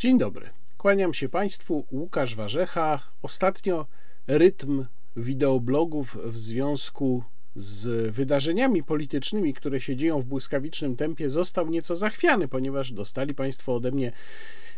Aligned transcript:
Dzień 0.00 0.18
dobry. 0.18 0.50
Kłaniam 0.78 1.14
się 1.14 1.28
Państwu, 1.28 1.84
Łukasz 1.92 2.34
Warzecha. 2.34 3.00
Ostatnio 3.22 3.86
rytm 4.26 4.84
wideoblogów 5.16 6.18
w 6.24 6.38
związku 6.38 7.24
z 7.56 8.10
wydarzeniami 8.14 8.82
politycznymi, 8.82 9.54
które 9.54 9.80
się 9.80 9.96
dzieją 9.96 10.20
w 10.20 10.24
błyskawicznym 10.24 10.96
tempie, 10.96 11.30
został 11.30 11.70
nieco 11.70 11.96
zachwiany, 11.96 12.48
ponieważ 12.48 12.92
dostali 12.92 13.34
Państwo 13.34 13.74
ode 13.74 13.90
mnie 13.90 14.12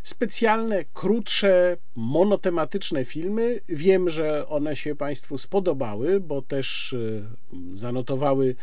specjalne, 0.02 0.84
krótsze, 0.92 1.76
monotematyczne 1.96 3.04
filmy. 3.04 3.60
Wiem, 3.68 4.08
że 4.08 4.48
one 4.48 4.76
się 4.76 4.94
Państwu 4.94 5.38
spodobały, 5.38 6.20
bo 6.20 6.42
też 6.42 6.92
y, 6.92 7.24
zanotowały 7.72 8.56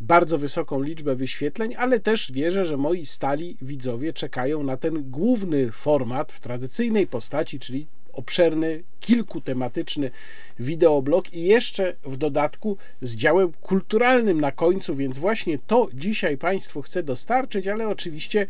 bardzo 0.00 0.38
wysoką 0.38 0.82
liczbę 0.82 1.14
wyświetleń, 1.14 1.74
ale 1.78 2.00
też 2.00 2.32
wierzę, 2.32 2.66
że 2.66 2.76
moi 2.76 3.06
stali 3.06 3.56
widzowie 3.62 4.12
czekają 4.12 4.62
na 4.62 4.76
ten 4.76 5.10
główny 5.10 5.72
format 5.72 6.32
w 6.32 6.40
tradycyjnej 6.40 7.06
postaci, 7.06 7.58
czyli 7.58 7.86
obszerny, 8.12 8.82
kilkutematyczny 9.00 10.10
wideoblog 10.58 11.34
i 11.34 11.42
jeszcze 11.42 11.96
w 12.04 12.16
dodatku 12.16 12.76
z 13.02 13.16
działem 13.16 13.52
kulturalnym 13.52 14.40
na 14.40 14.52
końcu, 14.52 14.94
więc 14.94 15.18
właśnie 15.18 15.58
to 15.58 15.88
dzisiaj 15.94 16.38
Państwu 16.38 16.82
chcę 16.82 17.02
dostarczyć, 17.02 17.66
ale 17.66 17.88
oczywiście 17.88 18.46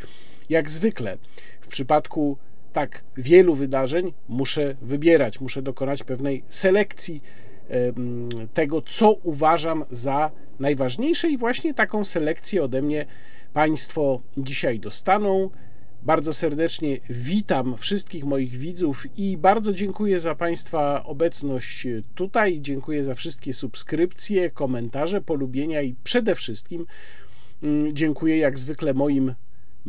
jak 0.48 0.70
zwykle 0.70 1.18
w 1.60 1.66
przypadku 1.66 2.36
tak 2.72 3.04
wielu 3.16 3.54
wydarzeń 3.54 4.12
muszę 4.28 4.76
wybierać, 4.82 5.40
muszę 5.40 5.62
dokonać 5.62 6.02
pewnej 6.02 6.42
selekcji 6.48 7.22
tego, 8.54 8.82
co 8.82 9.12
uważam 9.12 9.84
za 9.90 10.30
najważniejsze, 10.58 11.30
i 11.30 11.38
właśnie 11.38 11.74
taką 11.74 12.04
selekcję 12.04 12.62
ode 12.62 12.82
mnie 12.82 13.06
Państwo 13.52 14.20
dzisiaj 14.36 14.80
dostaną. 14.80 15.50
Bardzo 16.02 16.34
serdecznie 16.34 16.98
witam 17.10 17.76
wszystkich 17.76 18.24
moich 18.24 18.56
widzów 18.56 19.06
i 19.16 19.36
bardzo 19.36 19.72
dziękuję 19.72 20.20
za 20.20 20.34
Państwa 20.34 21.04
obecność 21.04 21.86
tutaj. 22.14 22.60
Dziękuję 22.60 23.04
za 23.04 23.14
wszystkie 23.14 23.52
subskrypcje, 23.52 24.50
komentarze, 24.50 25.20
polubienia 25.20 25.82
i 25.82 25.94
przede 26.04 26.34
wszystkim 26.34 26.86
mm, 27.62 27.96
dziękuję 27.96 28.38
jak 28.38 28.58
zwykle 28.58 28.94
moim 28.94 29.34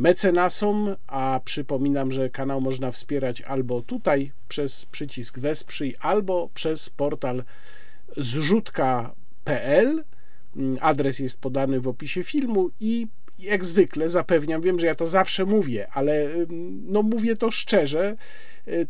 mecenasom, 0.00 0.96
a 1.06 1.40
przypominam, 1.44 2.12
że 2.12 2.30
kanał 2.30 2.60
można 2.60 2.90
wspierać 2.90 3.42
albo 3.42 3.82
tutaj 3.82 4.32
przez 4.48 4.86
przycisk 4.86 5.38
Wesprzyj, 5.38 5.94
albo 6.00 6.48
przez 6.54 6.90
portal 6.90 7.44
zrzutka.pl. 8.16 10.04
Adres 10.80 11.18
jest 11.18 11.40
podany 11.40 11.80
w 11.80 11.88
opisie 11.88 12.22
filmu 12.22 12.70
i 12.80 13.06
jak 13.38 13.64
zwykle 13.64 14.08
zapewniam, 14.08 14.62
wiem, 14.62 14.78
że 14.78 14.86
ja 14.86 14.94
to 14.94 15.06
zawsze 15.06 15.44
mówię, 15.44 15.88
ale 15.92 16.28
no 16.86 17.02
mówię 17.02 17.36
to 17.36 17.50
szczerze, 17.50 18.16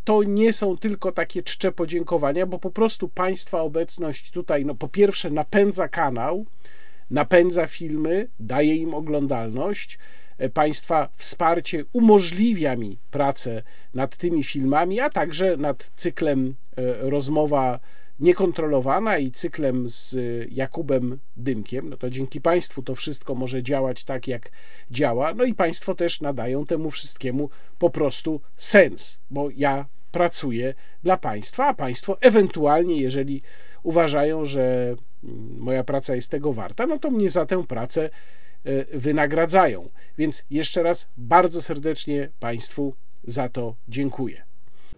to 0.05 0.23
nie 0.23 0.53
są 0.53 0.79
tylko 0.79 1.13
takie 1.13 1.43
czcze 1.43 1.73
podziękowania, 1.73 2.47
bo 2.47 2.59
po 2.59 2.71
prostu 2.71 3.09
Państwa 3.09 3.61
obecność 3.61 4.31
tutaj, 4.31 4.65
no 4.65 4.75
po 4.75 4.89
pierwsze 4.89 5.31
napędza 5.31 5.89
kanał, 5.89 6.47
napędza 7.11 7.67
filmy, 7.67 8.29
daje 8.41 8.77
im 8.77 8.95
oglądalność, 8.95 9.99
Państwa 10.49 11.09
wsparcie 11.17 11.85
umożliwia 11.93 12.77
mi 12.77 12.99
pracę 13.11 13.63
nad 13.95 14.17
tymi 14.17 14.45
filmami, 14.45 15.01
a 15.01 15.11
także 15.11 15.57
nad 15.57 15.91
cyklem 15.97 16.55
e, 16.77 17.11
rozmowa 17.11 17.81
niekontrolowana 18.21 19.19
i 19.19 19.31
cyklem 19.31 19.89
z 19.89 20.17
Jakubem 20.53 21.19
Dymkiem, 21.37 21.91
no 21.91 21.97
to 21.97 22.11
dzięki 22.11 22.41
Państwu 22.41 22.83
to 22.83 22.95
wszystko 22.95 23.35
może 23.35 23.63
działać 23.63 24.05
tak, 24.05 24.29
jak 24.29 24.51
działa. 24.91 25.35
No 25.35 25.45
i 25.45 25.55
Państwo 25.55 25.95
też 25.95 26.21
nadają 26.21 26.67
temu 26.67 26.91
wszystkiemu 26.91 27.51
po 27.79 27.91
prostu 27.91 28.41
sens, 28.57 29.19
bo 29.31 29.49
ja 29.57 29.87
pracuję 30.13 30.75
dla 31.03 31.17
Państwa, 31.17 31.67
a 31.67 31.75
Państwo 31.75 32.21
ewentualnie, 32.21 32.97
jeżeli 32.97 33.43
uważają, 33.83 34.45
że 34.45 34.95
moja 35.59 35.85
praca 35.85 36.15
jest 36.15 36.31
tego 36.31 36.53
warta, 36.53 36.87
no 36.87 36.99
to 36.99 37.11
mnie 37.11 37.31
za 37.31 37.47
tę 37.47 37.67
pracę 37.67 38.05
e, 38.05 38.11
wynagradzają. 38.93 39.89
Więc 40.19 40.45
jeszcze 40.51 40.83
raz 40.83 41.09
bardzo 41.17 41.63
serdecznie 41.63 42.29
Państwu 42.41 42.95
za 43.25 43.49
to 43.49 43.75
dziękuję 43.89 44.51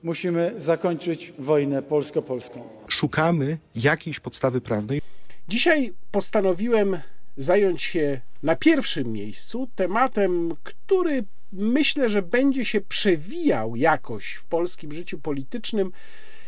musimy 0.02 0.54
zakończyć 0.56 1.32
wojnę 1.38 1.82
polsko-polską. 1.82 2.68
Szukamy 2.88 3.58
jakiejś 3.74 4.20
podstawy 4.20 4.60
prawnej. 4.60 5.00
Dzisiaj 5.48 5.92
postanowiłem 6.10 6.98
zająć 7.36 7.82
się 7.82 8.20
na 8.42 8.56
pierwszym 8.56 9.12
miejscu 9.12 9.68
tematem, 9.74 10.56
który 10.62 11.24
myślę, 11.52 12.08
że 12.08 12.22
będzie 12.22 12.64
się 12.64 12.80
przewijał 12.80 13.76
jakoś 13.76 14.32
w 14.34 14.44
polskim 14.44 14.92
życiu 14.92 15.18
politycznym 15.18 15.92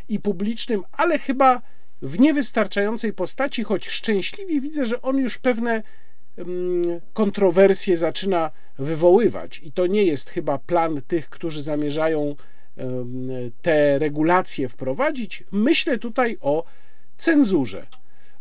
i 0.08 0.20
publicznym, 0.20 0.82
ale 0.92 1.19
chyba 1.19 1.62
w 2.02 2.20
niewystarczającej 2.20 3.12
postaci, 3.12 3.64
choć 3.64 3.88
szczęśliwie 3.88 4.60
widzę, 4.60 4.86
że 4.86 5.02
on 5.02 5.16
już 5.16 5.38
pewne 5.38 5.82
kontrowersje 7.12 7.96
zaczyna 7.96 8.50
wywoływać. 8.78 9.60
I 9.64 9.72
to 9.72 9.86
nie 9.86 10.04
jest 10.04 10.30
chyba 10.30 10.58
plan 10.58 11.02
tych, 11.06 11.28
którzy 11.28 11.62
zamierzają 11.62 12.36
te 13.62 13.98
regulacje 13.98 14.68
wprowadzić, 14.68 15.44
myślę 15.52 15.98
tutaj 15.98 16.36
o 16.40 16.64
cenzurze, 17.16 17.86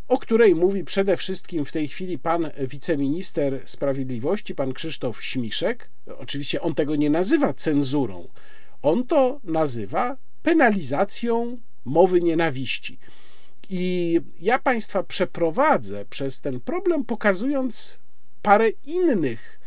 o 0.07 0.17
której 0.17 0.55
mówi 0.55 0.83
przede 0.83 1.17
wszystkim 1.17 1.65
w 1.65 1.71
tej 1.71 1.87
chwili 1.87 2.19
pan 2.19 2.49
wiceminister 2.59 3.61
sprawiedliwości, 3.65 4.55
pan 4.55 4.73
Krzysztof 4.73 5.23
Śmiszek. 5.23 5.89
Oczywiście 6.17 6.61
on 6.61 6.75
tego 6.75 6.95
nie 6.95 7.09
nazywa 7.09 7.53
cenzurą, 7.53 8.27
on 8.81 9.07
to 9.07 9.39
nazywa 9.43 10.17
penalizacją 10.43 11.57
mowy 11.85 12.21
nienawiści. 12.21 12.97
I 13.69 14.21
ja 14.41 14.59
Państwa 14.59 15.03
przeprowadzę 15.03 16.05
przez 16.09 16.41
ten 16.41 16.59
problem, 16.59 17.05
pokazując 17.05 17.99
parę 18.41 18.69
innych 18.69 19.59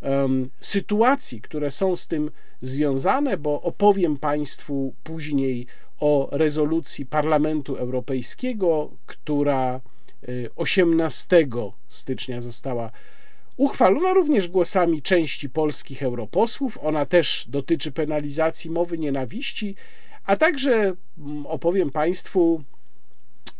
um, 0.00 0.50
sytuacji, 0.60 1.40
które 1.40 1.70
są 1.70 1.96
z 1.96 2.06
tym 2.06 2.30
związane, 2.62 3.36
bo 3.36 3.62
opowiem 3.62 4.16
Państwu 4.16 4.94
później 5.04 5.66
o 6.00 6.28
rezolucji 6.32 7.06
Parlamentu 7.06 7.76
Europejskiego, 7.76 8.90
która 9.06 9.80
18 10.56 11.36
y, 11.36 11.48
stycznia 11.88 12.42
została 12.42 12.90
uchwalona 13.56 14.14
również 14.14 14.48
głosami 14.48 15.02
części 15.02 15.50
polskich 15.50 16.02
europosłów. 16.02 16.78
Ona 16.82 17.06
też 17.06 17.46
dotyczy 17.48 17.92
penalizacji 17.92 18.70
mowy 18.70 18.98
nienawiści, 18.98 19.76
a 20.26 20.36
także 20.36 20.92
mm, 21.18 21.46
opowiem 21.46 21.90
Państwu 21.90 22.62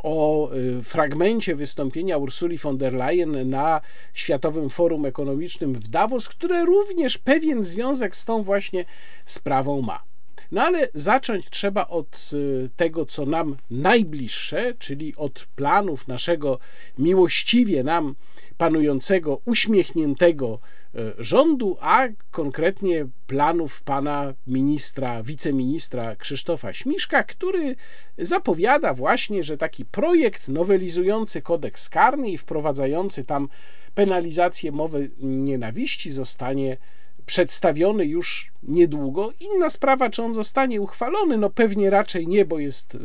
o 0.04 0.50
y, 0.54 0.82
fragmencie 0.82 1.54
wystąpienia 1.54 2.18
Ursuli 2.18 2.58
von 2.58 2.78
der 2.78 2.92
Leyen 2.92 3.50
na 3.50 3.80
Światowym 4.12 4.70
Forum 4.70 5.06
Ekonomicznym 5.06 5.74
w 5.74 5.88
Davos, 5.88 6.28
które 6.28 6.64
również 6.64 7.18
pewien 7.18 7.62
związek 7.62 8.16
z 8.16 8.24
tą 8.24 8.42
właśnie 8.42 8.84
sprawą 9.24 9.82
ma. 9.82 10.13
No 10.52 10.62
ale 10.62 10.88
zacząć 10.94 11.50
trzeba 11.50 11.86
od 11.86 12.30
y, 12.32 12.70
tego, 12.76 13.06
co 13.06 13.26
nam 13.26 13.56
najbliższe, 13.70 14.74
czyli 14.78 15.14
od 15.16 15.46
planów 15.56 16.08
naszego 16.08 16.58
miłościwie 16.98 17.82
nam 17.82 18.14
panującego, 18.56 19.40
uśmiechniętego 19.44 20.58
e, 20.94 20.98
rządu, 21.18 21.76
a 21.80 22.08
konkretnie 22.30 23.06
planów 23.26 23.82
pana 23.82 24.34
ministra, 24.46 25.22
wiceministra 25.22 26.16
Krzysztofa 26.16 26.72
Śmiszka, 26.72 27.22
który 27.22 27.76
zapowiada 28.18 28.94
właśnie, 28.94 29.44
że 29.44 29.58
taki 29.58 29.84
projekt 29.84 30.48
nowelizujący 30.48 31.42
kodeks 31.42 31.88
karny 31.88 32.30
i 32.30 32.38
wprowadzający 32.38 33.24
tam 33.24 33.48
penalizację 33.94 34.72
mowy 34.72 35.10
nienawiści 35.18 36.10
zostanie 36.10 36.76
przedstawiony 37.26 38.06
już 38.06 38.52
niedługo. 38.62 39.32
Inna 39.40 39.70
sprawa, 39.70 40.10
czy 40.10 40.22
on 40.22 40.34
zostanie 40.34 40.80
uchwalony, 40.80 41.38
no 41.38 41.50
pewnie 41.50 41.90
raczej 41.90 42.26
nie, 42.26 42.44
bo 42.44 42.58
jest 42.58 42.94
y, 42.94 42.98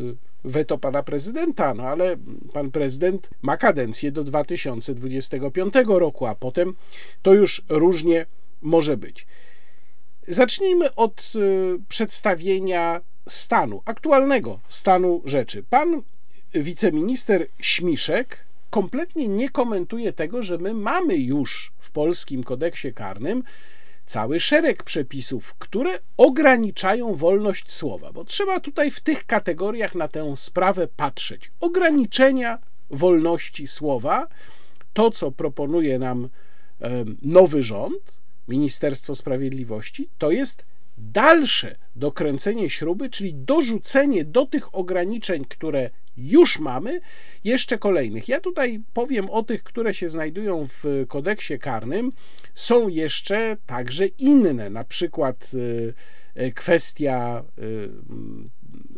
weto 0.44 0.78
pana 0.78 1.04
prezydenta, 1.04 1.74
no 1.74 1.84
ale 1.84 2.18
pan 2.54 2.72
prezydent 2.72 3.30
ma 3.42 3.58
kadencję 3.58 4.12
do 4.12 4.24
2025 4.24 5.74
roku, 5.88 6.26
a 6.26 6.36
potem 6.36 6.76
to 7.22 7.34
już 7.34 7.62
różnie 7.70 8.26
może 8.62 8.98
być. 8.98 9.28
Zacznijmy 10.28 10.96
od 10.96 11.34
y, 11.36 11.80
przedstawienia 11.90 13.02
stanu, 13.28 13.82
aktualnego 13.86 14.60
stanu 14.70 15.22
rzeczy. 15.26 15.64
Pan 15.70 16.02
wiceminister 16.54 17.48
Śmiszek 17.60 18.46
kompletnie 18.70 19.28
nie 19.28 19.50
komentuje 19.50 20.14
tego, 20.14 20.44
że 20.44 20.58
my 20.58 20.74
mamy 20.74 21.18
już 21.18 21.72
w 21.80 21.92
polskim 21.92 22.44
kodeksie 22.44 22.94
karnym 22.94 23.44
cały 24.10 24.40
szereg 24.40 24.84
przepisów, 24.84 25.54
które 25.54 26.00
ograniczają 26.18 27.16
wolność 27.16 27.72
słowa, 27.72 28.12
bo 28.12 28.24
trzeba 28.26 28.60
tutaj 28.60 28.92
w 28.92 29.00
tych 29.00 29.26
kategoriach 29.26 29.96
na 29.96 30.08
tę 30.08 30.38
sprawę 30.38 30.88
patrzeć. 30.88 31.52
Ograniczenia 31.60 32.58
wolności 32.90 33.68
słowa, 33.68 34.28
to 34.94 35.12
co 35.12 35.32
proponuje 35.32 36.00
nam 36.00 36.30
nowy 37.22 37.64
rząd, 37.64 38.20
Ministerstwo 38.48 39.16
Sprawiedliwości, 39.16 40.10
to 40.18 40.32
jest 40.32 40.66
dalsze 40.98 41.76
dokręcenie 41.96 42.70
śruby, 42.70 43.10
czyli 43.10 43.34
dorzucenie 43.34 44.26
do 44.26 44.46
tych 44.46 44.76
ograniczeń, 44.76 45.46
które 45.46 45.90
już 46.20 46.60
mamy, 46.60 47.02
jeszcze 47.44 47.78
kolejnych. 47.78 48.30
Ja 48.30 48.40
tutaj 48.40 48.82
powiem 48.94 49.30
o 49.30 49.44
tych, 49.44 49.64
które 49.64 49.94
się 49.94 50.10
znajdują 50.10 50.68
w 50.68 51.06
kodeksie 51.08 51.60
karnym. 51.60 52.12
Są 52.56 52.88
jeszcze 52.88 53.58
także 53.66 54.08
inne, 54.08 54.70
na 54.70 54.84
przykład 54.84 55.52
e, 56.36 56.42
e, 56.42 56.52
kwestia 56.52 57.44
e, 57.58 57.62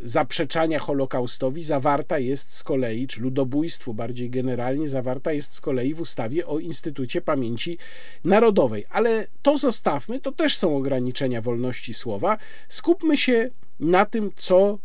zaprzeczania 0.03 0.79
Holokaustowi 0.79 1.63
zawarta 1.63 2.19
jest 2.19 2.53
z 2.53 2.63
kolei, 2.63 3.07
czy 3.07 3.21
ludobójstwu 3.21 3.93
bardziej 3.93 4.29
generalnie, 4.29 4.89
zawarta 4.89 5.33
jest 5.33 5.53
z 5.53 5.61
kolei 5.61 5.93
w 5.93 6.01
ustawie 6.01 6.47
o 6.47 6.59
Instytucie 6.59 7.21
Pamięci 7.21 7.77
Narodowej. 8.23 8.85
Ale 8.89 9.27
to 9.41 9.57
zostawmy, 9.57 10.19
to 10.19 10.31
też 10.31 10.57
są 10.57 10.77
ograniczenia 10.77 11.41
wolności 11.41 11.93
słowa. 11.93 12.37
Skupmy 12.69 13.17
się 13.17 13.49
na 13.79 14.05
tym, 14.05 14.31
co 14.35 14.79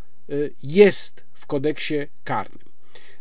jest 0.63 1.26
w 1.47 1.49
kodeksie 1.49 1.95
karnym. 2.25 2.59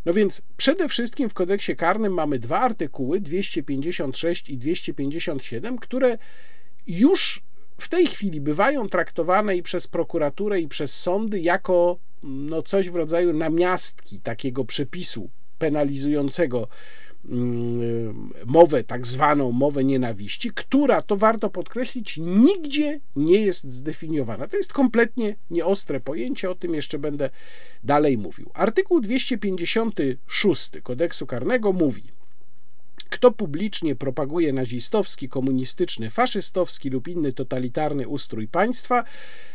No 0.06 0.13
więc 0.13 0.42
przede 0.57 0.89
wszystkim 0.89 1.30
w 1.30 1.33
kodeksie 1.33 1.75
karnym 1.75 2.13
mamy 2.13 2.39
dwa 2.39 2.60
artykuły 2.60 3.22
256 3.22 4.50
i 4.50 4.57
257, 4.57 5.77
które 5.77 6.18
już 6.88 7.44
w 7.80 7.89
tej 7.89 8.07
chwili 8.07 8.42
bywają 8.42 8.89
traktowane 8.89 9.56
i 9.56 9.63
przez 9.63 9.88
prokuraturę, 9.88 10.62
i 10.62 10.68
przez 10.68 11.00
sądy 11.00 11.39
jako 11.39 11.98
no, 12.24 12.62
coś 12.62 12.89
w 12.89 12.95
rodzaju 12.95 13.33
namiastki 13.33 14.19
takiego 14.19 14.66
przepisu 14.66 15.30
penalizującego 15.57 16.68
mowę, 18.45 18.83
tak 18.83 19.07
zwaną 19.07 19.51
mowę 19.51 19.83
nienawiści, 19.83 20.51
która, 20.56 21.01
to 21.01 21.16
warto 21.16 21.50
podkreślić, 21.50 22.18
nigdzie 22.18 23.00
nie 23.16 23.39
jest 23.39 23.72
zdefiniowana. 23.72 24.48
To 24.48 24.57
jest 24.57 24.74
kompletnie 24.74 25.36
nieostre 25.50 26.00
pojęcie, 26.00 26.50
o 26.50 26.56
tym 26.56 26.74
jeszcze 26.75 27.00
będę 27.00 27.30
dalej 27.83 28.18
mówił. 28.18 28.51
Artykuł 28.54 29.01
256 29.01 30.72
kodeksu 30.83 31.25
karnego 31.25 31.74
mówi, 31.74 32.04
kto 33.10 33.31
publicznie 33.31 33.96
propaguje 33.96 34.54
nazistowski, 34.54 35.30
komunistyczny, 35.30 36.10
faszystowski 36.10 36.90
lub 36.90 37.07
inny 37.07 37.34
totalitarny 37.34 38.07
ustrój 38.07 38.48
państwa 38.48 39.04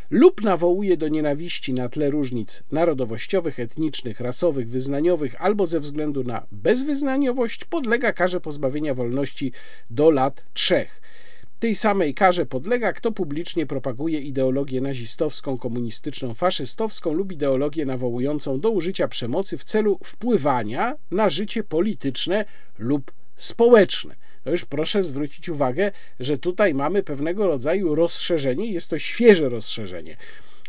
lub 0.09 0.41
nawołuje 0.41 0.97
do 0.97 1.07
nienawiści 1.07 1.73
na 1.73 1.89
tle 1.89 2.09
różnic 2.09 2.63
narodowościowych, 2.71 3.59
etnicznych, 3.59 4.19
rasowych, 4.19 4.69
wyznaniowych 4.69 5.41
albo 5.41 5.67
ze 5.67 5.79
względu 5.79 6.23
na 6.23 6.45
bezwyznaniowość, 6.51 7.65
podlega 7.65 8.13
karze 8.13 8.41
pozbawienia 8.41 8.93
wolności 8.93 9.51
do 9.89 10.09
lat 10.09 10.45
trzech. 10.53 11.01
Tej 11.59 11.75
samej 11.75 12.13
karze 12.13 12.45
podlega, 12.45 12.93
kto 12.93 13.11
publicznie 13.11 13.65
propaguje 13.65 14.19
ideologię 14.19 14.81
nazistowską, 14.81 15.57
komunistyczną, 15.57 16.33
faszystowską 16.33 17.13
lub 17.13 17.31
ideologię 17.31 17.85
nawołującą 17.85 18.59
do 18.59 18.71
użycia 18.71 19.07
przemocy 19.07 19.57
w 19.57 19.63
celu 19.63 19.99
wpływania 20.03 20.95
na 21.11 21.29
życie 21.29 21.63
polityczne 21.63 22.45
lub 22.79 23.11
społeczne. 23.43 24.15
To 24.43 24.51
już 24.51 24.65
proszę 24.65 25.03
zwrócić 25.03 25.49
uwagę, 25.49 25.91
że 26.19 26.37
tutaj 26.37 26.73
mamy 26.73 27.03
pewnego 27.03 27.47
rodzaju 27.47 27.95
rozszerzenie, 27.95 28.71
jest 28.71 28.89
to 28.89 28.99
świeże 28.99 29.49
rozszerzenie, 29.49 30.17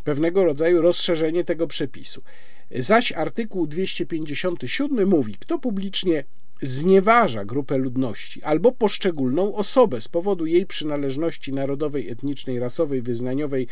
pewnego 0.05 0.45
rodzaju 0.45 0.83
rozszerzenie 0.83 1.45
tego 1.45 1.67
przepisu. 1.67 2.23
Zaś 2.71 3.13
artykuł 3.13 3.67
257 3.67 5.09
mówi, 5.09 5.35
kto 5.35 5.59
publicznie 5.59 6.25
znieważa 6.63 7.45
grupę 7.45 7.79
ludności 7.79 8.43
albo 8.43 8.73
poszczególną 8.73 9.55
osobę 9.55 10.01
z 10.01 10.09
powodu 10.09 10.47
jej 10.47 10.67
przynależności 10.67 11.53
narodowej, 11.53 12.11
etnicznej, 12.11 12.59
rasowej, 12.59 13.03
wyznaniowej 13.03 13.69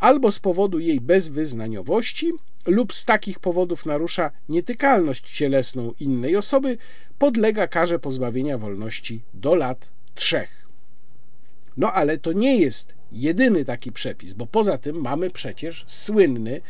albo 0.00 0.32
z 0.32 0.40
powodu 0.40 0.78
jej 0.78 1.00
bezwyznaniowości 1.00 2.32
lub 2.66 2.94
z 2.94 3.04
takich 3.04 3.38
powodów 3.38 3.86
narusza 3.86 4.30
nietykalność 4.48 5.30
cielesną 5.38 5.92
innej 6.00 6.36
osoby, 6.36 6.78
podlega 7.18 7.66
karze 7.66 7.98
pozbawienia 7.98 8.58
wolności 8.58 9.20
do 9.34 9.54
lat 9.54 9.90
trzech. 10.14 10.66
No 11.76 11.92
ale 11.92 12.18
to 12.18 12.32
nie 12.32 12.56
jest 12.56 12.94
jedyny 13.12 13.64
taki 13.64 13.92
przepis, 13.92 14.32
bo 14.32 14.46
poza 14.46 14.78
tym 14.78 15.00
mamy 15.00 15.30
przecież 15.30 15.84
słynny 15.86 16.60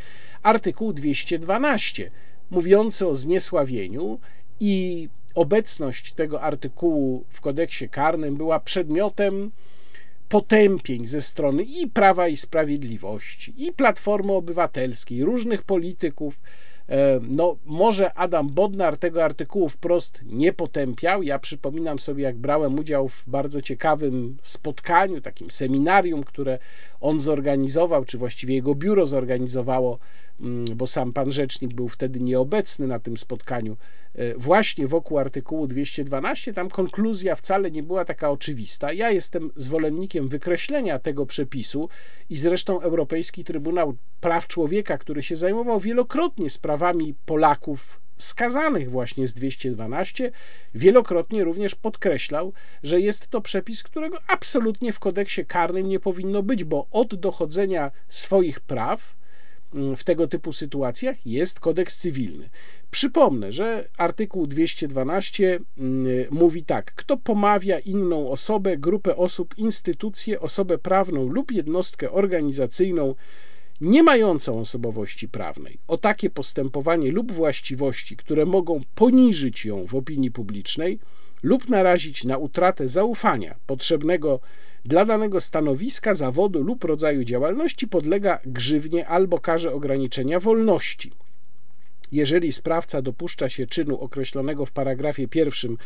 artykuł 0.43 0.93
212, 0.93 2.11
mówiący 2.51 3.07
o 3.07 3.15
zniesławieniu 3.15 4.19
i 4.61 5.09
obecność 5.35 6.13
tego 6.13 6.43
artykułu 6.43 7.25
w 7.29 7.41
kodeksie 7.41 7.89
karnym 7.89 8.37
była 8.37 8.61
przedmiotem 8.61 9.51
potępień 10.31 11.05
ze 11.05 11.21
strony 11.21 11.63
i 11.63 11.87
Prawa 11.87 12.29
i 12.29 12.37
Sprawiedliwości, 12.37 13.55
i 13.57 13.73
Platformy 13.73 14.33
Obywatelskiej, 14.33 15.25
różnych 15.25 15.63
polityków. 15.63 16.41
E, 16.89 17.21
no, 17.23 17.57
może 17.65 18.15
Adam 18.15 18.49
Bodnar 18.49 18.97
tego 18.97 19.25
artykułu 19.25 19.69
wprost 19.69 20.21
nie 20.27 20.53
potępiał. 20.53 21.23
Ja 21.23 21.39
przypominam 21.39 21.99
sobie, 21.99 22.25
jak 22.25 22.37
brałem 22.37 22.79
udział 22.79 23.09
w 23.09 23.25
bardzo 23.27 23.63
ciekawym 23.63 24.37
spotkaniu, 24.43 25.21
takim 25.21 25.51
seminarium, 25.51 26.25
które 26.25 26.59
on 27.01 27.21
zorganizował, 27.21 28.05
czy 28.05 28.19
właściwie 28.19 28.55
jego 28.55 28.75
biuro 28.75 29.07
zorganizowało 29.07 29.99
bo 30.77 30.87
sam 30.87 31.13
pan 31.13 31.33
rzecznik 31.33 31.75
był 31.75 31.89
wtedy 31.89 32.21
nieobecny 32.21 32.87
na 32.87 32.99
tym 32.99 33.17
spotkaniu, 33.17 33.77
e, 34.15 34.35
właśnie 34.35 34.87
wokół 34.87 35.19
artykułu 35.19 35.67
212. 35.67 36.53
Tam 36.53 36.71
konkluzja 36.71 37.35
wcale 37.35 37.71
nie 37.71 37.83
była 37.83 38.05
taka 38.05 38.31
oczywista. 38.31 38.93
Ja 38.93 39.11
jestem 39.11 39.51
zwolennikiem 39.57 40.29
wykreślenia 40.29 40.99
tego 40.99 41.27
przepisu 41.27 41.89
i 42.31 42.37
zresztą 42.37 42.81
Europejski 42.81 43.45
Trybunał 43.45 43.95
Praw 44.21 44.47
Człowieka, 44.47 44.99
który 44.99 45.23
się 45.23 45.37
zajmował 45.37 45.81
wielokrotnie 45.81 46.51
sprawami 46.51 47.15
Polaków 47.25 48.01
skazanych 48.17 48.91
właśnie 48.91 49.27
z 49.27 49.35
212, 49.35 50.33
wielokrotnie 50.75 51.45
również 51.45 51.75
podkreślał, 51.75 52.53
że 52.83 53.01
jest 53.01 53.29
to 53.29 53.41
przepis, 53.41 53.83
którego 53.83 54.19
absolutnie 54.27 54.93
w 54.93 54.99
kodeksie 54.99 55.47
karnym 55.47 55.89
nie 55.89 56.01
powinno 56.01 56.43
być, 56.43 56.65
bo 56.65 56.87
od 56.91 57.15
dochodzenia 57.15 57.91
swoich 58.09 58.61
praw 58.61 59.01
Mm, 59.01 59.20
w 59.73 60.05
tego 60.05 60.29
typu 60.29 60.53
sytuacjach 60.53 61.27
jest 61.27 61.61
kodeks 61.61 61.99
cywilny. 61.99 62.49
Przypomnę, 62.91 63.53
że 63.53 63.89
artykuł 63.99 64.47
212 64.47 65.61
mm, 65.79 66.07
mówi 66.31 66.65
tak: 66.65 66.95
kto 66.95 67.17
pomawia 67.17 67.79
inną 67.79 68.31
osobę, 68.31 68.77
grupę 68.77 69.17
osób, 69.17 69.59
instytucję, 69.59 70.41
osobę 70.41 70.79
prawną 70.79 71.29
lub 71.29 71.53
jednostkę 71.53 72.11
organizacyjną 72.11 73.15
nie 73.81 74.03
mającą 74.03 74.61
osobowości 74.61 75.29
prawnej 75.29 75.79
o 75.89 75.99
takie 75.99 76.31
postępowanie 76.31 77.11
lub 77.11 77.33
właściwości, 77.33 78.17
które 78.17 78.47
mogą 78.47 78.81
poniżyć 78.95 79.65
ją 79.65 79.87
w 79.87 79.95
opinii 79.95 80.31
publicznej 80.31 80.99
lub 81.43 81.69
narazić 81.69 82.25
na 82.25 82.37
utratę 82.37 82.89
zaufania 82.89 83.55
potrzebnego 83.67 84.41
dla 84.85 85.05
danego 85.05 85.41
stanowiska, 85.41 86.15
zawodu 86.15 86.63
lub 86.63 86.85
rodzaju 86.85 87.25
działalności 87.25 87.89
podlega 87.89 88.39
grzywnie 88.47 89.07
albo 89.07 89.39
karze 89.39 89.73
ograniczenia 89.73 90.41
wolności. 90.41 91.13
Jeżeli 92.13 92.53
sprawca 92.53 93.03
dopuszcza 93.03 93.49
się 93.49 93.67
czynu 93.67 94.01
określonego 94.01 94.67
w 94.67 94.73
paragrafie 94.73 95.29
pierwszym 95.29 95.79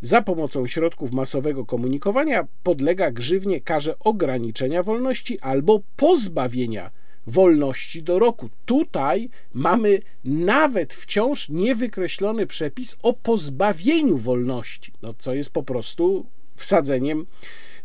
za 0.00 0.22
pomocą 0.22 0.66
środków 0.66 1.12
masowego 1.12 1.66
komunikowania, 1.66 2.46
podlega 2.62 3.10
grzywnie 3.10 3.60
karze 3.60 3.98
ograniczenia 3.98 4.82
wolności 4.82 5.40
albo 5.40 5.80
pozbawienia 5.96 6.90
wolności 7.26 8.02
do 8.02 8.18
roku. 8.18 8.48
Tutaj 8.66 9.28
mamy 9.54 10.00
nawet 10.24 10.94
wciąż 10.94 11.48
niewykreślony 11.48 12.46
przepis 12.46 12.96
o 13.02 13.12
pozbawieniu 13.12 14.18
wolności, 14.18 14.92
no, 15.02 15.14
co 15.18 15.34
jest 15.34 15.50
po 15.50 15.62
prostu 15.62 16.26
wsadzeniem 16.56 17.26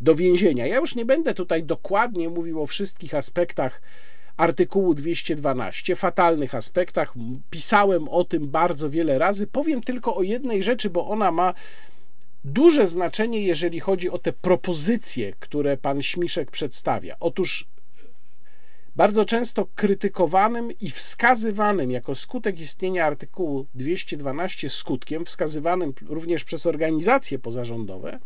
do 0.02 0.16
więzienia. 0.16 0.68
Ja 0.68 0.78
już 0.78 0.96
nie 0.96 1.06
będę 1.06 1.34
tutaj 1.34 1.64
dokładnie 1.64 2.30
mówił 2.30 2.62
o 2.62 2.68
wszystkich 2.68 3.16
aspektach 3.16 3.82
artykułu 4.38 4.94
212, 4.94 5.96
fatalnych 5.96 6.56
aspektach. 6.56 7.14
Pisałem 7.50 8.10
o 8.10 8.24
tym 8.24 8.48
bardzo 8.48 8.90
wiele 8.90 9.18
razy. 9.18 9.48
Powiem 9.48 9.82
tylko 9.82 10.16
o 10.16 10.24
jednej 10.24 10.64
rzeczy, 10.64 10.90
bo 10.90 11.08
ona 11.08 11.32
ma 11.32 11.54
duże 12.44 12.88
znaczenie, 12.88 13.42
jeżeli 13.42 13.80
chodzi 13.80 14.10
o 14.10 14.18
te 14.18 14.34
propozycje, 14.34 15.34
które 15.40 15.78
pan 15.78 16.02
Śmiszek 16.02 16.52
przedstawia. 16.52 17.16
Otóż 17.20 17.68
bardzo 18.96 19.26
często 19.26 19.68
krytykowanym 19.76 20.72
i 20.82 20.90
wskazywanym 20.90 21.92
jako 21.92 22.16
skutek 22.16 22.60
istnienia 22.60 23.06
artykułu 23.06 23.66
212 23.76 24.70
skutkiem, 24.70 25.26
wskazywanym 25.26 25.94
również 26.08 26.44
przez 26.44 26.66
organizacje 26.66 27.40
pozarządowe, 27.40 28.20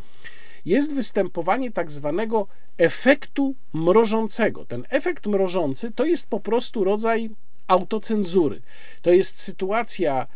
jest 0.65 0.93
występowanie 0.93 1.71
tak 1.71 1.91
zwanego 1.91 2.47
efektu 2.77 3.55
mrożącego. 3.73 4.65
Ten 4.65 4.83
efekt 4.89 5.27
mrożący 5.27 5.91
to 5.91 6.05
jest 6.05 6.29
po 6.29 6.39
prostu 6.39 6.83
rodzaj 6.83 7.29
autocenzury. 7.67 8.61
To 9.01 9.11
jest 9.11 9.39
sytuacja, 9.39 10.27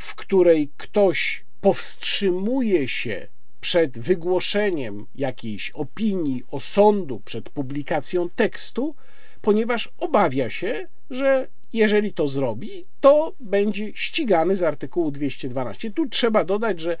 w 0.00 0.14
której 0.14 0.70
ktoś 0.76 1.44
powstrzymuje 1.60 2.88
się 2.88 3.26
przed 3.60 3.98
wygłoszeniem 3.98 5.06
jakiejś 5.14 5.70
opinii, 5.70 6.42
osądu, 6.50 7.20
przed 7.24 7.50
publikacją 7.50 8.30
tekstu, 8.30 8.94
ponieważ 9.42 9.92
obawia 9.98 10.50
się, 10.50 10.88
że 11.10 11.48
jeżeli 11.72 12.12
to 12.12 12.28
zrobi, 12.28 12.84
to 13.00 13.34
będzie 13.40 13.92
ścigany 13.94 14.56
z 14.56 14.62
artykułu 14.62 15.10
212. 15.10 15.90
Tu 15.90 16.08
trzeba 16.08 16.44
dodać, 16.44 16.80
że 16.80 16.96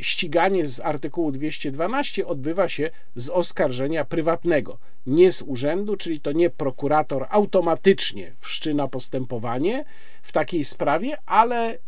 ściganie 0.00 0.66
z 0.66 0.80
artykułu 0.80 1.32
212 1.32 2.26
odbywa 2.26 2.68
się 2.68 2.90
z 3.16 3.28
oskarżenia 3.30 4.04
prywatnego, 4.04 4.78
nie 5.06 5.32
z 5.32 5.42
urzędu, 5.42 5.96
czyli 5.96 6.20
to 6.20 6.32
nie 6.32 6.50
prokurator 6.50 7.26
automatycznie 7.30 8.32
wszczyna 8.40 8.88
postępowanie 8.88 9.84
w 10.24 10.32
takiej 10.32 10.64
sprawie, 10.64 11.16
ale 11.26 11.78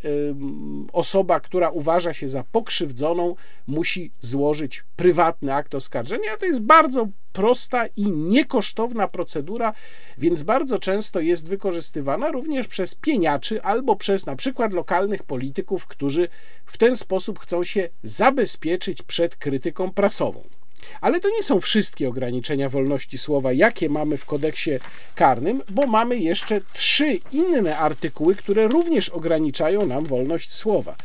osoba, 0.93 1.41
która 1.41 1.71
uważa 1.71 2.15
się 2.15 2.29
za 2.29 2.45
pokrzywdzoną, 2.53 3.35
musi 3.67 4.13
złożyć 4.21 4.85
prywatny 4.97 5.55
akt 5.55 5.75
oskarżenia. 5.75 6.37
To 6.41 6.47
jest 6.47 6.63
bardzo 6.63 7.09
prosta 7.33 7.87
i 7.87 8.11
niekosztowna 8.11 9.09
procedura, 9.09 9.73
więc 10.19 10.43
bardzo 10.43 10.79
często 10.79 11.21
jest 11.21 11.49
wykorzystywana 11.49 12.31
również 12.31 12.69
przez 12.69 12.95
pieniaczy 12.95 13.63
albo 13.63 13.97
przez 13.97 14.27
na 14.27 14.37
przykład 14.37 14.73
lokalnych 14.75 15.23
polityków, 15.23 15.87
którzy 15.87 16.29
w 16.67 16.79
ten 16.79 16.97
sposób 16.97 17.39
chcą 17.39 17.65
się 17.65 17.89
zabezpieczyć 18.03 19.03
przed 19.03 19.37
krytyką 19.37 19.93
prasową. 19.93 20.56
Ale 21.01 21.21
to 21.21 21.29
nie 21.31 21.43
są 21.43 21.61
wszystkie 21.61 22.09
ograniczenia 22.09 22.69
wolności 22.69 23.19
słowa, 23.19 23.53
jakie 23.53 23.89
mamy 23.89 24.17
w 24.17 24.25
kodeksie 24.25 24.71
karnym, 25.15 25.63
bo 25.71 25.87
mamy 25.87 26.19
jeszcze 26.19 26.61
trzy 26.73 27.19
inne 27.33 27.77
artykuły, 27.79 28.35
które 28.35 28.69
również 28.69 29.09
ograniczają 29.09 29.87
nam 29.87 30.05
wolność 30.05 30.55
słowa. 30.55 30.97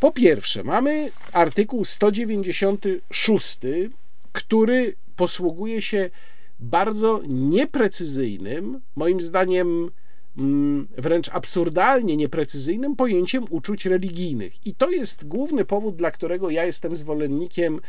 Po 0.00 0.12
pierwsze, 0.12 0.64
mamy 0.64 1.10
artykuł 1.32 1.84
196, 1.84 3.58
który 4.32 4.94
posługuje 5.16 5.82
się 5.82 6.10
bardzo 6.60 7.22
nieprecyzyjnym, 7.28 8.80
moim 8.96 9.20
zdaniem 9.20 9.90
mm, 10.38 10.88
wręcz 10.98 11.28
absurdalnie 11.28 12.16
nieprecyzyjnym 12.16 12.96
pojęciem 12.96 13.44
uczuć 13.50 13.86
religijnych. 13.86 14.66
I 14.66 14.74
to 14.74 14.90
jest 14.90 15.28
główny 15.28 15.64
powód, 15.64 15.96
dla 15.96 16.10
którego 16.10 16.50
ja 16.50 16.64
jestem 16.64 16.96
zwolennikiem 16.96 17.80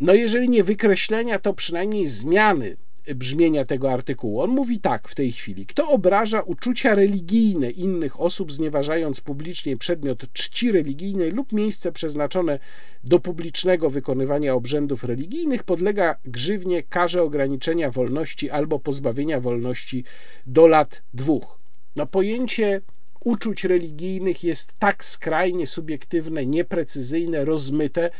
no 0.00 0.14
jeżeli 0.14 0.48
nie 0.48 0.64
wykreślenia, 0.64 1.38
to 1.38 1.54
przynajmniej 1.54 2.06
zmiany 2.06 2.76
brzmienia 3.14 3.64
tego 3.64 3.92
artykułu. 3.92 4.40
On 4.40 4.50
mówi 4.50 4.80
tak 4.80 5.08
w 5.08 5.14
tej 5.14 5.32
chwili: 5.32 5.66
Kto 5.66 5.88
obraża 5.88 6.40
uczucia 6.40 6.94
religijne 6.94 7.70
innych 7.70 8.20
osób, 8.20 8.52
znieważając 8.52 9.20
publicznie 9.20 9.76
przedmiot 9.76 10.32
czci 10.32 10.72
religijnej 10.72 11.30
lub 11.30 11.52
miejsce 11.52 11.92
przeznaczone 11.92 12.58
do 13.04 13.18
publicznego 13.18 13.90
wykonywania 13.90 14.54
obrzędów 14.54 15.04
religijnych, 15.04 15.62
podlega 15.62 16.16
grzywnie 16.24 16.82
karze 16.82 17.22
ograniczenia 17.22 17.90
wolności 17.90 18.50
albo 18.50 18.78
pozbawienia 18.78 19.40
wolności 19.40 20.04
do 20.46 20.66
lat 20.66 21.02
dwóch. 21.14 21.58
No 21.96 22.06
pojęcie 22.06 22.80
uczuć 23.24 23.64
religijnych 23.64 24.44
jest 24.44 24.74
tak 24.78 25.04
skrajnie 25.04 25.66
subiektywne, 25.66 26.46
nieprecyzyjne, 26.46 27.44
rozmyte, 27.44 28.10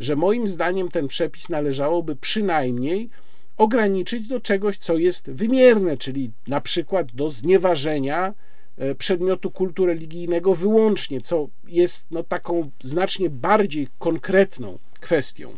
że 0.00 0.16
moim 0.16 0.46
zdaniem 0.46 0.90
ten 0.90 1.08
przepis 1.08 1.48
należałoby 1.48 2.16
przynajmniej 2.16 3.10
ograniczyć 3.56 4.28
do 4.28 4.40
czegoś, 4.40 4.78
co 4.78 4.96
jest 4.96 5.30
wymierne, 5.30 5.96
czyli 5.96 6.30
na 6.48 6.60
przykład 6.60 7.12
do 7.12 7.30
znieważenia 7.30 8.34
e, 8.78 8.94
przedmiotu 8.94 9.50
kultu 9.50 9.86
religijnego 9.86 10.54
wyłącznie, 10.54 11.20
co 11.20 11.48
jest 11.64 12.06
no, 12.10 12.22
taką 12.22 12.70
znacznie 12.82 13.30
bardziej 13.30 13.88
konkretną 13.98 14.78
kwestią. 15.00 15.56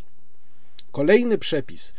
Kolejny 0.92 1.38
przepis 1.38 1.92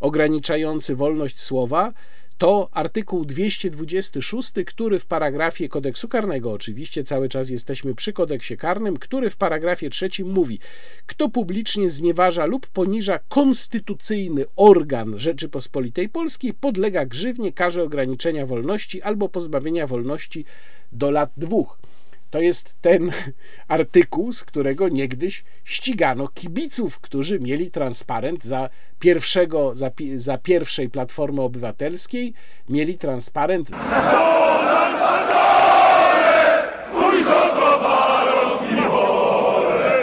ograniczający 0.00 0.96
wolność 0.96 1.40
słowa 1.40 1.92
to 2.38 2.68
artykuł 2.72 3.24
226, 3.24 4.52
który 4.66 4.98
w 4.98 5.06
paragrafie 5.06 5.68
kodeksu 5.68 6.08
karnego, 6.08 6.52
oczywiście 6.52 7.04
cały 7.04 7.28
czas 7.28 7.50
jesteśmy 7.50 7.94
przy 7.94 8.12
kodeksie 8.12 8.56
karnym, 8.56 8.96
który 8.96 9.30
w 9.30 9.36
paragrafie 9.36 9.90
trzecim 9.90 10.32
mówi: 10.32 10.58
Kto 11.06 11.28
publicznie 11.28 11.90
znieważa 11.90 12.46
lub 12.46 12.66
poniża 12.66 13.18
konstytucyjny 13.28 14.44
organ 14.56 15.18
Rzeczypospolitej 15.18 16.08
Polskiej, 16.08 16.54
podlega 16.54 17.06
grzywnie, 17.06 17.52
karze 17.52 17.82
ograniczenia 17.82 18.46
wolności 18.46 19.02
albo 19.02 19.28
pozbawienia 19.28 19.86
wolności 19.86 20.44
do 20.92 21.10
lat 21.10 21.30
dwóch. 21.36 21.78
To 22.30 22.40
jest 22.40 22.76
ten 22.80 23.10
artykuł, 23.68 24.32
z 24.32 24.44
którego 24.44 24.88
niegdyś 24.88 25.44
ścigano 25.64 26.28
kibiców, 26.28 27.00
którzy 27.00 27.40
mieli 27.40 27.70
transparent 27.70 28.44
za 28.44 28.70
pierwszego, 28.98 29.76
za, 29.76 29.90
za 30.16 30.38
pierwszej 30.38 30.90
Platformy 30.90 31.42
Obywatelskiej, 31.42 32.34
mieli 32.68 32.98
transparent. 32.98 33.70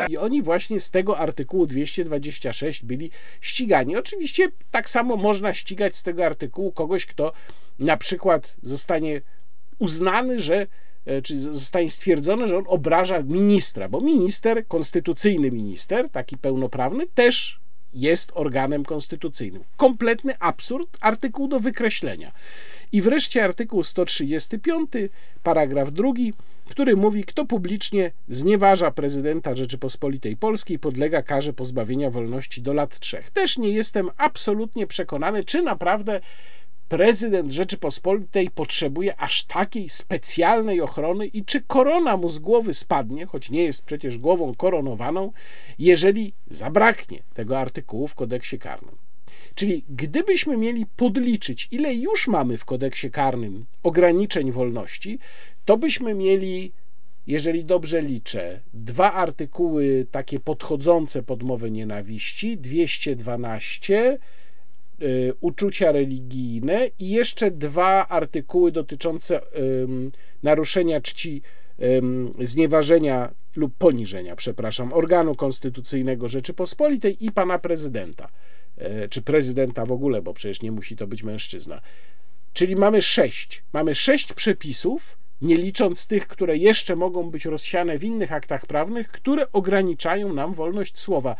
I 0.09 0.17
oni 0.17 0.41
właśnie 0.41 0.79
z 0.79 0.91
tego 0.91 1.17
artykułu 1.17 1.65
226 1.65 2.83
byli 2.83 3.11
ścigani. 3.41 3.97
Oczywiście 3.97 4.47
tak 4.71 4.89
samo 4.89 5.17
można 5.17 5.53
ścigać 5.53 5.95
z 5.95 6.03
tego 6.03 6.25
artykułu 6.25 6.71
kogoś, 6.71 7.05
kto 7.05 7.31
na 7.79 7.97
przykład 7.97 8.57
zostanie 8.61 9.21
uznany, 9.79 10.39
że 10.39 10.67
czy 11.23 11.39
zostanie 11.39 11.89
stwierdzone, 11.89 12.47
że 12.47 12.57
on 12.57 12.63
obraża 12.67 13.23
ministra, 13.23 13.89
bo 13.89 14.01
minister, 14.01 14.67
konstytucyjny 14.67 15.51
minister, 15.51 16.09
taki 16.09 16.37
pełnoprawny, 16.37 17.07
też 17.15 17.59
jest 17.93 18.31
organem 18.33 18.85
konstytucyjnym. 18.85 19.63
Kompletny 19.77 20.39
absurd, 20.39 20.97
artykuł 21.01 21.47
do 21.47 21.59
wykreślenia. 21.59 22.31
I 22.91 23.01
wreszcie 23.01 23.43
artykuł 23.43 23.83
135, 23.83 24.89
paragraf 25.43 25.91
drugi, 25.91 26.33
który 26.69 26.95
mówi, 26.95 27.23
kto 27.23 27.45
publicznie 27.45 28.11
znieważa 28.29 28.91
prezydenta 28.91 29.55
Rzeczypospolitej 29.55 30.37
Polskiej, 30.37 30.79
podlega 30.79 31.23
karze 31.23 31.53
pozbawienia 31.53 32.09
wolności 32.09 32.61
do 32.61 32.73
lat 32.73 32.99
trzech. 32.99 33.29
Też 33.29 33.57
nie 33.57 33.69
jestem 33.69 34.09
absolutnie 34.17 34.87
przekonany, 34.87 35.43
czy 35.43 35.61
naprawdę 35.61 36.21
prezydent 36.89 37.51
Rzeczypospolitej 37.51 38.49
potrzebuje 38.49 39.19
aż 39.19 39.43
takiej 39.43 39.89
specjalnej 39.89 40.81
ochrony 40.81 41.25
i 41.25 41.45
czy 41.45 41.61
korona 41.61 42.17
mu 42.17 42.29
z 42.29 42.39
głowy 42.39 42.73
spadnie, 42.73 43.25
choć 43.25 43.49
nie 43.49 43.63
jest 43.63 43.85
przecież 43.85 44.17
głową 44.17 44.55
koronowaną, 44.55 45.31
jeżeli 45.79 46.33
zabraknie 46.47 47.19
tego 47.33 47.59
artykułu 47.59 48.07
w 48.07 48.15
kodeksie 48.15 48.59
karnym. 48.59 48.95
Czyli 49.55 49.83
gdybyśmy 49.89 50.57
mieli 50.57 50.85
podliczyć, 50.95 51.67
ile 51.71 51.95
już 51.95 52.27
mamy 52.27 52.57
w 52.57 52.65
kodeksie 52.65 53.11
karnym 53.11 53.65
ograniczeń 53.83 54.51
wolności, 54.51 55.19
to 55.65 55.77
byśmy 55.77 56.13
mieli, 56.13 56.71
jeżeli 57.27 57.65
dobrze 57.65 58.01
liczę, 58.01 58.59
dwa 58.73 59.13
artykuły 59.13 60.07
takie 60.11 60.39
podchodzące 60.39 61.23
pod 61.23 61.43
mowę 61.43 61.71
nienawiści, 61.71 62.57
212 62.57 64.17
Y, 64.17 64.19
uczucia 65.39 65.91
religijne 65.91 66.89
i 66.99 67.09
jeszcze 67.09 67.51
dwa 67.51 68.07
artykuły 68.07 68.71
dotyczące 68.71 69.41
naruszenia 70.43 71.01
czci, 71.01 71.41
znieważenia 72.39 73.31
lub 73.55 73.77
poniżenia, 73.77 74.35
przepraszam, 74.35 74.93
organu 74.93 75.35
konstytucyjnego 75.35 76.27
Rzeczypospolitej 76.27 77.25
i 77.25 77.31
pana 77.31 77.59
prezydenta, 77.59 78.29
e, 78.77 79.09
czy 79.09 79.21
prezydenta 79.21 79.85
w 79.85 79.91
ogóle, 79.91 80.21
bo 80.21 80.33
przecież 80.33 80.61
nie 80.61 80.71
musi 80.71 80.95
to 80.95 81.07
być 81.07 81.23
mężczyzna. 81.23 81.81
Czyli 82.53 82.75
mamy 82.75 83.01
sześć. 83.01 83.63
Mamy 83.73 83.95
sześć 83.95 84.33
przepisów, 84.33 85.17
nie 85.41 85.57
licząc 85.57 86.07
tych, 86.07 86.27
które 86.27 86.57
jeszcze 86.57 86.95
mogą 86.95 87.31
być 87.31 87.45
rozsiane 87.45 87.97
w 87.97 88.03
innych 88.03 88.31
aktach 88.31 88.65
prawnych, 88.65 89.07
które 89.07 89.51
ograniczają 89.51 90.33
nam 90.33 90.53
wolność 90.53 90.99
słowa. 90.99 91.35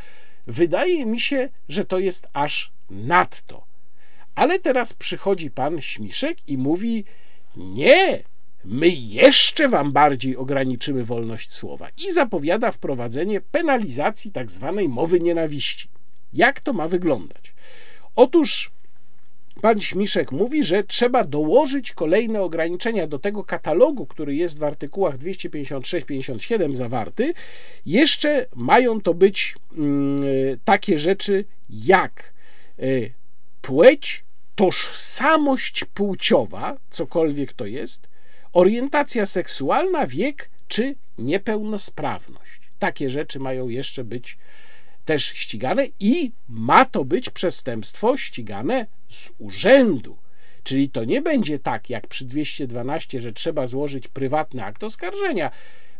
Wydaje 0.47 1.05
mi 1.05 1.19
się, 1.19 1.49
że 1.69 1.85
to 1.85 1.99
jest 1.99 2.27
aż 2.33 2.71
nadto. 2.89 3.65
Ale 4.35 4.59
teraz 4.59 4.93
przychodzi 4.93 5.51
pan 5.51 5.81
Śmiszek 5.81 6.49
i 6.49 6.57
mówi: 6.57 7.03
Nie, 7.55 8.23
my 8.65 8.87
jeszcze 8.89 9.69
wam 9.69 9.91
bardziej 9.91 10.37
ograniczymy 10.37 11.05
wolność 11.05 11.53
słowa 11.53 11.87
i 11.97 12.11
zapowiada 12.11 12.71
wprowadzenie 12.71 13.41
penalizacji 13.41 14.31
tak 14.31 14.51
zwanej 14.51 14.89
mowy 14.89 15.19
nienawiści. 15.19 15.89
Jak 16.33 16.61
to 16.61 16.73
ma 16.73 16.87
wyglądać? 16.87 17.53
Otóż 18.15 18.71
pan 19.65 19.81
Śmiszek 19.81 20.31
mówi, 20.31 20.63
że 20.63 20.83
trzeba 20.83 21.23
dołożyć 21.23 21.93
kolejne 21.93 22.41
ograniczenia 22.41 23.07
do 23.07 23.19
tego 23.19 23.43
katalogu, 23.43 24.05
który 24.05 24.35
jest 24.35 24.59
w 24.59 24.63
artykułach 24.63 25.17
256-57 25.17 26.75
zawarty. 26.75 27.33
Jeszcze 27.85 28.45
mają 28.55 29.01
to 29.01 29.13
być 29.13 29.55
mm, 29.77 30.23
takie 30.65 30.99
rzeczy 30.99 31.45
jak 31.69 32.33
Y, 32.83 33.13
płeć, 33.61 34.23
tożsamość 34.55 35.85
płciowa, 35.93 36.77
cokolwiek 36.89 37.53
to 37.53 37.65
jest, 37.65 38.07
orientacja 38.53 39.25
seksualna, 39.25 40.07
wiek 40.07 40.49
czy 40.67 40.95
niepełnosprawność. 41.17 42.61
Takie 42.79 43.09
rzeczy 43.09 43.39
mają 43.39 43.69
jeszcze 43.69 44.03
być 44.03 44.37
też 45.05 45.25
ścigane 45.25 45.87
i 45.99 46.31
ma 46.49 46.85
to 46.85 47.05
być 47.05 47.29
przestępstwo 47.29 48.17
ścigane 48.17 48.87
z 49.09 49.31
urzędu. 49.39 50.17
Czyli 50.63 50.89
to 50.89 51.03
nie 51.03 51.21
będzie 51.21 51.59
tak 51.59 51.89
jak 51.89 52.07
przy 52.07 52.25
212, 52.25 53.21
że 53.21 53.33
trzeba 53.33 53.67
złożyć 53.67 54.07
prywatny 54.07 54.63
akt 54.63 54.83
oskarżenia. 54.83 55.51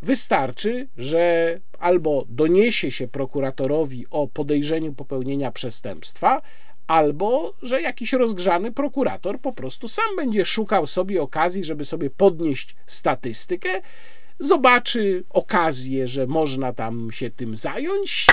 Wystarczy, 0.01 0.88
że 0.97 1.59
albo 1.79 2.25
doniesie 2.29 2.91
się 2.91 3.07
prokuratorowi 3.07 4.05
o 4.09 4.27
podejrzeniu 4.27 4.93
popełnienia 4.93 5.51
przestępstwa, 5.51 6.41
albo 6.88 7.53
że 7.62 7.81
jakiś 7.81 8.13
rozgrzany 8.13 8.71
prokurator 8.71 9.39
po 9.41 9.53
prostu 9.53 9.88
sam 9.88 10.15
będzie 10.17 10.45
szukał 10.45 10.88
sobie 10.88 11.21
okazji, 11.21 11.63
żeby 11.63 11.85
sobie 11.85 12.09
podnieść 12.09 12.75
statystykę, 12.85 13.69
zobaczy 14.39 15.24
okazję, 15.29 16.07
że 16.07 16.27
można 16.27 16.74
tam 16.74 17.12
się 17.12 17.29
tym 17.29 17.55
zająć, 17.55 18.27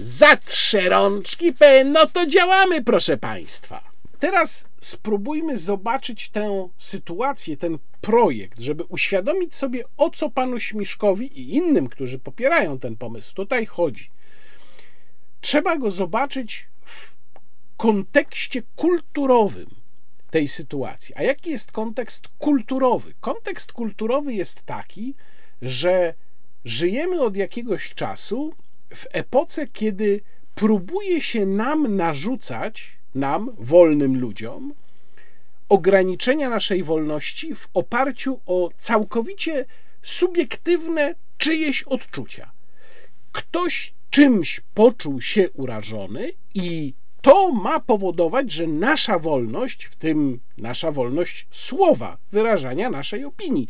zatrze 0.00 0.88
rączki, 0.88 1.52
no 1.84 2.06
to 2.06 2.26
działamy, 2.26 2.84
proszę 2.84 3.16
Państwa. 3.16 3.90
Teraz 4.18 4.64
spróbujmy 4.80 5.58
zobaczyć 5.58 6.30
tę 6.30 6.68
sytuację, 6.78 7.56
ten 7.56 7.78
projekt, 8.00 8.60
żeby 8.60 8.84
uświadomić 8.84 9.54
sobie, 9.54 9.84
o 9.96 10.10
co 10.10 10.30
panu 10.30 10.60
Śmiszkowi 10.60 11.40
i 11.40 11.54
innym, 11.54 11.88
którzy 11.88 12.18
popierają 12.18 12.78
ten 12.78 12.96
pomysł, 12.96 13.34
tutaj 13.34 13.66
chodzi. 13.66 14.10
Trzeba 15.40 15.76
go 15.76 15.90
zobaczyć 15.90 16.68
w 16.84 17.14
kontekście 17.76 18.62
kulturowym 18.76 19.66
tej 20.30 20.48
sytuacji. 20.48 21.14
A 21.14 21.22
jaki 21.22 21.50
jest 21.50 21.72
kontekst 21.72 22.28
kulturowy? 22.38 23.14
Kontekst 23.20 23.72
kulturowy 23.72 24.34
jest 24.34 24.62
taki, 24.62 25.14
że 25.62 26.14
żyjemy 26.64 27.22
od 27.22 27.36
jakiegoś 27.36 27.94
czasu 27.94 28.54
w 28.94 29.06
epoce, 29.10 29.66
kiedy 29.66 30.20
próbuje 30.54 31.20
się 31.20 31.46
nam 31.46 31.96
narzucać, 31.96 32.96
nam, 33.14 33.50
wolnym 33.58 34.20
ludziom, 34.20 34.74
ograniczenia 35.68 36.48
naszej 36.48 36.82
wolności 36.82 37.54
w 37.54 37.68
oparciu 37.74 38.40
o 38.46 38.70
całkowicie 38.78 39.64
subiektywne 40.02 41.14
czyjeś 41.38 41.82
odczucia. 41.82 42.50
Ktoś 43.32 43.94
czymś 44.10 44.60
poczuł 44.74 45.20
się 45.20 45.50
urażony 45.50 46.30
i 46.54 46.94
to 47.22 47.52
ma 47.52 47.80
powodować, 47.80 48.52
że 48.52 48.66
nasza 48.66 49.18
wolność, 49.18 49.84
w 49.84 49.96
tym 49.96 50.40
nasza 50.58 50.92
wolność 50.92 51.46
słowa, 51.50 52.18
wyrażania 52.32 52.90
naszej 52.90 53.24
opinii, 53.24 53.68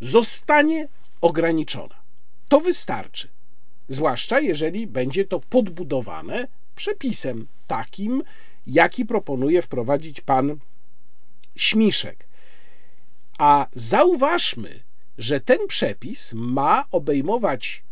zostanie 0.00 0.88
ograniczona. 1.20 2.02
To 2.48 2.60
wystarczy. 2.60 3.28
Zwłaszcza 3.92 4.40
jeżeli 4.40 4.86
będzie 4.86 5.24
to 5.24 5.40
podbudowane 5.40 6.48
przepisem 6.76 7.46
takim, 7.66 8.22
jaki 8.66 9.06
proponuje 9.06 9.62
wprowadzić 9.62 10.20
pan 10.20 10.58
Śmiszek. 11.56 12.26
A 13.38 13.66
zauważmy, 13.72 14.82
że 15.18 15.40
ten 15.40 15.66
przepis 15.66 16.32
ma 16.34 16.84
obejmować 16.90 17.82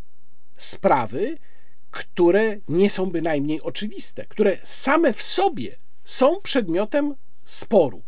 sprawy, 0.56 1.38
które 1.90 2.56
nie 2.68 2.90
są 2.90 3.06
bynajmniej 3.06 3.62
oczywiste, 3.62 4.24
które 4.26 4.58
same 4.64 5.12
w 5.12 5.22
sobie 5.22 5.76
są 6.04 6.40
przedmiotem 6.42 7.14
sporu. 7.44 8.02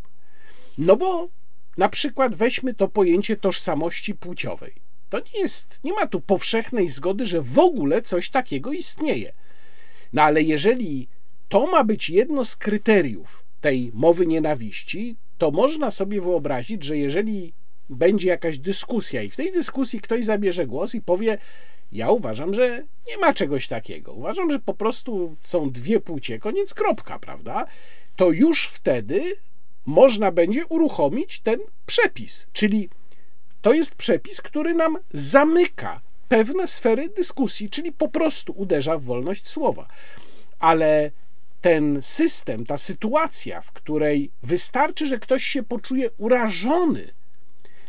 No 0.78 0.96
bo 0.96 1.28
na 1.76 1.88
przykład 1.88 2.34
weźmy 2.34 2.74
to 2.74 2.88
pojęcie 2.88 3.36
tożsamości 3.36 4.14
płciowej. 4.14 4.81
To 5.12 5.18
nie 5.18 5.40
jest, 5.40 5.80
nie 5.84 5.92
ma 5.92 6.06
tu 6.06 6.20
powszechnej 6.20 6.88
zgody, 6.88 7.26
że 7.26 7.42
w 7.42 7.58
ogóle 7.58 8.02
coś 8.02 8.30
takiego 8.30 8.72
istnieje. 8.72 9.32
No 10.12 10.22
ale 10.22 10.42
jeżeli 10.42 11.08
to 11.48 11.66
ma 11.66 11.84
być 11.84 12.10
jedno 12.10 12.44
z 12.44 12.56
kryteriów 12.56 13.44
tej 13.60 13.90
mowy 13.94 14.26
nienawiści, 14.26 15.16
to 15.38 15.50
można 15.50 15.90
sobie 15.90 16.20
wyobrazić, 16.20 16.84
że 16.84 16.98
jeżeli 16.98 17.52
będzie 17.90 18.28
jakaś 18.28 18.58
dyskusja 18.58 19.22
i 19.22 19.30
w 19.30 19.36
tej 19.36 19.52
dyskusji 19.52 20.00
ktoś 20.00 20.24
zabierze 20.24 20.66
głos 20.66 20.94
i 20.94 21.00
powie, 21.00 21.38
ja 21.92 22.10
uważam, 22.10 22.54
że 22.54 22.84
nie 23.08 23.18
ma 23.18 23.32
czegoś 23.34 23.68
takiego. 23.68 24.12
Uważam, 24.12 24.50
że 24.50 24.58
po 24.58 24.74
prostu 24.74 25.36
są 25.42 25.70
dwie 25.70 26.00
płcie, 26.00 26.38
koniec, 26.38 26.74
kropka, 26.74 27.18
prawda? 27.18 27.66
To 28.16 28.30
już 28.30 28.66
wtedy 28.66 29.22
można 29.86 30.32
będzie 30.32 30.66
uruchomić 30.66 31.40
ten 31.40 31.60
przepis. 31.86 32.46
Czyli 32.52 32.88
to 33.62 33.72
jest 33.72 33.94
przepis, 33.94 34.42
który 34.42 34.74
nam 34.74 34.98
zamyka 35.12 36.00
pewne 36.28 36.66
sfery 36.66 37.08
dyskusji, 37.08 37.70
czyli 37.70 37.92
po 37.92 38.08
prostu 38.08 38.52
uderza 38.56 38.98
w 38.98 39.04
wolność 39.04 39.48
słowa. 39.48 39.86
Ale 40.58 41.10
ten 41.60 42.02
system, 42.02 42.64
ta 42.64 42.78
sytuacja, 42.78 43.60
w 43.60 43.72
której 43.72 44.30
wystarczy, 44.42 45.06
że 45.06 45.18
ktoś 45.18 45.44
się 45.44 45.62
poczuje 45.62 46.10
urażony 46.18 47.12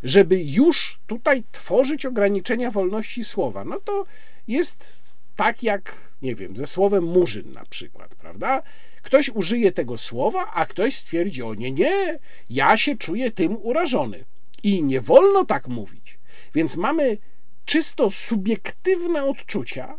żeby 0.03 0.43
już 0.43 0.99
tutaj 1.07 1.43
tworzyć 1.51 2.05
ograniczenia 2.05 2.71
wolności 2.71 3.23
słowa, 3.23 3.65
no 3.65 3.79
to 3.79 4.05
jest 4.47 5.03
tak 5.35 5.63
jak, 5.63 5.95
nie 6.21 6.35
wiem, 6.35 6.57
ze 6.57 6.65
słowem 6.65 7.03
murzyn 7.03 7.53
na 7.53 7.65
przykład, 7.65 8.15
prawda? 8.15 8.63
Ktoś 9.01 9.29
użyje 9.29 9.71
tego 9.71 9.97
słowa, 9.97 10.51
a 10.53 10.65
ktoś 10.65 10.95
stwierdzi, 10.95 11.43
o 11.43 11.53
nie, 11.53 11.71
nie, 11.71 12.19
ja 12.49 12.77
się 12.77 12.97
czuję 12.97 13.31
tym 13.31 13.57
urażony. 13.61 14.23
I 14.63 14.83
nie 14.83 15.01
wolno 15.01 15.45
tak 15.45 15.67
mówić. 15.67 16.19
Więc 16.53 16.77
mamy 16.77 17.17
czysto 17.65 18.11
subiektywne 18.11 19.23
odczucia, 19.23 19.97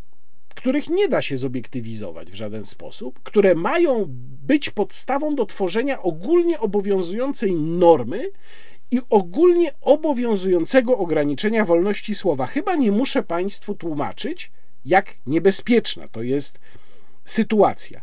których 0.54 0.90
nie 0.90 1.08
da 1.08 1.22
się 1.22 1.36
zobiektywizować 1.36 2.30
w 2.30 2.34
żaden 2.34 2.66
sposób, 2.66 3.20
które 3.22 3.54
mają 3.54 4.04
być 4.46 4.70
podstawą 4.70 5.34
do 5.34 5.46
tworzenia 5.46 6.02
ogólnie 6.02 6.60
obowiązującej 6.60 7.52
normy 7.54 8.30
i 8.90 9.00
ogólnie 9.10 9.72
obowiązującego 9.80 10.98
ograniczenia 10.98 11.64
wolności 11.64 12.14
słowa. 12.14 12.46
Chyba 12.46 12.74
nie 12.74 12.92
muszę 12.92 13.22
Państwu 13.22 13.74
tłumaczyć, 13.74 14.52
jak 14.84 15.14
niebezpieczna 15.26 16.08
to 16.08 16.22
jest 16.22 16.58
sytuacja. 17.24 18.02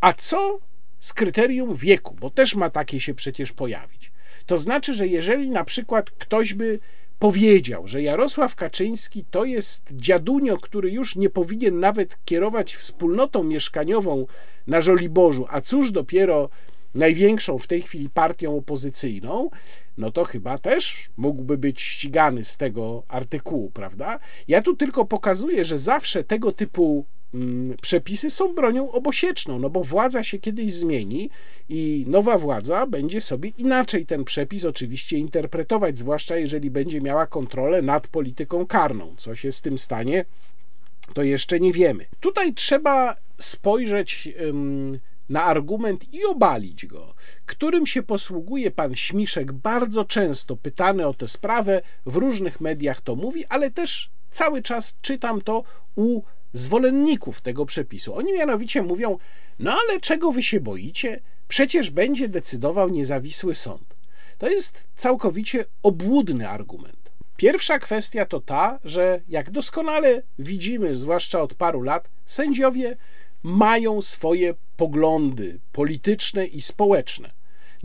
A 0.00 0.12
co 0.12 0.58
z 0.98 1.12
kryterium 1.12 1.74
wieku? 1.74 2.14
Bo 2.20 2.30
też 2.30 2.54
ma 2.54 2.70
takie 2.70 3.00
się 3.00 3.14
przecież 3.14 3.52
pojawić. 3.52 4.12
To 4.46 4.58
znaczy, 4.58 4.94
że 4.94 5.06
jeżeli 5.06 5.50
na 5.50 5.64
przykład 5.64 6.10
ktoś 6.10 6.54
by 6.54 6.78
powiedział, 7.18 7.86
że 7.86 8.02
Jarosław 8.02 8.54
Kaczyński 8.54 9.24
to 9.30 9.44
jest 9.44 9.92
dziadunio, 9.92 10.58
który 10.58 10.90
już 10.90 11.16
nie 11.16 11.30
powinien 11.30 11.80
nawet 11.80 12.24
kierować 12.24 12.76
wspólnotą 12.76 13.44
mieszkaniową 13.44 14.26
na 14.66 14.80
Żoliborzu, 14.80 15.46
a 15.48 15.60
cóż 15.60 15.92
dopiero 15.92 16.48
największą 16.94 17.58
w 17.58 17.66
tej 17.66 17.82
chwili 17.82 18.10
partią 18.10 18.56
opozycyjną, 18.56 19.50
no 19.96 20.10
to 20.10 20.24
chyba 20.24 20.58
też 20.58 21.08
mógłby 21.16 21.58
być 21.58 21.80
ścigany 21.80 22.44
z 22.44 22.56
tego 22.56 23.02
artykułu, 23.08 23.70
prawda? 23.70 24.18
Ja 24.48 24.62
tu 24.62 24.76
tylko 24.76 25.04
pokazuję, 25.04 25.64
że 25.64 25.78
zawsze 25.78 26.24
tego 26.24 26.52
typu 26.52 27.06
przepisy 27.82 28.30
są 28.30 28.54
bronią 28.54 28.90
obosieczną, 28.92 29.58
no 29.58 29.70
bo 29.70 29.84
władza 29.84 30.24
się 30.24 30.38
kiedyś 30.38 30.72
zmieni 30.72 31.30
i 31.68 32.04
nowa 32.08 32.38
władza 32.38 32.86
będzie 32.86 33.20
sobie 33.20 33.50
inaczej 33.58 34.06
ten 34.06 34.24
przepis 34.24 34.64
oczywiście 34.64 35.18
interpretować, 35.18 35.98
zwłaszcza 35.98 36.36
jeżeli 36.36 36.70
będzie 36.70 37.00
miała 37.00 37.26
kontrolę 37.26 37.82
nad 37.82 38.08
polityką 38.08 38.66
karną. 38.66 39.14
Co 39.16 39.36
się 39.36 39.52
z 39.52 39.62
tym 39.62 39.78
stanie, 39.78 40.24
to 41.14 41.22
jeszcze 41.22 41.60
nie 41.60 41.72
wiemy. 41.72 42.06
Tutaj 42.20 42.54
trzeba 42.54 43.16
spojrzeć 43.38 44.28
na 45.28 45.44
argument 45.44 46.14
i 46.14 46.24
obalić 46.24 46.86
go, 46.86 47.14
którym 47.46 47.86
się 47.86 48.02
posługuje 48.02 48.70
pan 48.70 48.94
Śmiszek 48.94 49.52
bardzo 49.52 50.04
często 50.04 50.56
pytany 50.56 51.06
o 51.06 51.14
tę 51.14 51.28
sprawę, 51.28 51.82
w 52.06 52.16
różnych 52.16 52.60
mediach 52.60 53.00
to 53.00 53.16
mówi, 53.16 53.44
ale 53.48 53.70
też 53.70 54.10
cały 54.30 54.62
czas 54.62 54.96
czytam 55.02 55.40
to 55.40 55.62
u 55.96 56.22
zwolenników 56.52 57.40
tego 57.40 57.66
przepisu. 57.66 58.14
Oni 58.14 58.32
mianowicie 58.32 58.82
mówią: 58.82 59.18
No 59.58 59.72
ale 59.72 60.00
czego 60.00 60.32
wy 60.32 60.42
się 60.42 60.60
boicie? 60.60 61.20
Przecież 61.48 61.90
będzie 61.90 62.28
decydował 62.28 62.88
niezawisły 62.88 63.54
sąd. 63.54 63.96
To 64.38 64.48
jest 64.48 64.88
całkowicie 64.94 65.64
obłudny 65.82 66.48
argument. 66.48 67.12
Pierwsza 67.36 67.78
kwestia 67.78 68.26
to 68.26 68.40
ta, 68.40 68.78
że 68.84 69.20
jak 69.28 69.50
doskonale 69.50 70.22
widzimy, 70.38 70.96
zwłaszcza 70.96 71.42
od 71.42 71.54
paru 71.54 71.82
lat, 71.82 72.10
sędziowie 72.24 72.96
mają 73.42 74.02
swoje 74.02 74.54
poglądy 74.76 75.58
polityczne 75.72 76.46
i 76.46 76.60
społeczne. 76.60 77.35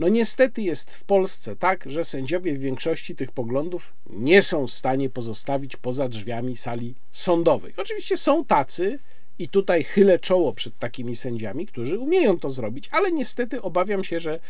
No 0.02 0.08
niestety 0.08 0.62
jest 0.62 0.90
w 0.90 1.04
Polsce 1.04 1.56
tak, 1.56 1.84
że 1.86 2.04
sędziowie 2.04 2.56
w 2.56 2.60
większości 2.60 3.16
tych 3.16 3.32
poglądów 3.32 3.92
nie 4.10 4.42
są 4.42 4.66
w 4.66 4.72
stanie 4.72 5.10
pozostawić 5.10 5.76
poza 5.76 6.08
drzwiami 6.08 6.56
sali 6.56 6.94
sądowej. 7.12 7.72
Oczywiście 7.76 8.16
są 8.16 8.44
tacy, 8.44 8.98
i 9.38 9.48
tutaj 9.48 9.84
chylę 9.84 10.18
czoło 10.18 10.52
przed 10.52 10.78
takimi 10.78 11.16
sędziami, 11.16 11.66
którzy 11.66 11.98
umieją 11.98 12.38
to 12.38 12.50
zrobić, 12.50 12.88
ale 12.92 13.12
niestety 13.12 13.62
obawiam 13.62 14.04
się, 14.04 14.20
że 14.20 14.40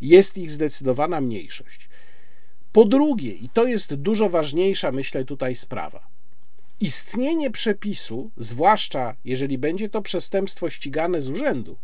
jest 0.00 0.38
ich 0.38 0.50
zdecydowana 0.50 1.20
mniejszość. 1.20 1.88
Po 2.72 2.84
drugie, 2.84 3.32
i 3.32 3.48
to 3.48 3.66
jest 3.66 3.94
dużo 3.94 4.28
ważniejsza, 4.28 4.92
myślę, 4.92 5.24
tutaj 5.24 5.54
sprawa 5.54 6.06
istnienie 6.80 7.50
przepisu, 7.50 8.30
zwłaszcza 8.36 9.16
jeżeli 9.24 9.58
będzie 9.58 9.88
to 9.88 10.02
przestępstwo 10.02 10.70
ścigane 10.70 11.22
z 11.22 11.30
urzędu, 11.30 11.76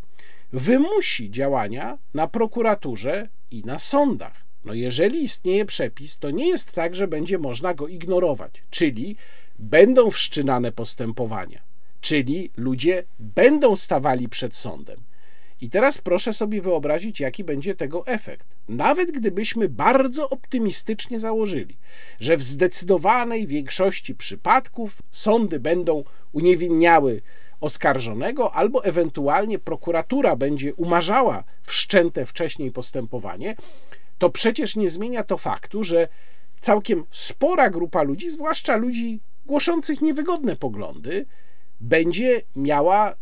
wymusi 0.53 1.31
działania 1.31 1.97
na 2.13 2.27
prokuraturze 2.27 3.29
i 3.51 3.63
na 3.65 3.79
sądach. 3.79 4.45
No 4.65 4.73
jeżeli 4.73 5.23
istnieje 5.23 5.65
przepis, 5.65 6.19
to 6.19 6.31
nie 6.31 6.47
jest 6.47 6.71
tak, 6.71 6.95
że 6.95 7.07
będzie 7.07 7.37
można 7.37 7.73
go 7.73 7.87
ignorować, 7.87 8.63
czyli 8.69 9.15
będą 9.59 10.11
wszczynane 10.11 10.71
postępowania, 10.71 11.61
czyli 12.01 12.51
ludzie 12.57 13.03
będą 13.19 13.75
stawali 13.75 14.29
przed 14.29 14.55
sądem. 14.55 14.99
I 15.61 15.69
teraz 15.69 15.97
proszę 15.97 16.33
sobie 16.33 16.61
wyobrazić, 16.61 17.19
jaki 17.19 17.43
będzie 17.43 17.75
tego 17.75 18.07
efekt. 18.07 18.47
Nawet 18.69 19.11
gdybyśmy 19.11 19.69
bardzo 19.69 20.29
optymistycznie 20.29 21.19
założyli, 21.19 21.75
że 22.19 22.37
w 22.37 22.43
zdecydowanej 22.43 23.47
większości 23.47 24.15
przypadków 24.15 25.01
sądy 25.11 25.59
będą 25.59 26.03
uniewinniały 26.31 27.21
oskarżonego, 27.61 28.55
albo 28.55 28.85
ewentualnie 28.85 29.59
prokuratura 29.59 30.35
będzie 30.35 30.73
umarzała 30.75 31.43
wszczęte 31.63 32.25
wcześniej 32.25 32.71
postępowanie, 32.71 33.55
to 34.17 34.29
przecież 34.29 34.75
nie 34.75 34.89
zmienia 34.89 35.23
to 35.23 35.37
faktu, 35.37 35.83
że 35.83 36.07
całkiem 36.59 37.05
spora 37.11 37.69
grupa 37.69 38.03
ludzi, 38.03 38.29
zwłaszcza 38.29 38.75
ludzi 38.75 39.19
głoszących 39.45 40.01
niewygodne 40.01 40.55
poglądy, 40.55 41.25
będzie 41.81 42.41
miała 42.55 43.15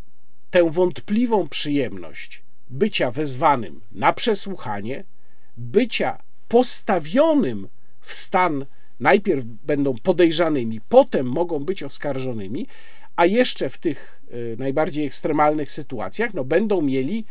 tę 0.52 0.72
wątpliwą 0.72 1.48
przyjemność 1.48 2.44
bycia 2.70 3.12
wezwanym 3.12 3.82
na 3.92 4.14
przesłuchanie, 4.14 5.04
bycia 5.58 6.18
postawionym 6.48 7.68
w 8.02 8.14
stan, 8.14 8.66
najpierw 9.00 9.44
będą 9.44 9.96
podejrzanymi, 10.04 10.82
potem 10.90 11.26
mogą 11.26 11.60
być 11.60 11.84
oskarżonymi, 11.84 12.68
a 13.18 13.26
jeszcze 13.26 13.70
w 13.70 13.78
tych 13.78 14.22
y, 14.34 14.56
najbardziej 14.60 15.06
ekstremalnych 15.06 15.72
sytuacjach 15.72 16.34
no, 16.34 16.44
będą 16.44 16.82
mieli 16.82 17.26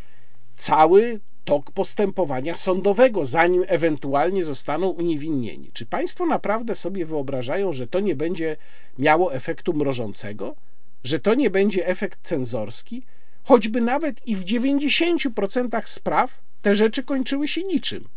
cały 0.56 1.20
tok 1.44 1.70
postępowania 1.70 2.54
sądowego, 2.54 3.26
zanim 3.26 3.64
ewentualnie 3.66 4.44
zostaną 4.44 4.88
uniewinnieni. 4.88 5.70
Czy 5.72 5.86
Państwo 5.86 6.26
naprawdę 6.26 6.74
sobie 6.74 7.06
wyobrażają, 7.06 7.72
że 7.72 7.86
to 7.86 8.00
nie 8.00 8.16
będzie 8.16 8.56
miało 8.98 9.34
efektu 9.34 9.72
mrożącego? 9.72 10.56
Że 11.04 11.18
to 11.18 11.34
nie 11.34 11.50
będzie 11.50 11.86
efekt 11.86 12.18
cenzorski? 12.22 13.02
Choćby 13.44 13.80
nawet 13.80 14.26
i 14.28 14.36
w 14.36 14.44
90% 14.44 15.82
spraw 15.84 16.40
te 16.62 16.74
rzeczy 16.74 17.02
kończyły 17.02 17.48
się 17.48 17.62
niczym. 17.62 18.08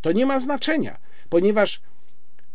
To 0.00 0.12
nie 0.12 0.26
ma 0.26 0.38
znaczenia, 0.38 0.98
ponieważ 1.28 1.80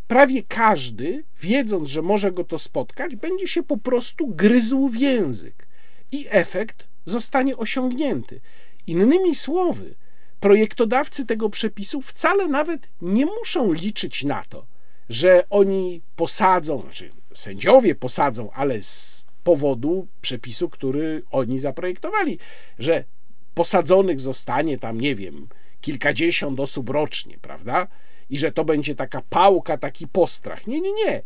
prawie 0.08 0.42
każdy, 0.42 1.24
wiedząc, 1.40 1.88
że 1.88 2.02
może 2.02 2.32
go 2.32 2.44
to 2.44 2.58
spotkać, 2.58 3.16
będzie 3.16 3.48
się 3.48 3.62
po 3.62 3.76
prostu 3.76 4.26
gryzł 4.26 4.88
w 4.88 4.96
język 4.96 5.66
i 6.12 6.26
efekt 6.30 6.86
zostanie 7.06 7.56
osiągnięty. 7.56 8.40
Innymi 8.86 9.34
słowy, 9.34 9.94
projektodawcy 10.40 11.26
tego 11.26 11.50
przepisu 11.50 12.02
wcale 12.02 12.48
nawet 12.48 12.88
nie 13.02 13.26
muszą 13.26 13.72
liczyć 13.72 14.24
na 14.24 14.44
to, 14.48 14.66
że 15.08 15.44
oni 15.50 16.02
posadzą, 16.16 16.80
znaczy 16.80 17.10
sędziowie 17.34 17.94
posadzą, 17.94 18.50
ale 18.50 18.82
z 18.82 19.24
powodu 19.44 20.08
przepisu, 20.20 20.68
który 20.68 21.22
oni 21.30 21.58
zaprojektowali, 21.58 22.38
że 22.78 23.04
posadzonych 23.54 24.20
zostanie 24.20 24.78
tam, 24.78 25.00
nie 25.00 25.14
wiem, 25.14 25.48
kilkadziesiąt 25.80 26.60
osób 26.60 26.90
rocznie, 26.90 27.38
prawda? 27.38 27.86
I 28.30 28.38
że 28.38 28.52
to 28.52 28.64
będzie 28.64 28.94
taka 28.94 29.22
pałka, 29.30 29.78
taki 29.78 30.08
postrach. 30.08 30.66
Nie, 30.66 30.80
nie, 30.80 30.92
nie. 30.92 31.22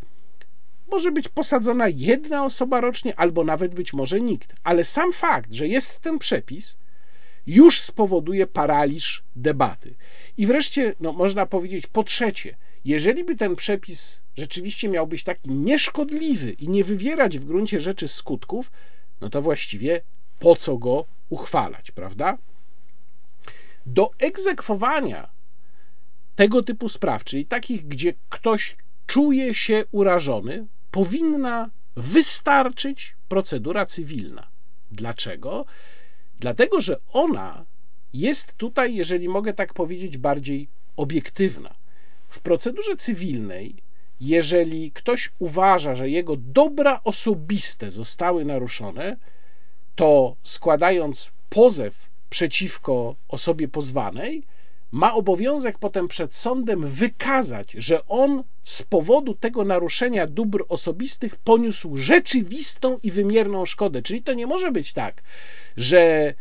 Może 0.90 1.12
być 1.12 1.28
posadzona 1.28 1.88
jedna 1.88 2.44
osoba 2.44 2.80
rocznie, 2.80 3.16
albo 3.16 3.44
nawet 3.44 3.74
być 3.74 3.92
może 3.92 4.20
nikt. 4.20 4.54
Ale 4.64 4.84
sam 4.84 5.12
fakt, 5.12 5.52
że 5.52 5.68
jest 5.68 6.00
ten 6.00 6.18
przepis, 6.18 6.78
już 7.46 7.80
spowoduje 7.80 8.46
paraliż 8.46 9.22
debaty. 9.36 9.94
I 10.36 10.46
wreszcie, 10.46 10.94
no, 11.00 11.12
można 11.12 11.46
powiedzieć, 11.46 11.86
po 11.86 12.04
trzecie, 12.04 12.56
jeżeli 12.84 13.24
by 13.24 13.36
ten 13.36 13.56
przepis 13.56 14.22
rzeczywiście 14.36 14.88
miał 14.88 15.06
być 15.06 15.24
taki 15.24 15.50
nieszkodliwy 15.50 16.50
i 16.50 16.68
nie 16.68 16.84
wywierać 16.84 17.38
w 17.38 17.44
gruncie 17.44 17.80
rzeczy 17.80 18.08
skutków, 18.08 18.70
no 19.20 19.28
to 19.28 19.42
właściwie 19.42 20.00
po 20.38 20.56
co 20.56 20.78
go 20.78 21.04
uchwalać, 21.28 21.90
prawda? 21.90 22.38
Do 23.86 24.10
egzekwowania 24.18 25.28
tego 26.40 26.62
typu 26.62 26.88
spraw, 26.88 27.24
czyli 27.24 27.46
takich, 27.46 27.86
gdzie 27.86 28.12
ktoś 28.28 28.76
czuje 29.06 29.54
się 29.54 29.84
urażony, 29.90 30.66
powinna 30.90 31.70
wystarczyć 31.96 33.14
procedura 33.28 33.86
cywilna. 33.86 34.48
Dlaczego? 34.92 35.64
Dlatego, 36.38 36.80
że 36.80 36.96
ona 37.12 37.64
jest 38.14 38.54
tutaj, 38.54 38.94
jeżeli 38.94 39.28
mogę 39.28 39.52
tak 39.52 39.74
powiedzieć, 39.74 40.18
bardziej 40.18 40.68
obiektywna. 40.96 41.74
W 42.28 42.40
procedurze 42.40 42.96
cywilnej, 42.96 43.74
jeżeli 44.20 44.92
ktoś 44.92 45.32
uważa, 45.38 45.94
że 45.94 46.10
jego 46.10 46.36
dobra 46.36 47.00
osobiste 47.04 47.90
zostały 47.92 48.44
naruszone, 48.44 49.16
to 49.94 50.36
składając 50.44 51.30
pozew 51.50 52.08
przeciwko 52.30 53.16
osobie 53.28 53.68
pozwanej, 53.68 54.42
ma 54.92 55.14
obowiązek 55.14 55.78
potem 55.78 56.08
przed 56.08 56.34
sądem 56.34 56.86
wykazać, 56.86 57.72
że 57.72 58.06
on 58.06 58.44
z 58.64 58.82
powodu 58.82 59.34
tego 59.34 59.64
naruszenia 59.64 60.26
dóbr 60.26 60.64
osobistych 60.68 61.36
poniósł 61.36 61.96
rzeczywistą 61.96 62.98
i 63.02 63.10
wymierną 63.10 63.66
szkodę. 63.66 64.02
Czyli 64.02 64.22
to 64.22 64.34
nie 64.34 64.46
może 64.46 64.72
być 64.72 64.92
tak, 64.92 65.22
że 65.76 66.34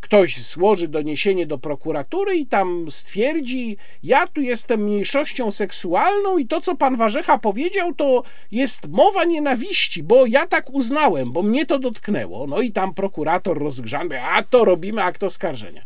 ktoś 0.00 0.42
złoży 0.42 0.88
doniesienie 0.88 1.46
do 1.46 1.58
prokuratury 1.58 2.36
i 2.36 2.46
tam 2.46 2.90
stwierdzi, 2.90 3.76
ja 4.02 4.26
tu 4.26 4.40
jestem 4.40 4.84
mniejszością 4.84 5.50
seksualną 5.50 6.38
i 6.38 6.46
to, 6.46 6.60
co 6.60 6.76
pan 6.76 6.96
Warzecha 6.96 7.38
powiedział, 7.38 7.94
to 7.94 8.22
jest 8.50 8.88
mowa 8.88 9.24
nienawiści, 9.24 10.02
bo 10.02 10.26
ja 10.26 10.46
tak 10.46 10.70
uznałem, 10.70 11.32
bo 11.32 11.42
mnie 11.42 11.66
to 11.66 11.78
dotknęło. 11.78 12.46
No 12.46 12.60
i 12.60 12.72
tam 12.72 12.94
prokurator 12.94 13.58
rozgrzany, 13.58 14.22
a 14.22 14.42
to 14.42 14.64
robimy 14.64 15.02
akt 15.02 15.22
oskarżenia. 15.22 15.82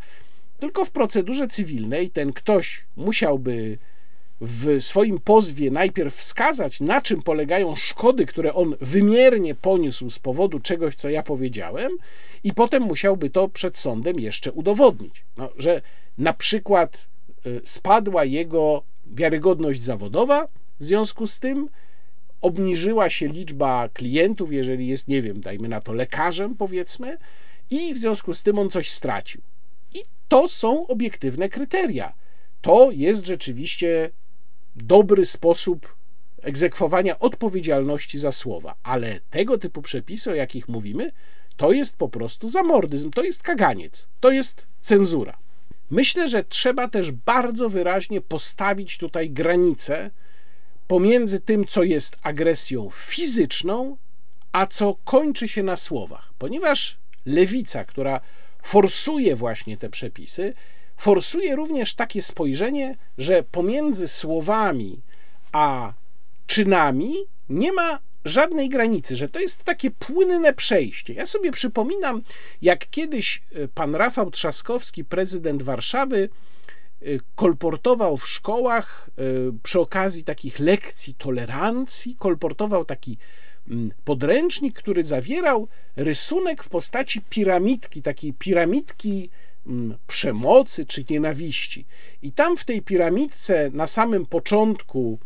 Tylko 0.59 0.85
w 0.85 0.90
procedurze 0.90 1.49
cywilnej 1.49 2.11
ten 2.11 2.33
ktoś 2.33 2.85
musiałby 2.97 3.79
w 4.40 4.77
swoim 4.81 5.19
pozwie 5.21 5.71
najpierw 5.71 6.14
wskazać, 6.14 6.81
na 6.81 7.01
czym 7.01 7.23
polegają 7.23 7.77
szkody, 7.77 8.27
które 8.27 8.55
on 8.55 8.75
wymiernie 8.81 9.55
poniósł 9.55 10.11
z 10.11 10.19
powodu 10.19 10.61
czegoś, 10.61 10.95
co 10.95 11.09
ja 11.09 11.23
powiedziałem, 11.23 11.92
i 12.45 12.55
potem 12.55 12.83
musiałby 12.83 13.31
to 13.31 13.49
przed 13.49 13.79
sądem 13.79 14.21
jeszcze 14.21 14.53
udowodnić. 14.53 15.25
No, 15.37 15.49
że 15.57 15.83
na 16.19 16.33
przykład 16.33 17.09
y, 17.47 17.61
spadła 17.64 18.25
jego 18.25 18.83
wiarygodność 19.07 19.83
zawodowa 19.83 20.49
w 20.81 20.85
związku 20.85 21.27
z 21.27 21.40
tym, 21.40 21.69
obniżyła 22.40 23.11
się 23.11 23.29
liczba 23.29 23.88
klientów, 23.88 24.53
jeżeli 24.53 24.88
jest, 24.88 25.09
nie 25.09 25.23
wiem, 25.23 25.40
dajmy 25.40 25.69
na 25.69 25.81
to 25.81 25.92
lekarzem, 25.92 26.55
powiedzmy, 26.55 27.19
i 27.71 27.95
w 27.95 27.99
związku 27.99 28.35
z 28.35 28.42
tym 28.42 28.59
on 28.59 28.71
coś 28.71 28.90
stracił. 28.90 29.40
To 30.29 30.49
są 30.49 30.87
obiektywne 30.87 31.49
kryteria. 31.49 32.12
To 32.61 32.91
jest 32.91 33.27
rzeczywiście 33.27 34.11
dobry 34.77 35.27
sposób 35.27 35.97
egzekwowania 36.43 37.19
odpowiedzialności 37.19 38.19
za 38.19 38.33
słowa, 38.33 38.75
ale 38.83 39.21
tego 39.31 39.59
typu 39.59 39.83
przepisy, 39.83 40.31
o 40.31 40.35
jakich 40.35 40.69
mówimy, 40.69 41.12
to 41.57 41.73
jest 41.73 41.97
po 41.97 42.09
prostu 42.09 42.49
zamordyzm, 42.49 43.11
to 43.11 43.25
jest 43.25 43.43
kaganiec, 43.43 44.09
to 44.21 44.31
jest 44.31 44.67
cenzura. 44.81 45.39
Myślę, 45.91 46.29
że 46.29 46.45
trzeba 46.45 46.89
też 46.89 47.12
bardzo 47.12 47.69
wyraźnie 47.69 48.21
postawić 48.21 48.99
tutaj 48.99 49.31
granicę 49.31 50.11
pomiędzy 50.87 51.41
tym, 51.41 51.65
co 51.65 51.83
jest 51.83 52.17
agresją 52.23 52.91
fizyczną, 52.93 53.97
a 54.53 54.67
co 54.67 54.97
kończy 55.05 55.49
się 55.49 55.62
na 55.62 55.77
słowach, 55.77 56.33
ponieważ 56.39 56.99
lewica, 57.27 57.85
która 57.85 58.21
forsuje 58.67 59.37
właśnie 59.37 59.77
te 59.77 59.91
przepisy, 59.91 60.53
forsuje 60.97 61.57
również 61.57 61.95
takie 61.95 62.23
spojrzenie, 62.23 62.97
że 63.19 63.43
pomiędzy 63.43 64.09
słowami 64.09 65.01
a 65.53 65.93
czynami 66.47 67.15
nie 67.49 67.73
ma 67.73 67.99
żadnej 68.25 68.69
granicy, 68.69 69.17
że 69.17 69.29
to 69.29 69.41
jest 69.41 69.65
takie 69.65 69.91
płynne 69.91 70.53
przejście. 70.53 71.13
Ja 71.13 71.27
sobie 71.27 71.53
przypominam, 71.53 72.23
jak 72.63 72.91
kiedyś 72.91 73.43
e, 73.55 73.69
pan 73.69 73.95
Rafał 73.95 74.31
Trzaskowski, 74.31 75.05
prezydent 75.05 75.63
Warszawy, 75.63 76.29
e, 77.03 77.05
kolportował 77.35 78.17
w 78.17 78.29
szkołach 78.29 79.11
e, 79.19 79.23
przy 79.63 79.81
okazji 79.81 80.25
takich 80.25 80.59
lekcji 80.59 81.15
tolerancji, 81.15 82.17
kolportował 82.19 82.85
taki 82.85 83.19
podręcznik, 84.05 84.75
który 84.75 85.05
zawierał 85.05 85.69
rysunek 85.97 86.63
w 86.65 86.69
postaci 86.69 87.21
piramidki, 87.21 88.03
takiej 88.03 88.33
piramidki 88.33 89.31
przemocy 90.07 90.87
czy 90.87 91.05
nienawiści. 91.11 91.87
I 92.23 92.33
tam 92.33 92.57
w 92.57 92.65
tej 92.65 92.83
piramidce 92.83 93.71
na 93.73 93.87
samym 93.87 94.27
początku 94.27 95.19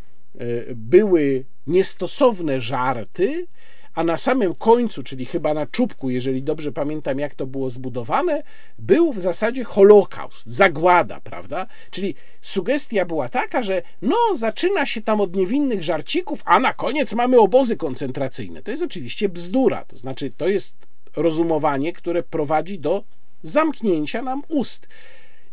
były 0.74 1.44
niestosowne 1.66 2.60
żarty, 2.60 3.46
a 3.94 4.04
na 4.04 4.18
samym 4.18 4.54
końcu, 4.54 5.02
czyli 5.02 5.26
chyba 5.26 5.54
na 5.54 5.66
czubku, 5.66 6.10
jeżeli 6.10 6.42
dobrze 6.42 6.72
pamiętam, 6.72 7.18
jak 7.18 7.34
to 7.34 7.46
było 7.46 7.70
zbudowane, 7.70 8.42
był 8.78 9.12
w 9.12 9.20
zasadzie 9.20 9.64
Holokaust, 9.64 10.46
zagłada, 10.46 11.20
prawda? 11.20 11.66
Czyli 11.90 12.14
sugestia 12.42 13.04
była 13.04 13.28
taka, 13.28 13.62
że 13.62 13.82
no, 14.02 14.16
zaczyna 14.34 14.86
się 14.86 15.02
tam 15.02 15.20
od 15.20 15.36
niewinnych 15.36 15.82
żarcików, 15.82 16.42
a 16.44 16.60
na 16.60 16.72
koniec 16.72 17.14
mamy 17.14 17.40
obozy 17.40 17.76
koncentracyjne. 17.76 18.62
To 18.62 18.70
jest 18.70 18.82
oczywiście 18.82 19.28
bzdura, 19.28 19.84
to 19.84 19.96
znaczy 19.96 20.32
to 20.36 20.48
jest 20.48 20.74
rozumowanie, 21.16 21.92
które 21.92 22.22
prowadzi 22.22 22.78
do 22.78 23.04
zamknięcia 23.42 24.22
nam 24.22 24.42
ust. 24.48 24.88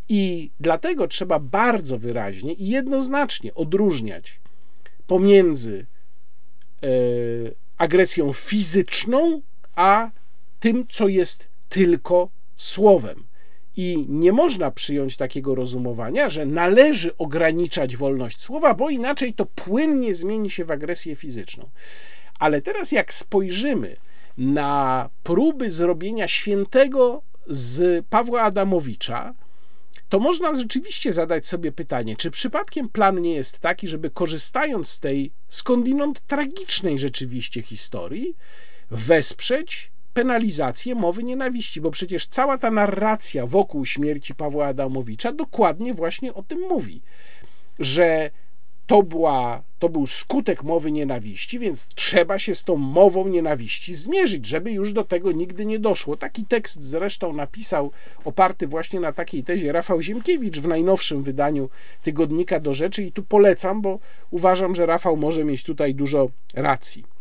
I 0.09 0.51
dlatego 0.59 1.07
trzeba 1.07 1.39
bardzo 1.39 1.99
wyraźnie 1.99 2.53
i 2.53 2.67
jednoznacznie 2.67 3.53
odróżniać 3.53 4.39
pomiędzy 5.07 5.85
e, 6.83 6.87
agresją 7.77 8.33
fizyczną, 8.33 9.41
a 9.75 10.11
tym, 10.59 10.85
co 10.89 11.07
jest 11.07 11.47
tylko 11.69 12.29
słowem. 12.57 13.23
I 13.75 14.05
nie 14.09 14.33
można 14.33 14.71
przyjąć 14.71 15.17
takiego 15.17 15.55
rozumowania, 15.55 16.29
że 16.29 16.45
należy 16.45 17.17
ograniczać 17.17 17.97
wolność 17.97 18.41
słowa, 18.41 18.73
bo 18.73 18.89
inaczej 18.89 19.33
to 19.33 19.45
płynnie 19.45 20.15
zmieni 20.15 20.49
się 20.49 20.65
w 20.65 20.71
agresję 20.71 21.15
fizyczną. 21.15 21.69
Ale 22.39 22.61
teraz, 22.61 22.91
jak 22.91 23.13
spojrzymy 23.13 23.95
na 24.37 25.09
próby 25.23 25.71
zrobienia 25.71 26.27
świętego 26.27 27.21
z 27.47 28.05
Pawła 28.05 28.41
Adamowicza, 28.41 29.33
to 30.09 30.19
można 30.19 30.55
rzeczywiście 30.55 31.13
zadać 31.13 31.47
sobie 31.47 31.71
pytanie, 31.71 32.15
czy 32.15 32.31
przypadkiem 32.31 32.89
plan 32.89 33.21
nie 33.21 33.33
jest 33.33 33.59
taki, 33.59 33.87
żeby 33.87 34.09
korzystając 34.09 34.89
z 34.89 34.99
tej 34.99 35.31
skądinąd 35.47 36.21
tragicznej 36.27 36.99
rzeczywiście 36.99 37.61
historii, 37.61 38.35
wesprzeć 38.91 39.91
penalizację 40.13 40.95
mowy 40.95 41.23
nienawiści, 41.23 41.81
bo 41.81 41.91
przecież 41.91 42.27
cała 42.27 42.57
ta 42.57 42.71
narracja 42.71 43.47
wokół 43.47 43.85
śmierci 43.85 44.35
Pawła 44.35 44.67
Adamowicza 44.67 45.31
dokładnie 45.31 45.93
właśnie 45.93 46.33
o 46.33 46.43
tym 46.43 46.59
mówi, 46.59 47.01
że 47.79 48.31
to, 48.87 49.03
była, 49.03 49.63
to 49.79 49.89
był 49.89 50.07
skutek 50.07 50.63
mowy 50.63 50.91
nienawiści, 50.91 51.59
więc 51.59 51.87
trzeba 51.87 52.39
się 52.39 52.55
z 52.55 52.63
tą 52.63 52.75
mową 52.75 53.27
nienawiści 53.27 53.93
zmierzyć, 53.93 54.45
żeby 54.45 54.71
już 54.71 54.93
do 54.93 55.03
tego 55.03 55.31
nigdy 55.31 55.65
nie 55.65 55.79
doszło. 55.79 56.17
Taki 56.17 56.45
tekst 56.45 56.83
zresztą 56.83 57.33
napisał, 57.33 57.91
oparty 58.25 58.67
właśnie 58.67 58.99
na 58.99 59.13
takiej 59.13 59.43
tezie, 59.43 59.71
Rafał 59.71 60.01
Ziemkiewicz 60.01 60.59
w 60.59 60.67
najnowszym 60.67 61.23
wydaniu 61.23 61.69
Tygodnika 62.03 62.59
do 62.59 62.73
Rzeczy 62.73 63.03
i 63.03 63.11
tu 63.11 63.23
polecam, 63.23 63.81
bo 63.81 63.99
uważam, 64.31 64.75
że 64.75 64.85
Rafał 64.85 65.17
może 65.17 65.43
mieć 65.43 65.63
tutaj 65.63 65.95
dużo 65.95 66.29
racji. 66.53 67.16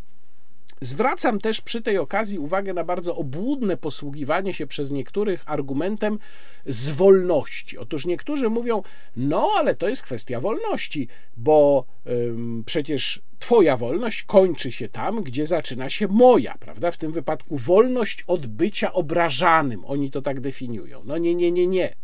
Zwracam 0.80 1.40
też 1.40 1.60
przy 1.60 1.82
tej 1.82 1.98
okazji 1.98 2.38
uwagę 2.38 2.74
na 2.74 2.84
bardzo 2.84 3.16
obłudne 3.16 3.76
posługiwanie 3.76 4.54
się 4.54 4.66
przez 4.66 4.90
niektórych 4.90 5.42
argumentem 5.46 6.18
z 6.66 6.90
wolności. 6.90 7.78
Otóż 7.78 8.06
niektórzy 8.06 8.50
mówią, 8.50 8.82
no 9.16 9.48
ale 9.58 9.74
to 9.74 9.88
jest 9.88 10.02
kwestia 10.02 10.40
wolności, 10.40 11.08
bo 11.36 11.84
ym, 12.06 12.62
przecież 12.66 13.22
Twoja 13.38 13.76
wolność 13.76 14.22
kończy 14.22 14.72
się 14.72 14.88
tam, 14.88 15.22
gdzie 15.22 15.46
zaczyna 15.46 15.90
się 15.90 16.08
moja, 16.08 16.54
prawda? 16.60 16.90
W 16.90 16.96
tym 16.96 17.12
wypadku 17.12 17.56
wolność 17.56 18.24
od 18.26 18.46
bycia 18.46 18.92
obrażanym. 18.92 19.84
Oni 19.84 20.10
to 20.10 20.22
tak 20.22 20.40
definiują. 20.40 21.02
No 21.04 21.18
nie, 21.18 21.34
nie, 21.34 21.52
nie, 21.52 21.66
nie. 21.66 21.94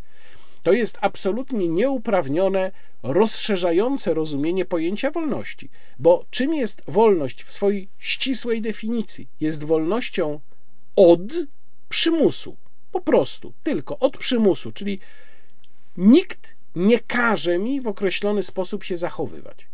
To 0.62 0.72
jest 0.72 0.98
absolutnie 1.00 1.68
nieuprawnione, 1.68 2.70
rozszerzające 3.02 4.14
rozumienie 4.14 4.64
pojęcia 4.64 5.10
wolności. 5.10 5.68
Bo 5.98 6.24
czym 6.30 6.54
jest 6.54 6.82
wolność 6.88 7.44
w 7.44 7.52
swojej 7.52 7.88
ścisłej 7.98 8.60
definicji? 8.60 9.28
Jest 9.40 9.64
wolnością 9.64 10.40
od 10.96 11.20
przymusu. 11.88 12.56
Po 12.92 13.00
prostu, 13.00 13.52
tylko 13.62 13.98
od 13.98 14.18
przymusu, 14.18 14.72
czyli 14.72 14.98
nikt 15.96 16.54
nie 16.76 16.98
każe 16.98 17.58
mi 17.58 17.80
w 17.80 17.88
określony 17.88 18.42
sposób 18.42 18.84
się 18.84 18.96
zachowywać. 18.96 19.66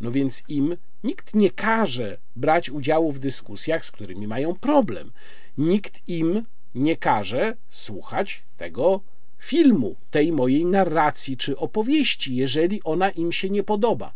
No 0.00 0.10
więc 0.10 0.42
im 0.48 0.76
nikt 1.04 1.34
nie 1.34 1.50
każe 1.50 2.18
brać 2.36 2.70
udziału 2.70 3.12
w 3.12 3.18
dyskusjach, 3.18 3.84
z 3.84 3.90
którymi 3.90 4.26
mają 4.26 4.54
problem. 4.54 5.12
Nikt 5.58 6.08
im 6.08 6.44
nie 6.74 6.96
każe 6.96 7.56
słuchać 7.70 8.42
tego 8.56 9.00
filmu, 9.44 9.96
tej 10.10 10.32
mojej 10.32 10.64
narracji 10.64 11.36
czy 11.36 11.56
opowieści, 11.56 12.36
jeżeli 12.36 12.82
ona 12.82 13.10
im 13.10 13.32
się 13.32 13.50
nie 13.50 13.62
podoba. 13.62 14.12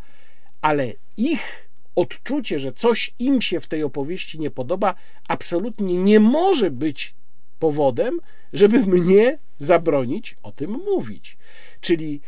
Ale 0.61 0.93
ich 1.17 1.69
odczucie, 1.95 2.59
że 2.59 2.73
coś 2.73 3.15
im 3.19 3.43
się 3.43 3.61
w 3.61 3.67
tej 3.67 3.83
opowieści 3.83 4.39
nie 4.39 4.51
podoba, 4.51 4.95
absolutnie 5.29 5.97
nie 5.97 6.21
może 6.21 6.71
być 6.71 7.15
powodem, 7.59 8.21
żeby 8.53 8.79
mnie 8.97 9.39
zabronić 9.59 10.37
o 10.43 10.53
tym 10.53 10.71
mówić. 10.71 11.39
Czyli 11.81 12.21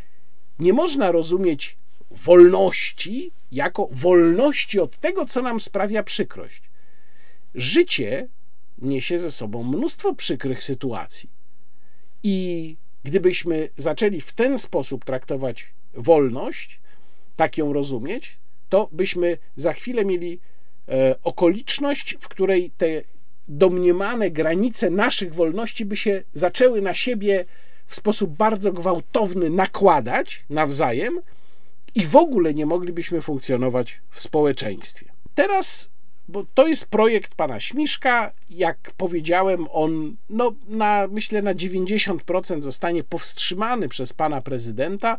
nie 0.59 0.73
można 0.73 1.13
rozumieć 1.13 1.77
wolności 2.11 3.33
jako 3.53 3.89
wolności 3.93 4.81
od 4.81 5.01
tego, 5.01 5.27
co 5.27 5.43
nam 5.43 5.61
sprawia 5.61 6.03
przykrość. 6.03 6.63
Życie 7.55 8.29
niesie 8.79 9.19
ze 9.19 9.31
sobą 9.31 9.63
mnóstwo 9.63 10.15
przykrych 10.15 10.63
sytuacji. 10.63 11.31
I 12.23 12.77
Gdybyśmy 13.05 13.69
zaczęli 13.77 14.21
w 14.21 14.33
ten 14.33 14.59
sposób 14.59 15.05
traktować 15.05 15.67
wolność, 15.95 16.81
tak 17.37 17.59
ją 17.59 17.73
rozumieć, 17.73 18.39
to 18.69 18.89
byśmy 18.93 19.39
za 19.57 19.73
chwilę 19.73 20.05
mieli 20.05 20.41
e, 20.89 21.15
okoliczność, 21.23 22.17
w 22.21 22.29
której 22.29 22.71
te 22.71 23.03
domniemane 23.49 24.31
granice 24.31 24.91
naszych 24.91 25.35
wolności 25.35 25.85
by 25.85 25.97
się 25.97 26.23
zaczęły 26.33 26.83
na 26.83 26.95
siebie 26.95 27.45
w 27.87 27.95
sposób 27.95 28.31
bardzo 28.31 28.73
gwałtowny 28.73 29.51
nakładać 29.51 30.45
nawzajem 30.51 31.21
i 31.95 32.07
w 32.07 32.17
ogóle 32.17 32.55
nie 32.55 32.67
moglibyśmy 32.67 33.21
funkcjonować 33.21 34.01
w 34.11 34.21
społeczeństwie. 34.21 35.07
Teraz 35.35 35.91
bo 36.31 36.45
to 36.55 36.67
jest 36.67 36.87
projekt 36.87 37.35
pana 37.35 37.61
Śmiszka. 37.61 38.33
Jak 38.51 38.91
powiedziałem, 38.97 39.67
on 39.73 40.17
no, 40.31 40.53
na, 40.69 41.09
myślę 41.11 41.43
na 41.43 41.55
90% 41.55 42.61
zostanie 42.61 43.05
powstrzymany 43.05 43.89
przez 43.89 44.13
pana 44.13 44.41
prezydenta. 44.41 45.19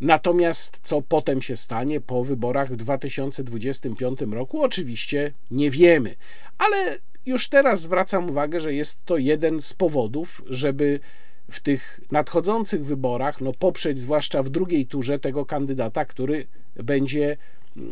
Natomiast 0.00 0.80
co 0.82 1.02
potem 1.02 1.42
się 1.42 1.56
stanie 1.56 2.00
po 2.00 2.24
wyborach 2.24 2.72
w 2.72 2.76
2025 2.76 4.20
roku, 4.30 4.62
oczywiście 4.62 5.32
nie 5.50 5.70
wiemy. 5.70 6.14
Ale 6.58 6.98
już 7.26 7.48
teraz 7.48 7.80
zwracam 7.80 8.30
uwagę, 8.30 8.60
że 8.60 8.74
jest 8.74 9.04
to 9.04 9.16
jeden 9.16 9.62
z 9.62 9.74
powodów, 9.74 10.42
żeby 10.46 11.00
w 11.50 11.60
tych 11.60 12.00
nadchodzących 12.10 12.84
wyborach 12.84 13.40
no, 13.40 13.52
poprzeć, 13.52 14.00
zwłaszcza 14.00 14.42
w 14.42 14.48
drugiej 14.48 14.86
turze, 14.86 15.18
tego 15.18 15.46
kandydata, 15.46 16.04
który 16.04 16.46
będzie 16.76 17.36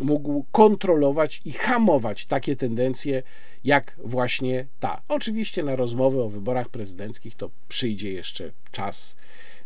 mógł 0.01 0.45
kontrolować 0.53 1.41
i 1.45 1.53
hamować 1.53 2.27
takie 2.27 2.57
tendencje, 2.57 3.23
jak 3.65 3.97
właśnie 4.05 4.67
ta. 4.81 5.03
Oczywiście 5.09 5.63
na 5.63 5.77
rozmowy 5.77 6.23
o 6.23 6.29
wyborach 6.29 6.69
prezydenckich 6.69 7.35
to 7.35 7.51
przyjdzie 7.69 8.13
jeszcze 8.13 8.53
czas 8.71 9.17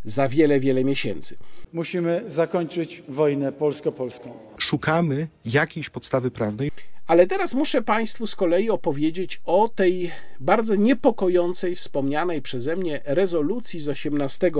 za 0.05 0.29
wiele, 0.29 0.59
wiele 0.59 0.83
miesięcy. 0.83 1.37
Musimy 1.73 2.23
zakończyć 2.27 3.03
wojnę 3.09 3.51
polsko-polską. 3.51 4.33
Szukamy 4.57 5.27
jakiejś 5.45 5.89
podstawy 5.89 6.31
prawnej. 6.31 6.71
Ale 7.11 7.27
teraz 7.27 7.53
muszę 7.53 7.81
Państwu 7.81 8.27
z 8.27 8.35
kolei 8.35 8.69
opowiedzieć 8.69 9.41
o 9.45 9.69
tej 9.69 10.11
bardzo 10.39 10.75
niepokojącej, 10.75 11.75
wspomnianej 11.75 12.41
przeze 12.41 12.75
mnie 12.75 13.01
rezolucji 13.05 13.79
z 13.79 13.89
18 13.89 14.51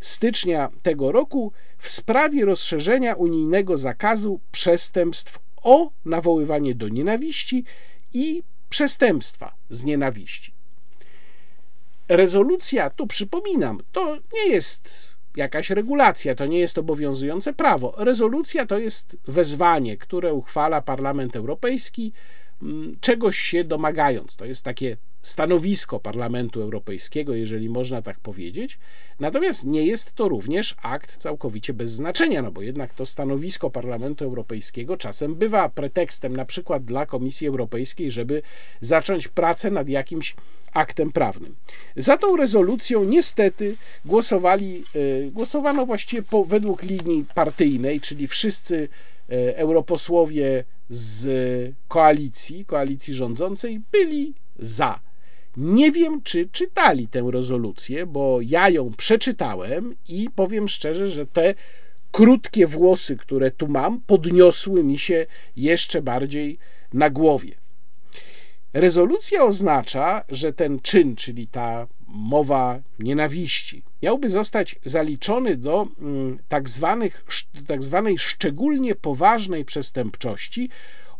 stycznia 0.00 0.68
tego 0.82 1.12
roku 1.12 1.52
w 1.78 1.88
sprawie 1.88 2.44
rozszerzenia 2.44 3.14
unijnego 3.14 3.76
zakazu 3.76 4.40
przestępstw 4.52 5.38
o 5.62 5.90
nawoływanie 6.04 6.74
do 6.74 6.88
nienawiści 6.88 7.64
i 8.12 8.42
przestępstwa 8.68 9.54
z 9.70 9.84
nienawiści. 9.84 10.52
Rezolucja, 12.08 12.90
tu 12.90 13.06
przypominam, 13.06 13.80
to 13.92 14.16
nie 14.34 14.50
jest 14.50 15.15
jakaś 15.36 15.70
regulacja, 15.70 16.34
to 16.34 16.46
nie 16.46 16.58
jest 16.58 16.78
obowiązujące 16.78 17.52
prawo. 17.52 17.94
Rezolucja 17.98 18.66
to 18.66 18.78
jest 18.78 19.16
wezwanie, 19.28 19.96
które 19.96 20.34
uchwala 20.34 20.82
Parlament 20.82 21.36
Europejski, 21.36 22.12
mm, 22.62 22.96
czegoś 23.00 23.38
się 23.38 23.64
domagając. 23.64 24.36
To 24.36 24.44
jest 24.44 24.64
takie 24.64 24.96
stanowisko 25.26 26.00
Parlamentu 26.00 26.62
Europejskiego, 26.62 27.34
jeżeli 27.34 27.68
można 27.68 28.02
tak 28.02 28.20
powiedzieć. 28.20 28.78
Natomiast 29.20 29.64
nie 29.64 29.86
jest 29.86 30.12
to 30.12 30.28
również 30.28 30.74
akt 30.82 31.16
całkowicie 31.16 31.74
bez 31.74 31.92
znaczenia, 31.92 32.42
no 32.42 32.52
bo 32.52 32.62
jednak 32.62 32.94
to 32.94 33.06
stanowisko 33.06 33.70
Parlamentu 33.70 34.24
Europejskiego 34.24 34.96
czasem 34.96 35.34
bywa 35.34 35.68
pretekstem 35.68 36.36
na 36.36 36.44
przykład 36.44 36.84
dla 36.84 37.06
Komisji 37.06 37.46
Europejskiej, 37.46 38.10
żeby 38.10 38.42
zacząć 38.80 39.28
pracę 39.28 39.70
nad 39.70 39.88
jakimś 39.88 40.36
aktem 40.72 41.12
prawnym. 41.12 41.56
Za 41.96 42.16
tą 42.16 42.36
rezolucją 42.36 43.04
niestety 43.04 43.76
głosowali, 44.04 44.84
e, 45.26 45.30
głosowano 45.30 45.86
właściwie 45.86 46.22
po, 46.22 46.44
według 46.44 46.82
linii 46.82 47.24
partyjnej, 47.34 48.00
czyli 48.00 48.28
wszyscy 48.28 48.88
e, 49.28 49.56
europosłowie 49.56 50.64
z 50.88 51.74
koalicji, 51.88 52.64
koalicji 52.64 53.14
rządzącej 53.14 53.80
byli 53.92 54.34
za. 54.58 55.05
Nie 55.56 55.92
wiem, 55.92 56.22
czy 56.22 56.48
czytali 56.48 57.08
tę 57.08 57.28
rezolucję, 57.32 58.06
bo 58.06 58.38
ja 58.42 58.68
ją 58.68 58.92
przeczytałem 58.92 59.94
i 60.08 60.28
powiem 60.34 60.68
szczerze, 60.68 61.08
że 61.08 61.26
te 61.26 61.54
krótkie 62.12 62.66
włosy, 62.66 63.16
które 63.16 63.50
tu 63.50 63.68
mam, 63.68 64.00
podniosły 64.00 64.84
mi 64.84 64.98
się 64.98 65.26
jeszcze 65.56 66.02
bardziej 66.02 66.58
na 66.92 67.10
głowie. 67.10 67.54
Rezolucja 68.72 69.44
oznacza, 69.44 70.24
że 70.28 70.52
ten 70.52 70.80
czyn, 70.80 71.16
czyli 71.16 71.46
ta 71.48 71.86
mowa 72.06 72.80
nienawiści, 72.98 73.82
miałby 74.02 74.30
zostać 74.30 74.76
zaliczony 74.84 75.56
do 75.56 75.86
mm, 76.00 76.38
tak, 76.48 76.68
zwanych, 76.68 77.24
tak 77.66 77.82
zwanej 77.82 78.18
szczególnie 78.18 78.94
poważnej 78.94 79.64
przestępczości 79.64 80.70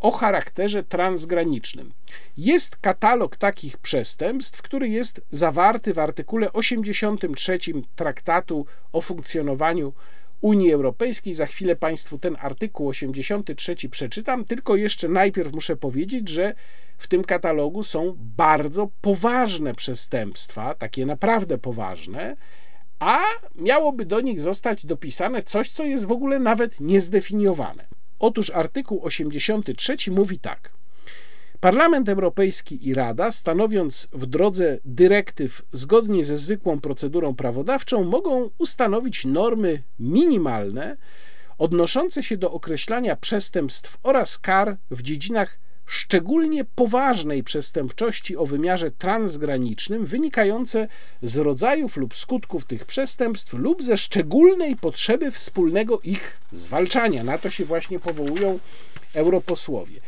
o 0.01 0.11
charakterze 0.11 0.83
transgranicznym. 0.83 1.93
Jest 2.37 2.77
katalog 2.77 3.37
takich 3.37 3.77
przestępstw, 3.77 4.63
który 4.63 4.89
jest 4.89 5.21
zawarty 5.31 5.95
w 5.95 5.99
artykule 5.99 6.53
83 6.53 7.59
Traktatu 7.97 8.67
o 8.93 9.01
funkcjonowaniu 9.01 9.93
Unii 10.41 10.73
Europejskiej. 10.73 11.35
Za 11.35 11.47
chwilę 11.47 11.77
Państwu 11.77 12.19
ten 12.19 12.37
artykuł 12.41 12.89
83 12.89 13.77
przeczytam, 13.91 14.45
tylko 14.45 14.77
jeszcze 14.77 15.09
najpierw 15.09 15.53
muszę 15.53 15.77
powiedzieć, 15.77 16.29
że 16.29 16.55
w 16.99 17.09
tym 17.09 17.25
katalogu 17.25 17.83
są 17.83 18.15
bardzo 18.19 18.89
poważne 19.01 19.75
przestępstwa, 19.75 20.75
takie 20.75 21.07
naprawdę 21.07 21.59
poważne, 21.59 22.37
a 22.99 23.21
miałoby 23.55 24.07
do 24.07 24.21
nich 24.21 24.41
zostać 24.41 24.87
dopisane 24.87 25.43
coś, 25.43 25.71
co 25.71 25.85
jest 25.85 26.07
w 26.07 26.13
ogóle 26.13 26.39
nawet 26.39 26.81
niezdefiniowane. 26.81 27.96
Otóż 28.19 28.51
artykuł 28.51 29.05
83 29.05 29.97
mówi 30.11 30.39
tak. 30.39 30.71
Parlament 31.61 32.09
Europejski 32.09 32.89
i 32.89 32.95
Rada, 32.95 33.31
stanowiąc 33.31 34.09
w 34.13 34.27
drodze 34.27 34.79
dyrektyw 34.85 35.63
zgodnie 35.73 36.25
ze 36.25 36.39
zwykłą 36.39 36.81
procedurą 36.81 37.35
prawodawczą, 37.35 38.05
mogą 38.05 38.51
ustanowić 38.59 39.25
normy 39.25 39.83
minimalne 39.99 40.97
odnoszące 41.59 42.23
się 42.23 42.37
do 42.37 42.53
określania 42.53 43.17
przestępstw 43.17 43.99
oraz 44.03 44.39
kar 44.39 44.77
w 44.91 45.03
dziedzinach 45.03 45.59
szczególnie 45.87 46.65
poważnej 46.65 47.43
przestępczości 47.45 48.37
o 48.37 48.47
wymiarze 48.47 48.91
transgranicznym, 48.91 50.07
wynikające 50.07 50.89
z 51.23 51.37
rodzajów 51.37 51.97
lub 51.97 52.17
skutków 52.17 52.65
tych 52.65 52.85
przestępstw 52.85 53.53
lub 53.53 53.83
ze 53.83 53.97
szczególnej 53.97 54.77
potrzeby 54.77 55.31
wspólnego 55.31 56.01
ich 56.01 56.41
zwalczania. 56.53 57.25
Na 57.25 57.39
to 57.39 57.51
się 57.51 57.65
właśnie 57.65 57.99
powołują 57.99 58.59
europosłowie. 59.15 60.01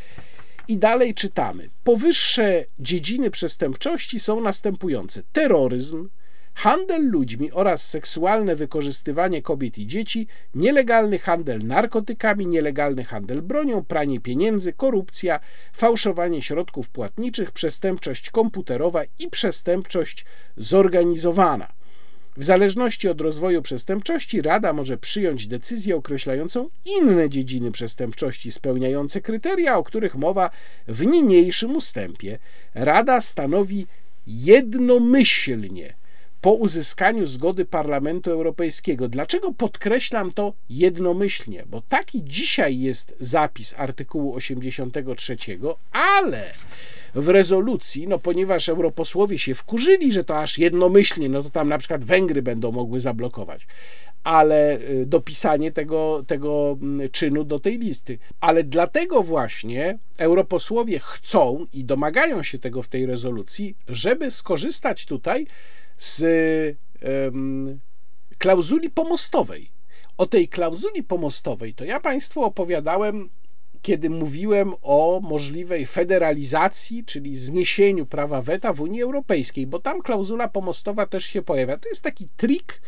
I 0.67 0.77
dalej 0.77 1.13
czytamy. 1.13 1.69
Powyższe 1.83 2.65
dziedziny 2.79 3.31
przestępczości 3.31 4.19
są 4.19 4.41
następujące: 4.41 5.23
terroryzm, 5.33 6.09
handel 6.59 7.09
ludźmi 7.09 7.51
oraz 7.51 7.89
seksualne 7.89 8.55
wykorzystywanie 8.55 9.41
kobiet 9.41 9.77
i 9.77 9.87
dzieci, 9.87 10.27
nielegalny 10.55 11.19
handel 11.19 11.65
narkotykami, 11.65 12.47
nielegalny 12.47 13.03
handel 13.03 13.41
bronią, 13.41 13.83
pranie 13.85 14.19
pieniędzy, 14.19 14.73
korupcja, 14.73 15.39
fałszowanie 15.73 16.41
środków 16.41 16.89
płatniczych, 16.89 17.51
przestępczość 17.51 18.29
komputerowa 18.29 19.01
i 19.19 19.29
przestępczość 19.29 20.25
zorganizowana. 20.57 21.67
W 22.37 22.43
zależności 22.43 23.07
od 23.07 23.21
rozwoju 23.21 23.61
przestępczości, 23.61 24.41
Rada 24.41 24.73
może 24.73 24.97
przyjąć 24.97 25.47
decyzję 25.47 25.95
określającą 25.95 26.69
inne 26.85 27.29
dziedziny 27.29 27.71
przestępczości 27.71 28.51
spełniające 28.51 29.21
kryteria, 29.21 29.77
o 29.77 29.83
których 29.83 30.15
mowa 30.15 30.49
w 30.87 31.05
niniejszym 31.05 31.75
ustępie. 31.75 32.39
Rada 32.73 33.21
stanowi 33.21 33.87
jednomyślnie 34.27 35.98
po 36.41 36.53
uzyskaniu 36.53 37.25
zgody 37.25 37.65
Parlamentu 37.65 38.31
Europejskiego. 38.31 39.07
Dlaczego 39.07 39.53
podkreślam 39.53 40.31
to 40.31 40.53
jednomyślnie? 40.69 41.63
Bo 41.65 41.81
taki 41.81 42.23
dzisiaj 42.23 42.79
jest 42.79 43.15
zapis 43.19 43.75
artykułu 43.77 44.35
83, 44.35 45.37
ale 45.91 46.43
w 47.15 47.29
rezolucji, 47.29 48.07
no 48.07 48.19
ponieważ 48.19 48.69
europosłowie 48.69 49.39
się 49.39 49.55
wkurzyli, 49.55 50.11
że 50.11 50.23
to 50.23 50.37
aż 50.37 50.57
jednomyślnie, 50.57 51.29
no 51.29 51.43
to 51.43 51.49
tam 51.49 51.69
na 51.69 51.77
przykład 51.77 52.05
Węgry 52.05 52.41
będą 52.41 52.71
mogły 52.71 52.99
zablokować 52.99 53.67
ale 54.23 54.79
y, 54.79 55.05
dopisanie 55.05 55.71
tego, 55.71 56.23
tego 56.27 56.77
mm, 56.81 57.09
czynu 57.09 57.43
do 57.43 57.59
tej 57.59 57.77
listy. 57.77 58.19
Ale 58.39 58.63
dlatego 58.63 59.23
właśnie 59.23 59.97
europosłowie 60.19 60.99
chcą 60.99 61.65
i 61.73 61.85
domagają 61.85 62.43
się 62.43 62.59
tego 62.59 62.81
w 62.81 62.87
tej 62.87 63.05
rezolucji, 63.05 63.75
żeby 63.87 64.31
skorzystać 64.31 65.05
tutaj 65.05 65.47
z 65.99 66.23
um, 67.25 67.79
klauzuli 68.37 68.89
pomostowej. 68.89 69.69
O 70.17 70.25
tej 70.25 70.47
klauzuli 70.47 71.03
pomostowej 71.03 71.73
to 71.73 71.85
ja 71.85 71.99
Państwu 71.99 72.43
opowiadałem, 72.43 73.29
kiedy 73.81 74.09
mówiłem 74.09 74.73
o 74.81 75.19
możliwej 75.23 75.85
federalizacji, 75.85 77.05
czyli 77.05 77.37
zniesieniu 77.37 78.05
prawa 78.05 78.41
weta 78.41 78.73
w 78.73 78.81
Unii 78.81 79.01
Europejskiej, 79.01 79.67
bo 79.67 79.79
tam 79.79 80.01
klauzula 80.01 80.47
pomostowa 80.47 81.05
też 81.05 81.25
się 81.25 81.41
pojawia. 81.41 81.77
To 81.77 81.89
jest 81.89 82.01
taki 82.01 82.27
trik, 82.37 82.81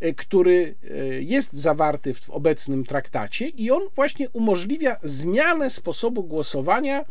e, 0.00 0.14
który 0.14 0.74
e, 0.90 0.96
jest 1.22 1.52
zawarty 1.52 2.14
w 2.14 2.30
obecnym 2.30 2.84
traktacie 2.84 3.48
i 3.48 3.70
on 3.70 3.82
właśnie 3.94 4.30
umożliwia 4.30 4.96
zmianę 5.02 5.70
sposobu 5.70 6.24
głosowania 6.24 7.04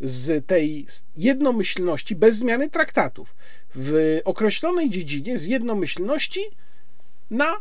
z 0.00 0.46
tej 0.46 0.86
jednomyślności 1.16 2.16
bez 2.16 2.36
zmiany 2.36 2.70
traktatów 2.70 3.34
w 3.74 4.20
określonej 4.24 4.90
dziedzinie 4.90 5.38
z 5.38 5.46
jednomyślności 5.46 6.40
na 7.30 7.56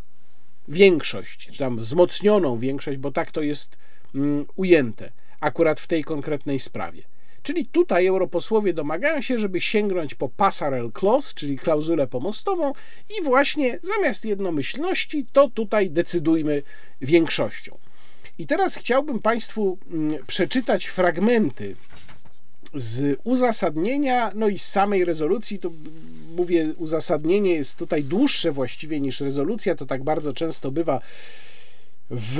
większość, 0.68 1.58
tam 1.58 1.78
wzmocnioną 1.78 2.60
większość, 2.60 2.98
bo 2.98 3.12
tak 3.12 3.32
to 3.32 3.42
jest 3.42 3.78
mm, 4.16 4.46
ujęte 4.56 5.12
akurat 5.40 5.80
w 5.80 5.88
tej 5.88 6.04
konkretnej 6.04 6.60
sprawie. 6.60 7.02
Czyli 7.44 7.66
tutaj 7.66 8.08
europosłowie 8.08 8.74
domagają 8.74 9.22
się, 9.22 9.40
żeby 9.40 9.62
sięgnąć 9.62 10.16
po 10.16 10.30
passerelle 10.30 10.92
clause, 11.00 11.34
czyli 11.36 11.58
klauzulę 11.58 12.08
pomostową 12.08 12.74
i 13.20 13.24
właśnie 13.24 13.80
zamiast 13.82 14.26
jednomyślności, 14.26 15.26
to 15.34 15.50
tutaj 15.50 15.92
decydujmy 15.92 16.64
większością. 17.02 17.78
I 18.38 18.48
teraz 18.48 18.76
chciałbym 18.76 19.20
Państwu 19.20 19.78
mm, 19.92 20.26
przeczytać 20.28 20.86
fragmenty 20.86 21.76
z 22.74 23.20
uzasadnienia, 23.24 24.32
no 24.36 24.48
i 24.48 24.60
z 24.60 24.66
samej 24.66 25.06
rezolucji, 25.06 25.60
to 25.60 25.72
mówię, 26.36 26.74
uzasadnienie 26.78 27.54
jest 27.54 27.80
tutaj 27.80 28.04
dłuższe 28.04 28.52
właściwie 28.52 29.00
niż 29.00 29.22
rezolucja, 29.22 29.76
to 29.76 29.86
tak 29.86 30.04
bardzo 30.04 30.34
często 30.34 30.72
bywa 30.72 31.02
w 32.10 32.40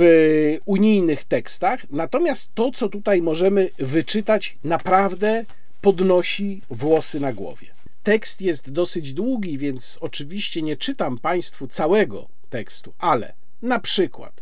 unijnych 0.64 1.24
tekstach. 1.24 1.80
Natomiast 1.90 2.50
to, 2.54 2.70
co 2.70 2.88
tutaj 2.88 3.22
możemy 3.22 3.70
wyczytać, 3.78 4.56
naprawdę 4.64 5.44
podnosi 5.80 6.60
włosy 6.70 7.20
na 7.20 7.32
głowie. 7.32 7.66
Tekst 8.02 8.42
jest 8.42 8.70
dosyć 8.70 9.14
długi, 9.14 9.58
więc 9.58 9.98
oczywiście 10.00 10.62
nie 10.62 10.76
czytam 10.76 11.18
Państwu 11.18 11.66
całego 11.66 12.28
tekstu, 12.50 12.92
ale 12.98 13.32
na 13.62 13.80
przykład 13.80 14.41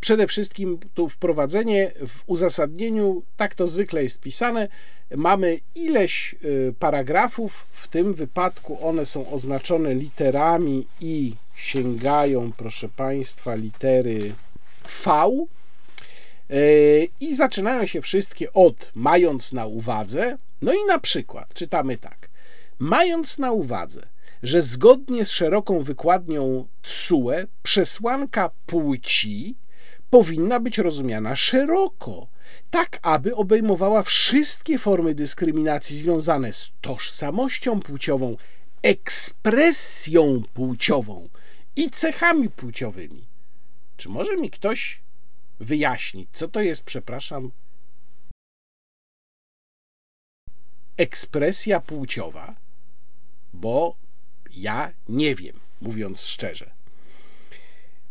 przede 0.00 0.26
wszystkim 0.26 0.78
tu 0.94 1.08
wprowadzenie 1.08 1.92
w 2.06 2.22
uzasadnieniu, 2.26 3.22
tak 3.36 3.54
to 3.54 3.66
zwykle 3.66 4.02
jest 4.02 4.20
pisane, 4.20 4.68
mamy 5.16 5.60
ileś 5.74 6.34
y, 6.44 6.74
paragrafów, 6.78 7.66
w 7.72 7.88
tym 7.88 8.14
wypadku 8.14 8.86
one 8.88 9.06
są 9.06 9.30
oznaczone 9.30 9.94
literami 9.94 10.86
i 11.00 11.34
sięgają, 11.56 12.52
proszę 12.56 12.88
Państwa, 12.88 13.54
litery 13.54 14.34
V. 15.04 15.10
Y, 16.50 17.08
I 17.20 17.34
zaczynają 17.34 17.86
się 17.86 18.02
wszystkie 18.02 18.52
od 18.52 18.90
mając 18.94 19.52
na 19.52 19.66
uwadze, 19.66 20.38
no 20.62 20.72
i 20.72 20.84
na 20.88 20.98
przykład 20.98 21.54
czytamy 21.54 21.96
tak. 21.96 22.28
Mając 22.78 23.38
na 23.38 23.52
uwadze, 23.52 24.02
że 24.44 24.62
zgodnie 24.62 25.24
z 25.24 25.30
szeroką 25.30 25.82
wykładnią 25.82 26.66
TSUE 26.82 27.32
przesłanka 27.62 28.50
płci 28.66 29.56
powinna 30.10 30.60
być 30.60 30.78
rozumiana 30.78 31.36
szeroko, 31.36 32.28
tak 32.70 32.98
aby 33.02 33.36
obejmowała 33.36 34.02
wszystkie 34.02 34.78
formy 34.78 35.14
dyskryminacji 35.14 35.96
związane 35.96 36.52
z 36.52 36.72
tożsamością 36.80 37.80
płciową, 37.80 38.36
ekspresją 38.82 40.42
płciową 40.54 41.28
i 41.76 41.90
cechami 41.90 42.50
płciowymi. 42.50 43.26
Czy 43.96 44.08
może 44.08 44.36
mi 44.36 44.50
ktoś 44.50 45.00
wyjaśnić, 45.60 46.28
co 46.32 46.48
to 46.48 46.60
jest, 46.60 46.84
przepraszam, 46.84 47.50
ekspresja 50.96 51.80
płciowa? 51.80 52.54
Bo 53.54 54.03
ja 54.56 54.92
nie 55.08 55.34
wiem, 55.34 55.60
mówiąc 55.80 56.20
szczerze. 56.20 56.70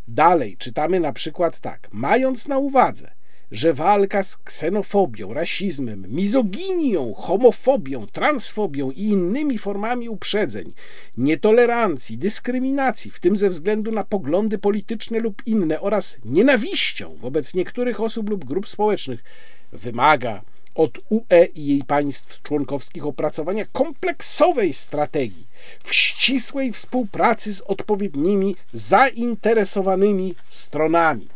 Dalej 0.08 0.56
czytamy 0.56 1.00
na 1.00 1.12
przykład 1.12 1.60
tak: 1.60 1.88
mając 1.92 2.48
na 2.48 2.58
uwadze, 2.58 3.10
że 3.50 3.74
walka 3.74 4.22
z 4.22 4.36
ksenofobią, 4.36 5.34
rasizmem, 5.34 6.04
mizoginią, 6.08 7.14
homofobią, 7.14 8.06
transfobią 8.06 8.90
i 8.90 9.02
innymi 9.02 9.58
formami 9.58 10.08
uprzedzeń, 10.08 10.72
nietolerancji, 11.16 12.18
dyskryminacji, 12.18 13.10
w 13.10 13.20
tym 13.20 13.36
ze 13.36 13.50
względu 13.50 13.92
na 13.92 14.04
poglądy 14.04 14.58
polityczne 14.58 15.18
lub 15.20 15.42
inne, 15.46 15.80
oraz 15.80 16.18
nienawiścią 16.24 17.16
wobec 17.20 17.54
niektórych 17.54 18.00
osób 18.00 18.30
lub 18.30 18.44
grup 18.44 18.68
społecznych, 18.68 19.24
wymaga 19.72 20.42
od 20.74 20.98
UE 21.08 21.46
i 21.54 21.66
jej 21.66 21.82
państw 21.82 22.42
członkowskich 22.42 23.06
opracowania 23.06 23.64
kompleksowej 23.66 24.72
strategii 24.72 25.46
w 25.84 25.94
ścisłej 25.94 26.72
współpracy 26.72 27.54
z 27.54 27.60
odpowiednimi 27.60 28.56
zainteresowanymi 28.72 30.34
stronami. 30.48 31.28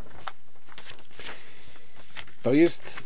To 2.43 2.55
jest, 2.55 3.03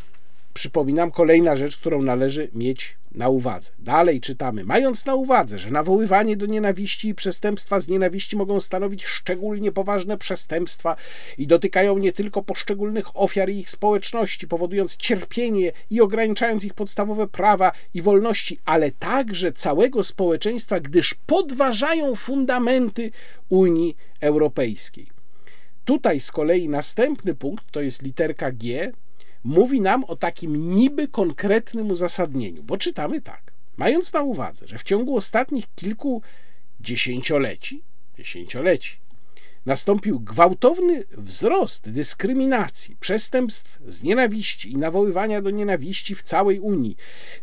przypominam, 0.55 1.11
kolejna 1.11 1.57
rzecz, 1.57 1.77
którą 1.77 2.03
należy 2.03 2.49
mieć 2.55 2.97
na 3.14 3.28
uwadze. 3.28 3.72
Dalej 3.78 4.20
czytamy, 4.20 4.64
mając 4.64 5.06
na 5.06 5.14
uwadze, 5.14 5.58
że 5.58 5.70
nawoływanie 5.70 6.36
do 6.36 6.46
nienawiści 6.46 7.08
i 7.08 7.14
przestępstwa 7.14 7.80
z 7.80 7.88
nienawiści 7.88 8.36
mogą 8.36 8.60
stanowić 8.60 9.04
szczególnie 9.04 9.72
poważne 9.72 10.18
przestępstwa 10.18 10.96
i 11.38 11.46
dotykają 11.46 11.98
nie 11.98 12.12
tylko 12.12 12.42
poszczególnych 12.42 13.16
ofiar 13.16 13.50
i 13.50 13.58
ich 13.58 13.70
społeczności, 13.70 14.48
powodując 14.48 14.96
cierpienie 14.96 15.72
i 15.90 16.00
ograniczając 16.00 16.64
ich 16.64 16.74
podstawowe 16.74 17.26
prawa 17.26 17.72
i 17.94 18.02
wolności, 18.02 18.58
ale 18.64 18.90
także 18.90 19.52
całego 19.52 20.04
społeczeństwa, 20.04 20.80
gdyż 20.80 21.14
podważają 21.14 22.16
fundamenty 22.16 23.10
Unii 23.48 23.96
Europejskiej. 24.20 25.06
Tutaj 25.84 26.20
z 26.20 26.32
kolei 26.32 26.68
następny 26.68 27.34
punkt 27.34 27.70
to 27.70 27.80
jest 27.80 28.02
literka 28.02 28.52
G, 28.52 28.92
mówi 29.45 29.80
nam 29.80 30.05
o 30.05 30.16
takim 30.16 30.74
niby 30.74 31.09
konkretnym 31.09 31.90
uzasadnieniu, 31.90 32.62
bo 32.62 32.76
czytamy 32.76 33.20
tak. 33.20 33.53
Mając 33.76 34.12
na 34.12 34.22
uwadze, 34.22 34.68
że 34.68 34.78
w 34.78 34.82
ciągu 34.82 35.16
ostatnich 35.16 35.74
kilku 35.74 36.22
dziesięcioleci, 36.80 37.82
dziesięcioleci 38.18 39.01
nastąpił 39.66 40.20
gwałtowny 40.20 41.04
wzrost 41.18 41.90
dyskryminacji, 41.90 42.96
przestępstw 43.00 43.78
z 43.86 44.02
nienawiści 44.02 44.72
i 44.72 44.76
nawoływania 44.76 45.42
do 45.42 45.50
nienawiści 45.50 46.14
w 46.14 46.22
całej 46.22 46.60
Unii. 46.60 46.96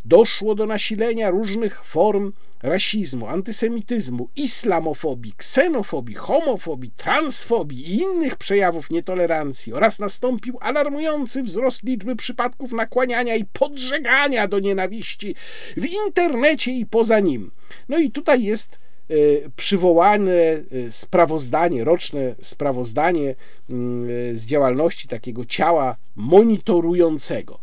Doszło 0.04 0.54
do 0.54 0.66
nasilenia 0.66 1.30
różnych 1.30 1.84
form 1.84 2.32
rasizmu, 2.62 3.28
antysemityzmu, 3.28 4.28
islamofobii, 4.36 5.32
ksenofobii, 5.36 6.14
homofobii, 6.14 6.92
transfobii 6.96 7.90
i 7.90 7.96
innych 7.96 8.36
przejawów 8.36 8.90
nietolerancji 8.90 9.72
oraz 9.72 9.98
nastąpił 9.98 10.58
alarmujący 10.60 11.42
wzrost 11.42 11.82
liczby 11.82 12.16
przypadków 12.16 12.72
nakłaniania 12.72 13.36
i 13.36 13.44
podżegania 13.44 14.48
do 14.48 14.58
nienawiści 14.58 15.34
w 15.76 15.86
internecie 16.06 16.72
i 16.72 16.86
poza 16.86 17.20
nim. 17.20 17.50
No 17.88 17.98
i 17.98 18.10
tutaj 18.10 18.42
jest 18.42 18.78
przywołane 19.56 20.32
e, 20.32 20.62
sprawozdanie, 20.90 21.84
roczne 21.84 22.34
sprawozdanie 22.42 23.34
mm, 23.70 24.08
e, 24.10 24.36
z 24.36 24.46
działalności 24.46 25.08
takiego 25.08 25.44
ciała 25.44 25.96
monitorującego. 26.16 27.58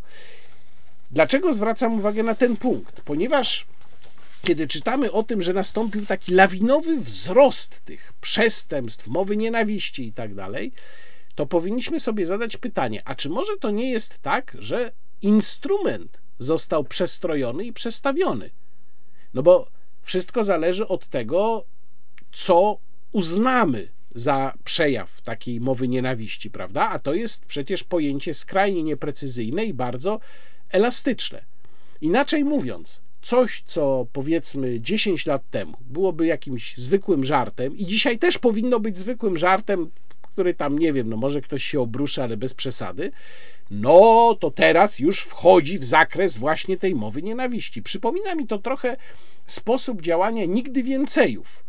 Dlaczego 1.11 1.53
zwracam 1.53 1.93
uwagę 1.93 2.23
na 2.23 2.35
ten 2.35 2.57
punkt? 2.57 3.01
Ponieważ 3.01 3.65
kiedy 4.41 4.67
czytamy 4.67 5.11
o 5.11 5.23
tym, 5.23 5.41
że 5.41 5.53
nastąpił 5.53 6.05
taki 6.05 6.33
lawinowy 6.33 6.97
wzrost 6.99 7.79
tych 7.85 8.13
przestępstw, 8.21 9.07
mowy 9.07 9.37
nienawiści 9.37 10.07
i 10.07 10.13
tak 10.13 10.35
dalej, 10.35 10.71
to 11.35 11.45
powinniśmy 11.45 11.99
sobie 11.99 12.25
zadać 12.25 12.57
pytanie, 12.57 13.01
a 13.05 13.15
czy 13.15 13.29
może 13.29 13.57
to 13.59 13.71
nie 13.71 13.91
jest 13.91 14.19
tak, 14.19 14.57
że 14.59 14.91
instrument 15.21 16.21
został 16.39 16.83
przestrojony 16.83 17.65
i 17.65 17.73
przestawiony? 17.73 18.49
No 19.33 19.43
bo 19.43 19.76
wszystko 20.07 20.43
zależy 20.43 20.87
od 20.87 21.07
tego, 21.07 21.65
co 22.31 22.77
uznamy 23.11 23.87
za 24.15 24.53
przejaw 24.63 25.21
takiej 25.21 25.61
mowy 25.61 25.87
nienawiści, 25.87 26.49
prawda? 26.51 26.89
A 26.89 26.99
to 26.99 27.13
jest 27.13 27.45
przecież 27.45 27.83
pojęcie 27.83 28.33
skrajnie 28.33 28.83
nieprecyzyjne 28.83 29.65
i 29.65 29.73
bardzo 29.73 30.19
elastyczne. 30.69 31.45
Inaczej 32.01 32.43
mówiąc, 32.43 33.01
coś, 33.21 33.63
co 33.65 34.07
powiedzmy 34.13 34.81
10 34.81 35.25
lat 35.25 35.49
temu 35.49 35.77
byłoby 35.81 36.25
jakimś 36.25 36.77
zwykłym 36.77 37.23
żartem 37.23 37.77
i 37.77 37.85
dzisiaj 37.85 38.17
też 38.17 38.37
powinno 38.37 38.79
być 38.79 38.97
zwykłym 38.97 39.37
żartem, 39.37 39.89
który 40.37 40.53
tam, 40.53 40.79
nie 40.79 40.93
wiem, 40.93 41.09
no 41.09 41.17
może 41.17 41.41
ktoś 41.41 41.63
się 41.63 41.79
obruszy, 41.79 42.23
ale 42.23 42.37
bez 42.37 42.53
przesady, 42.53 43.11
no 43.71 44.37
to 44.39 44.51
teraz 44.51 44.99
już 44.99 45.19
wchodzi 45.19 45.79
w 45.79 45.85
zakres 45.85 46.37
właśnie 46.37 46.77
tej 46.77 46.95
mowy 46.95 47.21
nienawiści. 47.21 47.83
Przypomina 47.83 48.35
mi 48.35 48.47
to 48.47 48.57
trochę 48.57 48.97
sposób 49.45 50.01
działania 50.01 50.45
nigdy 50.45 50.83
więcejów 50.83 51.67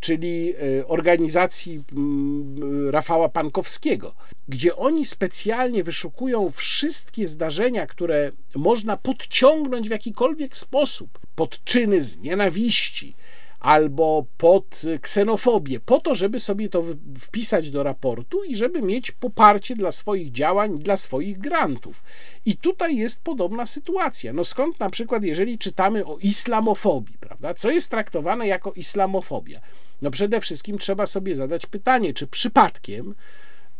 czyli 0.00 0.54
e, 0.78 0.86
organizacji 0.86 1.82
mm, 1.92 2.90
Rafała 2.90 3.28
Pankowskiego, 3.28 4.14
gdzie 4.48 4.76
oni 4.76 5.06
specjalnie 5.06 5.84
wyszukują 5.84 6.50
wszystkie 6.50 7.28
zdarzenia, 7.28 7.86
które 7.86 8.32
można 8.54 8.96
podciągnąć 8.96 9.88
w 9.88 9.90
jakikolwiek 9.90 10.56
sposób 10.56 11.18
pod 11.34 11.64
czyny 11.64 12.02
z 12.02 12.18
nienawiści 12.18 13.14
albo 13.62 14.26
pod 14.36 14.82
ksenofobię, 15.00 15.80
po 15.80 16.00
to, 16.00 16.14
żeby 16.14 16.40
sobie 16.40 16.68
to 16.68 16.84
wpisać 17.18 17.70
do 17.70 17.82
raportu 17.82 18.44
i 18.44 18.56
żeby 18.56 18.82
mieć 18.82 19.10
poparcie 19.10 19.74
dla 19.74 19.92
swoich 19.92 20.32
działań, 20.32 20.78
dla 20.78 20.96
swoich 20.96 21.38
grantów. 21.38 22.02
I 22.46 22.56
tutaj 22.56 22.96
jest 22.96 23.22
podobna 23.22 23.66
sytuacja. 23.66 24.32
No 24.32 24.44
skąd 24.44 24.80
na 24.80 24.90
przykład, 24.90 25.22
jeżeli 25.22 25.58
czytamy 25.58 26.06
o 26.06 26.18
islamofobii, 26.18 27.18
prawda? 27.20 27.54
Co 27.54 27.70
jest 27.70 27.90
traktowane 27.90 28.46
jako 28.46 28.72
islamofobia? 28.72 29.60
No 30.02 30.10
przede 30.10 30.40
wszystkim 30.40 30.78
trzeba 30.78 31.06
sobie 31.06 31.36
zadać 31.36 31.66
pytanie, 31.66 32.14
czy 32.14 32.26
przypadkiem 32.26 33.14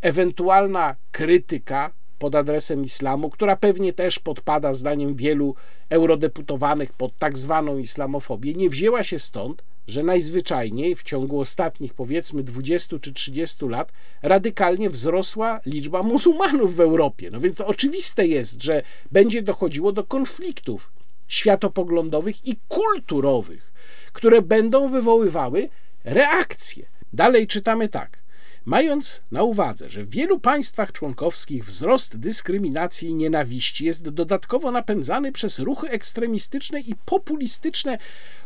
ewentualna 0.00 0.96
krytyka 1.12 1.90
pod 2.18 2.34
adresem 2.34 2.84
islamu, 2.84 3.30
która 3.30 3.56
pewnie 3.56 3.92
też 3.92 4.18
podpada, 4.18 4.74
zdaniem 4.74 5.14
wielu 5.14 5.54
eurodeputowanych, 5.90 6.92
pod 6.92 7.18
tak 7.18 7.38
zwaną 7.38 7.78
islamofobię, 7.78 8.54
nie 8.54 8.70
wzięła 8.70 9.04
się 9.04 9.18
stąd, 9.18 9.64
że 9.86 10.02
najzwyczajniej 10.02 10.94
w 10.94 11.02
ciągu 11.02 11.40
ostatnich 11.40 11.94
powiedzmy 11.94 12.42
20 12.42 12.98
czy 12.98 13.12
30 13.12 13.68
lat 13.68 13.92
radykalnie 14.22 14.90
wzrosła 14.90 15.60
liczba 15.66 16.02
muzułmanów 16.02 16.76
w 16.76 16.80
Europie. 16.80 17.30
No 17.30 17.40
więc 17.40 17.56
to 17.56 17.66
oczywiste 17.66 18.26
jest, 18.26 18.62
że 18.62 18.82
będzie 19.12 19.42
dochodziło 19.42 19.92
do 19.92 20.04
konfliktów 20.04 20.92
światopoglądowych 21.28 22.46
i 22.46 22.56
kulturowych, 22.68 23.72
które 24.12 24.42
będą 24.42 24.88
wywoływały 24.88 25.68
reakcje. 26.04 26.86
Dalej 27.12 27.46
czytamy 27.46 27.88
tak. 27.88 28.21
Mając 28.64 29.22
na 29.30 29.42
uwadze, 29.42 29.90
że 29.90 30.04
w 30.04 30.10
wielu 30.10 30.40
państwach 30.40 30.92
członkowskich 30.92 31.64
wzrost 31.64 32.16
dyskryminacji 32.16 33.08
i 33.08 33.14
nienawiści 33.14 33.84
jest 33.84 34.08
dodatkowo 34.08 34.70
napędzany 34.70 35.32
przez 35.32 35.58
ruchy 35.58 35.88
ekstremistyczne 35.88 36.80
i 36.80 36.94
populistyczne 37.04 37.98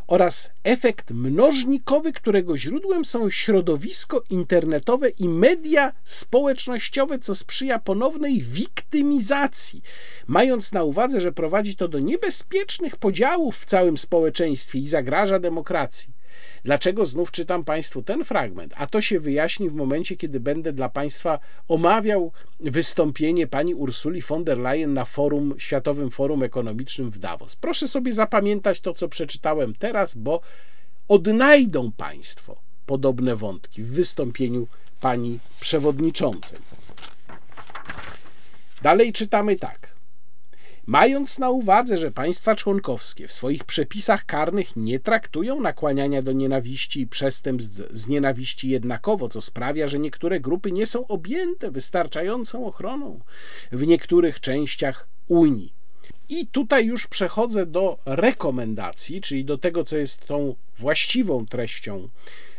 oraz 0.06 0.50
efekt 0.64 1.10
mnożnikowy, 1.10 2.12
którego 2.12 2.58
źródłem 2.58 3.04
są 3.04 3.30
środowisko 3.30 4.22
internetowe 4.30 5.08
i 5.08 5.28
media 5.28 5.92
społecznościowe, 6.04 7.18
co 7.18 7.34
sprzyja 7.34 7.78
ponownej 7.78 8.42
wiktymizacji, 8.42 9.82
mając 10.26 10.72
na 10.72 10.82
uwadze, 10.82 11.20
że 11.20 11.32
prowadzi 11.32 11.76
to 11.76 11.88
do 11.88 11.98
niebezpiecznych 11.98 12.96
podziałów 12.96 13.56
w 13.56 13.64
całym 13.64 13.98
społeczeństwie 13.98 14.78
i 14.78 14.88
zagraża 14.88 15.38
demokracji. 15.38 16.15
Dlaczego 16.64 17.06
znów 17.06 17.30
czytam 17.30 17.64
Państwu 17.64 18.02
ten 18.02 18.24
fragment? 18.24 18.74
A 18.76 18.86
to 18.86 19.00
się 19.00 19.20
wyjaśni 19.20 19.70
w 19.70 19.74
momencie, 19.74 20.16
kiedy 20.16 20.40
będę 20.40 20.72
dla 20.72 20.88
Państwa 20.88 21.38
omawiał 21.68 22.32
wystąpienie 22.60 23.46
pani 23.46 23.74
Ursuli 23.74 24.22
von 24.22 24.44
der 24.44 24.58
Leyen 24.58 24.94
na 24.94 25.04
forum, 25.04 25.54
Światowym 25.58 26.10
Forum 26.10 26.42
Ekonomicznym 26.42 27.10
w 27.10 27.18
Davos. 27.18 27.56
Proszę 27.56 27.88
sobie 27.88 28.12
zapamiętać 28.12 28.80
to, 28.80 28.94
co 28.94 29.08
przeczytałem 29.08 29.74
teraz, 29.74 30.14
bo 30.14 30.40
odnajdą 31.08 31.92
Państwo 31.92 32.56
podobne 32.86 33.36
wątki 33.36 33.82
w 33.82 33.92
wystąpieniu 33.92 34.68
pani 35.00 35.38
przewodniczącej. 35.60 36.58
Dalej 38.82 39.12
czytamy 39.12 39.56
tak. 39.56 39.95
Mając 40.86 41.38
na 41.38 41.50
uwadze, 41.50 41.98
że 41.98 42.10
państwa 42.10 42.56
członkowskie 42.56 43.28
w 43.28 43.32
swoich 43.32 43.64
przepisach 43.64 44.26
karnych 44.26 44.76
nie 44.76 45.00
traktują 45.00 45.60
nakłaniania 45.60 46.22
do 46.22 46.32
nienawiści 46.32 47.00
i 47.00 47.06
przestępstw 47.06 47.82
z 47.90 48.08
nienawiści 48.08 48.68
jednakowo, 48.68 49.28
co 49.28 49.40
sprawia, 49.40 49.88
że 49.88 49.98
niektóre 49.98 50.40
grupy 50.40 50.72
nie 50.72 50.86
są 50.86 51.06
objęte 51.06 51.70
wystarczającą 51.70 52.66
ochroną 52.66 53.20
w 53.72 53.86
niektórych 53.86 54.40
częściach 54.40 55.08
Unii. 55.28 55.72
I 56.28 56.46
tutaj 56.46 56.86
już 56.86 57.06
przechodzę 57.06 57.66
do 57.66 57.98
rekomendacji, 58.04 59.20
czyli 59.20 59.44
do 59.44 59.58
tego, 59.58 59.84
co 59.84 59.96
jest 59.96 60.26
tą 60.26 60.54
właściwą 60.78 61.46
treścią 61.46 62.08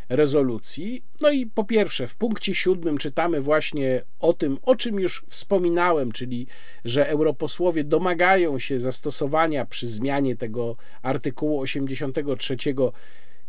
rezolucji. 0.08 1.02
No 1.20 1.30
i 1.30 1.46
po 1.46 1.64
pierwsze, 1.64 2.08
w 2.08 2.16
punkcie 2.16 2.54
siódmym 2.54 2.98
czytamy 2.98 3.40
właśnie 3.40 4.02
o 4.18 4.32
tym, 4.32 4.58
o 4.62 4.76
czym 4.76 5.00
już 5.00 5.24
wspominałem, 5.28 6.12
czyli 6.12 6.46
że 6.84 7.08
europosłowie 7.08 7.84
domagają 7.84 8.58
się 8.58 8.80
zastosowania 8.80 9.66
przy 9.66 9.88
zmianie 9.88 10.36
tego 10.36 10.76
artykułu 11.02 11.60
83 11.60 12.56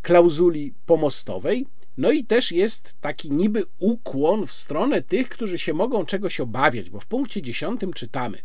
klauzuli 0.01 0.73
pomostowej. 0.85 1.65
No 1.97 2.11
i 2.11 2.23
też 2.25 2.51
jest 2.51 2.95
taki 3.01 3.31
niby 3.31 3.63
ukłon 3.79 4.45
w 4.45 4.51
stronę 4.51 5.01
tych, 5.01 5.29
którzy 5.29 5.59
się 5.59 5.73
mogą 5.73 6.05
czegoś 6.05 6.39
obawiać, 6.39 6.89
bo 6.89 6.99
w 6.99 7.05
punkcie 7.05 7.41
dziesiątym 7.41 7.93
czytamy. 7.93 8.37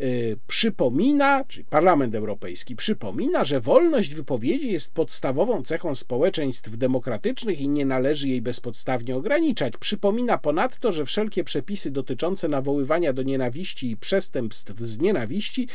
Y, 0.00 0.36
przypomina, 0.46 1.44
czyli 1.44 1.64
Parlament 1.64 2.14
Europejski 2.14 2.76
przypomina, 2.76 3.44
że 3.44 3.60
wolność 3.60 4.14
wypowiedzi 4.14 4.72
jest 4.72 4.94
podstawową 4.94 5.62
cechą 5.62 5.94
społeczeństw 5.94 6.76
demokratycznych 6.76 7.60
i 7.60 7.68
nie 7.68 7.86
należy 7.86 8.28
jej 8.28 8.42
bezpodstawnie 8.42 9.16
ograniczać. 9.16 9.74
Przypomina 9.80 10.38
ponadto, 10.38 10.92
że 10.92 11.04
wszelkie 11.04 11.44
przepisy 11.44 11.90
dotyczące 11.90 12.48
nawoływania 12.48 13.12
do 13.12 13.22
nienawiści 13.22 13.90
i 13.90 13.96
przestępstw 13.96 14.80
z 14.80 14.98
nienawiści 14.98 15.68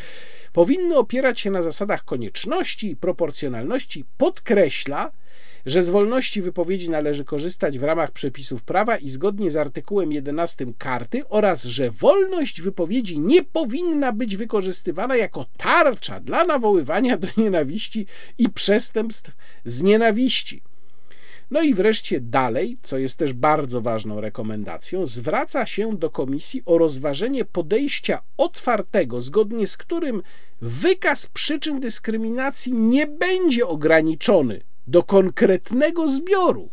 powinny 0.53 0.97
opierać 0.97 1.39
się 1.39 1.51
na 1.51 1.61
zasadach 1.61 2.05
konieczności 2.05 2.91
i 2.91 2.95
proporcjonalności. 2.95 4.05
Podkreśla, 4.17 5.11
że 5.65 5.83
z 5.83 5.89
wolności 5.89 6.41
wypowiedzi 6.41 6.89
należy 6.89 7.25
korzystać 7.25 7.79
w 7.79 7.83
ramach 7.83 8.11
przepisów 8.11 8.63
prawa 8.63 8.97
i 8.97 9.09
zgodnie 9.09 9.51
z 9.51 9.55
artykułem 9.55 10.11
11 10.11 10.65
karty 10.77 11.27
oraz 11.29 11.63
że 11.63 11.91
wolność 11.91 12.61
wypowiedzi 12.61 13.19
nie 13.19 13.43
powinna 13.43 14.11
być 14.11 14.37
wykorzystywana 14.37 15.15
jako 15.15 15.45
tarcza 15.57 16.19
dla 16.19 16.43
nawoływania 16.43 17.17
do 17.17 17.27
nienawiści 17.37 18.05
i 18.37 18.49
przestępstw 18.49 19.31
z 19.65 19.83
nienawiści. 19.83 20.61
No 21.51 21.61
i 21.61 21.73
wreszcie 21.73 22.19
dalej, 22.19 22.77
co 22.81 22.97
jest 22.97 23.17
też 23.17 23.33
bardzo 23.33 23.81
ważną 23.81 24.21
rekomendacją, 24.21 25.07
zwraca 25.07 25.65
się 25.65 25.97
do 25.97 26.09
Komisji 26.09 26.61
o 26.65 26.77
rozważenie 26.77 27.45
podejścia 27.45 28.21
otwartego, 28.37 29.21
zgodnie 29.21 29.67
z 29.67 29.77
którym 29.77 30.21
wykaz 30.61 31.27
przyczyn 31.27 31.79
dyskryminacji 31.79 32.73
nie 32.73 33.07
będzie 33.07 33.67
ograniczony 33.67 34.61
do 34.87 35.03
konkretnego 35.03 36.07
zbioru, 36.07 36.69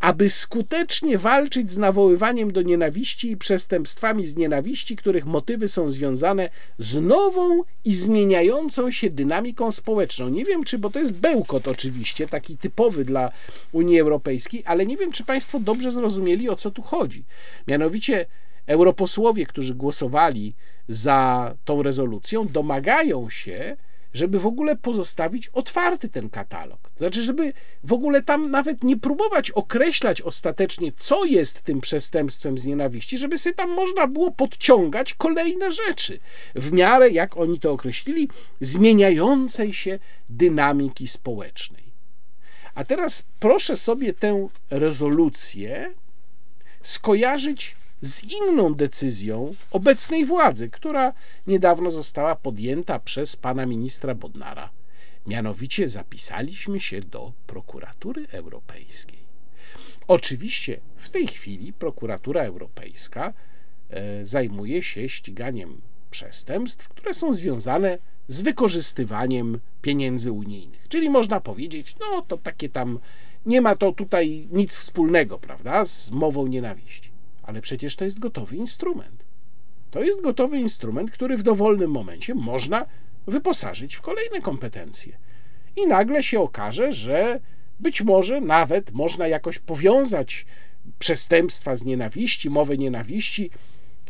aby 0.00 0.30
skutecznie 0.30 1.18
walczyć 1.18 1.70
z 1.70 1.78
nawoływaniem 1.78 2.52
do 2.52 2.62
nienawiści 2.62 3.30
i 3.30 3.36
przestępstwami 3.36 4.26
z 4.26 4.36
nienawiści, 4.36 4.96
których 4.96 5.26
motywy 5.26 5.68
są 5.68 5.90
związane 5.90 6.50
z 6.78 7.02
nową 7.02 7.62
i 7.84 7.94
zmieniającą 7.94 8.90
się 8.90 9.10
dynamiką 9.10 9.72
społeczną. 9.72 10.28
Nie 10.28 10.44
wiem, 10.44 10.64
czy, 10.64 10.78
bo 10.78 10.90
to 10.90 10.98
jest 10.98 11.12
bełkot 11.12 11.68
oczywiście, 11.68 12.28
taki 12.28 12.56
typowy 12.56 13.04
dla 13.04 13.30
Unii 13.72 14.00
Europejskiej, 14.00 14.62
ale 14.66 14.86
nie 14.86 14.96
wiem, 14.96 15.12
czy 15.12 15.24
Państwo 15.24 15.60
dobrze 15.60 15.90
zrozumieli, 15.90 16.48
o 16.48 16.56
co 16.56 16.70
tu 16.70 16.82
chodzi. 16.82 17.24
Mianowicie 17.66 18.26
europosłowie, 18.66 19.46
którzy 19.46 19.74
głosowali 19.74 20.54
za 20.88 21.54
tą 21.64 21.82
rezolucją, 21.82 22.48
domagają 22.48 23.30
się, 23.30 23.76
żeby 24.14 24.40
w 24.40 24.46
ogóle 24.46 24.76
pozostawić 24.76 25.48
otwarty 25.48 26.08
ten 26.08 26.30
katalog. 26.30 26.90
Znaczy, 26.98 27.22
żeby 27.22 27.52
w 27.84 27.92
ogóle 27.92 28.22
tam 28.22 28.50
nawet 28.50 28.84
nie 28.84 28.96
próbować 28.96 29.50
określać 29.50 30.22
ostatecznie, 30.22 30.92
co 30.96 31.24
jest 31.24 31.62
tym 31.62 31.80
przestępstwem 31.80 32.58
z 32.58 32.66
nienawiści, 32.66 33.18
żeby 33.18 33.38
sobie 33.38 33.54
tam 33.54 33.70
można 33.70 34.06
było 34.06 34.30
podciągać 34.30 35.14
kolejne 35.14 35.72
rzeczy 35.72 36.18
w 36.54 36.72
miarę, 36.72 37.10
jak 37.10 37.36
oni 37.36 37.60
to 37.60 37.72
określili, 37.72 38.28
zmieniającej 38.60 39.72
się 39.72 39.98
dynamiki 40.28 41.08
społecznej. 41.08 41.82
A 42.74 42.84
teraz 42.84 43.24
proszę 43.40 43.76
sobie 43.76 44.12
tę 44.12 44.48
rezolucję 44.70 45.94
skojarzyć 46.82 47.76
z 48.02 48.22
inną 48.22 48.74
decyzją 48.74 49.54
obecnej 49.70 50.24
władzy, 50.24 50.70
która 50.70 51.12
niedawno 51.46 51.90
została 51.90 52.36
podjęta 52.36 52.98
przez 52.98 53.36
pana 53.36 53.66
ministra 53.66 54.14
Bodnara. 54.14 54.70
Mianowicie 55.26 55.88
zapisaliśmy 55.88 56.80
się 56.80 57.00
do 57.00 57.32
prokuratury 57.46 58.26
europejskiej. 58.32 59.22
Oczywiście 60.08 60.80
w 60.96 61.10
tej 61.10 61.26
chwili 61.26 61.72
prokuratura 61.72 62.42
europejska 62.42 63.32
e, 63.90 64.26
zajmuje 64.26 64.82
się 64.82 65.08
ściganiem 65.08 65.80
przestępstw, 66.10 66.88
które 66.88 67.14
są 67.14 67.34
związane 67.34 67.98
z 68.28 68.42
wykorzystywaniem 68.42 69.60
pieniędzy 69.82 70.32
unijnych. 70.32 70.88
Czyli 70.88 71.10
można 71.10 71.40
powiedzieć, 71.40 71.96
no 72.00 72.22
to 72.22 72.38
takie 72.38 72.68
tam 72.68 72.98
nie 73.46 73.60
ma 73.60 73.76
to 73.76 73.92
tutaj 73.92 74.48
nic 74.52 74.74
wspólnego, 74.76 75.38
prawda, 75.38 75.84
z 75.84 76.10
mową 76.10 76.46
nienawiści. 76.46 77.11
Ale 77.52 77.60
przecież 77.60 77.96
to 77.96 78.04
jest 78.04 78.18
gotowy 78.18 78.56
instrument. 78.56 79.24
To 79.90 80.02
jest 80.02 80.22
gotowy 80.22 80.58
instrument, 80.58 81.10
który 81.10 81.36
w 81.36 81.42
dowolnym 81.42 81.90
momencie 81.90 82.34
można 82.34 82.86
wyposażyć 83.26 83.94
w 83.94 84.00
kolejne 84.00 84.40
kompetencje. 84.40 85.18
I 85.76 85.86
nagle 85.86 86.22
się 86.22 86.40
okaże, 86.40 86.92
że 86.92 87.40
być 87.80 88.02
może 88.02 88.40
nawet 88.40 88.92
można 88.92 89.28
jakoś 89.28 89.58
powiązać 89.58 90.46
przestępstwa 90.98 91.76
z 91.76 91.82
nienawiści, 91.84 92.50
mowę 92.50 92.76
nienawiści 92.76 93.50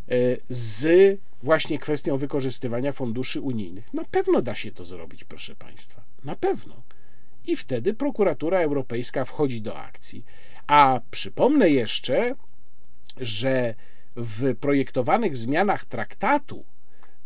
e, 0.08 0.14
z 0.48 1.20
właśnie 1.42 1.78
kwestią 1.78 2.18
wykorzystywania 2.18 2.92
funduszy 2.92 3.40
unijnych. 3.40 3.94
Na 3.94 4.04
pewno 4.04 4.42
da 4.42 4.54
się 4.54 4.70
to 4.70 4.84
zrobić, 4.84 5.24
proszę 5.24 5.54
Państwa. 5.54 6.02
Na 6.24 6.36
pewno. 6.36 6.82
I 7.46 7.56
wtedy 7.56 7.94
prokuratura 7.94 8.58
europejska 8.58 9.24
wchodzi 9.24 9.60
do 9.60 9.76
akcji. 9.76 10.24
A 10.66 11.00
przypomnę 11.10 11.70
jeszcze, 11.70 12.34
że 13.20 13.74
w 14.16 14.54
projektowanych 14.56 15.36
zmianach 15.36 15.84
traktatu, 15.84 16.64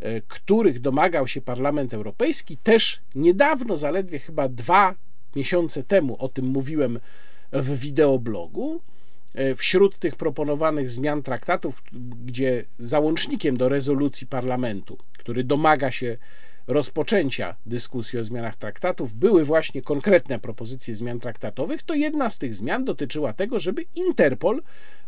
e, 0.00 0.20
których 0.20 0.80
domagał 0.80 1.28
się 1.28 1.40
Parlament 1.40 1.94
Europejski, 1.94 2.56
też 2.56 3.00
niedawno, 3.14 3.76
zaledwie 3.76 4.18
chyba 4.18 4.48
dwa 4.48 4.94
miesiące 5.36 5.82
temu, 5.82 6.16
o 6.18 6.28
tym 6.28 6.46
mówiłem 6.46 7.00
w 7.52 7.78
wideoblogu, 7.78 8.80
e, 9.34 9.54
wśród 9.54 9.98
tych 9.98 10.16
proponowanych 10.16 10.90
zmian 10.90 11.22
traktatów, 11.22 11.82
gdzie 12.24 12.64
załącznikiem 12.78 13.56
do 13.56 13.68
rezolucji 13.68 14.26
parlamentu, 14.26 14.98
który 15.18 15.44
domaga 15.44 15.90
się 15.90 16.16
rozpoczęcia 16.66 17.56
dyskusji 17.66 18.18
o 18.18 18.24
zmianach 18.24 18.56
traktatów 18.56 19.14
były 19.14 19.44
właśnie 19.44 19.82
konkretne 19.82 20.38
propozycje 20.38 20.94
zmian 20.94 21.20
traktatowych, 21.20 21.82
to 21.82 21.94
jedna 21.94 22.30
z 22.30 22.38
tych 22.38 22.54
zmian 22.54 22.84
dotyczyła 22.84 23.32
tego, 23.32 23.58
żeby 23.58 23.84
Interpol 23.94 24.62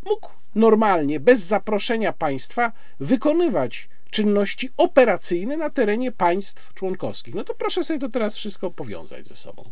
mógł 0.07 0.31
normalnie, 0.55 1.21
bez 1.21 1.41
zaproszenia 1.41 2.13
państwa, 2.13 2.73
wykonywać 3.01 3.89
czynności 4.11 4.71
operacyjne 4.77 5.57
na 5.57 5.71
terenie 5.71 6.13
państw 6.13 6.75
członkowskich. 6.75 7.35
No 7.35 7.45
to 7.45 7.55
proszę 7.55 7.85
sobie 7.85 8.01
to 8.01 8.09
teraz 8.09 8.37
wszystko 8.37 8.71
powiązać 8.71 9.27
ze 9.27 9.37
sobą. 9.37 9.71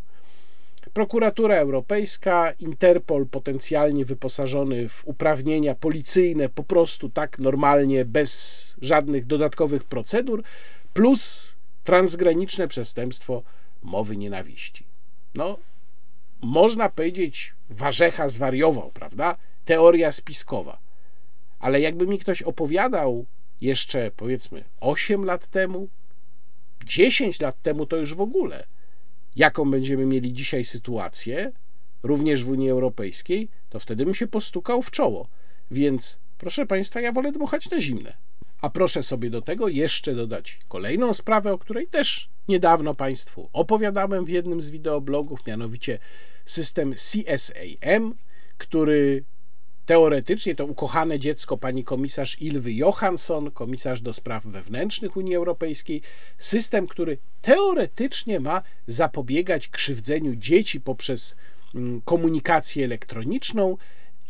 Prokuratura 0.92 1.56
Europejska, 1.56 2.52
Interpol 2.60 3.26
potencjalnie 3.26 4.04
wyposażony 4.04 4.88
w 4.88 5.02
uprawnienia 5.04 5.74
policyjne, 5.74 6.48
po 6.48 6.62
prostu 6.62 7.08
tak 7.08 7.38
normalnie, 7.38 8.04
bez 8.04 8.76
żadnych 8.80 9.26
dodatkowych 9.26 9.84
procedur, 9.84 10.42
plus 10.94 11.55
transgraniczne 11.86 12.68
przestępstwo 12.68 13.42
mowy 13.82 14.16
nienawiści. 14.16 14.84
No, 15.34 15.58
można 16.42 16.88
powiedzieć, 16.88 17.54
Warzecha 17.70 18.28
zwariował, 18.28 18.90
prawda? 18.90 19.36
Teoria 19.64 20.12
spiskowa. 20.12 20.78
Ale 21.58 21.80
jakby 21.80 22.06
mi 22.06 22.18
ktoś 22.18 22.42
opowiadał 22.42 23.26
jeszcze 23.60 24.10
powiedzmy 24.16 24.64
8 24.80 25.24
lat 25.24 25.46
temu, 25.46 25.88
10 26.86 27.40
lat 27.40 27.62
temu, 27.62 27.86
to 27.86 27.96
już 27.96 28.14
w 28.14 28.20
ogóle, 28.20 28.66
jaką 29.36 29.70
będziemy 29.70 30.06
mieli 30.06 30.32
dzisiaj 30.32 30.64
sytuację, 30.64 31.52
również 32.02 32.44
w 32.44 32.50
Unii 32.50 32.70
Europejskiej, 32.70 33.48
to 33.70 33.78
wtedy 33.78 34.04
bym 34.04 34.14
się 34.14 34.26
postukał 34.26 34.82
w 34.82 34.90
czoło. 34.90 35.28
Więc, 35.70 36.18
proszę 36.38 36.66
Państwa, 36.66 37.00
ja 37.00 37.12
wolę 37.12 37.32
dmuchać 37.32 37.70
na 37.70 37.80
zimne. 37.80 38.25
A 38.66 38.70
proszę 38.70 39.02
sobie 39.02 39.30
do 39.30 39.42
tego 39.42 39.68
jeszcze 39.68 40.14
dodać 40.14 40.58
kolejną 40.68 41.14
sprawę, 41.14 41.52
o 41.52 41.58
której 41.58 41.86
też 41.86 42.28
niedawno 42.48 42.94
Państwu 42.94 43.48
opowiadałem 43.52 44.24
w 44.24 44.28
jednym 44.28 44.60
z 44.60 44.70
wideoblogów, 44.70 45.46
mianowicie 45.46 45.98
system 46.44 46.94
CSAM, 46.94 48.14
który 48.58 49.24
teoretycznie 49.86 50.54
to 50.54 50.66
ukochane 50.66 51.18
dziecko 51.18 51.56
pani 51.56 51.84
komisarz 51.84 52.42
Ilwy 52.42 52.72
Johansson, 52.72 53.50
komisarz 53.50 54.00
do 54.00 54.12
spraw 54.12 54.46
wewnętrznych 54.46 55.16
Unii 55.16 55.36
Europejskiej, 55.36 56.02
system, 56.38 56.86
który 56.86 57.18
teoretycznie 57.42 58.40
ma 58.40 58.62
zapobiegać 58.86 59.68
krzywdzeniu 59.68 60.36
dzieci 60.36 60.80
poprzez 60.80 61.36
mm, 61.74 62.00
komunikację 62.00 62.84
elektroniczną 62.84 63.76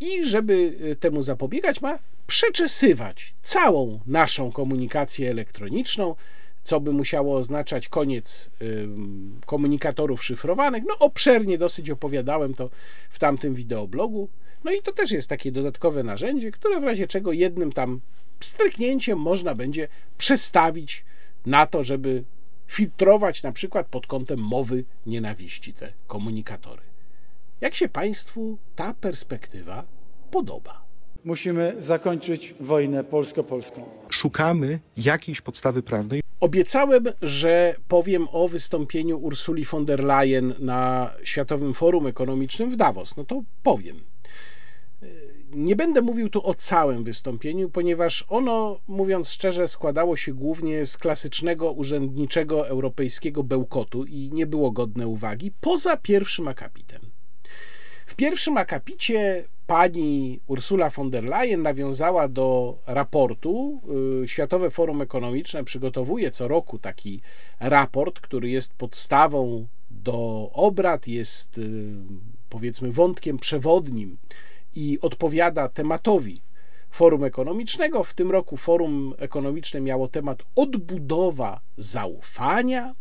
i 0.01 0.24
żeby 0.24 0.53
y, 0.80 0.97
temu 0.97 1.22
zapobiegać, 1.22 1.80
ma 1.80 1.99
przeczesywać 2.26 3.34
całą 3.42 4.01
naszą 4.07 4.53
komunikację 4.53 5.30
elektroniczną, 5.30 6.14
co 6.62 6.80
by 6.80 6.92
musiało 6.92 7.36
oznaczać 7.36 7.88
koniec 7.88 8.51
komunikatorów 9.47 10.24
szyfrowanych. 10.24 10.84
No, 10.88 10.99
obszernie 10.99 11.59
dosyć 11.59 11.90
opowiadałem 11.90 12.55
to 12.55 12.70
w 13.11 13.18
tamtym 13.18 13.55
wideoblogu. 13.55 14.28
No 14.64 14.72
i 14.72 14.82
to 14.82 14.92
też 14.92 15.11
jest 15.11 15.28
takie 15.28 15.53
dodatkowe 15.53 16.03
narzędzie, 16.03 16.51
które 16.51 16.80
w 16.80 16.84
razie 16.84 17.07
czego 17.07 17.32
jednym 17.32 17.72
tam 17.72 18.01
stryknięciem 18.40 19.18
można 19.18 19.55
będzie 19.55 19.88
przestawić 20.18 21.05
na 21.47 21.66
to, 21.66 21.84
żeby 21.84 22.24
filtrować 22.66 23.42
na 23.42 23.53
przykład 23.53 23.86
pod 23.86 24.07
kątem 24.07 24.40
mowy 24.40 24.84
nienawiści 25.07 25.74
te 25.74 25.92
komunikatory. 26.07 26.82
Jak 27.61 27.74
się 27.74 27.88
Państwu 27.88 28.59
ta 28.74 28.94
perspektywa 28.94 29.84
podoba? 30.30 30.82
Musimy 31.24 31.76
zakończyć 31.78 32.54
wojnę 32.61 33.04
polsko-polską. 33.04 33.84
Szukamy 34.09 34.80
jakiejś 34.96 35.40
podstawy 35.40 35.82
prawnej. 35.82 36.22
Obiecałem, 36.40 37.04
że 37.22 37.74
powiem 37.88 38.26
o 38.32 38.48
wystąpieniu 38.48 39.18
Ursuli 39.18 39.64
von 39.64 39.84
der 39.84 40.04
Leyen 40.04 40.54
na 40.59 41.11
Światowym 41.24 41.74
Forum 41.74 42.07
Ekonomicznym 42.07 42.70
w 42.70 42.76
Davos. 42.76 43.16
No 43.16 43.24
to 43.24 43.42
powiem. 43.62 44.00
Nie 45.50 45.76
będę 45.76 46.02
mówił 46.02 46.28
tu 46.28 46.46
o 46.46 46.54
całym 46.54 47.04
wystąpieniu, 47.04 47.70
ponieważ 47.70 48.24
ono, 48.28 48.80
mówiąc 48.88 49.30
szczerze, 49.30 49.68
składało 49.68 50.16
się 50.16 50.34
głównie 50.34 50.86
z 50.86 50.96
klasycznego 50.96 51.72
urzędniczego 51.72 52.68
europejskiego 52.68 53.42
bełkotu 53.42 54.04
i 54.04 54.30
nie 54.32 54.46
było 54.46 54.70
godne 54.70 55.09
uwagi, 55.09 55.52
poza 55.61 55.96
pierwszym 55.96 56.48
akapitem. 56.48 57.05
Pierwszym 58.16 58.56
akapicie 58.56 59.44
pani 59.66 60.40
Ursula 60.46 60.90
von 60.90 61.10
der 61.10 61.24
Leyen 61.24 61.62
nawiązała 61.62 62.28
do 62.28 62.78
raportu. 62.86 63.80
Y, 64.24 64.28
Światowe 64.28 64.70
Forum 64.70 65.02
Ekonomiczne 65.02 65.64
przygotowuje 65.64 66.30
co 66.30 66.48
roku 66.48 66.78
taki 66.78 67.20
raport, 67.60 68.20
który 68.20 68.50
jest 68.50 68.74
podstawą 68.74 69.66
do 69.90 70.50
obrad, 70.52 71.08
jest 71.08 71.58
y, 71.58 71.94
powiedzmy 72.48 72.92
wątkiem 72.92 73.38
przewodnim 73.38 74.18
i 74.74 74.98
odpowiada 75.02 75.68
tematowi 75.68 76.42
Forum 76.90 77.24
Ekonomicznego. 77.24 78.04
W 78.04 78.14
tym 78.14 78.30
roku 78.30 78.56
Forum 78.56 79.14
Ekonomiczne 79.18 79.80
miało 79.80 80.08
temat 80.08 80.42
odbudowa 80.54 81.60
zaufania, 81.76 82.94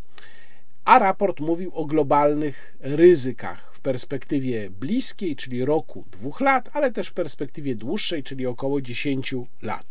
a 0.85 0.99
raport 0.99 1.39
mówił 1.39 1.71
o 1.75 1.85
globalnych 1.85 2.77
ryzykach 2.79 3.74
perspektywie 3.85 4.69
bliskiej, 4.69 5.35
czyli 5.35 5.65
roku, 5.65 6.05
dwóch 6.11 6.41
lat, 6.41 6.69
ale 6.73 6.91
też 6.91 7.07
w 7.07 7.13
perspektywie 7.13 7.75
dłuższej, 7.75 8.23
czyli 8.23 8.45
około 8.45 8.81
10 8.81 9.35
lat. 9.61 9.85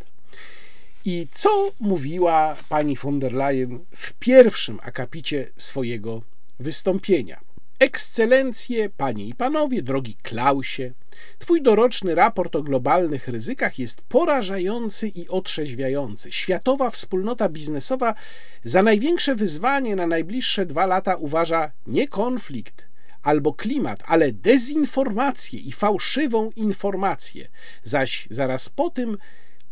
I 1.05 1.27
co 1.31 1.73
mówiła 1.81 2.57
pani 2.69 2.97
von 2.97 3.21
der 3.21 3.33
Leyen 3.33 3.81
w 3.97 4.13
pierwszym 4.13 4.79
akapicie 4.83 5.51
swojego 5.57 6.23
wystąpienia? 6.61 7.41
Ekscelencje, 7.79 8.89
panie 8.91 9.27
i 9.27 9.35
panowie, 9.35 9.83
drogi 9.83 10.17
Klausie, 10.23 10.93
twój 11.39 11.63
doroczny 11.63 12.15
raport 12.15 12.57
o 12.57 12.63
globalnych 12.63 13.29
ryzykach 13.29 13.79
jest 13.79 14.03
porażający 14.03 15.09
i 15.09 15.29
otrzeźwiający. 15.29 16.33
Światowa 16.33 16.91
wspólnota 16.91 17.49
biznesowa 17.49 18.15
za 18.65 18.83
największe 18.83 19.35
wyzwanie 19.35 19.97
na 19.97 20.07
najbliższe 20.07 20.67
dwa 20.67 20.87
lata 20.87 21.17
uważa 21.17 21.71
nie 21.87 22.09
konflikt 22.09 22.94
albo 23.25 23.53
klimat, 23.53 24.03
ale 24.07 24.33
dezinformację 24.33 25.61
i 25.61 25.73
fałszywą 25.73 26.51
informację, 26.51 27.49
zaś 27.83 28.29
zaraz 28.31 28.69
po 28.69 28.91
tym 28.91 29.17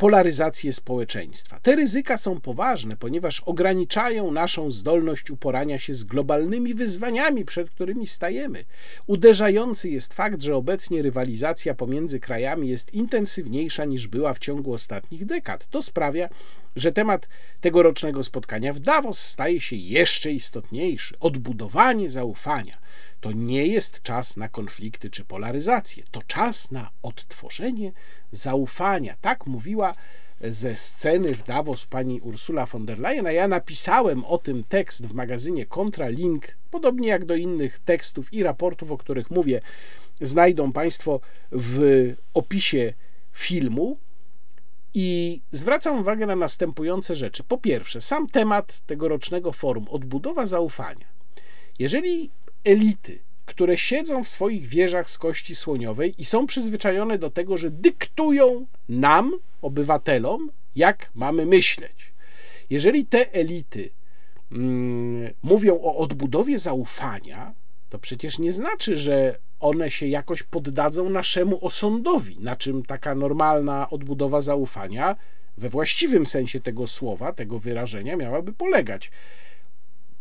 polaryzację 0.02 0.72
społeczeństwa. 0.72 1.60
Te 1.62 1.76
ryzyka 1.76 2.18
są 2.18 2.40
poważne, 2.40 2.96
ponieważ 2.96 3.40
ograniczają 3.40 4.30
naszą 4.30 4.70
zdolność 4.70 5.30
uporania 5.30 5.78
się 5.78 5.94
z 5.94 6.04
globalnymi 6.04 6.74
wyzwaniami, 6.74 7.44
przed 7.44 7.70
którymi 7.70 8.06
stajemy. 8.06 8.64
Uderzający 9.06 9.90
jest 9.90 10.14
fakt, 10.14 10.42
że 10.42 10.56
obecnie 10.56 11.02
rywalizacja 11.02 11.74
pomiędzy 11.74 12.20
krajami 12.20 12.68
jest 12.68 12.94
intensywniejsza 12.94 13.84
niż 13.84 14.08
była 14.08 14.34
w 14.34 14.38
ciągu 14.38 14.72
ostatnich 14.72 15.26
dekad. 15.26 15.68
To 15.70 15.82
sprawia, 15.82 16.28
że 16.76 16.92
temat 16.92 17.28
tegorocznego 17.60 18.22
spotkania 18.22 18.72
w 18.72 18.80
Davos 18.80 19.18
staje 19.18 19.60
się 19.60 19.76
jeszcze 19.76 20.32
istotniejszy 20.32 21.14
odbudowanie 21.20 22.10
zaufania. 22.10 22.78
To 23.22 23.32
nie 23.32 23.66
jest 23.66 24.02
czas 24.02 24.36
na 24.36 24.48
konflikty 24.48 25.10
czy 25.10 25.24
polaryzację, 25.24 26.04
to 26.10 26.22
czas 26.22 26.70
na 26.70 26.90
odtworzenie 27.02 27.92
zaufania. 28.32 29.16
Tak 29.20 29.46
mówiła 29.46 29.94
ze 30.40 30.76
sceny 30.76 31.34
w 31.34 31.42
Davos 31.42 31.86
pani 31.86 32.20
Ursula 32.20 32.66
von 32.66 32.86
der 32.86 32.98
Leyen, 32.98 33.26
a 33.26 33.32
ja 33.32 33.48
napisałem 33.48 34.24
o 34.24 34.38
tym 34.38 34.64
tekst 34.64 35.06
w 35.06 35.14
magazynie 35.14 35.66
Kontralink, 35.66 36.48
podobnie 36.70 37.08
jak 37.08 37.24
do 37.24 37.34
innych 37.34 37.78
tekstów 37.78 38.32
i 38.32 38.42
raportów, 38.42 38.90
o 38.90 38.98
których 38.98 39.30
mówię, 39.30 39.60
znajdą 40.20 40.72
Państwo 40.72 41.20
w 41.52 42.14
opisie 42.34 42.92
filmu. 43.32 43.96
I 44.94 45.40
zwracam 45.50 46.00
uwagę 46.00 46.26
na 46.26 46.36
następujące 46.36 47.14
rzeczy. 47.14 47.42
Po 47.44 47.58
pierwsze, 47.58 48.00
sam 48.00 48.26
temat 48.26 48.80
tegorocznego 48.86 49.52
forum 49.52 49.86
odbudowa 49.90 50.46
zaufania. 50.46 51.06
Jeżeli 51.78 52.30
elity, 52.64 53.18
które 53.46 53.78
siedzą 53.78 54.24
w 54.24 54.28
swoich 54.28 54.66
wieżach 54.66 55.10
z 55.10 55.18
kości 55.18 55.56
słoniowej 55.56 56.14
i 56.18 56.24
są 56.24 56.46
przyzwyczajone 56.46 57.18
do 57.18 57.30
tego, 57.30 57.58
że 57.58 57.70
dyktują 57.70 58.66
nam, 58.88 59.32
obywatelom, 59.62 60.50
jak 60.76 61.10
mamy 61.14 61.46
myśleć. 61.46 62.12
Jeżeli 62.70 63.06
te 63.06 63.32
elity 63.32 63.90
mm, 64.52 65.32
mówią 65.42 65.80
o 65.80 65.96
odbudowie 65.96 66.58
zaufania, 66.58 67.54
to 67.88 67.98
przecież 67.98 68.38
nie 68.38 68.52
znaczy, 68.52 68.98
że 68.98 69.38
one 69.60 69.90
się 69.90 70.06
jakoś 70.06 70.42
poddadzą 70.42 71.10
naszemu 71.10 71.66
osądowi, 71.66 72.36
na 72.40 72.56
czym 72.56 72.82
taka 72.82 73.14
normalna 73.14 73.90
odbudowa 73.90 74.40
zaufania 74.40 75.16
we 75.56 75.68
właściwym 75.68 76.26
sensie 76.26 76.60
tego 76.60 76.86
słowa, 76.86 77.32
tego 77.32 77.58
wyrażenia 77.58 78.16
miałaby 78.16 78.52
polegać. 78.52 79.10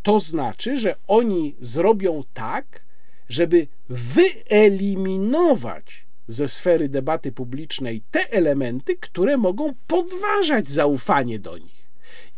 To 0.04 0.20
znaczy, 0.20 0.78
że 0.78 0.96
oni 1.08 1.56
zrobią 1.60 2.24
tak, 2.34 2.86
żeby 3.30 3.68
wyeliminować 3.90 6.06
ze 6.28 6.48
sfery 6.48 6.90
debaty 6.90 7.32
publicznej 7.32 8.02
te 8.12 8.32
elementy, 8.32 8.98
które 8.98 9.38
mogą 9.38 9.74
podważać 9.88 10.70
zaufanie 10.70 11.40
do 11.40 11.58
nich. 11.58 11.88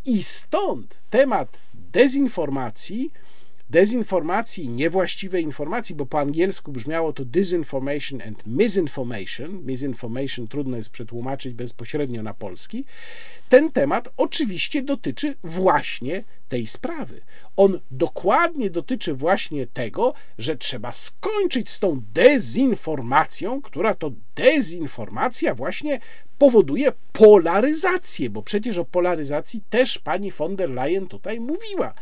I 0.05 0.24
stąd 0.24 0.97
temat 1.09 1.57
dezinformacji 1.74 3.11
dezinformacji, 3.74 4.69
niewłaściwej 4.69 5.43
informacji, 5.43 5.95
bo 5.95 6.05
po 6.05 6.19
angielsku 6.19 6.71
brzmiało 6.71 7.13
to 7.13 7.26
disinformation 7.26 8.21
and 8.21 8.47
misinformation. 8.47 9.65
Misinformation 9.65 10.47
trudno 10.47 10.78
jest 10.78 10.89
przetłumaczyć 10.89 11.53
bezpośrednio 11.53 12.24
na 12.24 12.34
polski. 12.34 12.86
Ten 13.49 13.71
temat 13.71 14.09
oczywiście 14.17 14.82
dotyczy 14.82 15.36
właśnie 15.43 16.24
tej 16.49 16.67
sprawy. 16.67 17.21
On 17.55 17.80
dokładnie 17.91 18.69
dotyczy 18.69 19.13
właśnie 19.13 19.67
tego, 19.67 20.13
że 20.38 20.55
trzeba 20.55 20.91
skończyć 20.91 21.69
z 21.69 21.80
tą 21.80 22.01
dezinformacją, 22.13 23.61
która 23.61 23.93
to 23.93 24.11
dezinformacja 24.36 25.55
właśnie 25.55 25.99
powoduje 26.38 26.91
polaryzację, 27.11 28.30
bo 28.30 28.41
przecież 28.41 28.78
o 28.78 28.86
polaryzacji 28.86 29.61
też 29.69 29.99
pani 29.99 30.32
von 30.32 30.55
der 30.55 30.69
Leyen 30.69 31.07
tutaj 31.07 31.39
mówiła. 31.39 31.93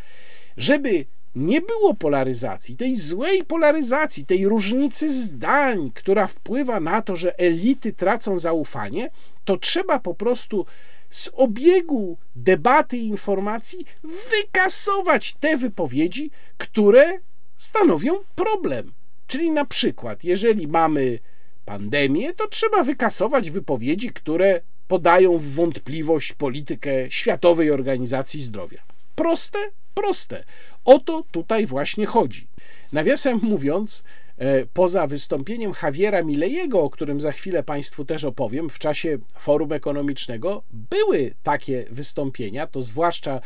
Żeby 0.58 1.06
nie 1.36 1.62
było 1.62 1.94
polaryzacji, 1.94 2.78
tej 2.78 2.96
złej 2.96 3.46
polaryzacji, 3.46 4.26
tej 4.26 4.48
różnicy 4.48 5.10
zdań, 5.10 5.92
która 5.94 6.28
wpływa 6.28 6.80
na 6.80 7.02
to, 7.02 7.16
że 7.16 7.40
elity 7.40 7.94
tracą 7.94 8.38
zaufanie, 8.38 9.10
to 9.46 9.58
trzeba 9.58 10.00
po 10.00 10.14
prostu 10.14 10.66
z 11.10 11.30
obiegu 11.34 12.18
debaty 12.36 12.98
i 12.98 13.08
informacji 13.08 13.86
wykasować 14.04 15.34
te 15.40 15.58
wypowiedzi, 15.58 16.32
które 16.58 17.20
stanowią 17.58 18.14
problem. 18.36 18.94
Czyli 19.28 19.52
na 19.52 19.66
przykład, 19.66 20.24
jeżeli 20.24 20.68
mamy 20.68 21.20
pandemię, 21.66 22.34
to 22.34 22.48
trzeba 22.48 22.84
wykasować 22.84 23.52
wypowiedzi, 23.52 24.10
które 24.10 24.62
podają 24.88 25.38
w 25.38 25.54
wątpliwość 25.54 26.34
politykę 26.34 27.12
Światowej 27.12 27.72
Organizacji 27.72 28.42
Zdrowia. 28.42 28.84
Proste? 29.16 29.60
Proste. 29.94 30.44
O 30.86 31.00
to 31.00 31.24
tutaj 31.32 31.66
właśnie 31.66 32.06
chodzi. 32.06 32.48
Nawiasem 32.92 33.40
mówiąc, 33.44 34.04
e, 34.38 34.66
poza 34.66 35.08
wystąpieniem 35.08 35.72
Javiera 35.84 36.24
Milejego, 36.24 36.82
o 36.82 36.90
którym 36.90 37.22
za 37.22 37.32
chwilę 37.32 37.64
Państwu 37.64 38.06
też 38.06 38.24
opowiem, 38.24 38.70
w 38.70 38.80
czasie 38.80 39.18
forum 39.38 39.74
ekonomicznego 39.74 40.64
były 40.74 41.34
takie 41.44 41.86
wystąpienia, 41.92 42.68
to 42.68 42.82
zwłaszcza 42.82 43.42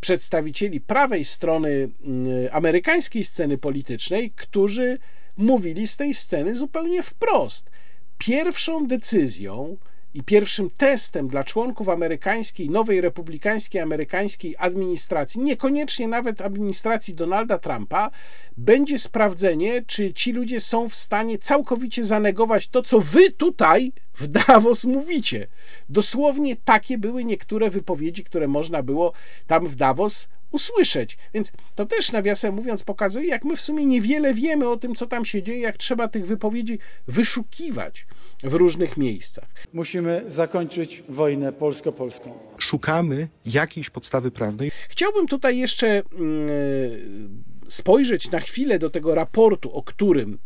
przedstawicieli 0.00 0.80
prawej 0.80 1.24
strony 1.24 1.68
mm, 2.04 2.26
amerykańskiej 2.52 3.24
sceny 3.24 3.58
politycznej, 3.58 4.30
którzy 4.30 4.98
mówili 5.36 5.86
z 5.86 5.96
tej 5.96 6.14
sceny 6.14 6.54
zupełnie 6.54 7.02
wprost. 7.02 7.70
Pierwszą 8.18 8.86
decyzją 8.86 9.76
i 10.18 10.22
pierwszym 10.22 10.70
testem 10.70 11.28
dla 11.28 11.44
członków 11.44 11.88
amerykańskiej, 11.88 12.70
nowej 12.70 13.00
republikańskiej 13.00 13.80
amerykańskiej 13.80 14.54
administracji, 14.58 15.40
niekoniecznie 15.40 16.08
nawet 16.08 16.40
administracji 16.40 17.14
Donalda 17.14 17.58
Trumpa, 17.58 18.10
będzie 18.56 18.98
sprawdzenie, 18.98 19.82
czy 19.86 20.14
ci 20.14 20.32
ludzie 20.32 20.60
są 20.60 20.88
w 20.88 20.94
stanie 20.94 21.38
całkowicie 21.38 22.04
zanegować 22.04 22.68
to, 22.68 22.82
co 22.82 23.00
wy 23.00 23.30
tutaj 23.30 23.92
w 24.14 24.26
Davos 24.26 24.84
mówicie. 24.84 25.46
Dosłownie 25.88 26.56
takie 26.56 26.98
były 26.98 27.24
niektóre 27.24 27.70
wypowiedzi, 27.70 28.24
które 28.24 28.48
można 28.48 28.82
było 28.82 29.12
tam 29.46 29.66
w 29.66 29.76
Davos 29.76 30.28
usłyszeć. 30.50 31.18
Więc 31.34 31.52
to 31.74 31.86
też 31.86 32.12
nawiasem 32.12 32.54
mówiąc 32.54 32.82
pokazuje, 32.82 33.28
jak 33.28 33.44
my 33.44 33.56
w 33.56 33.60
sumie 33.60 33.86
niewiele 33.86 34.34
wiemy 34.34 34.68
o 34.68 34.76
tym, 34.76 34.94
co 34.94 35.06
tam 35.06 35.24
się 35.24 35.42
dzieje, 35.42 35.60
jak 35.60 35.76
trzeba 35.76 36.08
tych 36.08 36.26
wypowiedzi 36.26 36.78
wyszukiwać 37.06 38.06
w 38.42 38.54
różnych 38.54 38.96
miejscach. 38.96 39.48
Musimy 39.72 40.24
zakończyć 40.26 41.02
wojnę 41.08 41.52
polsko-polską. 41.52 42.38
Szukamy 42.58 43.28
jakiejś 43.46 43.90
podstawy 43.90 44.30
prawnej. 44.30 44.70
Chciałbym 44.88 45.26
tutaj 45.26 45.58
jeszcze 45.58 45.88
mm, 45.88 47.44
spojrzeć 47.68 48.30
na 48.30 48.40
chwilę 48.40 48.78
do 48.78 48.90
tego 48.90 49.14
raportu, 49.14 49.72
o 49.72 49.82
którym 49.82 50.38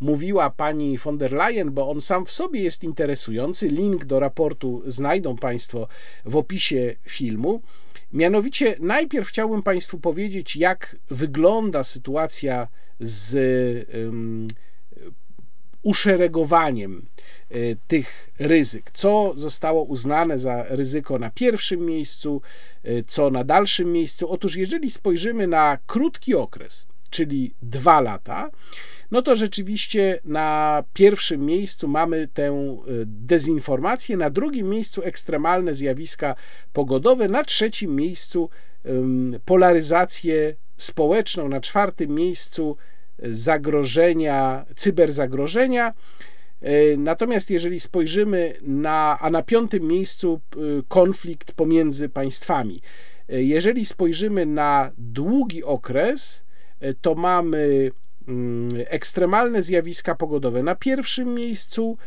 mówiła 0.00 0.50
pani 0.50 0.98
von 0.98 1.18
der 1.18 1.32
Leyen, 1.32 1.70
bo 1.70 1.90
on 1.90 2.00
sam 2.00 2.26
w 2.26 2.30
sobie 2.30 2.62
jest 2.62 2.84
interesujący. 2.84 3.68
Link 3.68 4.04
do 4.04 4.20
raportu 4.20 4.82
znajdą 4.86 5.36
Państwo 5.36 5.88
w 6.24 6.36
opisie 6.36 6.94
filmu. 7.02 7.62
Mianowicie, 8.12 8.76
najpierw 8.80 9.28
chciałbym 9.28 9.62
Państwu 9.62 9.98
powiedzieć, 9.98 10.56
jak 10.56 10.96
wygląda 11.10 11.84
sytuacja 11.84 12.68
z 13.00 13.36
um, 13.94 14.48
uszeregowaniem 15.82 17.06
y, 17.54 17.76
tych 17.86 18.30
ryzyk. 18.38 18.90
Co 18.90 19.32
zostało 19.36 19.82
uznane 19.82 20.38
za 20.38 20.62
ryzyko 20.68 21.18
na 21.18 21.30
pierwszym 21.30 21.86
miejscu, 21.86 22.42
y, 22.84 23.04
co 23.06 23.30
na 23.30 23.44
dalszym 23.44 23.92
miejscu? 23.92 24.30
Otóż, 24.30 24.56
jeżeli 24.56 24.90
spojrzymy 24.90 25.46
na 25.46 25.78
krótki 25.86 26.34
okres, 26.34 26.86
czyli 27.10 27.54
dwa 27.62 28.00
lata, 28.00 28.50
no 29.10 29.22
to 29.22 29.36
rzeczywiście 29.36 30.20
na 30.24 30.84
pierwszym 30.94 31.46
miejscu 31.46 31.88
mamy 31.88 32.28
tę 32.34 32.76
y, 32.88 33.04
dezinformację, 33.06 34.16
na 34.16 34.30
drugim 34.30 34.68
miejscu 34.68 35.02
ekstremalne 35.02 35.74
zjawiska 35.74 36.34
pogodowe, 36.72 37.28
na 37.28 37.44
trzecim 37.44 37.96
miejscu 37.96 38.50
polaryzację 39.44 40.54
społeczną, 40.76 41.48
na 41.48 41.60
czwartym 41.60 42.14
miejscu 42.14 42.76
zagrożenia, 43.22 44.64
cyberzagrożenia. 44.76 45.94
E, 46.60 46.96
natomiast 46.96 47.50
jeżeli 47.50 47.80
spojrzymy 47.80 48.54
na, 48.62 49.18
a 49.20 49.30
na 49.30 49.42
piątym 49.42 49.82
miejscu 49.82 50.40
e, 50.52 50.58
konflikt 50.88 51.52
pomiędzy 51.52 52.08
państwami. 52.08 52.80
E, 53.28 53.42
jeżeli 53.42 53.86
spojrzymy 53.86 54.46
na 54.46 54.90
długi 54.98 55.64
okres, 55.64 56.44
to 57.00 57.14
mamy 57.14 57.90
ekstremalne 58.86 59.62
zjawiska 59.62 60.14
pogodowe 60.14 60.62
na 60.62 60.74
pierwszym 60.74 61.34
miejscu, 61.34 61.98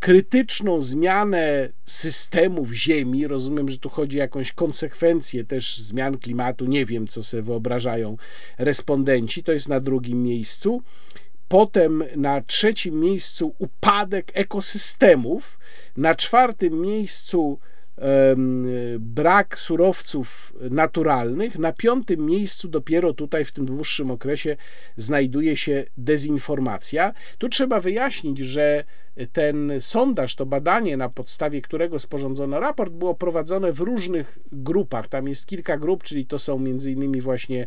krytyczną 0.00 0.82
zmianę 0.82 1.68
systemów 1.84 2.72
Ziemi. 2.72 3.26
Rozumiem, 3.26 3.68
że 3.68 3.78
tu 3.78 3.88
chodzi 3.88 4.16
o 4.16 4.20
jakąś 4.20 4.52
konsekwencję 4.52 5.44
też 5.44 5.78
zmian 5.78 6.18
klimatu. 6.18 6.64
Nie 6.64 6.86
wiem, 6.86 7.06
co 7.06 7.22
sobie 7.22 7.42
wyobrażają 7.42 8.16
respondenci. 8.58 9.42
To 9.42 9.52
jest 9.52 9.68
na 9.68 9.80
drugim 9.80 10.22
miejscu. 10.22 10.82
Potem 11.48 12.04
na 12.16 12.40
trzecim 12.40 13.00
miejscu 13.00 13.54
upadek 13.58 14.30
ekosystemów. 14.34 15.58
Na 15.96 16.14
czwartym 16.14 16.80
miejscu 16.80 17.58
brak 18.98 19.58
surowców 19.58 20.52
naturalnych. 20.70 21.58
Na 21.58 21.72
piątym 21.72 22.26
miejscu, 22.26 22.68
dopiero 22.68 23.12
tutaj 23.12 23.44
w 23.44 23.52
tym 23.52 23.66
dłuższym 23.66 24.10
okresie, 24.10 24.56
znajduje 24.96 25.56
się 25.56 25.84
dezinformacja. 25.96 27.12
Tu 27.38 27.48
trzeba 27.48 27.80
wyjaśnić, 27.80 28.38
że 28.38 28.84
ten 29.32 29.72
sondaż, 29.80 30.34
to 30.34 30.46
badanie, 30.46 30.96
na 30.96 31.08
podstawie 31.08 31.62
którego 31.62 31.98
sporządzono 31.98 32.60
raport, 32.60 32.92
było 32.92 33.14
prowadzone 33.14 33.72
w 33.72 33.80
różnych 33.80 34.38
grupach. 34.52 35.08
Tam 35.08 35.28
jest 35.28 35.46
kilka 35.46 35.78
grup, 35.78 36.02
czyli 36.02 36.26
to 36.26 36.38
są 36.38 36.58
między 36.58 36.92
innymi 36.92 37.20
właśnie 37.20 37.66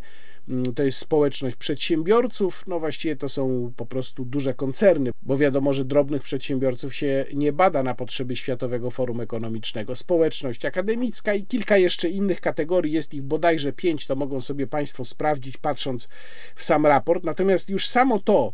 to 0.74 0.82
jest 0.82 0.98
społeczność 0.98 1.56
przedsiębiorców, 1.56 2.64
no 2.66 2.80
właściwie 2.80 3.16
to 3.16 3.28
są 3.28 3.72
po 3.76 3.86
prostu 3.86 4.24
duże 4.24 4.54
koncerny, 4.54 5.10
bo 5.22 5.36
wiadomo, 5.36 5.72
że 5.72 5.84
drobnych 5.84 6.22
przedsiębiorców 6.22 6.94
się 6.94 7.24
nie 7.34 7.52
bada 7.52 7.82
na 7.82 7.94
potrzeby 7.94 8.36
Światowego 8.36 8.90
Forum 8.90 9.20
Ekonomicznego. 9.20 9.96
Społeczność 9.96 10.64
akademicka 10.64 11.34
i 11.34 11.46
kilka 11.46 11.76
jeszcze 11.76 12.08
innych 12.08 12.40
kategorii, 12.40 12.92
jest 12.92 13.14
ich 13.14 13.22
bodajże 13.22 13.72
pięć, 13.72 14.06
to 14.06 14.16
mogą 14.16 14.40
sobie 14.40 14.66
Państwo 14.66 15.04
sprawdzić, 15.04 15.56
patrząc 15.56 16.08
w 16.54 16.64
sam 16.64 16.86
raport. 16.86 17.24
Natomiast 17.24 17.68
już 17.68 17.88
samo 17.88 18.18
to, 18.18 18.52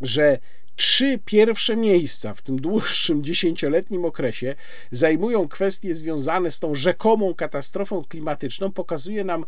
że 0.00 0.38
trzy 0.76 1.18
pierwsze 1.24 1.76
miejsca 1.76 2.34
w 2.34 2.42
tym 2.42 2.60
dłuższym 2.60 3.22
dziesięcioletnim 3.28 4.04
okresie 4.04 4.54
zajmują 4.90 5.48
kwestie 5.48 5.94
związane 5.94 6.50
z 6.50 6.58
tą 6.58 6.74
rzekomą 6.74 7.34
katastrofą 7.34 8.04
klimatyczną, 8.04 8.72
pokazuje 8.72 9.24
nam 9.24 9.44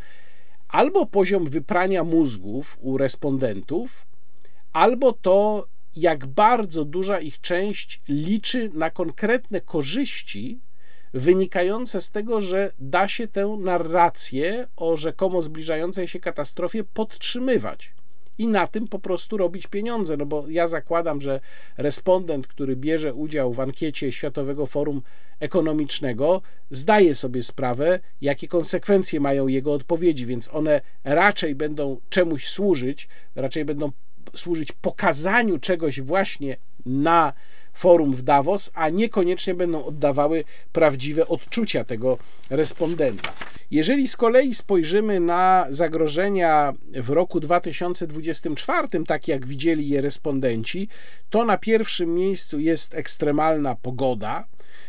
albo 0.72 1.06
poziom 1.06 1.44
wyprania 1.44 2.04
mózgów 2.04 2.78
u 2.80 2.98
respondentów, 2.98 4.06
albo 4.72 5.12
to, 5.12 5.66
jak 5.96 6.26
bardzo 6.26 6.84
duża 6.84 7.20
ich 7.20 7.40
część 7.40 8.00
liczy 8.08 8.70
na 8.74 8.90
konkretne 8.90 9.60
korzyści 9.60 10.60
wynikające 11.14 12.00
z 12.00 12.10
tego, 12.10 12.40
że 12.40 12.72
da 12.78 13.08
się 13.08 13.28
tę 13.28 13.56
narrację 13.60 14.66
o 14.76 14.96
rzekomo 14.96 15.42
zbliżającej 15.42 16.08
się 16.08 16.20
katastrofie 16.20 16.84
podtrzymywać 16.84 17.94
i 18.38 18.48
na 18.48 18.66
tym 18.66 18.88
po 18.88 18.98
prostu 18.98 19.36
robić 19.36 19.66
pieniądze. 19.66 20.16
No 20.16 20.26
bo 20.26 20.44
ja 20.48 20.68
zakładam, 20.68 21.20
że 21.20 21.40
respondent, 21.76 22.46
który 22.46 22.76
bierze 22.76 23.14
udział 23.14 23.52
w 23.52 23.60
ankiecie 23.60 24.12
Światowego 24.12 24.66
Forum 24.66 25.02
Ekonomicznego, 25.40 26.42
zdaje 26.70 27.14
sobie 27.14 27.42
sprawę, 27.42 28.00
jakie 28.20 28.48
konsekwencje 28.48 29.20
mają 29.20 29.48
jego 29.48 29.72
odpowiedzi, 29.72 30.26
więc 30.26 30.54
one 30.54 30.80
raczej 31.04 31.54
będą 31.54 32.00
czemuś 32.08 32.48
służyć, 32.48 33.08
raczej 33.34 33.64
będą 33.64 33.92
służyć 34.34 34.72
pokazaniu 34.72 35.58
czegoś 35.58 36.00
właśnie 36.00 36.56
na 36.86 37.32
forum 37.72 38.12
w 38.12 38.22
Davos, 38.22 38.70
a 38.74 38.88
niekoniecznie 38.88 39.54
będą 39.54 39.84
oddawały 39.84 40.44
prawdziwe 40.72 41.28
odczucia 41.28 41.84
tego 41.84 42.18
respondenta. 42.50 43.32
Jeżeli 43.70 44.08
z 44.08 44.16
kolei 44.16 44.54
spojrzymy 44.54 45.20
na 45.20 45.66
zagrożenia 45.70 46.72
w 46.88 47.10
roku 47.10 47.40
2024, 47.40 48.88
tak 49.06 49.28
jak 49.28 49.46
widzieli 49.46 49.88
je 49.88 50.00
respondenci, 50.00 50.88
to 51.30 51.44
na 51.44 51.58
pierwszym 51.58 52.14
miejscu 52.14 52.60
jest 52.60 52.94
ekstremalna 52.94 53.74
pogoda, 53.74 54.46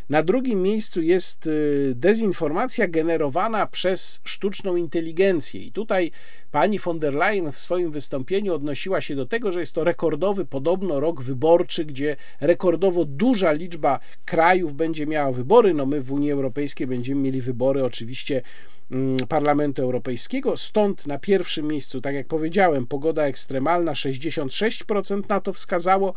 na 0.10 0.24
drugim 0.24 0.62
miejscu 0.62 1.02
jest 1.02 1.48
y, 1.48 1.94
dezinformacja 1.96 2.88
generowana 2.88 3.68
przez 3.68 4.22
sztuczną 4.24 4.76
inteligencję. 4.76 5.62
I 5.62 5.72
tutaj 5.72 6.12
pani 6.54 6.80
von 6.80 7.00
der 7.00 7.14
Leyen 7.14 7.52
w 7.52 7.58
swoim 7.58 7.92
wystąpieniu 7.92 8.54
odnosiła 8.54 9.02
się 9.02 9.16
do 9.16 9.26
tego, 9.26 9.52
że 9.52 9.60
jest 9.60 9.76
to 9.76 9.84
rekordowy 9.84 10.46
podobno 10.46 11.00
rok 11.00 11.22
wyborczy, 11.22 11.86
gdzie 11.86 12.16
rekordowo 12.42 13.06
duża 13.06 13.52
liczba 13.52 14.00
krajów 14.26 14.74
będzie 14.74 15.08
miała 15.08 15.32
wybory. 15.32 15.74
No 15.74 15.86
my 15.86 16.02
w 16.02 16.12
Unii 16.12 16.32
Europejskiej 16.32 16.88
będziemy 16.88 17.22
mieli 17.22 17.42
wybory 17.42 17.84
oczywiście 17.84 18.42
mm, 18.92 19.18
Parlamentu 19.18 19.82
Europejskiego. 19.82 20.58
Stąd 20.58 21.08
na 21.08 21.20
pierwszym 21.20 21.68
miejscu, 21.68 22.02
tak 22.02 22.16
jak 22.16 22.28
powiedziałem, 22.28 22.88
pogoda 22.88 23.24
ekstremalna 23.24 23.94
66% 23.94 25.30
na 25.30 25.40
to 25.40 25.54
wskazało, 25.54 26.14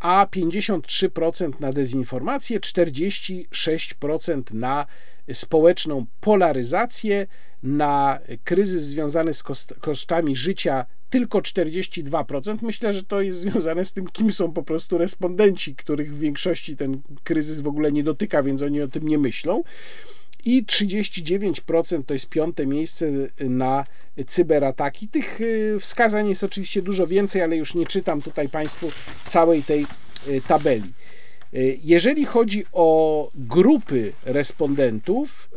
a 0.00 0.26
53% 0.30 1.60
na 1.60 1.72
dezinformację, 1.72 2.60
46% 2.60 4.54
na 4.54 4.86
społeczną 5.32 6.06
polaryzację, 6.20 7.26
na 7.62 8.18
kryzys 8.44 8.82
związany 8.82 9.34
z 9.34 9.42
kosztami 9.80 10.36
życia 10.36 10.86
tylko 11.10 11.38
42%. 11.38 12.58
Myślę, 12.62 12.92
że 12.92 13.02
to 13.02 13.20
jest 13.20 13.40
związane 13.40 13.84
z 13.84 13.92
tym, 13.92 14.06
kim 14.06 14.32
są 14.32 14.52
po 14.52 14.62
prostu 14.62 14.98
respondenci, 14.98 15.74
których 15.74 16.14
w 16.14 16.18
większości 16.18 16.76
ten 16.76 17.00
kryzys 17.24 17.60
w 17.60 17.68
ogóle 17.68 17.92
nie 17.92 18.02
dotyka, 18.02 18.42
więc 18.42 18.62
oni 18.62 18.82
o 18.82 18.88
tym 18.88 19.08
nie 19.08 19.18
myślą. 19.18 19.62
I 20.44 20.64
39% 20.64 22.04
to 22.06 22.14
jest 22.14 22.28
piąte 22.28 22.66
miejsce 22.66 23.10
na 23.40 23.84
cyberataki. 24.26 25.08
Tych 25.08 25.40
y, 25.40 25.76
wskazań 25.80 26.28
jest 26.28 26.44
oczywiście 26.44 26.82
dużo 26.82 27.06
więcej, 27.06 27.42
ale 27.42 27.56
już 27.56 27.74
nie 27.74 27.86
czytam 27.86 28.22
tutaj 28.22 28.48
Państwu 28.48 28.90
całej 29.26 29.62
tej 29.62 29.86
y, 30.28 30.40
tabeli. 30.48 30.92
Jeżeli 31.84 32.24
chodzi 32.24 32.64
o 32.72 33.30
grupy 33.34 34.12
respondentów, 34.24 35.50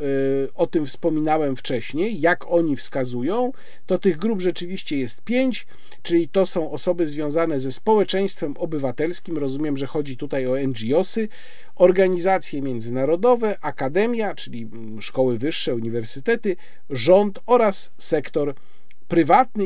o 0.55 0.67
tym 0.67 0.85
wspominałem 0.85 1.55
wcześniej, 1.55 2.21
jak 2.21 2.51
oni 2.51 2.75
wskazują, 2.75 3.51
to 3.85 3.99
tych 3.99 4.17
grup 4.17 4.41
rzeczywiście 4.41 4.97
jest 4.97 5.21
pięć, 5.21 5.67
czyli 6.03 6.27
to 6.27 6.45
są 6.45 6.71
osoby 6.71 7.07
związane 7.07 7.59
ze 7.59 7.71
społeczeństwem 7.71 8.53
obywatelskim. 8.57 9.37
Rozumiem, 9.37 9.77
że 9.77 9.87
chodzi 9.87 10.17
tutaj 10.17 10.47
o 10.47 10.67
NGOsy, 10.67 11.27
organizacje 11.75 12.61
międzynarodowe, 12.61 13.57
akademia, 13.61 14.35
czyli 14.35 14.69
szkoły 14.99 15.37
wyższe, 15.37 15.75
uniwersytety, 15.75 16.55
rząd 16.89 17.39
oraz 17.45 17.91
sektor 17.97 18.55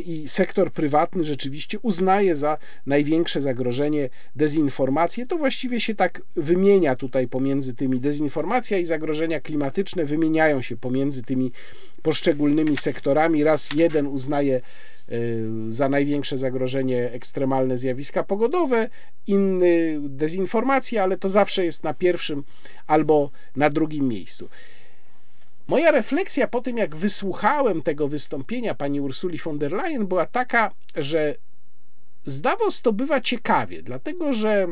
i 0.06 0.28
sektor 0.28 0.72
prywatny 0.72 1.24
rzeczywiście 1.24 1.80
uznaje 1.80 2.36
za 2.36 2.58
największe 2.86 3.42
zagrożenie 3.42 4.10
dezinformację. 4.36 5.26
To 5.26 5.38
właściwie 5.38 5.82
się 5.82 5.96
tak 5.96 6.22
wymienia 6.36 6.96
tutaj 6.96 7.28
pomiędzy 7.28 7.74
tymi 7.74 8.00
dezinformacja 8.00 8.78
i 8.78 8.86
zagrożenia 8.86 9.40
klimatyczne 9.40 10.06
wymieniają 10.06 10.62
się 10.62 10.78
pomiędzy 10.78 11.24
tymi 11.24 11.52
poszczególnymi 12.02 12.78
sektorami. 12.78 13.44
Raz 13.44 13.74
jeden 13.76 14.08
uznaje 14.08 14.62
y, 15.12 15.44
za 15.70 15.90
największe 15.90 16.38
zagrożenie 16.38 17.12
ekstremalne 17.12 17.78
zjawiska 17.78 18.24
pogodowe, 18.24 18.90
inny 19.28 20.00
dezinformację, 20.02 21.04
ale 21.04 21.18
to 21.18 21.30
zawsze 21.30 21.66
jest 21.66 21.84
na 21.84 21.94
pierwszym 21.94 22.44
albo 22.88 23.32
na 23.56 23.70
drugim 23.70 24.08
miejscu. 24.08 24.50
Moja 25.68 25.92
refleksja 25.92 26.48
po 26.48 26.62
tym, 26.62 26.78
jak 26.78 26.96
wysłuchałem 26.96 27.82
tego 27.82 28.08
wystąpienia 28.08 28.76
pani 28.76 29.02
Ursuli 29.02 29.38
von 29.38 29.60
der 29.60 29.72
Leyen, 29.72 30.08
była 30.08 30.26
taka, 30.26 30.72
że 30.96 31.36
z 32.24 32.42
Davos 32.42 32.82
to 32.82 32.94
bywa 32.94 33.22
ciekawie, 33.22 33.82
dlatego 33.82 34.34
że 34.34 34.68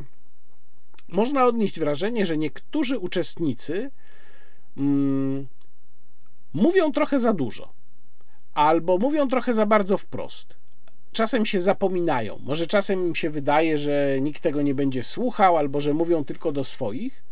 można 1.08 1.46
odnieść 1.46 1.80
wrażenie, 1.80 2.26
że 2.26 2.38
niektórzy 2.38 3.00
uczestnicy 3.00 3.92
mm, 4.78 5.48
mówią 6.54 6.92
trochę 6.92 7.20
za 7.20 7.34
dużo, 7.34 7.74
albo 8.54 8.98
mówią 8.98 9.28
trochę 9.28 9.54
za 9.54 9.66
bardzo 9.66 9.98
wprost. 9.98 10.56
Czasem 11.12 11.46
się 11.46 11.62
zapominają, 11.62 12.40
może 12.44 12.68
czasem 12.68 13.08
im 13.08 13.16
się 13.16 13.30
wydaje, 13.30 13.78
że 13.78 14.18
nikt 14.22 14.42
tego 14.42 14.62
nie 14.62 14.76
będzie 14.76 15.04
słuchał, 15.04 15.58
albo 15.58 15.82
że 15.82 15.94
mówią 15.94 16.26
tylko 16.26 16.52
do 16.52 16.64
swoich. 16.64 17.24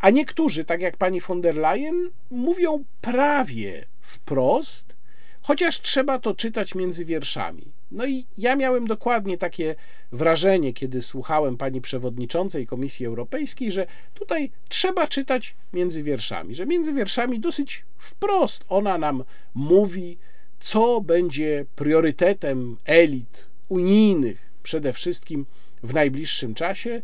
A 0.00 0.10
niektórzy, 0.10 0.64
tak 0.64 0.80
jak 0.80 0.96
pani 0.96 1.20
von 1.20 1.40
der 1.40 1.56
Leyen, 1.56 2.10
mówią 2.30 2.84
prawie 3.00 3.84
wprost, 4.00 4.96
chociaż 5.42 5.80
trzeba 5.80 6.18
to 6.18 6.34
czytać 6.34 6.74
między 6.74 7.04
wierszami. 7.04 7.72
No 7.90 8.06
i 8.06 8.26
ja 8.38 8.56
miałem 8.56 8.86
dokładnie 8.86 9.38
takie 9.38 9.74
wrażenie, 10.12 10.72
kiedy 10.72 11.02
słuchałem 11.02 11.56
pani 11.56 11.80
przewodniczącej 11.80 12.66
Komisji 12.66 13.06
Europejskiej, 13.06 13.72
że 13.72 13.86
tutaj 14.14 14.50
trzeba 14.68 15.06
czytać 15.06 15.54
między 15.72 16.02
wierszami, 16.02 16.54
że 16.54 16.66
między 16.66 16.92
wierszami 16.92 17.40
dosyć 17.40 17.84
wprost 17.98 18.64
ona 18.68 18.98
nam 18.98 19.24
mówi, 19.54 20.18
co 20.58 21.00
będzie 21.00 21.66
priorytetem 21.76 22.76
elit 22.84 23.46
unijnych 23.68 24.50
przede 24.62 24.92
wszystkim 24.92 25.46
w 25.82 25.94
najbliższym 25.94 26.54
czasie 26.54 27.02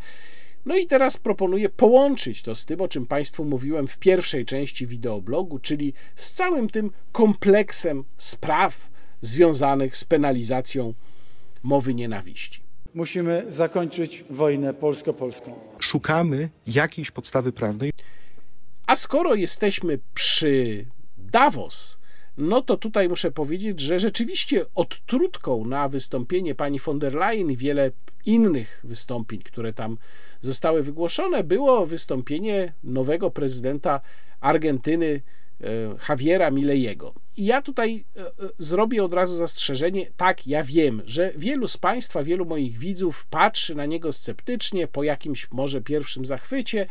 no 0.66 0.76
i 0.76 0.86
teraz 0.86 1.16
proponuję 1.16 1.68
połączyć 1.68 2.42
to 2.42 2.54
z 2.54 2.64
tym, 2.64 2.80
o 2.80 2.88
czym 2.88 3.06
Państwu 3.06 3.44
mówiłem 3.44 3.86
w 3.86 3.98
pierwszej 3.98 4.44
części 4.44 4.86
wideoblogu, 4.86 5.58
czyli 5.58 5.92
z 6.16 6.32
całym 6.32 6.70
tym 6.70 6.90
kompleksem 7.12 8.04
spraw 8.16 8.90
związanych 9.22 9.96
z 9.96 10.04
penalizacją 10.04 10.94
mowy 11.62 11.94
nienawiści. 11.94 12.62
Musimy 12.94 13.44
zakończyć 13.48 14.24
wojnę 14.30 14.74
polsko-polską. 14.74 15.54
Szukamy 15.78 16.50
jakiejś 16.66 17.10
podstawy 17.10 17.52
prawnej. 17.52 17.92
A 18.86 18.96
skoro 18.96 19.34
jesteśmy 19.34 19.98
przy 20.14 20.86
Davos, 21.18 21.98
no 22.40 22.62
to 22.62 22.76
tutaj 22.76 23.08
muszę 23.08 23.30
powiedzieć, 23.30 23.80
że 23.80 24.00
rzeczywiście 24.00 24.64
odtrutką 24.74 25.64
na 25.64 25.88
wystąpienie 25.88 26.54
pani 26.54 26.78
von 26.78 26.98
der 26.98 27.14
Leyen 27.14 27.50
i 27.50 27.56
wiele 27.56 27.90
innych 28.26 28.80
wystąpień, 28.84 29.42
które 29.42 29.72
tam 29.72 29.98
zostały 30.40 30.82
wygłoszone, 30.82 31.44
było 31.44 31.86
wystąpienie 31.86 32.72
nowego 32.84 33.30
prezydenta 33.30 34.00
Argentyny 34.40 35.20
e, 35.60 35.66
Javiera 36.08 36.50
Milejego. 36.50 37.14
I 37.36 37.44
ja 37.44 37.62
tutaj 37.62 38.04
e, 38.16 38.20
e, 38.20 38.30
zrobię 38.58 39.04
od 39.04 39.14
razu 39.14 39.36
zastrzeżenie. 39.36 40.10
Tak, 40.16 40.46
ja 40.46 40.64
wiem, 40.64 41.02
że 41.06 41.32
wielu 41.36 41.68
z 41.68 41.76
Państwa, 41.76 42.22
wielu 42.22 42.44
moich 42.44 42.78
widzów 42.78 43.26
patrzy 43.30 43.74
na 43.74 43.86
niego 43.86 44.12
sceptycznie, 44.12 44.86
po 44.86 45.02
jakimś 45.02 45.50
może 45.50 45.80
pierwszym 45.80 46.24
zachwycie, 46.24 46.86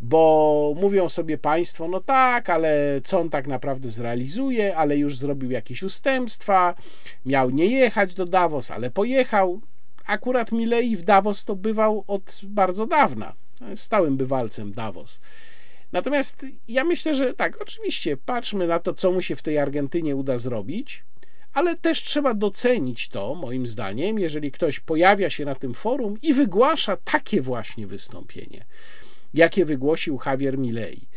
bo 0.00 0.74
mówią 0.76 1.08
sobie 1.08 1.38
Państwo, 1.38 1.88
no 1.88 2.00
tak, 2.00 2.50
ale 2.50 3.00
co 3.04 3.20
on 3.20 3.30
tak 3.30 3.46
naprawdę 3.46 3.90
zrealizuje, 3.90 4.76
ale 4.76 4.96
już 4.96 5.16
zrobił 5.16 5.50
jakieś 5.50 5.82
ustępstwa, 5.82 6.74
miał 7.26 7.50
nie 7.50 7.66
jechać 7.66 8.14
do 8.14 8.24
Davos, 8.24 8.70
ale 8.70 8.90
pojechał 8.90 9.60
akurat 10.06 10.52
Milei 10.52 10.96
w 10.96 11.02
Davos 11.02 11.44
to 11.44 11.56
bywał 11.56 12.04
od 12.06 12.40
bardzo 12.42 12.86
dawna. 12.86 13.34
Stałym 13.74 14.16
bywalcem 14.16 14.72
Davos. 14.72 15.20
Natomiast 15.92 16.46
ja 16.68 16.84
myślę, 16.84 17.14
że 17.14 17.34
tak, 17.34 17.62
oczywiście, 17.62 18.16
patrzmy 18.16 18.66
na 18.66 18.78
to, 18.78 18.94
co 18.94 19.12
mu 19.12 19.22
się 19.22 19.36
w 19.36 19.42
tej 19.42 19.58
Argentynie 19.58 20.16
uda 20.16 20.38
zrobić, 20.38 21.04
ale 21.52 21.76
też 21.76 22.02
trzeba 22.02 22.34
docenić 22.34 23.08
to, 23.08 23.34
moim 23.34 23.66
zdaniem, 23.66 24.18
jeżeli 24.18 24.50
ktoś 24.52 24.80
pojawia 24.80 25.30
się 25.30 25.44
na 25.44 25.54
tym 25.54 25.74
forum 25.74 26.18
i 26.22 26.32
wygłasza 26.34 26.96
takie 26.96 27.42
właśnie 27.42 27.86
wystąpienie, 27.86 28.64
jakie 29.36 29.64
wygłosił 29.64 30.18
Javier 30.26 30.58
Milei. 30.58 31.08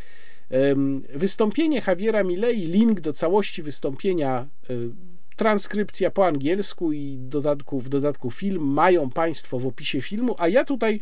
Wystąpienie 1.14 1.82
Javiera 1.88 2.24
Milei, 2.24 2.68
link 2.68 3.00
do 3.00 3.14
całości 3.14 3.64
wystąpienia 3.64 4.48
y, 4.70 4.90
transkrypcja 5.36 6.12
po 6.12 6.26
angielsku 6.26 6.94
i 6.94 7.18
dodatku, 7.20 7.80
w 7.80 7.90
dodatku 7.90 8.32
film 8.32 8.64
mają 8.64 9.10
Państwo 9.10 9.60
w 9.60 9.68
opisie 9.68 10.02
filmu, 10.02 10.36
a 10.38 10.48
ja 10.48 10.66
tutaj 10.66 11.02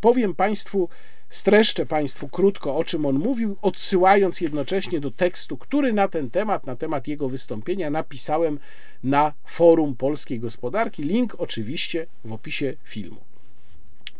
powiem 0.00 0.34
Państwu, 0.34 0.88
streszczę 1.28 1.86
Państwu 1.86 2.28
krótko, 2.28 2.76
o 2.76 2.84
czym 2.84 3.06
on 3.06 3.18
mówił, 3.18 3.56
odsyłając 3.62 4.40
jednocześnie 4.40 5.00
do 5.00 5.10
tekstu, 5.10 5.56
który 5.56 5.92
na 5.92 6.08
ten 6.08 6.30
temat, 6.30 6.66
na 6.66 6.76
temat 6.76 7.08
jego 7.08 7.28
wystąpienia 7.28 7.90
napisałem 7.90 8.58
na 9.04 9.32
forum 9.44 9.96
polskiej 9.96 10.40
gospodarki. 10.40 11.02
Link 11.02 11.34
oczywiście 11.38 12.06
w 12.24 12.32
opisie 12.32 12.76
filmu. 12.84 13.20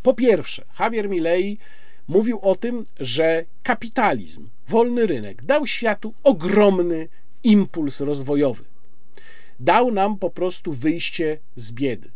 Po 0.03 0.13
pierwsze, 0.13 0.65
Javier 0.79 1.09
Milei 1.09 1.57
mówił 2.09 2.39
o 2.39 2.55
tym, 2.55 2.83
że 2.99 3.45
kapitalizm, 3.63 4.49
wolny 4.67 5.07
rynek 5.07 5.43
dał 5.43 5.67
światu 5.67 6.13
ogromny 6.23 7.07
impuls 7.43 7.99
rozwojowy 7.99 8.69
dał 9.59 9.91
nam 9.91 10.17
po 10.17 10.29
prostu 10.29 10.73
wyjście 10.73 11.37
z 11.55 11.71
biedy. 11.71 12.09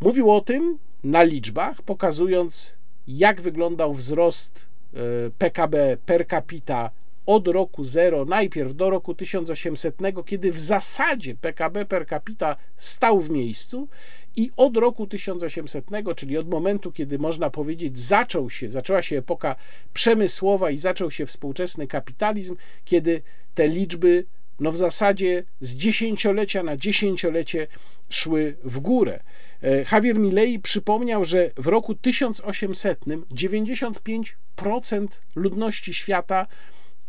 Mówił 0.00 0.30
o 0.30 0.40
tym 0.40 0.78
na 1.04 1.22
liczbach, 1.22 1.82
pokazując, 1.82 2.76
jak 3.08 3.40
wyglądał 3.40 3.94
wzrost 3.94 4.66
e, 4.94 4.98
PKB 5.38 5.96
per 6.06 6.26
capita 6.26 6.90
od 7.26 7.48
roku 7.48 7.84
zero, 7.84 8.24
najpierw 8.24 8.74
do 8.74 8.90
roku 8.90 9.14
1800, 9.14 9.96
kiedy 10.26 10.52
w 10.52 10.60
zasadzie 10.60 11.34
PKB 11.34 11.86
per 11.86 12.06
capita 12.08 12.56
stał 12.76 13.20
w 13.20 13.30
miejscu, 13.30 13.88
i 14.36 14.50
od 14.56 14.76
roku 14.76 15.06
1800, 15.06 15.84
czyli 16.16 16.38
od 16.38 16.50
momentu, 16.50 16.92
kiedy 16.92 17.18
można 17.18 17.50
powiedzieć, 17.50 17.98
zaczął 17.98 18.50
się, 18.50 18.70
zaczęła 18.70 19.02
się 19.02 19.18
epoka 19.18 19.56
przemysłowa 19.92 20.70
i 20.70 20.78
zaczął 20.78 21.10
się 21.10 21.26
współczesny 21.26 21.86
kapitalizm, 21.86 22.56
kiedy 22.84 23.22
te 23.54 23.68
liczby 23.68 24.24
no 24.60 24.72
w 24.72 24.76
zasadzie 24.76 25.42
z 25.60 25.74
dziesięciolecia 25.74 26.62
na 26.62 26.76
dziesięciolecie 26.76 27.66
szły 28.08 28.56
w 28.64 28.80
górę. 28.80 29.20
E, 29.62 29.84
Javier 29.92 30.18
Milei 30.18 30.58
przypomniał, 30.58 31.24
że 31.24 31.50
w 31.56 31.66
roku 31.66 31.94
1800 31.94 33.04
95% 33.04 35.06
ludności 35.34 35.94
świata 35.94 36.46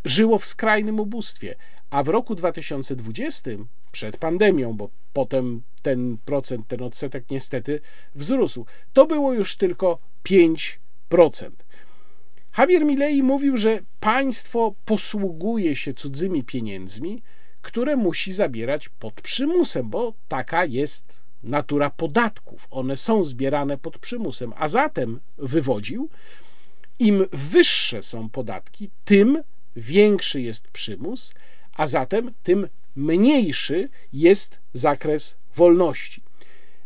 żyło 0.06 0.40
w 0.40 0.46
skrajnym 0.46 1.00
ubóstwie, 1.00 1.56
a 1.90 2.04
w 2.04 2.08
roku 2.08 2.36
2020, 2.36 3.52
przed 3.92 4.18
pandemią, 4.18 4.74
bo 4.74 4.90
potem 5.14 5.62
ten 5.82 6.18
procent, 6.26 6.68
ten 6.68 6.82
odsetek 6.82 7.24
niestety 7.30 7.80
wzrósł, 8.16 8.66
to 8.94 9.06
było 9.06 9.34
już 9.34 9.56
tylko 9.56 10.00
5%. 10.26 10.78
Javier 12.58 12.86
Milei 12.86 13.24
mówił, 13.24 13.58
że 13.58 13.80
państwo 14.00 14.76
posługuje 14.86 15.76
się 15.76 15.94
cudzymi 15.94 16.44
pieniędzmi, 16.44 17.22
które 17.62 17.96
musi 17.98 18.34
zabierać 18.34 18.90
pod 18.90 19.14
przymusem, 19.14 19.90
bo 19.90 20.14
taka 20.28 20.66
jest 20.66 21.22
natura 21.44 21.90
podatków. 21.90 22.68
One 22.72 22.98
są 22.98 23.24
zbierane 23.24 23.78
pod 23.78 23.98
przymusem, 23.98 24.54
a 24.56 24.68
zatem 24.68 25.20
wywodził, 25.38 26.10
im 27.00 27.26
wyższe 27.32 28.04
są 28.04 28.30
podatki, 28.30 28.90
tym 29.06 29.44
większy 29.76 30.42
jest 30.42 30.68
przymus, 30.68 31.34
a 31.74 31.88
zatem 31.88 32.32
tym 32.44 32.68
mniejszy 32.96 33.90
jest 34.14 34.60
zakres 34.74 35.36
wolności. 35.56 36.24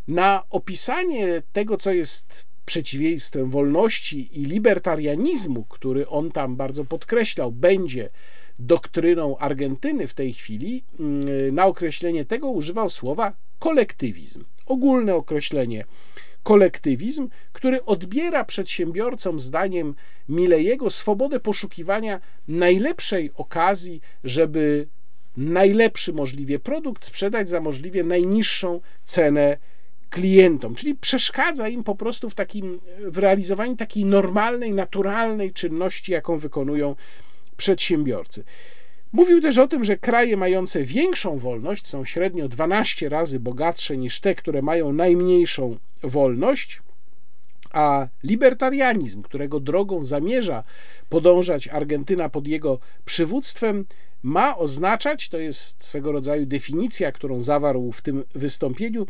Na 0.07 0.43
opisanie 0.49 1.41
tego, 1.53 1.77
co 1.77 1.93
jest 1.93 2.45
przeciwieństwem 2.65 3.49
wolności 3.49 4.41
i 4.41 4.45
libertarianizmu, 4.45 5.63
który 5.63 6.07
on 6.07 6.31
tam 6.31 6.55
bardzo 6.55 6.85
podkreślał, 6.85 7.51
będzie 7.51 8.09
doktryną 8.59 9.37
Argentyny 9.37 10.07
w 10.07 10.13
tej 10.13 10.33
chwili, 10.33 10.83
mm, 10.99 11.55
na 11.55 11.65
określenie 11.65 12.25
tego 12.25 12.49
używał 12.49 12.89
słowa 12.89 13.33
kolektywizm. 13.59 14.43
Ogólne 14.65 15.15
określenie 15.15 15.85
kolektywizm, 16.43 17.29
który 17.53 17.85
odbiera 17.85 18.43
przedsiębiorcom, 18.43 19.39
zdaniem 19.39 19.95
Milejego, 20.29 20.89
swobodę 20.89 21.39
poszukiwania 21.39 22.21
najlepszej 22.47 23.31
okazji, 23.35 24.01
żeby 24.23 24.87
najlepszy 25.37 26.13
możliwie 26.13 26.59
produkt 26.59 27.05
sprzedać 27.05 27.49
za 27.49 27.61
możliwie 27.61 28.03
najniższą 28.03 28.81
cenę 29.03 29.57
klientom, 30.09 30.75
czyli 30.75 30.95
przeszkadza 30.95 31.69
im 31.69 31.83
po 31.83 31.95
prostu 31.95 32.29
w 32.29 32.35
takim 32.35 32.79
w 32.99 33.17
realizowaniu 33.17 33.75
takiej 33.75 34.05
normalnej, 34.05 34.73
naturalnej 34.73 35.53
czynności, 35.53 36.11
jaką 36.11 36.37
wykonują 36.37 36.95
przedsiębiorcy. 37.57 38.43
Mówił 39.11 39.41
też 39.41 39.57
o 39.57 39.67
tym, 39.67 39.83
że 39.83 39.97
kraje 39.97 40.37
mające 40.37 40.83
większą 40.83 41.37
wolność 41.37 41.87
są 41.87 42.05
średnio 42.05 42.47
12 42.47 43.09
razy 43.09 43.39
bogatsze 43.39 43.97
niż 43.97 44.19
te, 44.19 44.35
które 44.35 44.61
mają 44.61 44.93
najmniejszą 44.93 45.77
wolność, 46.03 46.81
a 47.73 48.07
libertarianizm, 48.23 49.21
którego 49.21 49.59
drogą 49.59 50.03
zamierza 50.03 50.63
podążać 51.09 51.67
Argentyna 51.67 52.29
pod 52.29 52.47
jego 52.47 52.79
przywództwem, 53.05 53.85
ma 54.25 54.57
oznaczać, 54.57 55.29
to 55.29 55.37
jest 55.37 55.83
swego 55.83 56.11
rodzaju 56.11 56.45
definicja, 56.45 57.11
którą 57.11 57.39
zawarł 57.39 57.91
w 57.91 58.01
tym 58.01 58.23
wystąpieniu, 58.35 59.05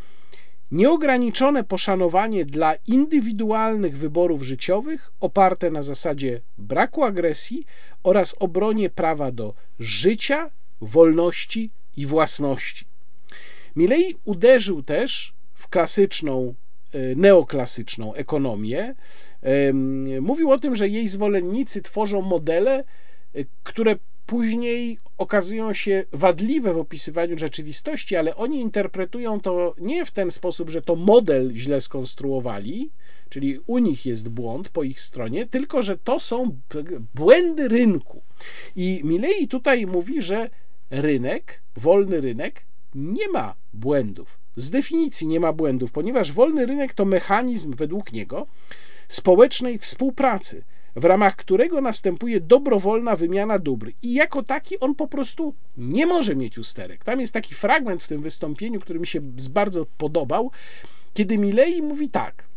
Nieograniczone 0.71 1.63
poszanowanie 1.63 2.45
dla 2.45 2.75
indywidualnych 2.87 3.97
wyborów 3.97 4.43
życiowych 4.43 5.11
oparte 5.19 5.71
na 5.71 5.83
zasadzie 5.83 6.41
braku 6.57 7.03
agresji 7.03 7.65
oraz 8.03 8.35
obronie 8.39 8.89
prawa 8.89 9.31
do 9.31 9.53
życia, 9.79 10.51
wolności 10.81 11.69
i 11.97 12.05
własności. 12.05 12.85
Milei 13.75 14.15
uderzył 14.25 14.83
też 14.83 15.33
w 15.53 15.67
klasyczną, 15.67 16.53
e, 16.93 17.15
neoklasyczną 17.15 18.13
ekonomię. 18.13 18.95
Mówił 20.21 20.51
o 20.51 20.59
tym, 20.59 20.75
że 20.75 20.89
jej 20.89 21.07
zwolennicy 21.07 21.81
tworzą 21.81 22.21
modele, 22.21 22.83
e, 23.35 23.45
które 23.63 23.95
później 24.25 24.97
okazują 25.17 25.73
się 25.73 26.03
wadliwe 26.11 26.73
w 26.73 26.77
opisywaniu 26.77 27.37
rzeczywistości, 27.37 28.15
ale 28.15 28.35
oni 28.35 28.59
interpretują 28.59 29.39
to 29.39 29.75
nie 29.77 30.05
w 30.05 30.11
ten 30.11 30.31
sposób, 30.31 30.69
że 30.69 30.81
to 30.81 30.95
model 30.95 31.51
źle 31.53 31.81
skonstruowali, 31.81 32.89
czyli 33.29 33.59
u 33.67 33.77
nich 33.77 34.05
jest 34.05 34.29
błąd 34.29 34.69
po 34.69 34.83
ich 34.83 35.01
stronie, 35.01 35.47
tylko 35.47 35.81
że 35.81 35.97
to 35.97 36.19
są 36.19 36.57
błędy 37.15 37.67
rynku. 37.67 38.21
I 38.75 39.01
Milei 39.03 39.47
tutaj 39.47 39.85
mówi, 39.85 40.21
że 40.21 40.49
rynek, 40.89 41.61
wolny 41.75 42.21
rynek 42.21 42.65
nie 42.95 43.29
ma 43.29 43.55
błędów. 43.73 44.37
Z 44.55 44.69
definicji 44.69 45.27
nie 45.27 45.39
ma 45.39 45.53
błędów, 45.53 45.91
ponieważ 45.91 46.31
wolny 46.31 46.65
rynek 46.65 46.93
to 46.93 47.05
mechanizm 47.05 47.75
według 47.75 48.13
niego 48.13 48.47
społecznej 49.07 49.79
współpracy 49.79 50.63
w 50.95 51.05
ramach 51.05 51.35
którego 51.35 51.81
następuje 51.81 52.41
dobrowolna 52.41 53.15
wymiana 53.15 53.59
dóbr. 53.59 53.91
I 54.01 54.13
jako 54.13 54.43
taki 54.43 54.79
on 54.79 54.95
po 54.95 55.07
prostu 55.07 55.55
nie 55.77 56.05
może 56.05 56.35
mieć 56.35 56.57
usterek. 56.57 57.03
Tam 57.03 57.19
jest 57.19 57.33
taki 57.33 57.55
fragment 57.55 58.03
w 58.03 58.07
tym 58.07 58.21
wystąpieniu, 58.21 58.79
który 58.79 58.99
mi 58.99 59.07
się 59.07 59.21
bardzo 59.49 59.85
podobał, 59.97 60.51
kiedy 61.13 61.37
Milei 61.37 61.81
mówi 61.81 62.09
tak: 62.09 62.47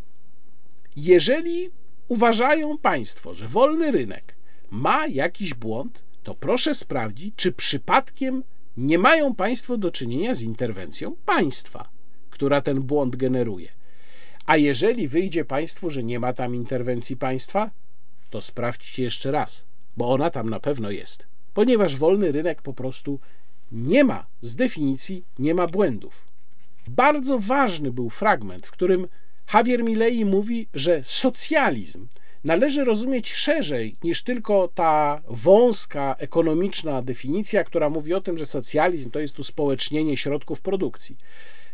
Jeżeli 0.97 1.71
uważają 2.09 2.79
Państwo, 2.79 3.35
że 3.35 3.49
wolny 3.49 3.91
rynek 3.91 4.35
ma 4.71 5.07
jakiś 5.07 5.55
błąd, 5.55 6.03
to 6.23 6.35
proszę 6.35 6.75
sprawdzić, 6.75 7.35
czy 7.37 7.53
przypadkiem 7.53 8.43
nie 8.77 8.99
mają 8.99 9.35
Państwo 9.35 9.79
do 9.79 9.91
czynienia 9.91 10.35
z 10.35 10.43
interwencją 10.43 11.17
państwa, 11.27 11.89
która 12.31 12.61
ten 12.61 12.83
błąd 12.83 13.17
generuje. 13.17 13.69
A 14.47 14.57
jeżeli 14.57 15.09
wyjdzie 15.09 15.45
Państwu, 15.45 15.91
że 15.91 16.03
nie 16.03 16.21
ma 16.21 16.33
tam 16.33 16.55
interwencji 16.55 17.17
państwa, 17.17 17.71
to 18.31 18.43
sprawdźcie 18.43 19.03
jeszcze 19.03 19.31
raz, 19.31 19.65
bo 19.97 20.11
ona 20.11 20.31
tam 20.31 20.51
na 20.51 20.61
pewno 20.61 20.91
jest. 20.91 21.27
Ponieważ 21.55 21.97
wolny 21.97 22.33
rynek 22.33 22.63
po 22.63 22.73
prostu 22.73 23.21
nie 23.73 24.05
ma, 24.05 24.27
z 24.41 24.57
definicji, 24.57 25.25
nie 25.39 25.55
ma 25.55 25.67
błędów. 25.67 26.15
Bardzo 26.89 27.39
ważny 27.39 27.93
był 27.93 28.11
fragment, 28.11 28.67
w 28.67 28.71
którym 28.71 29.09
Javier 29.55 29.85
Milei 29.85 30.25
mówi, 30.25 30.69
że 30.75 31.01
socjalizm 31.05 32.07
należy 32.45 32.85
rozumieć 32.85 33.33
szerzej 33.33 33.97
niż 34.05 34.23
tylko 34.23 34.69
ta 34.75 35.21
wąska 35.29 36.17
ekonomiczna 36.19 37.03
definicja, 37.03 37.65
która 37.65 37.91
mówi 37.91 38.15
o 38.15 38.21
tym, 38.21 38.39
że 38.39 38.47
socjalizm 38.47 39.11
to 39.11 39.21
jest 39.21 39.39
uspołecznienie 39.39 40.17
środków 40.17 40.61
produkcji. 40.61 41.17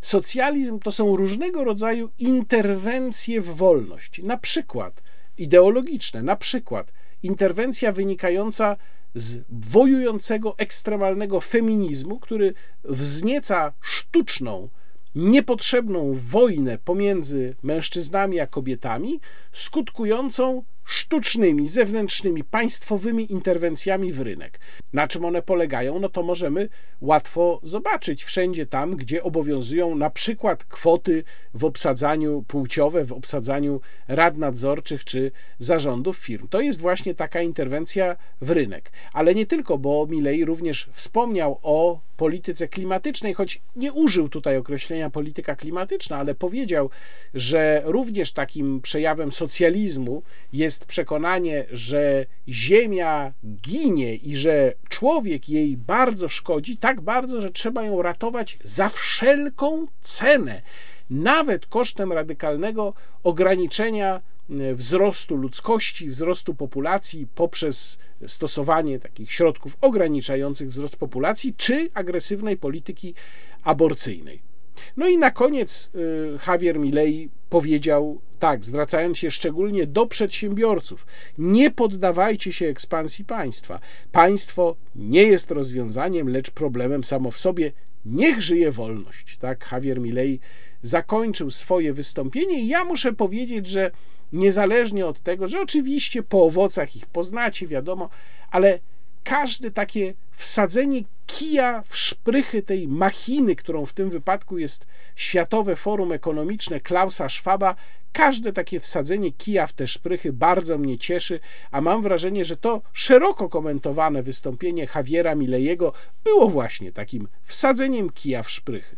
Socjalizm 0.01 0.79
to 0.79 0.93
są 0.93 1.17
różnego 1.17 1.65
rodzaju 1.65 2.11
interwencje 2.19 3.41
w 3.41 3.57
wolność. 3.57 4.23
Na 4.23 4.37
przykład 4.37 5.03
ideologiczne, 5.39 6.23
na 6.23 6.37
przykład 6.37 6.93
interwencja 7.23 7.93
wynikająca 7.93 8.77
z 9.15 9.45
wojującego 9.51 10.59
ekstremalnego 10.59 11.41
feminizmu, 11.41 12.19
który 12.19 12.55
wznieca 12.85 13.73
sztuczną, 13.81 14.69
niepotrzebną 15.15 16.15
wojnę 16.15 16.79
pomiędzy 16.79 17.57
mężczyznami 17.63 18.41
a 18.41 18.47
kobietami, 18.47 19.21
skutkującą 19.53 20.65
sztucznymi, 20.85 21.67
zewnętrznymi, 21.67 22.45
państwowymi 22.45 23.33
interwencjami 23.33 24.13
w 24.13 24.21
rynek. 24.21 24.61
Na 24.93 25.07
czym 25.07 25.25
one 25.25 25.43
polegają? 25.43 25.99
No 25.99 26.09
to 26.09 26.23
możemy 26.23 26.69
łatwo 27.01 27.61
zobaczyć 27.63 28.25
wszędzie 28.25 28.67
tam, 28.67 28.97
gdzie 28.97 29.23
obowiązują 29.23 29.95
na 29.95 30.11
przykład 30.11 30.65
kwoty 30.65 31.25
w 31.55 31.65
obsadzaniu 31.65 32.45
płciowe, 32.49 33.05
w 33.05 33.13
obsadzaniu 33.13 33.81
rad 34.09 34.37
nadzorczych 34.37 35.05
czy 35.05 35.31
zarządów 35.59 36.17
firm. 36.17 36.49
To 36.49 36.61
jest 36.61 36.81
właśnie 36.81 37.15
taka 37.15 37.43
interwencja 37.43 38.17
w 38.41 38.51
rynek. 38.51 38.93
Ale 39.13 39.35
nie 39.35 39.47
tylko, 39.47 39.79
bo 39.79 40.07
Milei 40.07 40.45
również 40.45 40.89
wspomniał 40.93 41.59
o 41.63 42.01
polityce 42.17 42.69
klimatycznej, 42.69 43.35
choć 43.35 43.61
nie 43.77 43.93
użył 43.93 44.29
tutaj 44.29 44.57
określenia 44.57 45.11
polityka 45.11 45.57
klimatyczna, 45.57 46.17
ale 46.17 46.35
powiedział, 46.35 46.91
że 47.35 47.83
również 47.85 48.33
takim 48.33 48.81
przejawem 48.81 49.33
socjalizmu 49.33 50.23
jest 50.53 50.74
przekonanie, 50.85 51.65
że 51.71 52.27
Ziemia 52.49 53.33
ginie 53.63 54.15
i 54.15 54.37
że 54.37 54.73
człowiek 54.89 55.49
jej 55.49 55.77
bardzo 55.77 56.29
szkodzi, 56.29 56.77
tak 56.77 57.01
bardzo, 57.01 57.41
że 57.41 57.51
trzeba 57.51 57.83
ją 57.83 58.03
ratować 58.03 58.59
za 58.65 58.89
wszelką 58.89 59.87
cenę, 60.03 60.63
nawet 61.11 61.67
kosztem 61.67 62.13
radykalnego 62.13 62.95
ograniczenia 63.23 64.21
e, 64.51 64.75
wzrostu 64.75 65.37
ludzkości, 65.37 66.09
wzrostu 66.09 66.55
populacji 66.55 67.27
poprzez 67.35 67.99
stosowanie 68.27 68.99
takich 68.99 69.33
środków 69.33 69.77
ograniczających 69.81 70.71
wzrost 70.71 70.97
populacji 70.97 71.55
czy 71.57 71.91
agresywnej 71.95 72.57
polityki 72.57 73.15
aborcyjnej. 73.63 74.54
No 74.97 75.09
i 75.09 75.19
na 75.19 75.31
koniec 75.31 75.91
y, 75.95 76.39
Javier 76.47 76.79
Milei 76.79 77.29
powiedział 77.51 78.21
tak, 78.39 78.65
zwracając 78.65 79.19
się 79.19 79.31
szczególnie 79.31 79.87
do 79.87 80.07
przedsiębiorców: 80.07 81.07
nie 81.39 81.71
poddawajcie 81.71 82.53
się 82.53 82.67
ekspansji 82.67 83.25
państwa. 83.25 83.81
Państwo 84.13 84.77
nie 84.97 85.23
jest 85.23 85.51
rozwiązaniem, 85.51 86.29
lecz 86.29 86.51
problemem 86.51 87.05
samo 87.05 87.31
w 87.31 87.39
sobie. 87.39 87.73
Niech 88.07 88.41
żyje 88.43 88.73
wolność. 88.73 89.39
Tak, 89.39 89.69
Javier 89.73 90.01
Milei 90.01 90.41
zakończył 90.83 91.51
swoje 91.51 91.93
wystąpienie 91.93 92.61
i 92.63 92.69
ja 92.69 92.85
muszę 92.85 93.13
powiedzieć, 93.13 93.67
że 93.67 93.91
niezależnie 94.33 95.07
od 95.07 95.23
tego, 95.23 95.49
że 95.49 95.61
oczywiście 95.61 96.23
po 96.23 96.45
owocach 96.45 96.97
ich 96.97 97.07
poznacie, 97.07 97.67
wiadomo, 97.67 98.09
ale 98.51 98.79
każde 99.25 99.71
takie 99.71 100.15
wsadzenie 100.33 101.03
kija 101.27 101.83
w 101.87 101.97
szprychy 101.97 102.63
tej 102.63 102.89
machiny, 102.89 103.57
którą 103.57 103.87
w 103.87 103.93
tym 103.93 104.11
wypadku 104.11 104.59
jest 104.59 104.87
Światowe 105.17 105.77
Forum 105.77 106.13
Ekonomiczne 106.13 106.81
Klausa 106.81 107.29
Schwaba, 107.29 107.75
każde 108.13 108.53
takie 108.53 108.81
wsadzenie 108.81 109.33
kija 109.33 109.67
w 109.67 109.73
te 109.73 109.87
szprychy 109.87 110.33
bardzo 110.33 110.79
mnie 110.79 110.99
cieszy, 110.99 111.41
a 111.71 111.81
mam 111.81 112.03
wrażenie, 112.03 112.45
że 112.45 112.57
to 112.57 112.83
szeroko 112.93 113.49
komentowane 113.49 114.23
wystąpienie 114.23 114.87
Javiera 114.95 115.35
Milejego 115.35 115.93
było 116.25 116.49
właśnie 116.49 116.93
takim 116.93 117.29
wsadzeniem 117.43 118.11
kija 118.11 118.43
w 118.43 118.51
szprychy. 118.51 118.97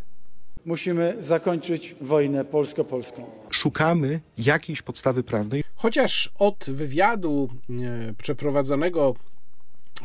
Musimy 0.65 1.17
zakończyć 1.21 1.95
wojnę 2.01 2.45
polsko-polską. 2.45 3.25
Szukamy 3.51 4.21
jakiejś 4.39 4.83
podstawy 4.83 5.23
prawnej. 5.23 5.65
Chociaż 5.75 6.33
od 6.39 6.65
wywiadu 6.69 7.49
e, 7.71 8.15
przeprowadzonego 8.19 9.15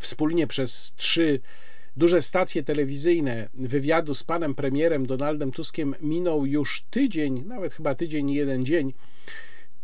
wspólnie 0.01 0.47
przez 0.47 0.93
trzy 0.97 1.39
duże 1.97 2.21
stacje 2.21 2.63
telewizyjne 2.63 3.49
wywiadu 3.53 4.13
z 4.13 4.23
panem 4.23 4.55
premierem 4.55 5.05
Donaldem 5.05 5.51
Tuskiem 5.51 5.95
minął 6.01 6.45
już 6.45 6.83
tydzień, 6.89 7.43
nawet 7.45 7.73
chyba 7.73 7.95
tydzień 7.95 8.29
i 8.29 8.35
jeden 8.35 8.65
dzień, 8.65 8.93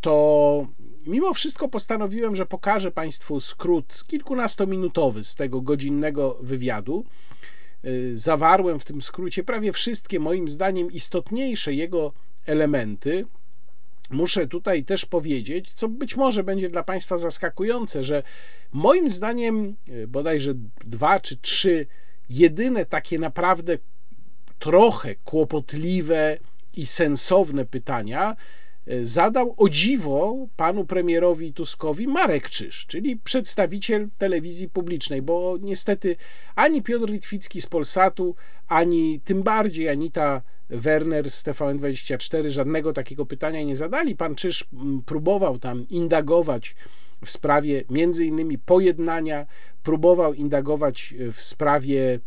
to 0.02 0.68
mimo 1.08 1.34
wszystko 1.34 1.70
postanowiłem, 1.70 2.36
że 2.36 2.46
pokażę 2.46 2.92
Państwu 2.92 3.40
skrót 3.40 4.04
kilkunastominutowy 4.08 5.24
z 5.24 5.36
tego 5.36 5.62
godzinnego 5.62 6.38
wywiadu. 6.42 7.06
Y, 7.86 8.18
zawarłem 8.18 8.80
w 8.80 8.86
tym 8.86 9.02
skrócie 9.02 9.44
prawie 9.44 9.74
wszystkie, 9.74 10.20
moim 10.20 10.48
zdaniem, 10.48 10.92
istotniejsze 10.92 11.74
jego 11.74 12.14
elementy. 12.46 13.26
Muszę 14.10 14.48
tutaj 14.48 14.84
też 14.84 15.06
powiedzieć, 15.06 15.74
co 15.74 15.90
być 15.90 16.16
może 16.16 16.44
będzie 16.44 16.70
dla 16.70 16.84
Państwa 16.84 17.18
zaskakujące, 17.18 18.04
że 18.04 18.24
moim 18.72 19.10
zdaniem 19.10 19.76
y, 19.90 20.08
bodajże 20.08 20.54
dwa 20.86 21.20
czy 21.20 21.38
trzy 21.38 21.86
jedyne 22.30 22.86
takie 22.86 23.20
naprawdę 23.20 23.78
trochę 24.60 25.16
kłopotliwe 25.16 26.38
i 26.74 26.86
sensowne 26.86 27.66
pytania 27.66 28.32
e, 28.32 28.36
zadał 29.04 29.54
o 29.58 29.70
dziwo 29.70 30.48
panu 30.56 30.86
premierowi 30.86 31.54
Tuskowi 31.54 32.08
Marek 32.08 32.50
Czyż, 32.50 32.86
czyli 32.86 33.18
przedstawiciel 33.18 34.10
telewizji 34.18 34.70
publicznej, 34.70 35.22
bo 35.22 35.58
niestety 35.62 36.16
ani 36.56 36.84
Piotr 36.84 37.12
Litwicki 37.12 37.62
z 37.62 37.68
Polsatu, 37.68 38.36
ani 38.68 39.20
tym 39.20 39.44
bardziej 39.44 39.90
Anita 39.90 40.42
Werner 40.70 41.32
z 41.32 41.44
TVN24 41.44 42.50
żadnego 42.50 42.94
takiego 42.94 43.26
pytania 43.26 43.64
nie 43.64 43.76
zadali. 43.76 44.16
Pan 44.16 44.36
Czyż 44.36 44.66
próbował 45.06 45.60
tam 45.60 45.88
indagować 45.90 46.76
w 47.26 47.32
sprawie 47.32 47.84
między 47.90 48.26
innymi 48.26 48.58
pojednania, 48.58 49.46
próbował 49.84 50.34
indagować 50.34 51.14
w 51.32 51.42
sprawie 51.42 52.20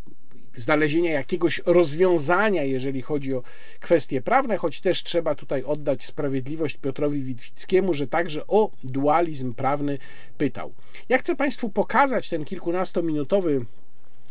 znalezienia 0.55 1.13
jakiegoś 1.13 1.61
rozwiązania, 1.67 2.65
jeżeli 2.65 3.03
chodzi 3.03 3.35
o 3.35 3.43
kwestie 3.81 4.23
prawne, 4.23 4.57
choć 4.57 4.81
też 4.81 5.03
trzeba 5.03 5.35
tutaj 5.35 5.63
oddać 5.63 6.07
sprawiedliwość 6.07 6.77
Piotrowi 6.77 7.23
Witwickiemu, 7.23 7.95
że 7.95 8.07
także 8.07 8.47
o 8.47 8.71
dualizm 8.85 9.55
prawny 9.55 9.99
pytał. 10.39 10.73
Ja 11.09 11.19
chcę 11.19 11.37
Państwu 11.37 11.69
pokazać 11.69 12.29
ten 12.29 12.45
kilkunastominutowy 12.45 13.67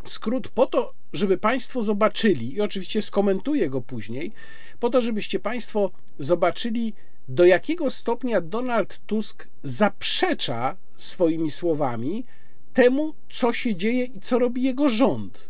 skrót 0.03 0.47
po 0.47 0.65
to, 0.65 0.93
żeby 1.13 1.37
Państwo 1.37 1.83
zobaczyli, 1.83 2.53
i 2.55 2.61
oczywiście 2.61 3.01
skomentuję 3.01 3.69
go 3.69 3.81
później, 3.81 4.31
po 4.79 4.89
to, 4.89 5.01
żebyście 5.01 5.39
Państwo 5.39 5.91
zobaczyli, 6.19 6.93
do 7.29 7.45
jakiego 7.45 7.89
stopnia 7.89 8.41
Donald 8.41 8.99
Tusk 9.07 9.47
zaprzecza 9.63 10.77
swoimi 10.97 11.51
słowami 11.51 12.25
temu, 12.73 13.13
co 13.29 13.53
się 13.53 13.75
dzieje 13.75 14.05
i 14.05 14.19
co 14.19 14.39
robi 14.39 14.63
jego 14.63 14.89
rząd 14.89 15.49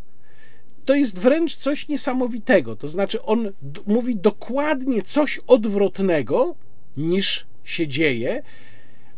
to 0.89 0.95
jest 0.95 1.19
wręcz 1.19 1.55
coś 1.55 1.87
niesamowitego. 1.87 2.75
To 2.75 2.87
znaczy, 2.87 3.21
on 3.21 3.51
mówi 3.87 4.15
dokładnie 4.15 5.01
coś 5.01 5.39
odwrotnego 5.47 6.55
niż 6.97 7.45
się 7.63 7.87
dzieje, 7.87 8.43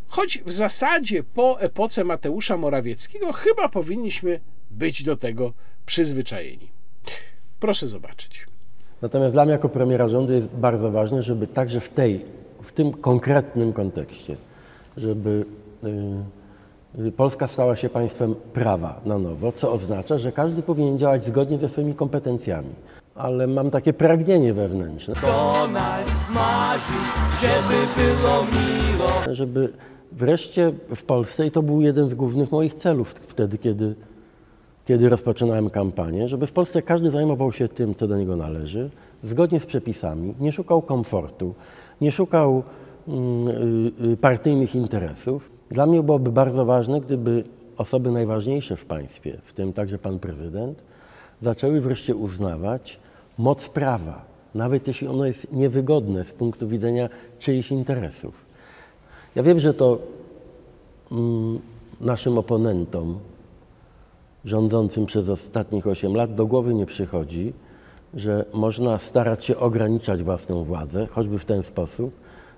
choć 0.07 0.41
w 0.45 0.51
zasadzie 0.51 1.24
po 1.24 1.61
epoce 1.61 2.03
Mateusza 2.03 2.57
Morawieckiego 2.57 3.34
chyba 3.34 3.69
powinniśmy 3.69 4.39
być 4.72 5.03
do 5.03 5.17
tego 5.17 5.53
przyzwyczajeni. 5.86 6.67
Proszę 7.59 7.88
zobaczyć. 7.88 8.47
Natomiast 9.01 9.34
dla 9.34 9.45
mnie 9.45 9.51
jako 9.51 9.69
premiera 9.69 10.09
rządu 10.09 10.34
jest 10.34 10.47
bardzo 10.47 10.91
ważne, 10.91 11.24
żeby 11.24 11.47
także 11.47 11.82
w 11.82 11.89
tej, 11.89 12.26
w 12.63 12.72
tym 12.72 12.91
konkretnym 12.93 13.74
kontekście, 13.74 14.38
żeby 14.97 15.45
yy, 15.84 15.91
Polska 17.18 17.48
stała 17.48 17.76
się 17.76 17.89
państwem 17.89 18.36
prawa 18.54 19.02
na 19.06 19.20
nowo, 19.20 19.52
co 19.52 19.72
oznacza, 19.72 20.18
że 20.18 20.32
każdy 20.32 20.62
powinien 20.62 20.98
działać 20.98 21.26
zgodnie 21.26 21.58
ze 21.58 21.70
swoimi 21.70 21.96
kompetencjami. 21.96 22.70
Ale 23.16 23.48
mam 23.48 23.70
takie 23.70 23.94
pragnienie 23.94 24.54
wewnętrzne. 24.54 25.14
Donald 25.22 26.12
marzy, 26.34 26.94
żeby 27.42 27.76
było 27.96 28.44
miło. 28.44 29.36
Żeby 29.36 29.74
wreszcie 30.12 30.74
w 30.96 31.04
Polsce, 31.04 31.46
i 31.48 31.52
to 31.52 31.62
był 31.62 31.82
jeden 31.82 32.10
z 32.10 32.14
głównych 32.14 32.52
moich 32.52 32.76
celów 32.76 33.10
wtedy, 33.10 33.58
kiedy, 33.58 33.96
kiedy 34.86 35.10
rozpoczynałem 35.10 35.70
kampanię, 35.70 36.28
żeby 36.28 36.48
w 36.48 36.52
Polsce 36.52 36.82
każdy 36.82 37.12
zajmował 37.12 37.52
się 37.52 37.68
tym, 37.68 37.96
co 37.96 38.08
do 38.08 38.18
niego 38.18 38.36
należy, 38.36 38.89
zgodnie 39.22 39.60
z 39.60 39.66
przepisami, 39.66 40.34
nie 40.39 40.52
szukał 40.52 40.82
komfortu, 40.82 41.54
nie 42.02 42.12
szukał 42.12 42.64
mm, 43.08 43.48
y, 43.48 44.14
y, 44.14 44.18
partyjnych 44.18 44.76
interesów. 44.76 45.61
Dla 45.72 45.86
mnie 45.86 46.03
byłoby 46.03 46.32
bardzo 46.32 46.65
ważne, 46.65 47.01
gdyby 47.01 47.43
osoby 47.78 48.11
najważniejsze 48.11 48.76
w 48.78 48.86
państwie, 48.86 49.38
w 49.45 49.53
tym 49.53 49.74
także 49.74 49.97
pan 49.97 50.19
prezydent, 50.19 50.84
zaczęły 51.41 51.82
wreszcie 51.82 52.15
uznawać 52.15 52.99
moc 53.38 53.69
prawa, 53.69 54.26
nawet 54.55 54.88
jeśli 54.88 55.07
ono 55.07 55.26
jest 55.26 55.53
niewygodne 55.53 56.24
z 56.24 56.32
punktu 56.32 56.67
widzenia 56.67 57.09
czyichś 57.39 57.72
interesów. 57.72 58.45
Ja 59.36 59.43
wiem, 59.43 59.59
że 59.59 59.74
to 59.74 59.99
mm, 61.11 61.59
naszym 62.01 62.38
oponentom 62.38 63.19
rządzącym 64.45 65.05
przez 65.05 65.30
ostatnich 65.30 65.88
8 65.88 66.15
lat 66.15 66.36
do 66.36 66.45
głowy 66.45 66.74
nie 66.74 66.86
przychodzi, 66.86 67.53
że 68.13 68.45
można 68.53 68.99
starać 68.99 69.45
się 69.45 69.57
ograniczać 69.57 70.24
własną 70.24 70.63
władzę, 70.63 71.07
choćby 71.07 71.39
w 71.39 71.45
ten 71.45 71.63
sposób, 71.63 72.11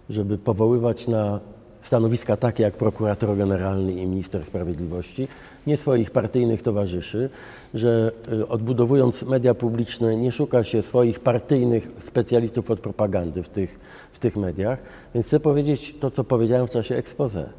żeby 0.09 0.37
powoływać 0.37 1.07
na 1.07 1.39
stanowiska 1.83 2.37
takie 2.37 2.63
jak 2.63 2.73
prokurator 2.73 3.37
generalny 3.37 3.93
i 3.93 4.07
minister 4.07 4.45
sprawiedliwości, 4.45 5.27
nie 5.67 5.77
swoich 5.77 6.11
partyjnych 6.11 6.61
towarzyszy, 6.61 7.29
że 7.73 8.11
y, 8.33 8.47
odbudowując 8.47 9.23
media 9.23 9.53
publiczne 9.53 10.17
nie 10.17 10.31
szuka 10.31 10.63
się 10.63 10.81
swoich 10.81 11.19
partyjnych 11.19 11.91
specjalistów 11.99 12.71
od 12.71 12.79
propagandy 12.79 13.43
w 13.43 13.49
tych, 13.49 13.79
w 14.13 14.19
tych 14.19 14.35
mediach. 14.35 14.79
Więc 15.15 15.27
chcę 15.27 15.39
powiedzieć 15.39 15.95
to, 15.99 16.11
co 16.11 16.23
powiedziałem 16.23 16.67
w 16.67 16.71
czasie 16.71 16.95
expose. 16.95 17.49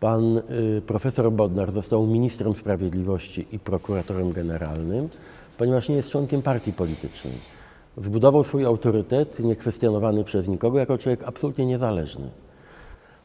Pan 0.00 0.38
y, 0.38 0.82
profesor 0.86 1.32
Bodnar 1.32 1.70
został 1.70 2.06
ministrem 2.06 2.54
sprawiedliwości 2.54 3.46
i 3.52 3.58
prokuratorem 3.58 4.32
generalnym, 4.32 5.08
ponieważ 5.58 5.88
nie 5.88 5.96
jest 5.96 6.10
członkiem 6.10 6.42
partii 6.42 6.72
politycznej. 6.72 7.34
Zbudował 7.96 8.44
swój 8.44 8.64
autorytet, 8.64 9.40
niekwestionowany 9.40 10.24
przez 10.24 10.48
nikogo, 10.48 10.78
jako 10.78 10.98
człowiek 10.98 11.24
absolutnie 11.24 11.66
niezależny. 11.66 12.43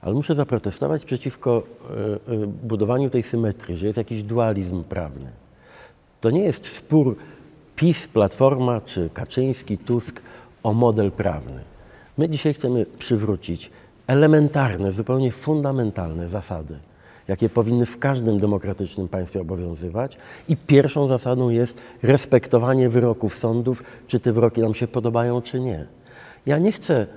Ale 0.02 0.14
muszę 0.14 0.36
zaprotestować 0.36 1.06
przeciwko 1.06 1.64
e, 2.30 2.34
e, 2.34 2.47
budowaniu 2.47 3.10
tej 3.10 3.24
symetrii, 3.24 3.78
że 3.78 3.86
jest 3.86 3.97
jakiś 3.97 4.24
dualizm 4.24 4.84
prawny. 4.84 5.30
To 6.22 6.32
nie 6.32 6.43
jest 6.43 6.66
spór 6.66 7.16
PiS, 7.76 8.08
Platforma 8.08 8.82
czy 8.82 9.10
Kaczyński, 9.14 9.78
Tusk 9.78 10.22
o 10.64 10.74
model 10.74 11.12
prawny. 11.12 11.62
My 12.18 12.30
dzisiaj 12.30 12.54
chcemy 12.54 12.86
przywrócić 13.00 13.72
elementarne, 14.08 14.91
zupełnie 14.91 15.32
fundamentalne 15.32 16.30
zasady, 16.30 16.76
jakie 17.28 17.50
powinny 17.50 17.86
w 17.86 18.00
każdym 18.00 18.39
demokratycznym 18.39 19.08
państwie 19.08 19.41
obowiązywać. 19.41 20.18
I 20.47 20.58
pierwszą 20.58 21.08
zasadą 21.08 21.50
jest 21.50 21.78
respektowanie 22.04 22.89
wyroków 22.89 23.38
sądów, 23.38 23.84
czy 24.08 24.20
te 24.20 24.32
wyroki 24.32 24.62
nam 24.62 24.74
się 24.74 24.88
podobają, 24.88 25.41
czy 25.41 25.60
nie. 25.60 25.86
Ja 26.45 26.58
nie 26.58 26.72
chcę 26.72 27.08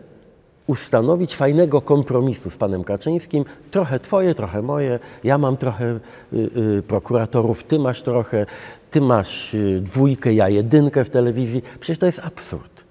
ustanowić 0.67 1.37
fajnego 1.37 1.81
kompromisu 1.81 2.51
z 2.51 2.57
panem 2.57 2.85
Kaczyńskim. 2.85 3.45
Trochę 3.71 4.01
twoje, 4.01 4.35
trochę 4.35 4.63
moje. 4.63 4.99
Ja 5.25 5.39
mam 5.39 5.57
trochę 5.57 5.85
y, 6.33 6.37
y, 6.79 6.83
prokuratorów, 6.83 7.65
ty 7.65 7.79
masz 7.79 8.03
trochę, 8.03 8.47
ty 8.91 9.01
masz 9.01 9.55
y, 9.55 9.81
dwójkę, 9.81 10.35
ja 10.35 10.49
jedynkę 10.49 11.05
w 11.05 11.11
telewizji. 11.11 11.63
Przecież 11.81 11.99
to 11.99 12.07
jest 12.07 12.19
absurd. 12.19 12.83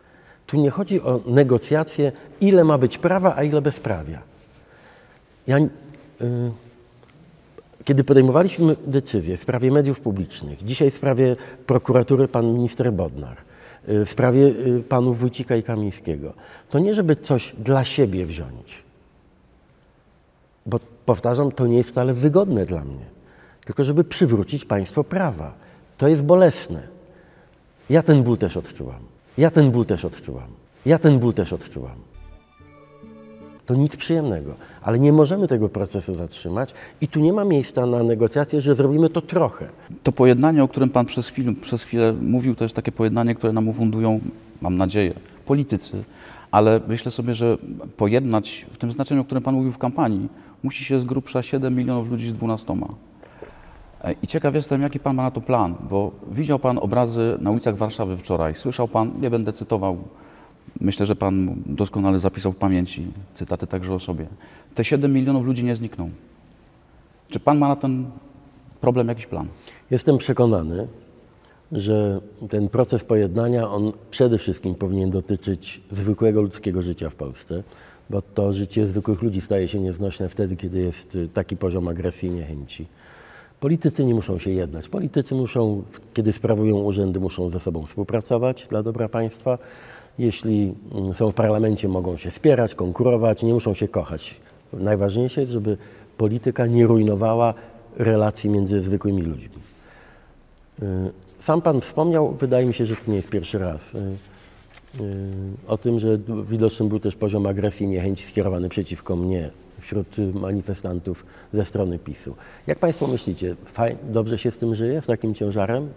Tu 0.47 0.57
nie 0.57 0.69
chodzi 0.69 1.01
o 1.01 1.19
negocjacje, 1.25 2.11
ile 2.41 2.63
ma 2.63 2.77
być 2.77 2.97
prawa, 2.97 3.33
a 3.35 3.43
ile 3.43 3.61
bezprawia. 3.61 4.21
Ja, 5.47 5.57
y, 5.57 5.69
kiedy 7.85 8.03
podejmowaliśmy 8.03 8.75
decyzję 8.87 9.37
w 9.37 9.41
sprawie 9.41 9.71
mediów 9.71 9.99
publicznych, 9.99 10.65
dzisiaj 10.65 10.91
w 10.91 10.95
sprawie 10.95 11.35
prokuratury 11.67 12.27
pan 12.27 12.53
minister 12.53 12.93
Bodnar, 12.93 13.37
w 13.87 14.09
sprawie 14.09 14.45
y, 14.45 14.83
panów 14.89 15.19
Wójcika 15.19 15.55
i 15.55 15.63
Kamińskiego, 15.63 16.33
to 16.69 16.79
nie 16.79 16.93
żeby 16.93 17.15
coś 17.15 17.55
dla 17.59 17.85
siebie 17.85 18.25
wziąć, 18.25 18.83
bo 20.65 20.79
powtarzam, 21.05 21.51
to 21.51 21.67
nie 21.67 21.77
jest 21.77 21.89
wcale 21.89 22.13
wygodne 22.13 22.65
dla 22.65 22.83
mnie, 22.83 23.05
tylko 23.65 23.83
żeby 23.83 24.03
przywrócić 24.03 24.65
państwo 24.65 25.03
prawa. 25.03 25.53
To 25.97 26.07
jest 26.07 26.23
bolesne. 26.23 26.87
Ja 27.89 28.03
ten 28.03 28.23
ból 28.23 28.37
też 28.37 28.57
odczułam. 28.57 28.99
Ja 29.37 29.51
ten 29.51 29.71
ból 29.71 29.85
też 29.85 30.05
odczułam. 30.05 30.47
Ja 30.85 30.99
ten 30.99 31.19
ból 31.19 31.33
też 31.33 31.53
odczułam. 31.53 32.10
To 33.71 33.75
nic 33.75 33.95
przyjemnego, 33.95 34.53
ale 34.81 34.99
nie 34.99 35.13
możemy 35.13 35.47
tego 35.47 35.69
procesu 35.69 36.15
zatrzymać 36.15 36.73
i 37.01 37.07
tu 37.07 37.19
nie 37.19 37.33
ma 37.33 37.45
miejsca 37.45 37.85
na 37.85 38.03
negocjacje, 38.03 38.61
że 38.61 38.75
zrobimy 38.75 39.09
to 39.09 39.21
trochę. 39.21 39.67
To 40.03 40.11
pojednanie, 40.11 40.63
o 40.63 40.67
którym 40.67 40.89
Pan 40.89 41.05
przez, 41.05 41.29
film, 41.29 41.55
przez 41.55 41.83
chwilę 41.83 42.13
mówił, 42.21 42.55
to 42.55 42.65
jest 42.65 42.75
takie 42.75 42.91
pojednanie, 42.91 43.35
które 43.35 43.53
nam 43.53 43.67
ufundują, 43.67 44.19
mam 44.61 44.77
nadzieję, 44.77 45.13
politycy, 45.45 46.03
ale 46.51 46.81
myślę 46.87 47.11
sobie, 47.11 47.33
że 47.35 47.57
pojednać 47.97 48.65
w 48.71 48.77
tym 48.77 48.91
znaczeniu, 48.91 49.21
o 49.21 49.25
którym 49.25 49.43
Pan 49.43 49.55
mówił 49.55 49.71
w 49.71 49.77
kampanii, 49.77 50.27
musi 50.63 50.85
się 50.85 50.99
z 50.99 51.05
grubsza 51.05 51.41
7 51.41 51.75
milionów 51.75 52.09
ludzi 52.09 52.29
z 52.29 52.33
12. 52.33 52.75
E, 54.03 54.15
I 54.23 54.27
ciekaw 54.27 54.55
jestem, 54.55 54.81
jaki 54.81 54.99
Pan 54.99 55.15
ma 55.15 55.23
na 55.23 55.31
to 55.31 55.41
plan, 55.41 55.75
bo 55.89 56.11
widział 56.31 56.59
Pan 56.59 56.77
obrazy 56.77 57.37
na 57.41 57.51
ulicach 57.51 57.77
Warszawy 57.77 58.17
wczoraj, 58.17 58.55
słyszał 58.55 58.87
Pan, 58.87 59.11
nie 59.21 59.29
będę 59.29 59.53
cytował 59.53 59.97
myślę, 60.79 61.05
że 61.05 61.15
pan 61.15 61.55
doskonale 61.65 62.19
zapisał 62.19 62.51
w 62.51 62.55
pamięci, 62.55 63.07
cytaty 63.35 63.67
także 63.67 63.93
o 63.93 63.99
sobie, 63.99 64.25
te 64.75 64.85
7 64.85 65.13
milionów 65.13 65.45
ludzi 65.45 65.63
nie 65.63 65.75
znikną. 65.75 66.09
Czy 67.29 67.39
pan 67.39 67.57
ma 67.57 67.67
na 67.67 67.75
ten 67.75 68.05
problem 68.81 69.07
jakiś 69.07 69.25
plan? 69.25 69.47
Jestem 69.91 70.17
przekonany, 70.17 70.87
że 71.71 72.21
ten 72.49 72.69
proces 72.69 73.03
pojednania, 73.03 73.69
on 73.69 73.91
przede 74.11 74.37
wszystkim 74.37 74.75
powinien 74.75 75.11
dotyczyć 75.11 75.81
zwykłego 75.91 76.41
ludzkiego 76.41 76.81
życia 76.81 77.09
w 77.09 77.15
Polsce, 77.15 77.63
bo 78.09 78.21
to 78.21 78.53
życie 78.53 78.87
zwykłych 78.87 79.21
ludzi 79.21 79.41
staje 79.41 79.67
się 79.67 79.79
nieznośne 79.79 80.29
wtedy, 80.29 80.55
kiedy 80.55 80.79
jest 80.79 81.15
y, 81.15 81.29
taki 81.33 81.57
poziom 81.57 81.87
agresji 81.87 82.29
i 82.29 82.31
niechęci. 82.31 82.85
Politycy 83.59 84.05
nie 84.05 84.15
muszą 84.15 84.39
się 84.39 84.51
jednać. 84.51 84.89
Politycy 84.89 85.35
muszą, 85.35 85.83
kiedy 86.13 86.33
sprawują 86.33 86.77
urzędy, 86.77 87.19
muszą 87.19 87.49
ze 87.49 87.59
sobą 87.59 87.85
współpracować 87.85 88.67
dla 88.69 88.83
dobra 88.83 89.09
państwa. 89.09 89.57
Jeśli 90.19 90.73
mm, 90.95 91.13
są 91.13 91.31
w 91.31 91.33
parlamencie, 91.33 91.87
mogą 91.87 92.17
się 92.17 92.31
wspierać, 92.31 92.75
konkurować, 92.75 93.43
nie 93.43 93.53
muszą 93.53 93.73
się 93.73 93.87
kochać. 93.87 94.35
Najważniejsze 94.73 95.41
jest, 95.41 95.53
żeby 95.53 95.77
polityka 96.17 96.65
nie 96.65 96.87
rujnowała 96.87 97.53
relacji 97.97 98.49
między 98.49 98.81
zwykłymi 98.81 99.21
ludźmi. 99.21 99.55
Y, 100.81 100.85
Sam 101.39 101.61
Pan 101.61 101.81
wspomniał, 101.81 102.31
wydaje 102.31 102.65
mi 102.65 102.73
się, 102.73 102.85
że 102.85 102.95
to 102.95 103.01
nie 103.11 103.17
jest 103.17 103.29
pierwszy 103.29 103.59
raz, 103.59 103.95
y, 103.95 103.97
y, 103.97 105.03
o 105.67 105.77
tym, 105.77 105.99
że 105.99 106.17
widoczny 106.49 106.87
był 106.87 106.99
też 106.99 107.15
poziom 107.15 107.45
agresji 107.45 107.85
i 107.85 107.89
niechęci 107.89 108.25
skierowany 108.25 108.69
przeciwko 108.69 109.15
mnie 109.15 109.49
wśród 109.79 110.07
manifestantów 110.33 111.25
ze 111.53 111.65
strony 111.65 111.99
PiSu. 111.99 112.35
Jak 112.67 112.79
Państwo 112.79 113.07
myślicie, 113.07 113.55
dobrze 114.09 114.37
się 114.37 114.51
z 114.51 114.57
tym 114.57 114.75
żyje, 114.75 115.01
z 115.01 115.05
takim 115.05 115.33
ciężarem? 115.33 115.89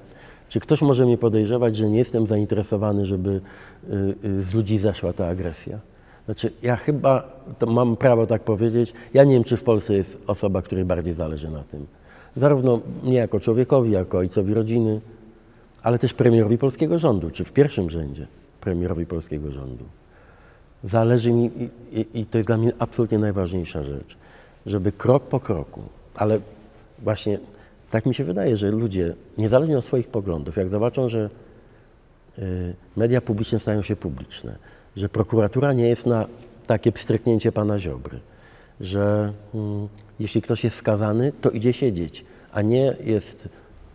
Czy 0.49 0.61
ktoś 0.61 0.83
może 0.83 1.07
mnie 1.07 1.19
podejrzewać, 1.19 1.77
że 1.77 1.91
nie 1.91 1.99
jestem 1.99 2.27
zainteresowany, 2.27 3.07
żeby 3.07 3.41
y, 3.91 4.15
y, 4.25 4.43
z 4.43 4.55
ludzi 4.55 4.79
zeszła 4.79 5.13
ta 5.13 5.27
agresja? 5.27 5.79
Znaczy, 6.25 6.53
ja 6.63 6.77
chyba, 6.77 7.29
to 7.59 7.67
mam 7.67 7.97
prawo 7.97 8.27
tak 8.27 8.43
powiedzieć, 8.43 8.93
ja 9.15 9.25
nie 9.25 9.35
wiem, 9.35 9.45
czy 9.45 9.57
w 9.57 9.63
Polsce 9.63 9.95
jest 9.95 10.23
osoba, 10.27 10.63
której 10.63 10.85
bardziej 10.85 11.15
zależy 11.15 11.51
na 11.51 11.63
tym. 11.63 11.87
Zarówno 12.37 12.81
mnie 13.03 13.17
jako 13.17 13.41
człowiekowi, 13.41 13.91
jako 13.91 14.19
ojcowi 14.19 14.55
rodziny, 14.55 15.01
ale 15.83 15.99
też 15.99 16.15
premierowi 16.15 16.59
polskiego 16.59 16.99
rządu, 16.99 17.31
czy 17.31 17.45
w 17.45 17.53
pierwszym 17.53 17.91
rzędzie 17.91 18.27
premierowi 18.61 19.07
polskiego 19.07 19.51
rządu. 19.51 19.85
Zależy 20.83 21.33
mi, 21.33 21.51
i, 21.93 22.01
i, 22.01 22.21
i 22.21 22.27
to 22.27 22.39
jest 22.39 22.49
dla 22.49 22.57
mnie 22.57 22.73
absolutnie 22.79 23.19
najważniejsza 23.19 23.83
rzecz, 23.83 24.17
żeby 24.67 24.93
krok 24.93 25.23
po 25.23 25.41
kroku, 25.41 25.83
ale 26.15 26.41
właśnie 26.99 27.39
tak 27.95 28.07
mi 28.07 28.15
się 28.15 28.25
wydaje, 28.25 28.57
że 28.57 28.71
ludzie, 28.71 29.15
niezależnie 29.39 29.79
od 29.79 29.85
swoich 29.85 30.09
poglądów, 30.09 30.57
jak 30.57 30.69
zobaczą, 30.69 31.09
że 31.09 31.31
y, 32.39 32.75
media 32.97 33.21
publiczne 33.21 33.59
stają 33.59 33.83
się 33.83 33.97
publiczne, 33.97 34.57
że 34.97 35.09
prokuratura 35.09 35.73
nie 35.73 35.89
jest 35.89 36.07
na 36.07 36.27
takie 36.67 36.93
pstryknięcie 36.93 37.53
pana 37.53 37.79
Ziobry, 37.79 38.21
że 38.81 39.33
mm, 39.55 39.89
jeśli 40.21 40.43
ktoś 40.43 40.65
jest 40.65 40.77
skazany, 40.77 41.33
to 41.41 41.51
idzie 41.51 41.73
siedzieć, 41.73 42.25
a 42.53 42.63
nie 42.63 42.97
jest 43.05 43.49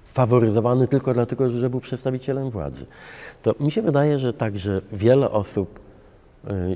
faworyzowany 0.06 0.88
tylko 0.88 1.14
dlatego, 1.14 1.50
że 1.50 1.70
był 1.70 1.80
przedstawicielem 1.80 2.50
władzy. 2.50 2.86
To 3.42 3.56
mi 3.60 3.72
się 3.72 3.82
wydaje, 3.82 4.20
że 4.20 4.34
także 4.34 4.82
wiele 4.92 5.32
osób 5.32 5.80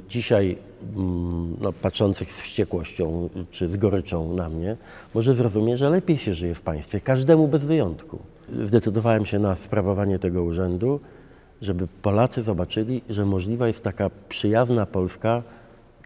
dzisiaj, 0.10 0.57
mm, 0.95 1.57
no, 1.61 1.73
patrzących 1.73 2.31
z 2.31 2.40
wściekłością 2.40 3.30
czy 3.52 3.69
z 3.69 3.77
goryczą 3.77 4.34
na 4.34 4.49
mnie, 4.49 4.77
może 5.14 5.35
zrozumie, 5.35 5.77
że 5.77 5.90
lepiej 5.90 6.18
się 6.18 6.34
żyje 6.34 6.56
w 6.56 6.61
państwie, 6.61 7.02
każdemu 7.02 7.48
bez 7.48 7.64
wyjątku. 7.64 8.19
Zdecydowałem 8.64 9.26
się 9.26 9.40
na 9.40 9.56
sprawowanie 9.56 10.19
tego 10.19 10.44
urzędu, 10.44 10.99
żeby 11.61 11.88
Polacy 12.02 12.41
zobaczyli, 12.41 13.02
że 13.10 13.26
możliwa 13.26 13.68
jest 13.68 13.84
taka 13.84 14.10
przyjazna 14.30 14.85
Polska, 14.85 15.44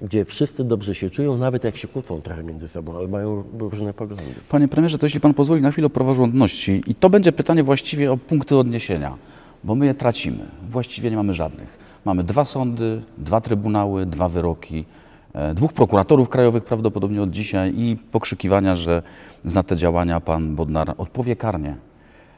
gdzie 0.01 0.25
wszyscy 0.25 0.63
dobrze 0.63 0.95
się 0.95 1.09
czują, 1.09 1.37
nawet 1.37 1.63
jak 1.63 1.77
się 1.77 1.87
kłócą 1.87 2.21
trochę 2.21 2.43
między 2.43 2.67
sobą, 2.67 2.97
ale 2.97 3.07
mają 3.07 3.43
różne 3.59 3.93
poglądy. 3.93 4.23
Panie 4.49 4.67
premierze, 4.67 4.97
to 4.97 5.05
jeśli 5.05 5.19
pan 5.19 5.33
pozwoli 5.33 5.61
na 5.61 5.71
chwilę 5.71 5.87
o 5.87 5.89
praworządności 5.89 6.83
i 6.87 6.95
to 6.95 7.09
będzie 7.09 7.31
pytanie 7.31 7.63
właściwie 7.63 8.11
o 8.11 8.17
punkty 8.17 8.57
odniesienia, 8.57 9.17
bo 9.63 9.75
my 9.75 9.85
je 9.85 9.93
tracimy. 9.93 10.45
Właściwie 10.69 11.09
nie 11.09 11.15
mamy 11.15 11.33
żadnych. 11.33 11.86
Mamy 12.07 12.23
dwa 12.23 12.45
sądy, 12.45 13.01
dwa 13.17 13.41
trybunały, 13.41 14.05
dwa 14.05 14.29
wyroki, 14.29 14.85
e, 15.33 15.53
dwóch 15.53 15.73
prokuratorów 15.73 16.29
krajowych 16.29 16.63
prawdopodobnie 16.63 17.21
od 17.21 17.29
dzisiaj 17.29 17.73
i 17.77 17.97
pokrzykiwania, 18.11 18.75
że 18.75 19.03
za 19.45 19.63
te 19.63 19.75
działania 19.75 20.19
pan 20.19 20.55
Bodnar 20.55 20.93
odpowie 20.97 21.35
karnie. 21.35 21.75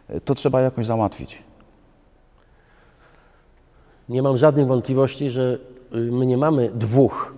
E, 0.07 0.21
To 0.21 0.35
trzeba 0.35 0.61
jakoś 0.61 0.85
załatwić. 0.85 1.43
Nie 4.09 4.21
mam 4.23 4.37
żadnych 4.37 4.67
wątpliwości, 4.67 5.29
że 5.29 5.57
y, 5.95 5.97
my 6.11 6.25
nie 6.25 6.37
mamy 6.37 6.71
dwóch 6.75 7.33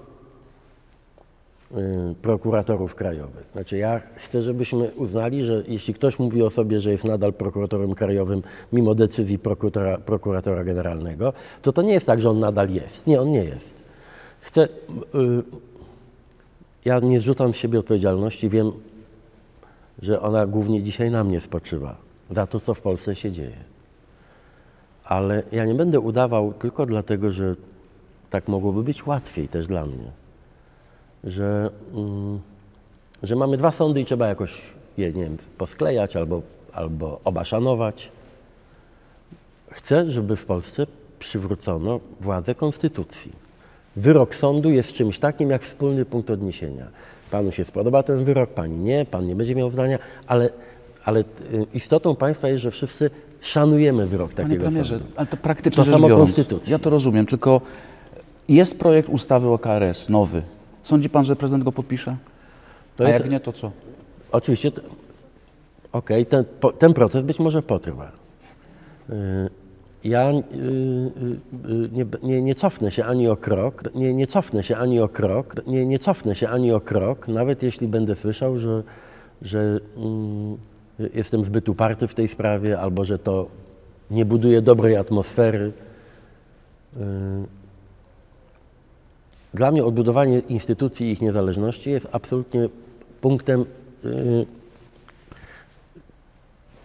prokuratorów 2.22 2.96
krajowych. 2.96 3.46
Znaczy 3.54 3.78
ja 3.78 4.02
chcę, 4.16 4.42
żebyśmy 4.42 4.92
uznali, 4.96 5.44
że 5.44 5.64
jeśli 5.68 5.94
ktoś 5.94 6.20
mówi 6.20 6.44
o 6.44 6.50
sobie, 6.50 6.80
że 6.80 6.92
jest 6.92 7.04
nadal 7.04 7.34
prokuratorem 7.34 7.96
krajowym 7.96 8.44
mimo 8.74 8.96
decyzji 8.96 9.40
prokuratora, 9.40 9.98
prokuratora 9.98 10.64
generalnego, 10.64 11.34
to 11.62 11.72
to 11.72 11.82
nie 11.82 11.94
jest 11.94 12.06
tak, 12.06 12.22
że 12.22 12.30
on 12.30 12.40
nadal 12.40 12.70
jest. 12.70 13.08
Nie, 13.08 13.22
on 13.22 13.32
nie 13.32 13.44
jest. 13.44 13.74
Chcę, 14.42 14.64
y, 14.64 14.68
ja 16.86 17.00
nie 17.00 17.20
zrzucam 17.20 17.54
z 17.54 17.58
siebie 17.58 17.80
odpowiedzialności, 17.80 18.50
wiem, 18.50 18.72
że 20.02 20.22
ona 20.22 20.48
głównie 20.48 20.84
dzisiaj 20.84 21.12
na 21.12 21.24
mnie 21.24 21.42
spoczywa 21.42 21.96
za 22.30 22.48
to, 22.48 22.60
co 22.60 22.74
w 22.74 22.82
Polsce 22.82 23.16
się 23.16 23.32
dzieje. 23.32 23.58
Ale 25.04 25.44
ja 25.52 25.66
nie 25.66 25.76
będę 25.76 26.00
udawał 26.00 26.54
tylko 26.54 26.86
dlatego, 26.86 27.32
że 27.32 27.56
tak 28.30 28.48
mogłoby 28.48 28.84
być 28.84 29.06
łatwiej 29.06 29.48
też 29.48 29.68
dla 29.68 29.86
mnie. 29.86 30.21
Że, 31.24 31.70
mm, 31.94 32.40
że 33.24 33.36
mamy 33.36 33.58
dwa 33.58 33.72
sądy 33.72 34.02
i 34.02 34.06
trzeba 34.06 34.28
jakoś 34.28 34.62
je, 34.98 35.14
nie 35.14 35.24
wiem, 35.24 35.38
posklejać 35.58 36.16
albo, 36.16 36.42
albo 36.74 37.20
oba 37.24 37.46
szanować. 37.46 38.12
Chcę, 39.70 40.10
żeby 40.10 40.36
w 40.36 40.46
Polsce 40.46 40.88
przywrócono 41.20 42.00
władzę 42.22 42.56
konstytucji. 42.56 43.32
Wyrok 43.96 44.36
sądu 44.36 44.70
jest 44.70 44.94
czymś 44.94 45.20
takim 45.20 45.50
jak 45.50 45.64
wspólny 45.64 46.06
punkt 46.06 46.30
odniesienia. 46.30 46.88
Panu 47.32 47.52
się 47.52 47.66
spodoba 47.66 48.04
ten 48.04 48.24
wyrok, 48.26 48.50
pani 48.50 48.78
nie, 48.78 49.06
pan 49.06 49.28
nie 49.28 49.36
będzie 49.36 49.56
miał 49.56 49.70
zdania, 49.70 50.00
ale, 50.28 50.50
ale 51.06 51.20
y, 51.20 51.26
istotą 51.74 52.16
państwa 52.16 52.48
jest, 52.48 52.64
że 52.64 52.72
wszyscy 52.72 53.10
szanujemy 53.42 54.08
wyrok 54.08 54.34
Panie 54.34 54.48
takiego 54.48 54.66
premierze, 54.70 55.00
sądu. 55.00 55.14
ale 55.16 55.28
to 55.28 55.38
praktycznie 55.38 55.84
To 55.86 55.92
samo 55.92 56.08
biorąc, 56.08 56.30
konstytucji. 56.30 56.72
Ja 56.72 56.80
to 56.80 56.90
rozumiem, 56.90 57.26
tylko 57.26 57.62
jest 58.50 58.80
projekt 58.80 59.10
ustawy 59.10 59.48
o 59.50 59.60
KRS, 59.60 60.10
nowy. 60.10 60.42
Sądzi 60.84 61.10
pan, 61.10 61.24
że 61.24 61.36
prezydent 61.36 61.64
go 61.64 61.72
podpisze? 61.72 62.16
To 62.96 63.06
A 63.06 63.08
jest, 63.08 63.20
jak 63.20 63.30
nie, 63.30 63.40
to 63.40 63.54
co? 63.54 63.72
Oczywiście, 64.32 64.72
okej, 65.92 66.26
ten, 66.26 66.46
po, 66.60 66.72
ten 66.72 66.94
proces 66.94 67.24
być 67.24 67.40
może 67.40 67.62
potrwa. 67.62 68.12
Y, 69.10 69.14
Ja 70.04 70.30
y, 70.30 70.34
y, 70.34 71.90
nie, 71.92 72.06
nie, 72.24 72.42
nie 72.42 72.56
cofnę 72.56 72.92
się 72.92 73.06
ani 73.06 73.28
o 73.28 73.38
krok, 73.38 73.84
nie, 73.96 74.14
nie 74.14 74.28
cofnę 74.28 74.64
się 74.64 74.78
ani 74.78 75.00
o 75.00 75.10
krok, 75.10 75.68
nie, 75.68 75.86
nie 75.86 76.00
cofnę 76.00 76.36
się 76.36 76.50
ani 76.50 76.72
o 76.72 76.80
krok, 76.82 77.28
nawet 77.28 77.64
jeśli 77.64 77.88
będę 77.88 78.16
słyszał, 78.16 78.60
że, 78.60 78.84
że 79.42 79.80
mm, 79.98 80.58
jestem 81.14 81.44
zbyt 81.44 81.70
uparty 81.70 82.08
w 82.08 82.14
tej 82.14 82.28
sprawie, 82.28 82.80
albo 82.80 83.06
że 83.06 83.20
to 83.20 83.48
nie 84.12 84.26
buduje 84.26 84.62
dobrej 84.62 84.96
atmosfery. 84.98 85.72
Dla 89.54 89.72
mnie 89.72 89.86
odbudowanie 89.86 90.40
instytucji 90.40 91.08
i 91.08 91.12
ich 91.12 91.22
niezależności 91.22 91.92
jest 91.92 92.08
absolutnie 92.12 92.70
punktem, 93.22 93.66
y, 94.06 94.46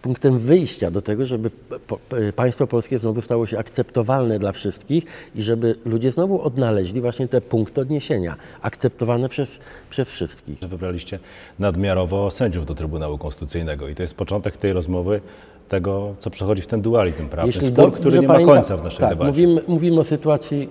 punktem 0.01 0.39
wyjścia 0.39 0.91
do 0.91 1.01
tego, 1.01 1.25
żeby 1.25 1.49
po, 1.87 1.99
państwo 2.35 2.67
polskie 2.67 2.97
znowu 2.97 3.21
stało 3.21 3.45
się 3.47 3.59
akceptowalne 3.59 4.39
dla 4.39 4.51
wszystkich 4.51 5.05
i 5.35 5.41
żeby 5.41 5.75
ludzie 5.85 6.11
znowu 6.11 6.41
odnaleźli 6.41 7.01
właśnie 7.01 7.27
te 7.27 7.41
punkty 7.41 7.81
odniesienia, 7.81 8.35
akceptowane 8.61 9.29
przez, 9.29 9.59
przez 9.89 10.09
wszystkich. 10.09 10.59
wybraliście 10.59 11.19
nadmiarowo 11.59 12.31
sędziów 12.31 12.65
do 12.65 12.75
Trybunału 12.75 13.17
Konstytucyjnego 13.17 13.87
i 13.87 13.95
to 13.95 14.03
jest 14.03 14.13
początek 14.15 14.57
tej 14.57 14.73
rozmowy 14.73 15.21
tego, 15.69 16.15
co 16.17 16.29
przechodzi 16.29 16.61
w 16.61 16.67
ten 16.67 16.81
dualizm 16.81 17.29
prawny, 17.29 17.53
spór, 17.53 17.75
do- 17.75 17.91
który 17.91 18.19
nie 18.19 18.27
ma 18.27 18.39
końca 18.39 18.77
w 18.77 18.83
naszej 18.83 18.99
tak, 18.99 19.09
debacie. 19.09 19.27
Mówimy, 19.27 19.61
mówimy 19.67 19.99
o 19.99 20.03
sytuacji, 20.03 20.69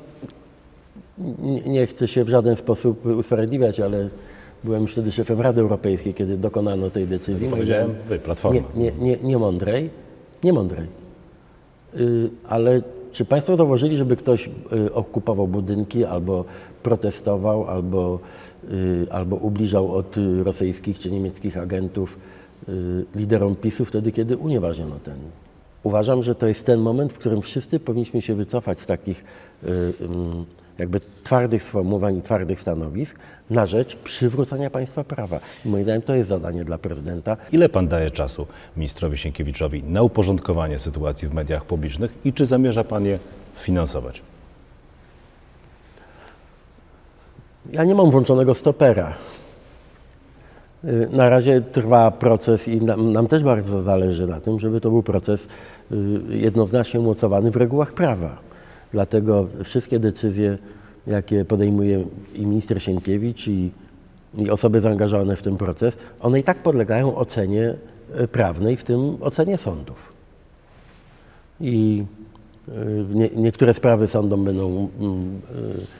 nie, 1.66 1.86
chcę 1.86 2.08
się 2.08 2.24
w 2.24 2.28
żaden 2.28 2.56
sposób 2.56 3.06
usprawiedliwiać, 3.06 3.80
ale 3.80 4.08
byłem 4.64 4.82
już 4.82 4.92
wtedy 4.92 5.12
szefem 5.12 5.40
Rady 5.40 5.60
Europejskiej, 5.60 6.14
kiedy 6.14 6.38
dokonano 6.38 6.90
tej 6.90 7.06
decyzji. 7.06 7.48
Powiedziałem 7.48 7.94
wy, 8.08 8.18
Platforma. 8.18 8.60
Nie, 8.74 8.82
nie, 8.82 8.92
nie, 8.98 9.16
nie 9.22 9.38
mądrej, 9.38 9.90
nie 10.44 10.52
mądrej. 10.52 10.86
Y, 11.96 12.30
ale 12.48 12.82
czy 13.12 13.24
Państwo 13.24 13.56
zauważyli, 13.56 13.96
żeby 13.96 14.16
ktoś 14.16 14.50
y, 14.72 14.94
okupował 14.94 15.48
budynki 15.48 16.04
albo 16.04 16.44
protestował, 16.82 17.66
albo, 17.66 18.18
y, 18.70 19.06
albo 19.10 19.36
ubliżał 19.36 19.94
od 19.94 20.16
rosyjskich 20.42 20.98
czy 20.98 21.10
niemieckich 21.10 21.58
agentów 21.58 22.18
liderom 23.14 23.56
PiSu 23.56 23.84
wtedy, 23.84 24.12
kiedy 24.12 24.36
unieważniono 24.36 24.96
ten 25.04 25.18
uważam, 25.86 26.22
że 26.22 26.34
to 26.34 26.46
jest 26.46 26.66
ten 26.66 26.80
moment, 26.80 27.12
w 27.12 27.18
którym 27.18 27.42
wszyscy 27.42 27.80
powinniśmy 27.80 28.22
się 28.22 28.34
wycofać 28.34 28.80
z 28.80 28.86
takich 28.86 29.24
y, 29.64 29.68
jakby 30.78 31.00
twardych 31.24 31.62
sformułowań, 31.62 32.16
i 32.16 32.22
twardych 32.22 32.60
stanowisk 32.60 33.16
na 33.50 33.66
rzecz 33.66 33.96
przywrócenia 33.96 34.70
państwa 34.70 35.04
prawa. 35.04 35.40
I 35.64 35.68
moim 35.68 35.84
zdaniem 35.84 36.02
to 36.02 36.14
jest 36.14 36.28
zadanie 36.28 36.64
dla 36.64 36.78
prezydenta. 36.78 37.36
Ile 37.52 37.68
pan 37.68 37.88
daje 37.88 38.10
czasu 38.10 38.46
ministrowi 38.76 39.18
Sienkiewiczowi 39.18 39.82
na 39.82 40.02
uporządkowanie 40.02 40.78
sytuacji 40.78 41.28
w 41.28 41.34
mediach 41.34 41.64
publicznych 41.64 42.14
i 42.24 42.32
czy 42.32 42.46
zamierza 42.46 42.84
pan 42.84 43.04
je 43.06 43.18
finansować? 43.56 44.22
Ja 47.72 47.84
nie 47.84 47.94
mam 47.94 48.10
włączonego 48.10 48.54
stopera. 48.54 49.14
Y, 50.84 51.08
Na 51.12 51.28
razie 51.28 51.60
trwa 51.60 52.10
proces 52.10 52.68
i 52.68 52.80
nam, 52.80 53.12
nam 53.12 53.26
też 53.28 53.42
bardzo 53.42 53.80
zależy 53.80 54.26
na 54.26 54.40
tym, 54.40 54.60
żeby 54.60 54.80
to 54.80 54.90
był 54.90 55.02
proces 55.02 55.48
y, 55.92 55.96
jednoznacznie 56.28 57.00
umocowany 57.00 57.50
w 57.50 57.56
regułach 57.56 57.92
prawa. 57.92 58.46
Dlatego 58.96 59.48
wszystkie 59.64 59.98
decyzje, 59.98 60.58
jakie 61.06 61.44
podejmuje 61.44 62.04
i 62.34 62.46
minister 62.46 62.82
Sienkiewicz, 62.82 63.48
i, 63.48 63.70
i 64.38 64.50
osoby 64.50 64.80
zaangażowane 64.80 65.36
w 65.36 65.42
ten 65.42 65.56
proces, 65.56 65.96
one 66.20 66.40
i 66.40 66.42
tak 66.42 66.58
podlegają 66.58 67.16
ocenie 67.16 67.74
y, 68.20 68.28
prawnej, 68.28 68.76
w 68.76 68.84
tym 68.84 69.16
ocenie 69.20 69.58
sądów. 69.58 70.12
I 71.60 72.04
y, 72.68 72.72
nie, 73.10 73.28
niektóre 73.28 73.74
sprawy 73.74 74.08
sądom 74.08 74.44
będą 74.44 74.88
mm, 75.00 75.40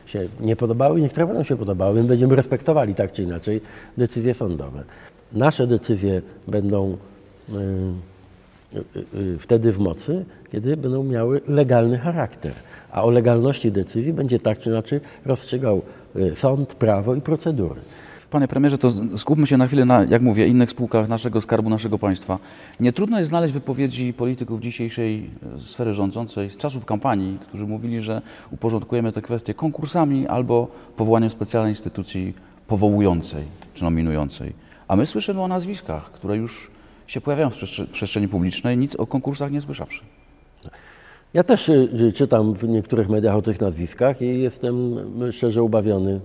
y, 0.07 0.11
się 0.11 0.29
nie 0.41 0.57
podobały, 0.57 1.01
niektóre 1.01 1.27
będą 1.27 1.43
się 1.43 1.57
podobały. 1.57 2.03
My 2.03 2.09
będziemy 2.09 2.37
respektowali 2.37 2.95
tak 2.95 3.13
czy 3.13 3.23
inaczej 3.23 3.61
decyzje 3.97 4.35
sądowe. 4.35 4.83
Nasze 5.33 5.67
decyzje 5.67 6.23
będą 6.49 6.97
wtedy 9.39 9.73
w 9.73 9.79
mocy, 9.79 10.25
kiedy 10.53 10.77
będą 10.77 11.05
miały 11.05 11.41
legalny 11.49 11.99
charakter. 11.99 12.53
A 12.93 13.05
o 13.05 13.11
legalności 13.11 13.73
decyzji 13.73 14.13
będzie 14.13 14.41
tak 14.41 14.59
czy 14.59 14.71
inaczej 14.71 15.01
rozstrzygał 15.25 15.83
y, 16.17 16.35
sąd, 16.35 16.75
prawo 16.75 17.15
i 17.15 17.21
procedury. 17.21 17.81
Panie 18.31 18.49
premierze, 18.49 18.79
to 18.79 18.91
skupmy 19.17 19.47
się 19.47 19.57
na 19.57 19.67
chwilę 19.67 19.85
na, 19.85 20.05
jak 20.05 20.23
mówię, 20.23 20.47
innych 20.47 20.71
spółkach 20.71 21.09
naszego 21.09 21.41
skarbu, 21.41 21.71
naszego 21.71 21.99
państwa. 21.99 22.39
Nie 22.81 22.93
trudno 22.93 23.19
jest 23.19 23.29
znaleźć 23.29 23.55
wypowiedzi 23.55 24.13
polityków 24.13 24.61
dzisiejszej 24.61 25.31
e, 25.57 25.61
sfery 25.61 25.95
rządzącej 25.95 26.51
z 26.51 26.57
czasów 26.57 26.85
kampanii, 26.85 27.39
którzy 27.39 27.67
mówili, 27.67 28.01
że 28.01 28.23
uporządkujemy 28.51 29.13
te 29.13 29.23
kwestie 29.23 29.55
konkursami 29.55 30.27
albo 30.27 30.69
powołaniem 30.97 31.31
specjalnej 31.31 31.73
instytucji 31.73 32.35
powołującej 32.67 33.45
czy 33.75 33.85
nominującej. 33.85 34.53
A 34.89 34.97
my 34.97 35.07
słyszymy 35.07 35.43
o 35.43 35.49
nazwiskach, 35.49 36.13
które 36.13 36.37
już 36.37 36.71
się 37.07 37.21
pojawiają 37.21 37.51
w 37.51 37.55
przestrze- 37.55 37.87
przestrzeni 37.87 38.29
publicznej, 38.29 38.79
nic 38.79 38.97
o 38.97 39.07
konkursach 39.07 39.53
nie 39.53 39.61
słyszawszy. 39.61 40.01
Ja 41.37 41.45
też 41.45 41.69
y, 41.69 41.89
y, 42.01 42.13
czytam 42.13 42.55
w 42.55 42.69
niektórych 42.69 43.09
mediach 43.09 43.37
o 43.37 43.43
tych 43.43 43.61
nazwiskach 43.61 44.23
i 44.23 44.41
jestem 44.41 44.97
szczerze 45.33 45.63
ubawiony, 45.63 46.21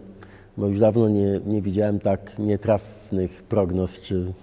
bo 0.57 0.67
już 0.67 0.79
dawno 0.79 1.09
nie, 1.09 1.39
nie 1.45 1.61
widziałem 1.61 1.99
tak 1.99 2.39
nietrafnych 2.39 3.43
prognoz 3.43 4.01
czy 4.01 4.33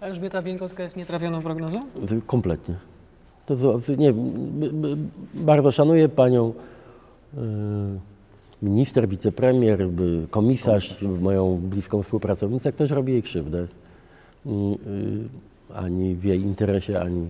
A 0.00 0.04
Elżbieta 0.06 0.42
Bieńkowska 0.42 0.82
jest 0.82 0.96
nietrafioną 0.96 1.42
prognozą? 1.42 1.86
y, 2.12 2.20
kompletnie. 2.26 2.74
To, 3.46 3.56
nie, 3.98 4.14
bardzo 5.34 5.72
szanuję 5.72 6.08
panią 6.08 6.52
minister, 8.62 9.08
wicepremier, 9.08 9.88
komisarz, 10.30 11.02
moją 11.02 11.56
bliską 11.62 12.02
współpracownicę. 12.02 12.72
Ktoś 12.72 12.90
robi 12.90 13.12
jej 13.12 13.22
krzywdę. 13.22 13.66
Ani 15.74 16.14
w 16.14 16.24
jej 16.24 16.40
interesie, 16.40 17.00
ani 17.00 17.26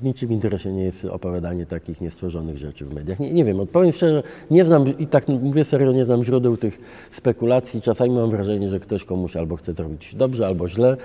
w 0.00 0.02
niczym 0.02 0.32
interesie 0.32 0.72
nie 0.72 0.82
jest 0.84 1.04
opowiadanie 1.04 1.66
takich 1.66 2.00
niestworzonych 2.00 2.58
rzeczy 2.58 2.84
w 2.84 2.94
mediach. 2.94 3.20
Nie, 3.20 3.32
nie 3.32 3.44
wiem, 3.44 3.60
odpowiem 3.60 3.92
szczerze, 3.92 4.22
nie 4.50 4.64
znam, 4.64 4.98
i 4.98 5.06
tak 5.06 5.28
mówię 5.28 5.64
serio, 5.64 5.92
nie 5.92 6.04
znam 6.04 6.24
źródeł 6.24 6.56
tych 6.56 6.80
spekulacji. 7.10 7.82
Czasami 7.82 8.10
mam 8.10 8.30
wrażenie, 8.30 8.68
że 8.68 8.80
ktoś 8.80 9.04
komuś 9.04 9.36
albo 9.36 9.56
chce 9.56 9.72
zrobić 9.72 10.14
dobrze, 10.14 10.46
albo 10.46 10.68
źle 10.68 10.96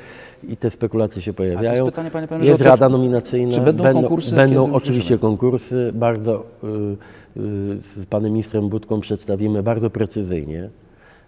i 0.49 0.57
te 0.57 0.69
spekulacje 0.69 1.21
się 1.21 1.33
pojawiają. 1.33 1.85
pytanie, 1.85 2.11
panie 2.11 2.27
premierze, 2.27 2.49
jest 2.51 2.61
o 2.61 2.63
to, 2.63 2.69
rada 2.69 2.89
nominacyjna. 2.89 3.53
czy 3.53 3.61
będą 3.61 3.83
konkursy, 3.93 4.35
Będą 4.35 4.63
oczywiście 4.73 4.99
usłyszymy? 4.99 5.19
konkursy. 5.19 5.91
Bardzo 5.93 6.45
y, 6.63 6.67
y, 6.67 7.79
z 7.79 8.05
panem 8.09 8.31
ministrem 8.31 8.69
Budką 8.69 8.99
przedstawimy 8.99 9.63
bardzo 9.63 9.89
precyzyjnie 9.89 10.69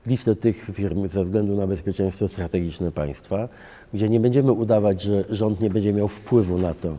listę 0.07 0.35
tych 0.35 0.69
firm 0.73 1.07
ze 1.07 1.23
względu 1.23 1.55
na 1.55 1.67
bezpieczeństwo 1.67 2.27
strategiczne 2.27 2.91
państwa, 2.91 3.49
gdzie 3.93 4.09
nie 4.09 4.19
będziemy 4.19 4.51
udawać, 4.51 5.01
że 5.01 5.23
rząd 5.29 5.61
nie 5.61 5.69
będzie 5.69 5.93
miał 5.93 6.07
wpływu 6.07 6.57
na 6.57 6.73
to, 6.73 6.89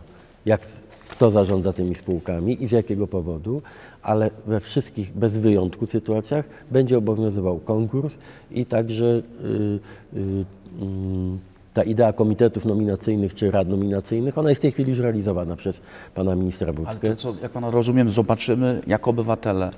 jak, 0.47 0.61
kto 1.09 1.31
zarządza 1.31 1.73
tymi 1.73 1.95
spółkami 1.95 2.63
i 2.63 2.67
z 2.69 2.73
jakiego 2.73 3.07
powodu, 3.07 3.63
ale 4.03 4.31
we 4.47 4.61
wszystkich 4.61 5.13
bez 5.13 5.37
wyjątku 5.37 5.87
sytuacjach 5.87 6.45
będzie 6.71 6.99
obowiązywał 6.99 7.59
konkurs 7.59 8.19
i 8.51 8.67
także 8.67 9.05
y, 9.05 9.23
y, 10.17 10.45
mm, 10.83 11.39
ta 11.75 11.83
idea 11.83 12.13
komitetów 12.13 12.65
nominacyjnych 12.65 13.35
czy 13.35 13.51
rad 13.51 13.69
nominacyjnych, 13.69 14.39
ona 14.39 14.49
jest 14.49 14.61
w 14.61 14.63
tej 14.63 14.73
chwili 14.73 14.91
już 14.91 14.99
realizowana 14.99 15.57
przez 15.57 15.81
pana 16.15 16.35
ministra 16.37 16.67
Ale 16.67 16.75
Budkę. 16.77 17.09
to, 17.11 17.17
co, 17.17 17.35
jak 17.43 17.53
pana 17.53 17.71
rozumiem, 17.71 18.11
zobaczymy 18.11 18.81
jako 18.87 19.11
obywatele. 19.11 19.71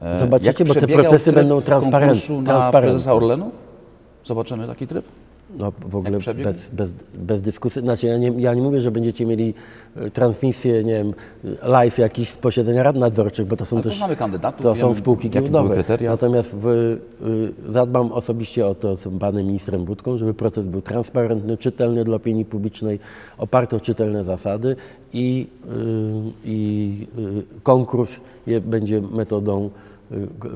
e, 0.00 0.18
Zobaczycie, 0.18 0.64
jak 0.64 0.68
bo 0.68 0.74
te 0.74 0.88
procesy 0.88 1.32
będą 1.32 1.58
transparent- 1.58 1.90
konkursu 2.00 2.40
na 2.42 2.52
transparentne. 2.52 2.80
prezesa 2.80 3.14
Orlenu? 3.14 3.50
Zobaczymy 4.24 4.66
taki 4.66 4.86
tryb? 4.86 5.04
No 5.58 5.72
w 5.80 5.96
ogóle 5.96 6.18
bez, 6.44 6.70
bez, 6.70 6.92
bez 7.14 7.42
dyskusji. 7.42 7.82
Znaczy 7.82 8.06
ja 8.06 8.18
nie, 8.18 8.32
ja 8.36 8.54
nie 8.54 8.62
mówię, 8.62 8.80
że 8.80 8.90
będziecie 8.90 9.26
mieli 9.26 9.54
e, 9.96 10.10
transmisję, 10.10 10.84
nie 10.84 10.92
wiem, 10.92 11.14
live 11.62 11.98
jakichś 11.98 12.30
z 12.30 12.36
posiedzenia 12.36 12.82
rad 12.82 12.96
nadzorczych, 12.96 13.46
bo 13.46 13.56
to 13.56 13.64
są 13.64 13.76
Ale 13.76 13.84
też 13.84 13.92
poznamy 13.92 14.16
kandydatów, 14.16 14.62
to 14.62 14.74
są 14.74 14.94
spółki 14.94 15.30
giełdowe. 15.30 15.84
Natomiast 16.00 16.54
w, 16.54 16.66
y, 16.66 17.72
zadbam 17.72 18.12
osobiście 18.12 18.66
o 18.66 18.74
to 18.74 18.96
z 18.96 19.18
panem 19.20 19.46
ministrem 19.46 19.84
Budką, 19.84 20.16
żeby 20.16 20.34
proces 20.34 20.68
był 20.68 20.82
transparentny, 20.82 21.56
czytelny 21.56 22.04
dla 22.04 22.16
opinii 22.16 22.44
publicznej, 22.44 22.98
oparty 23.38 23.76
o 23.76 23.80
czytelne 23.80 24.24
zasady 24.24 24.76
i, 25.12 25.46
y, 25.64 25.70
i 26.44 27.06
konkurs 27.62 28.20
będzie 28.60 29.00
metodą, 29.00 29.70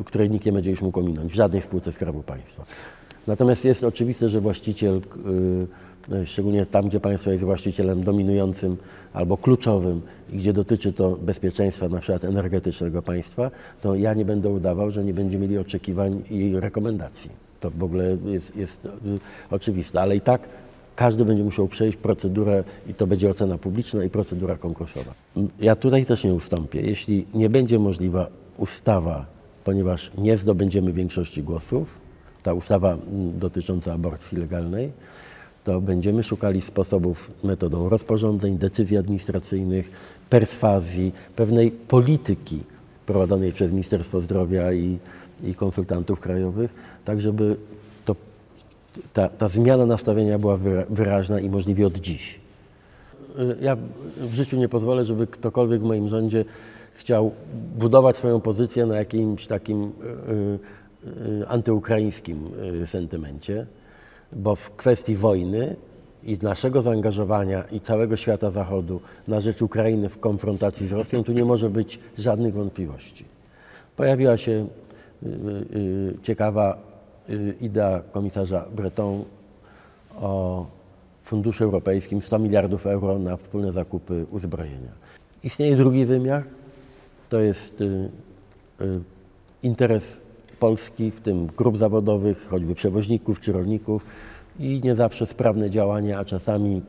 której 0.05 0.31
nikt 0.31 0.47
nie 0.47 0.53
będzie 0.53 0.71
już 0.71 0.83
mógł 0.83 1.01
ominąć 1.01 1.33
w 1.33 1.35
żadnej 1.35 1.63
spółce 1.63 1.93
Skarbu 1.93 2.23
Państwa. 2.23 2.65
Natomiast 3.27 3.65
jest 3.65 3.85
oczywiste, 3.85 4.29
że 4.29 4.41
właściciel, 4.41 5.01
y, 6.11 6.15
y, 6.15 6.27
szczególnie 6.27 6.67
tam, 6.67 6.89
gdzie 6.89 7.01
państwo 7.01 7.31
jest 7.31 7.45
właścicielem 7.45 8.05
dominującym 8.05 8.77
albo 9.13 9.37
kluczowym 9.37 10.01
i 10.33 10.37
gdzie 10.37 10.53
dotyczy 10.53 10.93
to 10.93 11.11
bezpieczeństwa 11.11 11.89
na 11.89 12.01
przykład 12.01 12.25
energetycznego 12.25 13.03
państwa, 13.03 13.51
to 13.83 13.95
ja 13.95 14.15
nie 14.15 14.25
będę 14.25 14.49
udawał, 14.49 14.91
że 14.91 15.05
nie 15.05 15.15
będzie 15.15 15.39
mieli 15.39 15.59
oczekiwań 15.59 16.23
i 16.31 16.53
rekomendacji. 16.61 17.31
To 17.61 17.71
w 17.71 17.83
ogóle 17.83 18.17
jest, 18.25 18.57
jest 18.57 18.85
y, 18.85 18.89
oczywiste, 19.51 20.01
ale 20.01 20.17
i 20.17 20.21
tak 20.21 20.49
każdy 20.97 21.25
będzie 21.25 21.45
musiał 21.45 21.69
przejść 21.69 21.97
procedurę 21.97 22.65
i 22.89 22.95
to 22.95 23.07
będzie 23.07 23.31
ocena 23.31 23.59
publiczna 23.59 24.05
i 24.05 24.11
procedura 24.11 24.57
konkursowa. 24.57 25.15
Ja 25.61 25.77
tutaj 25.77 26.07
też 26.07 26.25
nie 26.25 26.35
ustąpię. 26.35 26.81
Jeśli 26.81 27.27
nie 27.35 27.51
będzie 27.51 27.79
możliwa 27.79 28.27
ustawa, 28.59 29.27
ponieważ 29.65 30.11
nie 30.19 30.37
zdobędziemy 30.37 30.93
większości 30.93 31.43
głosów, 31.43 32.02
ta 32.43 32.55
ustawa 32.55 32.93
mm, 32.93 33.39
dotycząca 33.39 33.93
aborcji 33.93 34.39
legalnej, 34.39 34.93
to 35.65 35.81
będziemy 35.81 36.23
szukali 36.23 36.61
sposobów 36.61 37.31
metodą 37.45 37.89
rozporządzeń, 37.89 38.59
decyzji 38.59 38.97
administracyjnych, 38.97 39.91
perswazji, 40.31 41.13
pewnej 41.37 41.71
polityki 41.71 42.61
prowadzonej 43.07 43.53
przez 43.53 43.71
Ministerstwo 43.71 44.21
Zdrowia 44.21 44.73
i, 44.73 44.99
i 45.45 45.55
konsultantów 45.55 46.21
krajowych, 46.21 46.75
tak 47.05 47.21
żeby 47.21 47.57
to, 48.05 48.17
ta, 49.13 49.29
ta 49.29 49.49
zmiana 49.49 49.87
nastawienia 49.87 50.39
była 50.39 50.57
wyra- 50.57 50.87
wyraźna 50.91 51.41
i 51.41 51.51
możliwie 51.51 51.87
od 51.87 51.99
dziś. 51.99 52.41
Ja 53.61 53.77
w 54.17 54.35
życiu 54.35 54.57
nie 54.57 54.69
pozwolę, 54.69 55.05
żeby 55.05 55.27
ktokolwiek 55.27 55.81
w 55.81 55.85
moim 55.85 56.09
rządzie 56.09 56.45
chciał 56.95 57.33
budować 57.79 58.17
swoją 58.17 58.41
pozycję 58.41 58.87
na 58.87 58.97
jakimś 58.97 59.47
takim 59.47 59.83
y, 59.83 60.33
y, 60.33 60.59
antyukraińskim 61.49 62.51
y, 62.83 62.87
sentymencie, 62.87 63.67
bo 64.33 64.57
w 64.57 64.71
kwestii 64.77 65.15
wojny 65.17 65.77
i 66.25 66.39
naszego 66.43 66.83
zaangażowania 66.83 67.63
i 67.63 67.81
całego 67.81 68.17
świata 68.17 68.51
Zachodu 68.51 69.01
na 69.29 69.41
rzecz 69.41 69.63
Ukrainy 69.63 70.09
w 70.09 70.21
konfrontacji 70.21 70.87
z 70.87 70.93
Rosją 70.93 71.25
tu 71.25 71.33
nie 71.33 71.45
może 71.45 71.71
być 71.71 71.99
żadnych 72.19 72.55
wątpliwości. 72.55 73.25
Pojawiła 73.97 74.37
się 74.37 74.67
y, 75.23 75.27
y, 75.77 76.15
ciekawa 76.23 76.79
y, 77.31 77.55
idea 77.61 78.03
komisarza 78.13 78.67
Breton 78.77 79.25
o 80.17 80.67
funduszu 81.25 81.65
europejskim 81.65 82.23
100 82.23 82.39
miliardów 82.39 82.87
euro 82.87 83.19
na 83.19 83.37
wspólne 83.37 83.73
zakupy 83.73 84.27
uzbrojenia. 84.31 84.93
Istnieje 85.43 85.77
drugi 85.77 86.05
wymiar, 86.05 86.45
to 87.29 87.41
jest 87.41 87.81
y, 87.81 87.85
y, 88.81 89.01
interes 89.63 90.22
Polski, 90.63 91.11
w 91.11 91.21
tym 91.21 91.47
grup 91.47 91.79
zawodowych, 91.79 92.47
choćby 92.51 92.75
przewoźników 92.75 93.41
czy 93.41 93.53
rolników 93.53 94.07
i 94.59 94.81
nie 94.85 94.95
zawsze 94.95 95.27
sprawne 95.27 95.71
działanie, 95.71 96.19
a 96.19 96.25
czasami 96.25 96.83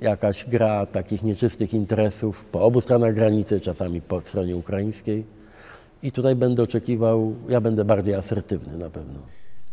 jakaś 0.00 0.44
gra 0.44 0.86
takich 0.86 1.22
nieczystych 1.22 1.74
interesów 1.74 2.44
po 2.44 2.62
obu 2.62 2.80
stronach 2.80 3.14
granicy, 3.14 3.60
czasami 3.60 4.00
po 4.00 4.20
stronie 4.20 4.56
ukraińskiej. 4.56 5.24
I 6.02 6.12
tutaj 6.12 6.36
będę 6.36 6.62
oczekiwał, 6.62 7.34
ja 7.48 7.60
będę 7.60 7.84
bardziej 7.84 8.14
asertywny 8.14 8.78
na 8.78 8.90
pewno. 8.90 9.20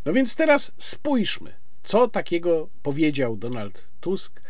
No 0.05 0.13
więc 0.13 0.35
teraz 0.35 0.71
spójrzmy, 0.77 1.49
co 1.83 2.07
takiego 2.07 2.67
powiedział 2.83 3.37
Donald 3.37 3.87
Tusk. 4.01 4.41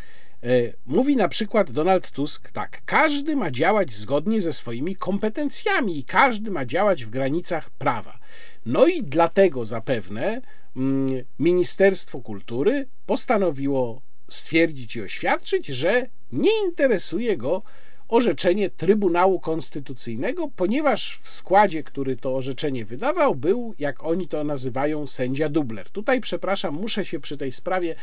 E, 0.43 0.47
mówi 0.85 1.15
na 1.15 1.27
przykład 1.27 1.71
Donald 1.71 2.11
Tusk 2.11 2.51
tak: 2.51 2.81
każdy 2.85 3.35
ma 3.35 3.51
działać 3.51 3.93
zgodnie 3.93 4.41
ze 4.41 4.53
swoimi 4.53 4.95
kompetencjami 4.95 5.97
i 5.99 6.03
każdy 6.03 6.51
ma 6.51 6.65
działać 6.65 7.05
w 7.05 7.09
granicach 7.09 7.69
prawa. 7.69 8.19
No 8.65 8.87
i 8.87 9.03
dlatego 9.03 9.65
zapewne 9.65 10.41
mm, 10.75 11.23
Ministerstwo 11.39 12.21
Kultury 12.21 12.87
postanowiło 13.05 14.01
stwierdzić 14.29 14.95
i 14.95 15.01
oświadczyć, 15.01 15.67
że 15.67 16.07
nie 16.31 16.63
interesuje 16.65 17.37
go 17.37 17.61
orzeczenie 18.09 18.69
Trybunału 18.69 19.39
Konstytucyjnego, 19.39 20.47
ponieważ 20.55 21.19
w 21.21 21.29
składzie, 21.29 21.83
który 21.83 22.17
to 22.17 22.35
orzeczenie 22.35 22.85
wydawał, 22.85 23.35
był, 23.35 23.75
jak 23.79 24.03
oni 24.03 24.27
to 24.27 24.43
nazywają, 24.43 25.07
sędzia 25.07 25.49
dubler. 25.49 25.89
Tutaj, 25.89 26.21
przepraszam, 26.21 26.73
muszę 26.73 27.05
się 27.05 27.19
przy 27.19 27.37
tej 27.37 27.51
sprawie 27.51 27.95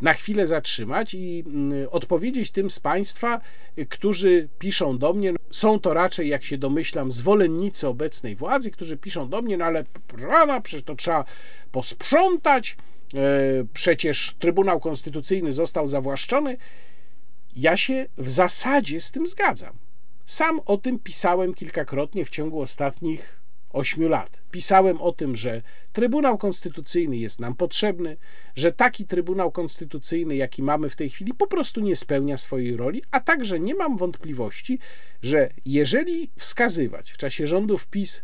na 0.00 0.14
chwilę 0.14 0.46
zatrzymać 0.46 1.14
i 1.14 1.44
mm, 1.46 1.88
odpowiedzieć 1.90 2.50
tym 2.50 2.70
z 2.70 2.80
Państwa, 2.80 3.40
którzy 3.88 4.48
piszą 4.58 4.98
do 4.98 5.12
mnie, 5.12 5.32
są 5.50 5.80
to 5.80 5.94
raczej, 5.94 6.28
jak 6.28 6.44
się 6.44 6.58
domyślam, 6.58 7.12
zwolennicy 7.12 7.88
obecnej 7.88 8.36
władzy, 8.36 8.70
którzy 8.70 8.96
piszą 8.96 9.28
do 9.28 9.42
mnie, 9.42 9.56
no 9.56 9.64
ale 9.64 9.84
proszę 10.06 10.60
przecież 10.62 10.84
to 10.84 10.94
trzeba 10.94 11.24
posprzątać, 11.72 12.76
e, 13.14 13.18
przecież 13.72 14.34
Trybunał 14.38 14.80
Konstytucyjny 14.80 15.52
został 15.52 15.88
zawłaszczony. 15.88 16.56
Ja 17.56 17.76
się 17.76 18.06
w 18.18 18.30
zasadzie 18.30 19.00
z 19.00 19.10
tym 19.10 19.26
zgadzam. 19.26 19.76
Sam 20.26 20.60
o 20.66 20.76
tym 20.76 20.98
pisałem 20.98 21.54
kilkakrotnie 21.54 22.24
w 22.24 22.30
ciągu 22.30 22.60
ostatnich 22.60 23.40
ośmiu 23.72 24.08
lat. 24.08 24.40
Pisałem 24.50 25.00
o 25.00 25.12
tym, 25.12 25.36
że 25.36 25.62
Trybunał 25.92 26.38
Konstytucyjny 26.38 27.16
jest 27.16 27.40
nam 27.40 27.54
potrzebny, 27.54 28.16
że 28.56 28.72
taki 28.72 29.06
Trybunał 29.06 29.52
Konstytucyjny, 29.52 30.36
jaki 30.36 30.62
mamy 30.62 30.88
w 30.88 30.96
tej 30.96 31.10
chwili, 31.10 31.34
po 31.34 31.46
prostu 31.46 31.80
nie 31.80 31.96
spełnia 31.96 32.36
swojej 32.36 32.76
roli, 32.76 33.02
a 33.10 33.20
także 33.20 33.60
nie 33.60 33.74
mam 33.74 33.96
wątpliwości, 33.96 34.78
że 35.22 35.48
jeżeli 35.64 36.30
wskazywać 36.38 37.12
w 37.12 37.16
czasie 37.16 37.46
rządów 37.46 37.86
PiS 37.86 38.22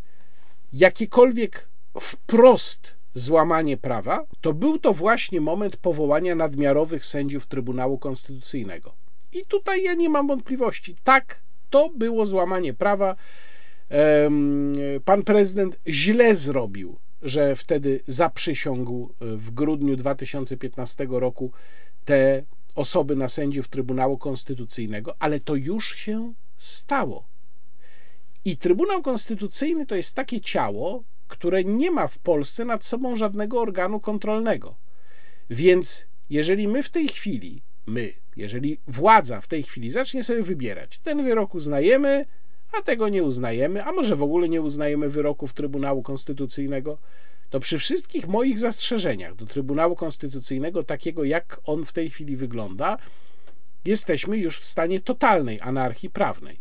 jakiekolwiek 0.72 1.68
wprost 2.00 2.94
złamanie 3.14 3.76
prawa, 3.76 4.26
to 4.40 4.52
był 4.52 4.78
to 4.78 4.92
właśnie 4.92 5.40
moment 5.40 5.76
powołania 5.76 6.34
nadmiarowych 6.34 7.06
sędziów 7.06 7.46
Trybunału 7.46 7.98
Konstytucyjnego. 7.98 9.01
I 9.32 9.46
tutaj 9.46 9.82
ja 9.82 9.94
nie 9.94 10.08
mam 10.08 10.26
wątpliwości. 10.26 10.96
Tak, 11.04 11.40
to 11.70 11.88
było 11.88 12.26
złamanie 12.26 12.74
prawa. 12.74 13.16
Pan 15.04 15.22
prezydent 15.22 15.80
źle 15.88 16.36
zrobił, 16.36 16.98
że 17.22 17.56
wtedy 17.56 18.00
zaprzysiągł 18.06 19.14
w 19.20 19.50
grudniu 19.50 19.96
2015 19.96 21.06
roku 21.10 21.50
te 22.04 22.42
osoby 22.74 23.16
na 23.16 23.28
sędziów 23.28 23.68
Trybunału 23.68 24.18
Konstytucyjnego, 24.18 25.14
ale 25.18 25.40
to 25.40 25.54
już 25.54 25.96
się 25.96 26.32
stało. 26.56 27.24
I 28.44 28.56
Trybunał 28.56 29.02
Konstytucyjny 29.02 29.86
to 29.86 29.94
jest 29.94 30.16
takie 30.16 30.40
ciało, 30.40 31.04
które 31.28 31.64
nie 31.64 31.90
ma 31.90 32.06
w 32.06 32.18
Polsce 32.18 32.64
nad 32.64 32.84
sobą 32.84 33.16
żadnego 33.16 33.60
organu 33.60 34.00
kontrolnego. 34.00 34.76
Więc 35.50 36.06
jeżeli 36.30 36.68
my 36.68 36.82
w 36.82 36.90
tej 36.90 37.08
chwili, 37.08 37.62
my, 37.86 38.12
jeżeli 38.36 38.80
władza 38.86 39.40
w 39.40 39.48
tej 39.48 39.62
chwili 39.62 39.90
zacznie 39.90 40.24
sobie 40.24 40.42
wybierać, 40.42 40.98
ten 40.98 41.24
wyrok 41.24 41.54
uznajemy, 41.54 42.26
a 42.78 42.82
tego 42.82 43.08
nie 43.08 43.22
uznajemy, 43.22 43.84
a 43.84 43.92
może 43.92 44.16
w 44.16 44.22
ogóle 44.22 44.48
nie 44.48 44.62
uznajemy 44.62 45.08
wyroków 45.08 45.52
Trybunału 45.52 46.02
Konstytucyjnego, 46.02 46.98
to 47.50 47.60
przy 47.60 47.78
wszystkich 47.78 48.28
moich 48.28 48.58
zastrzeżeniach 48.58 49.34
do 49.34 49.46
Trybunału 49.46 49.96
Konstytucyjnego, 49.96 50.82
takiego 50.82 51.24
jak 51.24 51.60
on 51.64 51.84
w 51.84 51.92
tej 51.92 52.10
chwili 52.10 52.36
wygląda, 52.36 52.98
jesteśmy 53.84 54.38
już 54.38 54.58
w 54.58 54.64
stanie 54.64 55.00
totalnej 55.00 55.60
anarchii 55.60 56.10
prawnej. 56.10 56.60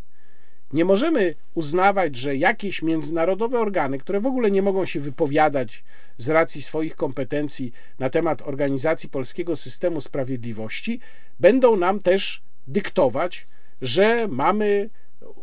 Nie 0.73 0.85
możemy 0.85 1.35
uznawać, 1.53 2.15
że 2.15 2.35
jakieś 2.35 2.81
międzynarodowe 2.81 3.59
organy, 3.59 3.97
które 3.97 4.19
w 4.19 4.25
ogóle 4.25 4.51
nie 4.51 4.61
mogą 4.61 4.85
się 4.85 4.99
wypowiadać 4.99 5.83
z 6.17 6.29
racji 6.29 6.61
swoich 6.61 6.95
kompetencji 6.95 7.71
na 7.99 8.09
temat 8.09 8.41
organizacji 8.41 9.09
polskiego 9.09 9.55
systemu 9.55 10.01
sprawiedliwości, 10.01 10.99
będą 11.39 11.75
nam 11.75 11.99
też 11.99 12.41
dyktować, 12.67 13.47
że 13.81 14.27
mamy 14.27 14.89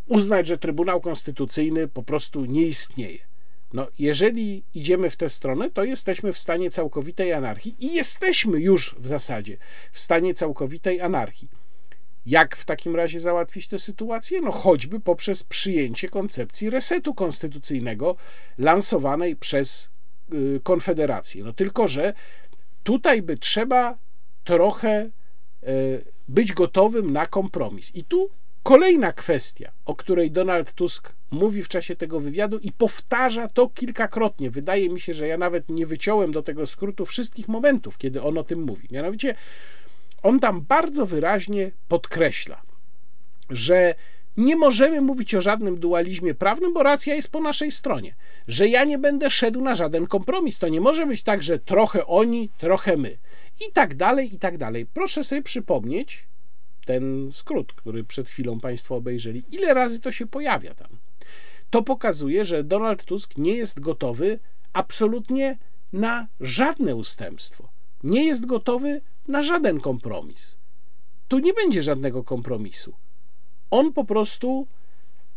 uznać, 0.07 0.47
że 0.47 0.57
Trybunał 0.57 1.01
Konstytucyjny 1.01 1.87
po 1.87 2.03
prostu 2.03 2.45
nie 2.45 2.61
istnieje. 2.61 3.19
No, 3.73 3.87
jeżeli 3.99 4.63
idziemy 4.73 5.09
w 5.09 5.15
tę 5.15 5.29
stronę, 5.29 5.71
to 5.71 5.83
jesteśmy 5.83 6.33
w 6.33 6.39
stanie 6.39 6.69
całkowitej 6.69 7.33
anarchii 7.33 7.75
i 7.79 7.93
jesteśmy 7.93 8.59
już 8.59 8.95
w 8.99 9.07
zasadzie 9.07 9.57
w 9.91 9.99
stanie 9.99 10.33
całkowitej 10.33 11.01
anarchii. 11.01 11.49
Jak 12.25 12.55
w 12.55 12.65
takim 12.65 12.95
razie 12.95 13.19
załatwić 13.19 13.67
tę 13.67 13.79
sytuację? 13.79 14.41
No 14.41 14.51
choćby 14.51 14.99
poprzez 14.99 15.43
przyjęcie 15.43 16.09
koncepcji 16.09 16.69
resetu 16.69 17.13
konstytucyjnego 17.13 18.15
lansowanej 18.57 19.35
przez 19.35 19.89
y, 20.33 20.59
Konfederację. 20.63 21.43
No 21.43 21.53
tylko, 21.53 21.87
że 21.87 22.13
tutaj 22.83 23.21
by 23.21 23.37
trzeba 23.37 23.97
trochę 24.43 25.09
y, 25.63 26.05
być 26.27 26.53
gotowym 26.53 27.13
na 27.13 27.25
kompromis. 27.25 27.95
I 27.95 28.03
tu 28.03 28.29
kolejna 28.63 29.13
kwestia, 29.13 29.71
o 29.85 29.95
której 29.95 30.31
Donald 30.31 30.73
Tusk 30.73 31.13
mówi 31.31 31.63
w 31.63 31.67
czasie 31.67 31.95
tego 31.95 32.19
wywiadu 32.19 32.57
i 32.57 32.71
powtarza 32.71 33.47
to 33.47 33.69
kilkakrotnie. 33.69 34.49
Wydaje 34.49 34.89
mi 34.89 34.99
się, 34.99 35.13
że 35.13 35.27
ja 35.27 35.37
nawet 35.37 35.69
nie 35.69 35.85
wyciąłem 35.85 36.31
do 36.31 36.43
tego 36.43 36.67
skrótu 36.67 37.05
wszystkich 37.05 37.47
momentów, 37.47 37.97
kiedy 37.97 38.21
on 38.21 38.37
o 38.37 38.43
tym 38.43 38.61
mówi. 38.61 38.87
Mianowicie 38.91 39.35
on 40.23 40.39
tam 40.39 40.61
bardzo 40.61 41.05
wyraźnie 41.05 41.71
podkreśla, 41.87 42.61
że 43.49 43.95
nie 44.37 44.55
możemy 44.55 45.01
mówić 45.01 45.35
o 45.35 45.41
żadnym 45.41 45.79
dualizmie 45.79 46.35
prawnym, 46.35 46.73
bo 46.73 46.83
racja 46.83 47.15
jest 47.15 47.31
po 47.31 47.39
naszej 47.39 47.71
stronie. 47.71 48.15
Że 48.47 48.67
ja 48.67 48.83
nie 48.83 48.97
będę 48.97 49.29
szedł 49.29 49.61
na 49.61 49.75
żaden 49.75 50.07
kompromis. 50.07 50.59
To 50.59 50.67
nie 50.67 50.81
może 50.81 51.05
być 51.05 51.23
tak, 51.23 51.43
że 51.43 51.59
trochę 51.59 52.07
oni, 52.07 52.49
trochę 52.57 52.97
my. 52.97 53.17
I 53.67 53.71
tak 53.73 53.95
dalej, 53.95 54.35
i 54.35 54.39
tak 54.39 54.57
dalej. 54.57 54.85
Proszę 54.85 55.23
sobie 55.23 55.41
przypomnieć 55.41 56.27
ten 56.85 57.31
skrót, 57.31 57.73
który 57.73 58.03
przed 58.03 58.27
chwilą 58.27 58.59
Państwo 58.59 58.95
obejrzeli. 58.95 59.43
Ile 59.51 59.73
razy 59.73 60.01
to 60.01 60.11
się 60.11 60.27
pojawia 60.27 60.73
tam? 60.73 60.87
To 61.69 61.83
pokazuje, 61.83 62.45
że 62.45 62.63
Donald 62.63 63.03
Tusk 63.03 63.37
nie 63.37 63.53
jest 63.53 63.79
gotowy 63.79 64.39
absolutnie 64.73 65.57
na 65.93 66.27
żadne 66.39 66.95
ustępstwo. 66.95 67.69
Nie 68.03 68.25
jest 68.25 68.45
gotowy 68.45 69.01
na 69.29 69.43
żaden 69.43 69.79
kompromis. 69.79 70.57
Tu 71.27 71.39
nie 71.39 71.53
będzie 71.53 71.83
żadnego 71.83 72.23
kompromisu. 72.23 72.93
On 73.71 73.93
po 73.93 74.03
prostu 74.03 74.67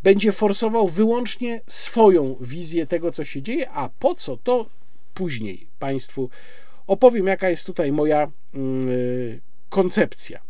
będzie 0.03 0.33
forsował 0.33 0.89
wyłącznie 0.89 1.61
swoją 1.67 2.37
wizję 2.41 2.87
tego, 2.87 3.13
co 3.13 3.25
się 3.25 3.43
dzieje, 3.43 3.71
a 3.71 3.89
po 3.89 4.15
co 4.15 4.37
to 4.37 4.67
później 5.15 5.67
Państwu 5.79 6.31
opowiem, 6.87 7.27
jaka 7.27 7.49
jest 7.49 7.67
tutaj 7.67 7.93
moja 7.93 8.31
yy, 8.55 9.41
koncepcja. 9.69 10.41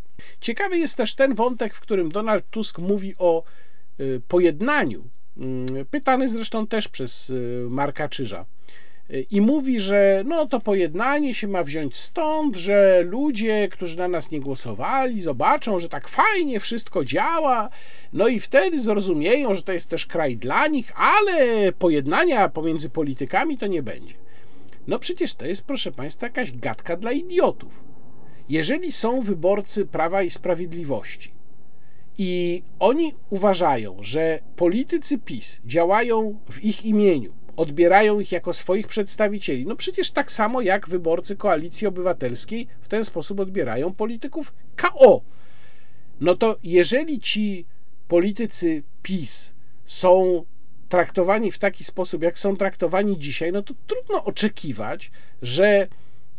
Ciekawy 0.41 0.77
jest 0.77 0.97
też 0.97 1.15
ten 1.15 1.35
wątek, 1.35 1.73
w 1.73 1.79
którym 1.79 2.09
Donald 2.09 2.49
Tusk 2.49 2.79
mówi 2.79 3.13
o 3.17 3.43
yy, 3.97 4.21
pojednaniu, 4.27 5.03
yy, 5.37 5.85
pytany 5.85 6.29
zresztą 6.29 6.67
też 6.67 6.87
przez 6.87 7.29
y, 7.29 7.67
Marka 7.69 8.09
Czyża 8.09 8.45
i 9.31 9.41
mówi, 9.41 9.79
że 9.79 10.23
no 10.25 10.47
to 10.47 10.59
pojednanie 10.59 11.33
się 11.33 11.47
ma 11.47 11.63
wziąć 11.63 11.97
stąd, 11.97 12.55
że 12.57 13.03
ludzie, 13.05 13.67
którzy 13.71 13.97
na 13.97 14.07
nas 14.07 14.31
nie 14.31 14.39
głosowali, 14.39 15.21
zobaczą, 15.21 15.79
że 15.79 15.89
tak 15.89 16.07
fajnie 16.07 16.59
wszystko 16.59 17.05
działa, 17.05 17.69
no 18.13 18.27
i 18.27 18.39
wtedy 18.39 18.81
zrozumieją, 18.81 19.53
że 19.53 19.63
to 19.63 19.73
jest 19.73 19.89
też 19.89 20.05
kraj 20.05 20.37
dla 20.37 20.67
nich, 20.67 20.91
ale 20.95 21.71
pojednania 21.71 22.49
pomiędzy 22.49 22.89
politykami 22.89 23.57
to 23.57 23.67
nie 23.67 23.83
będzie. 23.83 24.15
No 24.87 24.99
przecież 24.99 25.35
to 25.35 25.45
jest, 25.45 25.65
proszę 25.65 25.91
Państwa, 25.91 26.25
jakaś 26.25 26.51
gadka 26.51 26.97
dla 26.97 27.11
idiotów. 27.11 27.83
Jeżeli 28.49 28.91
są 28.91 29.21
wyborcy 29.21 29.85
Prawa 29.85 30.23
i 30.23 30.29
Sprawiedliwości 30.29 31.33
i 32.17 32.63
oni 32.79 33.13
uważają, 33.29 33.97
że 34.01 34.39
politycy 34.55 35.17
PiS 35.17 35.61
działają 35.65 36.39
w 36.49 36.63
ich 36.63 36.85
imieniu, 36.85 37.33
odbierają 37.55 38.19
ich 38.19 38.31
jako 38.31 38.53
swoich 38.53 38.87
przedstawicieli. 38.87 39.65
No 39.65 39.75
przecież 39.75 40.11
tak 40.11 40.31
samo 40.31 40.61
jak 40.61 40.89
wyborcy 40.89 41.35
koalicji 41.35 41.87
obywatelskiej 41.87 42.67
w 42.81 42.87
ten 42.87 43.05
sposób 43.05 43.39
odbierają 43.39 43.93
polityków 43.93 44.53
KO. 44.75 45.21
No 46.19 46.35
to 46.35 46.57
jeżeli 46.63 47.19
ci 47.19 47.65
politycy 48.07 48.83
PiS 49.03 49.53
są 49.85 50.45
traktowani 50.89 51.51
w 51.51 51.57
taki 51.57 51.83
sposób, 51.83 52.23
jak 52.23 52.39
są 52.39 52.57
traktowani 52.57 53.19
dzisiaj, 53.19 53.51
no 53.51 53.61
to 53.61 53.73
trudno 53.87 54.23
oczekiwać, 54.23 55.11
że 55.41 55.87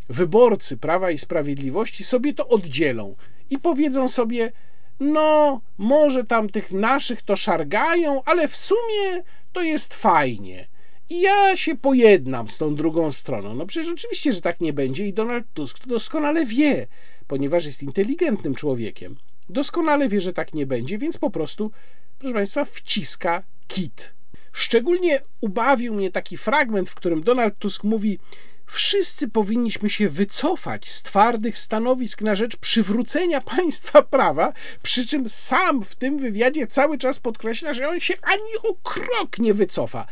wyborcy 0.08 0.76
Prawa 0.76 1.10
i 1.10 1.18
Sprawiedliwości 1.18 2.04
sobie 2.04 2.34
to 2.34 2.48
oddzielą 2.48 3.16
i 3.50 3.58
powiedzą 3.58 4.08
sobie, 4.08 4.52
no, 5.00 5.60
może 5.78 6.24
tam 6.24 6.48
tych 6.48 6.72
naszych 6.72 7.22
to 7.22 7.36
szargają, 7.36 8.22
ale 8.24 8.48
w 8.48 8.56
sumie 8.56 9.22
to 9.52 9.62
jest 9.62 9.94
fajnie. 9.94 10.73
I 11.10 11.20
ja 11.20 11.56
się 11.56 11.76
pojednam 11.76 12.48
z 12.48 12.58
tą 12.58 12.74
drugą 12.74 13.12
stroną. 13.12 13.54
No 13.54 13.66
przecież 13.66 13.92
oczywiście, 13.92 14.32
że 14.32 14.40
tak 14.40 14.60
nie 14.60 14.72
będzie 14.72 15.06
i 15.06 15.12
Donald 15.12 15.44
Tusk 15.54 15.78
to 15.78 15.86
doskonale 15.86 16.46
wie, 16.46 16.86
ponieważ 17.26 17.66
jest 17.66 17.82
inteligentnym 17.82 18.54
człowiekiem. 18.54 19.16
Doskonale 19.48 20.08
wie, 20.08 20.20
że 20.20 20.32
tak 20.32 20.54
nie 20.54 20.66
będzie, 20.66 20.98
więc 20.98 21.18
po 21.18 21.30
prostu, 21.30 21.70
proszę 22.18 22.34
Państwa, 22.34 22.64
wciska 22.64 23.42
kit. 23.68 24.14
Szczególnie 24.52 25.20
ubawił 25.40 25.94
mnie 25.94 26.10
taki 26.10 26.36
fragment, 26.36 26.90
w 26.90 26.94
którym 26.94 27.22
Donald 27.22 27.58
Tusk 27.58 27.84
mówi: 27.84 28.18
Wszyscy 28.66 29.28
powinniśmy 29.28 29.90
się 29.90 30.08
wycofać 30.08 30.90
z 30.90 31.02
twardych 31.02 31.58
stanowisk 31.58 32.22
na 32.22 32.34
rzecz 32.34 32.56
przywrócenia 32.56 33.40
państwa 33.56 34.02
prawa, 34.02 34.52
przy 34.82 35.06
czym 35.06 35.28
sam 35.28 35.84
w 35.84 35.96
tym 35.96 36.18
wywiadzie 36.18 36.66
cały 36.66 36.98
czas 36.98 37.18
podkreśla, 37.18 37.72
że 37.72 37.88
on 37.88 38.00
się 38.00 38.14
ani 38.22 38.70
o 38.70 38.74
krok 38.74 39.38
nie 39.38 39.54
wycofa. 39.54 40.06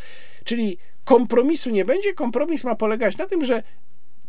Czyli 0.45 0.79
kompromisu 1.05 1.71
nie 1.71 1.85
będzie. 1.85 2.15
Kompromis 2.15 2.65
ma 2.65 2.75
polegać 2.75 3.17
na 3.17 3.27
tym, 3.27 3.45
że 3.45 3.63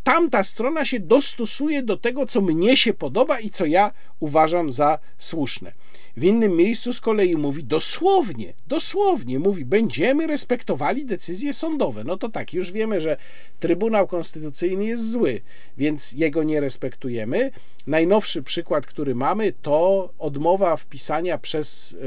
tamta 0.03 0.43
strona 0.43 0.85
się 0.85 0.99
dostosuje 0.99 1.83
do 1.83 1.97
tego, 1.97 2.25
co 2.25 2.41
mnie 2.41 2.77
się 2.77 2.93
podoba 2.93 3.39
i 3.39 3.49
co 3.49 3.65
ja 3.65 3.91
uważam 4.19 4.71
za 4.71 4.99
słuszne. 5.17 5.71
W 6.17 6.23
innym 6.23 6.55
miejscu 6.55 6.93
z 6.93 7.01
kolei 7.01 7.35
mówi 7.35 7.63
dosłownie, 7.63 8.53
dosłownie 8.67 9.39
mówi, 9.39 9.65
będziemy 9.65 10.27
respektowali 10.27 11.05
decyzje 11.05 11.53
sądowe. 11.53 12.03
No 12.03 12.17
to 12.17 12.29
tak, 12.29 12.53
już 12.53 12.71
wiemy, 12.71 13.01
że 13.01 13.17
Trybunał 13.59 14.07
Konstytucyjny 14.07 14.85
jest 14.85 15.11
zły, 15.11 15.41
więc 15.77 16.11
jego 16.11 16.43
nie 16.43 16.59
respektujemy. 16.59 17.51
Najnowszy 17.87 18.43
przykład, 18.43 18.85
który 18.85 19.15
mamy, 19.15 19.53
to 19.61 20.09
odmowa 20.19 20.77
wpisania 20.77 21.37
przez 21.37 21.97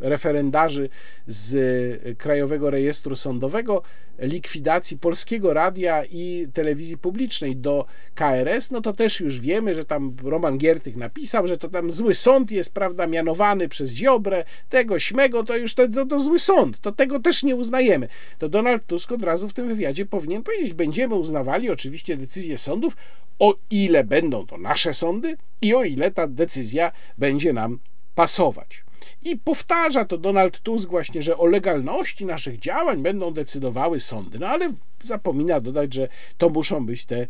referendarzy 0.00 0.88
z 1.26 2.18
Krajowego 2.18 2.70
Rejestru 2.70 3.16
Sądowego 3.16 3.82
likwidacji 4.18 4.98
Polskiego 4.98 5.52
Radia 5.52 6.04
i 6.04 6.46
Telewizji 6.52 6.98
Publicznej 6.98 7.56
do 7.56 7.86
KRS. 8.14 8.70
No 8.70 8.80
to 8.80 8.92
też 8.92 9.20
już 9.20 9.40
wiemy, 9.40 9.74
że 9.74 9.84
tam 9.84 10.16
Roman 10.24 10.58
Giertych 10.58 10.96
napisał, 10.96 11.46
że 11.46 11.56
to 11.56 11.68
tam 11.68 11.92
zły 11.92 12.14
sąd 12.14 12.50
jest, 12.50 12.72
prawda, 12.72 12.99
mianowany 13.06 13.68
przez 13.68 13.90
Ziobrę, 13.90 14.44
tego, 14.68 14.98
śmego, 14.98 15.44
to 15.44 15.56
już 15.56 15.74
to, 15.74 15.88
to, 15.88 16.06
to 16.06 16.20
zły 16.20 16.38
sąd, 16.38 16.80
to 16.80 16.92
tego 16.92 17.20
też 17.20 17.42
nie 17.42 17.56
uznajemy. 17.56 18.08
To 18.38 18.48
Donald 18.48 18.86
Tusk 18.86 19.12
od 19.12 19.22
razu 19.22 19.48
w 19.48 19.52
tym 19.52 19.68
wywiadzie 19.68 20.06
powinien 20.06 20.42
powiedzieć, 20.42 20.74
będziemy 20.74 21.14
uznawali 21.14 21.70
oczywiście 21.70 22.16
decyzje 22.16 22.58
sądów, 22.58 22.96
o 23.38 23.54
ile 23.70 24.04
będą 24.04 24.46
to 24.46 24.58
nasze 24.58 24.94
sądy 24.94 25.36
i 25.62 25.74
o 25.74 25.84
ile 25.84 26.10
ta 26.10 26.26
decyzja 26.26 26.92
będzie 27.18 27.52
nam 27.52 27.78
pasować. 28.14 28.84
I 29.22 29.36
powtarza 29.36 30.04
to 30.04 30.18
Donald 30.18 30.60
Tusk 30.60 30.88
właśnie, 30.88 31.22
że 31.22 31.38
o 31.38 31.46
legalności 31.46 32.24
naszych 32.26 32.58
działań 32.58 33.02
będą 33.02 33.32
decydowały 33.32 34.00
sądy. 34.00 34.38
No 34.38 34.48
ale 34.48 34.72
zapomina 35.02 35.60
dodać, 35.60 35.94
że 35.94 36.08
to 36.38 36.48
muszą 36.48 36.86
być 36.86 37.04
te 37.04 37.26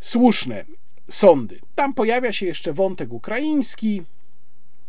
słuszne 0.00 0.64
sądy. 1.08 1.60
Tam 1.74 1.94
pojawia 1.94 2.32
się 2.32 2.46
jeszcze 2.46 2.72
wątek 2.72 3.12
ukraiński. 3.12 4.02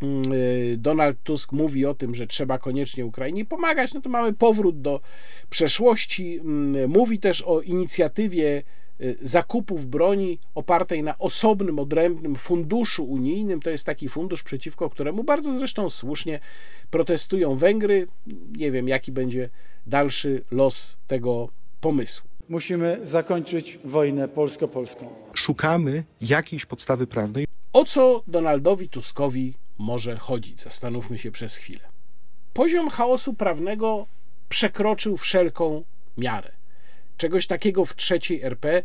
Mm, 0.01 0.33
y, 0.33 0.77
Donald 0.77 1.17
Tusk 1.23 1.51
mówi 1.51 1.85
o 1.85 1.93
tym, 1.93 2.15
że 2.15 2.27
trzeba 2.27 2.57
koniecznie 2.57 3.05
Ukrainie 3.05 3.45
pomagać. 3.45 3.93
No 3.93 4.01
to 4.01 4.09
mamy 4.09 4.33
powrót 4.33 4.81
do 4.81 5.01
przeszłości. 5.49 6.39
Mm, 6.39 6.89
mówi 6.89 7.19
też 7.19 7.41
o 7.41 7.61
inicjatywie 7.61 8.63
Y, 9.01 9.17
zakupów 9.21 9.85
broni 9.85 10.39
opartej 10.55 11.03
na 11.03 11.17
osobnym, 11.17 11.79
odrębnym 11.79 12.35
funduszu 12.35 13.05
unijnym. 13.05 13.61
To 13.61 13.69
jest 13.69 13.85
taki 13.85 14.09
fundusz, 14.09 14.43
przeciwko 14.43 14.89
któremu 14.89 15.23
bardzo 15.23 15.57
zresztą 15.57 15.89
słusznie 15.89 16.39
protestują 16.91 17.55
Węgry. 17.55 18.07
Nie 18.57 18.71
wiem, 18.71 18.87
jaki 18.87 19.11
będzie 19.11 19.49
dalszy 19.87 20.43
los 20.51 20.97
tego 21.07 21.49
pomysłu. 21.81 22.29
Musimy 22.49 22.99
zakończyć 23.03 23.79
wojnę 23.85 24.27
polsko-polską. 24.27 25.09
Szukamy 25.33 26.03
jakiejś 26.21 26.65
podstawy 26.65 27.07
prawnej. 27.07 27.47
O 27.73 27.85
co 27.85 28.23
Donaldowi 28.27 28.89
Tuskowi 28.89 29.53
może 29.77 30.17
chodzić? 30.17 30.61
Zastanówmy 30.61 31.17
się 31.17 31.31
przez 31.31 31.55
chwilę. 31.55 31.79
Poziom 32.53 32.89
chaosu 32.89 33.33
prawnego 33.33 34.07
przekroczył 34.49 35.17
wszelką 35.17 35.83
miarę. 36.17 36.51
Czegoś 37.17 37.47
takiego 37.47 37.85
w 37.85 37.95
trzeciej 37.95 38.41
RP 38.41 38.83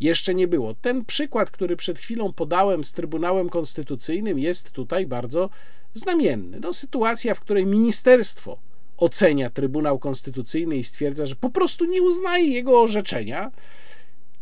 jeszcze 0.00 0.34
nie 0.34 0.48
było. 0.48 0.74
Ten 0.74 1.04
przykład, 1.04 1.50
który 1.50 1.76
przed 1.76 1.98
chwilą 1.98 2.32
podałem 2.32 2.84
z 2.84 2.92
Trybunałem 2.92 3.48
Konstytucyjnym, 3.48 4.38
jest 4.38 4.70
tutaj 4.70 5.06
bardzo 5.06 5.50
znamienny. 5.94 6.60
No, 6.60 6.74
sytuacja, 6.74 7.34
w 7.34 7.40
której 7.40 7.66
ministerstwo 7.66 8.58
ocenia 8.96 9.50
Trybunał 9.50 9.98
Konstytucyjny 9.98 10.76
i 10.76 10.84
stwierdza, 10.84 11.26
że 11.26 11.36
po 11.36 11.50
prostu 11.50 11.84
nie 11.84 12.02
uznaje 12.02 12.46
jego 12.46 12.80
orzeczenia, 12.80 13.50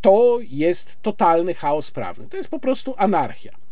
to 0.00 0.38
jest 0.42 1.02
totalny 1.02 1.54
chaos 1.54 1.90
prawny. 1.90 2.28
To 2.28 2.36
jest 2.36 2.48
po 2.48 2.58
prostu 2.58 2.94
anarchia. 2.98 3.65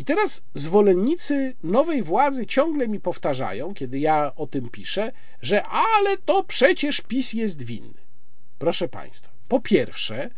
I 0.00 0.04
teraz 0.04 0.44
zwolennicy 0.54 1.54
nowej 1.62 2.02
władzy 2.02 2.46
ciągle 2.46 2.88
mi 2.88 3.00
powtarzają, 3.00 3.74
kiedy 3.74 3.98
ja 3.98 4.34
o 4.36 4.46
tym 4.46 4.68
piszę, 4.68 5.12
że 5.42 5.62
ale 5.66 6.16
to 6.16 6.44
przecież 6.44 7.00
PiS 7.00 7.32
jest 7.32 7.62
winny. 7.62 8.00
Proszę 8.58 8.88
Państwa, 8.88 9.30
po 9.48 9.60
pierwsze, 9.60 10.30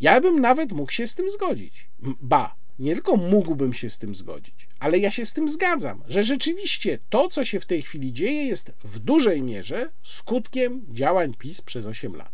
ja 0.00 0.20
bym 0.20 0.40
nawet 0.40 0.72
mógł 0.72 0.92
się 0.92 1.06
z 1.06 1.14
tym 1.14 1.30
zgodzić. 1.30 1.88
Ba, 2.20 2.54
nie 2.78 2.94
tylko 2.94 3.16
mógłbym 3.16 3.72
się 3.72 3.90
z 3.90 3.98
tym 3.98 4.14
zgodzić, 4.14 4.68
ale 4.80 4.98
ja 4.98 5.10
się 5.10 5.26
z 5.26 5.32
tym 5.32 5.48
zgadzam, 5.48 6.02
że 6.08 6.24
rzeczywiście 6.24 6.98
to, 7.10 7.28
co 7.28 7.44
się 7.44 7.60
w 7.60 7.66
tej 7.66 7.82
chwili 7.82 8.12
dzieje, 8.12 8.46
jest 8.46 8.72
w 8.84 8.98
dużej 8.98 9.42
mierze 9.42 9.90
skutkiem 10.02 10.86
działań 10.90 11.34
PiS 11.34 11.62
przez 11.62 11.86
8 11.86 12.16
lat. 12.16 12.32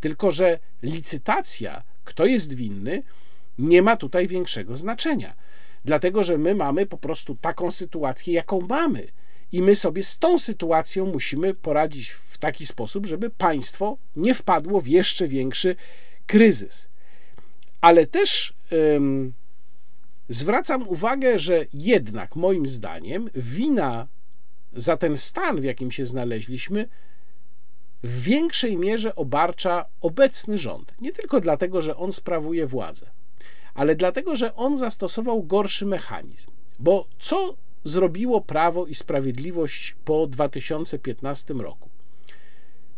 Tylko, 0.00 0.30
że 0.30 0.58
licytacja, 0.82 1.82
kto 2.04 2.26
jest 2.26 2.54
winny, 2.54 3.02
nie 3.58 3.82
ma 3.82 3.96
tutaj 3.96 4.28
większego 4.28 4.76
znaczenia. 4.76 5.34
Dlatego, 5.84 6.24
że 6.24 6.38
my 6.38 6.54
mamy 6.54 6.86
po 6.86 6.98
prostu 6.98 7.34
taką 7.34 7.70
sytuację, 7.70 8.34
jaką 8.34 8.60
mamy. 8.60 9.06
I 9.52 9.62
my 9.62 9.76
sobie 9.76 10.02
z 10.02 10.18
tą 10.18 10.38
sytuacją 10.38 11.06
musimy 11.06 11.54
poradzić 11.54 12.10
w 12.10 12.38
taki 12.38 12.66
sposób, 12.66 13.06
żeby 13.06 13.30
państwo 13.30 13.98
nie 14.16 14.34
wpadło 14.34 14.80
w 14.80 14.86
jeszcze 14.86 15.28
większy 15.28 15.76
kryzys. 16.26 16.88
Ale 17.80 18.06
też 18.06 18.54
ym, 18.96 19.32
zwracam 20.28 20.88
uwagę, 20.88 21.38
że 21.38 21.66
jednak 21.72 22.36
moim 22.36 22.66
zdaniem 22.66 23.30
wina 23.34 24.08
za 24.72 24.96
ten 24.96 25.16
stan, 25.16 25.60
w 25.60 25.64
jakim 25.64 25.90
się 25.90 26.06
znaleźliśmy, 26.06 26.88
w 28.02 28.22
większej 28.22 28.76
mierze 28.76 29.14
obarcza 29.14 29.84
obecny 30.00 30.58
rząd. 30.58 30.94
Nie 31.00 31.12
tylko 31.12 31.40
dlatego, 31.40 31.82
że 31.82 31.96
on 31.96 32.12
sprawuje 32.12 32.66
władzę, 32.66 33.10
ale 33.78 33.96
dlatego, 33.96 34.36
że 34.36 34.54
on 34.54 34.76
zastosował 34.76 35.42
gorszy 35.42 35.86
mechanizm. 35.86 36.50
Bo 36.78 37.08
co 37.18 37.56
zrobiło 37.84 38.40
Prawo 38.40 38.86
i 38.86 38.94
Sprawiedliwość 38.94 39.96
po 40.04 40.26
2015 40.26 41.54
roku? 41.54 41.88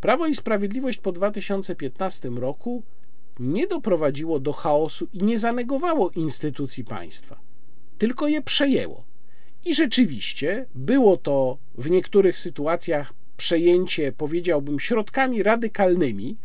Prawo 0.00 0.26
i 0.26 0.34
Sprawiedliwość 0.34 0.98
po 0.98 1.12
2015 1.12 2.28
roku 2.28 2.82
nie 3.38 3.66
doprowadziło 3.66 4.40
do 4.40 4.52
chaosu 4.52 5.08
i 5.12 5.22
nie 5.22 5.38
zanegowało 5.38 6.10
instytucji 6.10 6.84
państwa, 6.84 7.40
tylko 7.98 8.28
je 8.28 8.42
przejęło. 8.42 9.04
I 9.64 9.74
rzeczywiście 9.74 10.66
było 10.74 11.16
to 11.16 11.58
w 11.74 11.90
niektórych 11.90 12.38
sytuacjach 12.38 13.12
przejęcie, 13.36 14.12
powiedziałbym, 14.12 14.80
środkami 14.80 15.42
radykalnymi. 15.42 16.36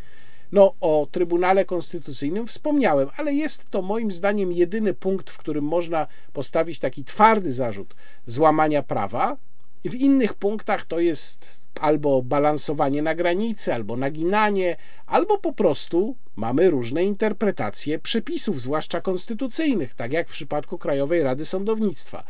No, 0.51 0.73
o 0.81 1.07
Trybunale 1.11 1.65
Konstytucyjnym 1.65 2.47
wspomniałem, 2.47 3.09
ale 3.17 3.33
jest 3.33 3.69
to 3.69 3.81
moim 3.81 4.11
zdaniem 4.11 4.51
jedyny 4.51 4.93
punkt, 4.93 5.29
w 5.29 5.37
którym 5.37 5.63
można 5.63 6.07
postawić 6.33 6.79
taki 6.79 7.03
twardy 7.03 7.53
zarzut 7.53 7.95
złamania 8.25 8.83
prawa. 8.83 9.37
W 9.85 9.95
innych 9.95 10.33
punktach 10.33 10.85
to 10.85 10.99
jest 10.99 11.65
albo 11.81 12.21
balansowanie 12.21 13.01
na 13.01 13.15
granicy, 13.15 13.73
albo 13.73 13.97
naginanie, 13.97 14.77
albo 15.05 15.37
po 15.37 15.53
prostu 15.53 16.15
mamy 16.35 16.69
różne 16.69 17.03
interpretacje 17.03 17.99
przepisów, 17.99 18.61
zwłaszcza 18.61 19.01
konstytucyjnych, 19.01 19.93
tak 19.93 20.13
jak 20.13 20.29
w 20.29 20.31
przypadku 20.31 20.77
Krajowej 20.77 21.23
Rady 21.23 21.45
Sądownictwa. 21.45 22.23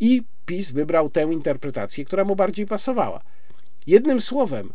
I 0.00 0.22
PiS 0.46 0.70
wybrał 0.70 1.10
tę 1.10 1.22
interpretację, 1.22 2.04
która 2.04 2.24
mu 2.24 2.36
bardziej 2.36 2.66
pasowała. 2.66 3.20
Jednym 3.86 4.20
słowem, 4.20 4.72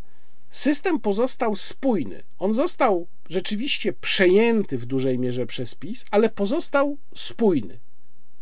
system 0.50 1.00
pozostał 1.00 1.56
spójny. 1.56 2.22
On 2.38 2.54
został 2.54 3.06
rzeczywiście 3.28 3.92
przejęty 3.92 4.78
w 4.78 4.86
dużej 4.86 5.18
mierze 5.18 5.46
przez 5.46 5.74
PiS, 5.74 6.04
ale 6.10 6.30
pozostał 6.30 6.98
spójny. 7.14 7.78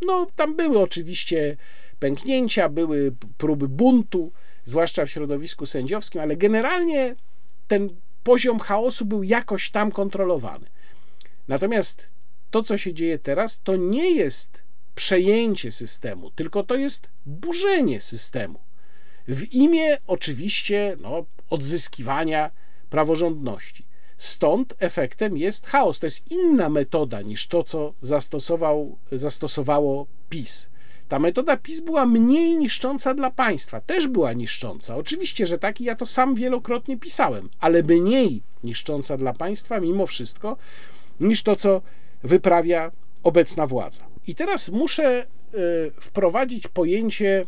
No, 0.07 0.27
tam 0.37 0.57
były 0.57 0.79
oczywiście 0.79 1.57
pęknięcia, 1.99 2.69
były 2.69 3.13
próby 3.39 3.69
buntu, 3.69 4.33
zwłaszcza 4.65 5.07
w 5.07 5.11
środowisku 5.11 5.67
sędziowskim, 5.67 6.21
ale 6.21 6.37
generalnie 6.37 7.15
ten 7.69 7.91
poziom 8.23 8.59
chaosu 8.59 9.05
był 9.05 9.23
jakoś 9.23 9.71
tam 9.71 9.93
kontrolowany. 9.93 10.67
Natomiast 11.49 12.09
to, 12.51 12.63
co 12.63 12.79
się 12.79 12.95
dzieje 12.95 13.19
teraz, 13.19 13.61
to 13.63 13.77
nie 13.77 14.11
jest 14.11 14.63
przejęcie 14.95 15.73
systemu, 15.73 16.31
tylko 16.31 16.63
to 16.63 16.75
jest 16.75 17.09
burzenie 17.27 18.01
systemu. 18.01 18.66
W 19.29 19.53
imię 19.53 19.97
oczywiście 20.07 20.97
no, 21.01 21.25
odzyskiwania 21.51 22.51
praworządności. 22.91 23.87
Stąd 24.19 24.75
efektem 24.79 25.37
jest 25.37 25.67
chaos. 25.67 25.99
To 25.99 26.07
jest 26.07 26.31
inna 26.31 26.69
metoda 26.69 27.23
niż 27.23 27.47
to, 27.47 27.63
co 27.63 27.95
zastosował, 28.01 28.99
zastosowało 29.13 30.07
PiS. 30.29 30.71
Ta 31.09 31.19
metoda 31.19 31.57
PiS 31.57 31.81
była 31.81 32.07
mniej 32.07 32.57
niszcząca 32.57 33.15
dla 33.15 33.31
państwa. 33.31 33.81
Też 33.81 34.09
była 34.09 34.33
niszcząca. 34.33 34.97
Oczywiście, 34.97 35.47
że 35.47 35.59
tak 35.59 35.81
i 35.81 35.85
ja 35.85 35.95
to 35.95 36.07
sam 36.07 36.35
wielokrotnie 36.35 36.97
pisałem, 36.97 37.49
ale 37.61 37.83
mniej 37.83 38.43
niszcząca 38.65 39.17
dla 39.17 39.33
państwa 39.33 39.81
mimo 39.81 40.07
wszystko 40.07 40.57
niż 41.21 41.43
to, 41.43 41.57
co 41.57 41.83
wyprawia 42.23 42.93
obecna 43.23 43.67
władza. 43.67 44.05
I 44.27 44.35
teraz 44.35 44.69
muszę 44.69 45.27
y, 45.55 46.01
wprowadzić 46.01 46.69
pojęcie, 46.69 47.47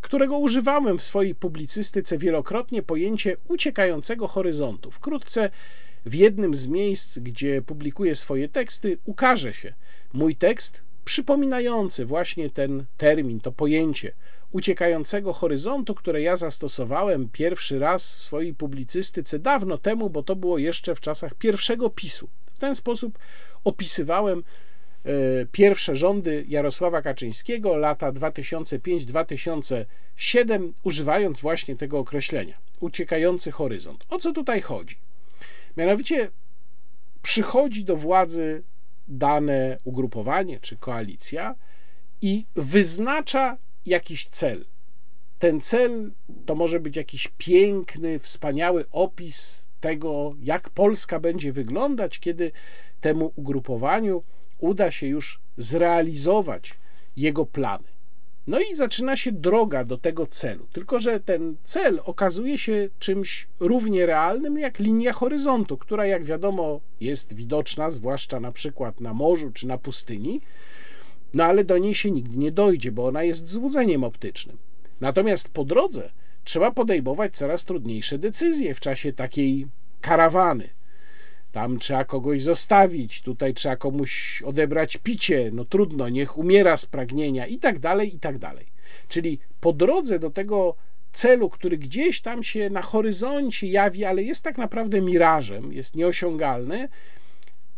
którego 0.00 0.38
używałem 0.38 0.98
w 0.98 1.02
swojej 1.02 1.34
publicystyce 1.34 2.18
wielokrotnie, 2.18 2.82
pojęcie 2.82 3.36
uciekającego 3.48 4.28
horyzontu. 4.28 4.90
Wkrótce 4.90 5.50
w 6.06 6.14
jednym 6.14 6.54
z 6.54 6.68
miejsc, 6.68 7.18
gdzie 7.18 7.62
publikuję 7.62 8.16
swoje 8.16 8.48
teksty, 8.48 8.98
ukaże 9.04 9.54
się 9.54 9.74
mój 10.12 10.36
tekst 10.36 10.82
przypominający 11.04 12.06
właśnie 12.06 12.50
ten 12.50 12.84
termin, 12.96 13.40
to 13.40 13.52
pojęcie 13.52 14.12
uciekającego 14.52 15.32
horyzontu, 15.32 15.94
które 15.94 16.22
ja 16.22 16.36
zastosowałem 16.36 17.28
pierwszy 17.28 17.78
raz 17.78 18.14
w 18.14 18.22
swojej 18.22 18.54
publicystyce 18.54 19.38
dawno 19.38 19.78
temu, 19.78 20.10
bo 20.10 20.22
to 20.22 20.36
było 20.36 20.58
jeszcze 20.58 20.94
w 20.94 21.00
czasach 21.00 21.34
pierwszego 21.34 21.90
PiSu. 21.90 22.28
W 22.52 22.58
ten 22.58 22.76
sposób 22.76 23.18
opisywałem 23.64 24.42
pierwsze 25.52 25.96
rządy 25.96 26.44
Jarosława 26.48 27.02
Kaczyńskiego, 27.02 27.76
lata 27.76 28.12
2005-2007, 28.12 30.72
używając 30.82 31.40
właśnie 31.40 31.76
tego 31.76 31.98
określenia 31.98 32.58
uciekający 32.80 33.50
horyzont. 33.50 34.04
O 34.08 34.18
co 34.18 34.32
tutaj 34.32 34.60
chodzi? 34.60 34.96
Mianowicie 35.76 36.30
przychodzi 37.22 37.84
do 37.84 37.96
władzy 37.96 38.62
dane 39.08 39.78
ugrupowanie 39.84 40.60
czy 40.60 40.76
koalicja 40.76 41.54
i 42.22 42.44
wyznacza 42.56 43.56
jakiś 43.86 44.28
cel. 44.28 44.64
Ten 45.38 45.60
cel 45.60 46.12
to 46.46 46.54
może 46.54 46.80
być 46.80 46.96
jakiś 46.96 47.28
piękny, 47.38 48.18
wspaniały 48.18 48.84
opis 48.90 49.68
tego, 49.80 50.34
jak 50.42 50.70
Polska 50.70 51.20
będzie 51.20 51.52
wyglądać, 51.52 52.18
kiedy 52.18 52.52
temu 53.00 53.32
ugrupowaniu 53.36 54.22
uda 54.60 54.90
się 54.90 55.06
już 55.06 55.40
zrealizować 55.56 56.74
jego 57.16 57.46
plany. 57.46 57.84
No 58.46 58.60
i 58.60 58.74
zaczyna 58.74 59.16
się 59.16 59.32
droga 59.32 59.84
do 59.84 59.98
tego 59.98 60.26
celu. 60.26 60.66
Tylko, 60.72 60.98
że 60.98 61.20
ten 61.20 61.56
cel 61.64 62.00
okazuje 62.04 62.58
się 62.58 62.88
czymś 62.98 63.48
równie 63.60 64.06
realnym 64.06 64.58
jak 64.58 64.78
linia 64.78 65.12
horyzontu, 65.12 65.76
która, 65.76 66.06
jak 66.06 66.24
wiadomo, 66.24 66.80
jest 67.00 67.32
widoczna, 67.32 67.90
zwłaszcza 67.90 68.40
na 68.40 68.52
przykład 68.52 69.00
na 69.00 69.14
morzu 69.14 69.50
czy 69.50 69.66
na 69.66 69.78
pustyni, 69.78 70.40
no 71.34 71.44
ale 71.44 71.64
do 71.64 71.78
niej 71.78 71.94
się 71.94 72.10
nigdy 72.10 72.38
nie 72.38 72.52
dojdzie, 72.52 72.92
bo 72.92 73.06
ona 73.06 73.22
jest 73.22 73.48
złudzeniem 73.48 74.04
optycznym. 74.04 74.58
Natomiast 75.00 75.48
po 75.48 75.64
drodze 75.64 76.10
trzeba 76.44 76.70
podejmować 76.70 77.36
coraz 77.36 77.64
trudniejsze 77.64 78.18
decyzje 78.18 78.74
w 78.74 78.80
czasie 78.80 79.12
takiej 79.12 79.66
karawany. 80.00 80.68
Tam 81.52 81.78
trzeba 81.78 82.04
kogoś 82.04 82.42
zostawić, 82.42 83.22
tutaj 83.22 83.54
trzeba 83.54 83.76
komuś 83.76 84.42
odebrać 84.42 84.96
picie, 84.96 85.50
no 85.52 85.64
trudno, 85.64 86.08
niech 86.08 86.38
umiera 86.38 86.76
z 86.76 86.86
pragnienia 86.86 87.46
i 87.46 87.58
tak 87.58 87.78
dalej, 87.78 88.14
i 88.14 88.18
tak 88.18 88.38
dalej. 88.38 88.66
Czyli 89.08 89.38
po 89.60 89.72
drodze 89.72 90.18
do 90.18 90.30
tego 90.30 90.74
celu, 91.12 91.50
który 91.50 91.78
gdzieś 91.78 92.20
tam 92.20 92.42
się 92.42 92.70
na 92.70 92.82
horyzoncie 92.82 93.66
jawi, 93.66 94.04
ale 94.04 94.22
jest 94.22 94.44
tak 94.44 94.58
naprawdę 94.58 95.00
mirażem, 95.00 95.72
jest 95.72 95.96
nieosiągalny, 95.96 96.88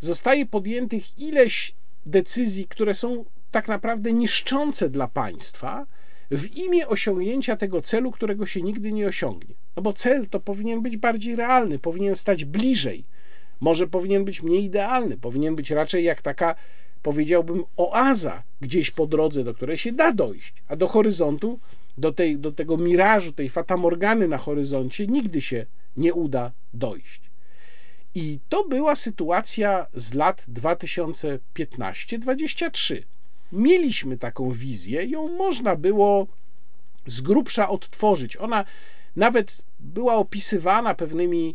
zostaje 0.01 0.47
podjętych 0.47 1.19
ileś 1.19 1.75
decyzji, 2.07 2.67
które 2.67 2.95
są 2.95 3.25
tak 3.51 3.69
naprawdę 3.69 4.13
niszczące 4.13 4.91
dla 4.91 5.09
państwa, 5.09 5.87
w 6.31 6.57
imię 6.57 6.89
osiągnięcia 6.89 7.57
tego 7.57 7.83
celu, 7.83 8.11
którego 8.11 8.47
się 8.47 8.63
nigdy 8.63 8.93
nie 8.93 9.07
osiągnie. 9.07 9.55
No 9.77 9.83
bo 9.83 9.93
cel 9.93 10.27
to 10.29 10.41
powinien 10.41 10.83
być 10.83 10.97
bardziej 10.97 11.37
realny, 11.37 11.79
powinien 11.79 12.17
stać 12.17 12.45
bliżej 12.45 13.05
może 13.63 13.87
powinien 13.87 14.25
być 14.25 14.43
mniej 14.43 14.65
idealny, 14.65 15.17
powinien 15.17 15.57
być 15.57 15.71
raczej 15.71 16.05
jak 16.05 16.23
taka, 16.23 16.55
powiedziałbym, 17.03 17.65
oaza 17.77 18.43
gdzieś 18.61 18.91
po 18.91 19.07
drodze, 19.07 19.45
do 19.45 19.55
której 19.55 19.79
się 19.79 19.93
da 19.93 20.13
dojść, 20.13 20.55
a 20.69 20.77
do 20.77 20.89
horyzontu, 20.89 21.59
do, 21.99 22.13
tej, 22.13 22.39
do 22.39 22.53
tego 22.53 22.77
mirażu, 22.77 23.33
tej 23.33 23.49
fatamorgany 23.49 24.29
na 24.29 24.39
horyzoncie 24.39 25.07
nigdy 25.07 25.41
się 25.41 25.67
nie 25.97 26.15
uda 26.15 26.53
dojść. 26.75 27.21
I 28.15 28.39
to 28.49 28.69
była 28.69 28.97
sytuacja 28.97 29.87
z 29.95 30.15
lat 30.15 30.47
2015-23. 30.49 33.03
Mieliśmy 33.53 34.19
taką 34.19 34.53
wizję, 34.53 35.05
ją 35.05 35.29
można 35.29 35.77
było 35.77 36.27
z 37.07 37.21
grubsza 37.21 37.69
odtworzyć. 37.69 38.37
Ona 38.37 38.65
nawet 39.17 39.57
była 39.81 40.15
opisywana 40.15 40.95
pewnymi 40.95 41.55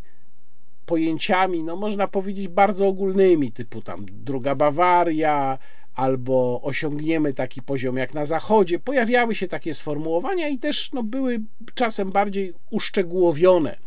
pojęciami, 0.87 1.63
no 1.63 1.75
można 1.75 2.07
powiedzieć, 2.07 2.47
bardzo 2.47 2.87
ogólnymi, 2.87 3.51
typu 3.51 3.81
tam 3.81 4.05
druga 4.11 4.55
Bawaria, 4.55 5.57
albo 5.95 6.61
osiągniemy 6.61 7.33
taki 7.33 7.61
poziom 7.61 7.97
jak 7.97 8.13
na 8.13 8.25
Zachodzie. 8.25 8.79
Pojawiały 8.79 9.35
się 9.35 9.47
takie 9.47 9.73
sformułowania 9.73 10.47
i 10.49 10.57
też 10.57 10.93
no, 10.93 11.03
były 11.03 11.39
czasem 11.73 12.11
bardziej 12.11 12.53
uszczegółowione 12.69 13.77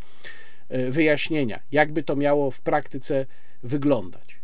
e, 0.69 0.91
wyjaśnienia, 0.91 1.61
jakby 1.73 2.03
to 2.03 2.17
miało 2.17 2.51
w 2.51 2.61
praktyce 2.61 3.27
wyglądać. 3.63 4.41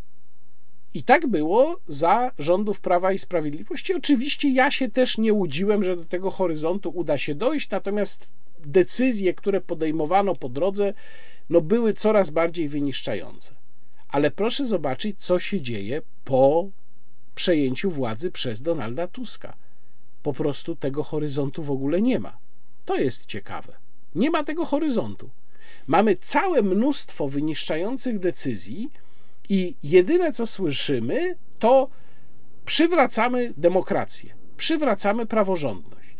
I 0.94 1.02
tak 1.02 1.26
było 1.26 1.80
za 1.88 2.30
rządów 2.38 2.80
Prawa 2.80 3.12
i 3.12 3.18
Sprawiedliwości. 3.18 3.94
Oczywiście 3.94 4.48
ja 4.48 4.70
się 4.70 4.90
też 4.90 5.18
nie 5.18 5.32
łudziłem, 5.32 5.82
że 5.84 5.96
do 5.96 6.04
tego 6.04 6.30
horyzontu 6.30 6.90
uda 6.90 7.18
się 7.18 7.34
dojść, 7.34 7.70
natomiast 7.70 8.32
decyzje, 8.58 9.34
które 9.34 9.60
podejmowano 9.60 10.34
po 10.34 10.48
drodze, 10.48 10.94
no 11.50 11.60
były 11.60 11.94
coraz 11.94 12.30
bardziej 12.30 12.68
wyniszczające. 12.68 13.54
Ale 14.08 14.30
proszę 14.30 14.64
zobaczyć, 14.64 15.24
co 15.24 15.40
się 15.40 15.60
dzieje 15.60 16.02
po 16.24 16.68
przejęciu 17.34 17.90
władzy 17.90 18.30
przez 18.30 18.62
Donalda 18.62 19.06
Tuska. 19.06 19.56
Po 20.22 20.32
prostu 20.32 20.76
tego 20.76 21.04
horyzontu 21.04 21.62
w 21.62 21.70
ogóle 21.70 22.02
nie 22.02 22.18
ma. 22.18 22.38
To 22.84 22.96
jest 22.96 23.26
ciekawe. 23.26 23.72
Nie 24.14 24.30
ma 24.30 24.44
tego 24.44 24.66
horyzontu. 24.66 25.30
Mamy 25.86 26.16
całe 26.16 26.62
mnóstwo 26.62 27.28
wyniszczających 27.28 28.18
decyzji, 28.18 28.90
i 29.48 29.74
jedyne 29.82 30.32
co 30.32 30.46
słyszymy, 30.46 31.36
to 31.58 31.88
przywracamy 32.64 33.54
demokrację, 33.56 34.34
przywracamy 34.56 35.26
praworządność. 35.26 36.16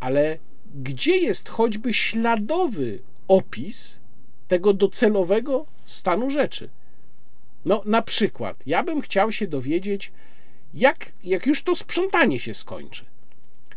Ale 0.00 0.38
gdzie 0.74 1.16
jest 1.16 1.48
choćby 1.48 1.94
śladowy 1.94 2.98
opis 3.28 4.00
tego 4.48 4.72
docelowego 4.72 5.66
stanu 5.84 6.30
rzeczy. 6.30 6.68
No, 7.64 7.82
na 7.84 8.02
przykład, 8.02 8.62
ja 8.66 8.82
bym 8.82 9.00
chciał 9.00 9.32
się 9.32 9.46
dowiedzieć, 9.46 10.12
jak, 10.74 11.12
jak 11.24 11.46
już 11.46 11.62
to 11.62 11.76
sprzątanie 11.76 12.40
się 12.40 12.54
skończy, 12.54 13.04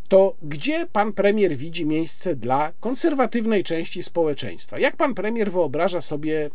to 0.08 0.36
gdzie 0.44 0.88
pan 0.92 1.14
premier 1.14 1.58
widzi 1.58 1.86
miejsce 1.86 2.36
dla 2.36 2.72
konserwatywnej 2.80 3.64
części 3.64 4.04
społeczeństwa? 4.04 4.80
Jak 4.80 4.96
pan 4.96 5.14
premier 5.14 5.52
wyobraża 5.52 6.02
sobie 6.02 6.50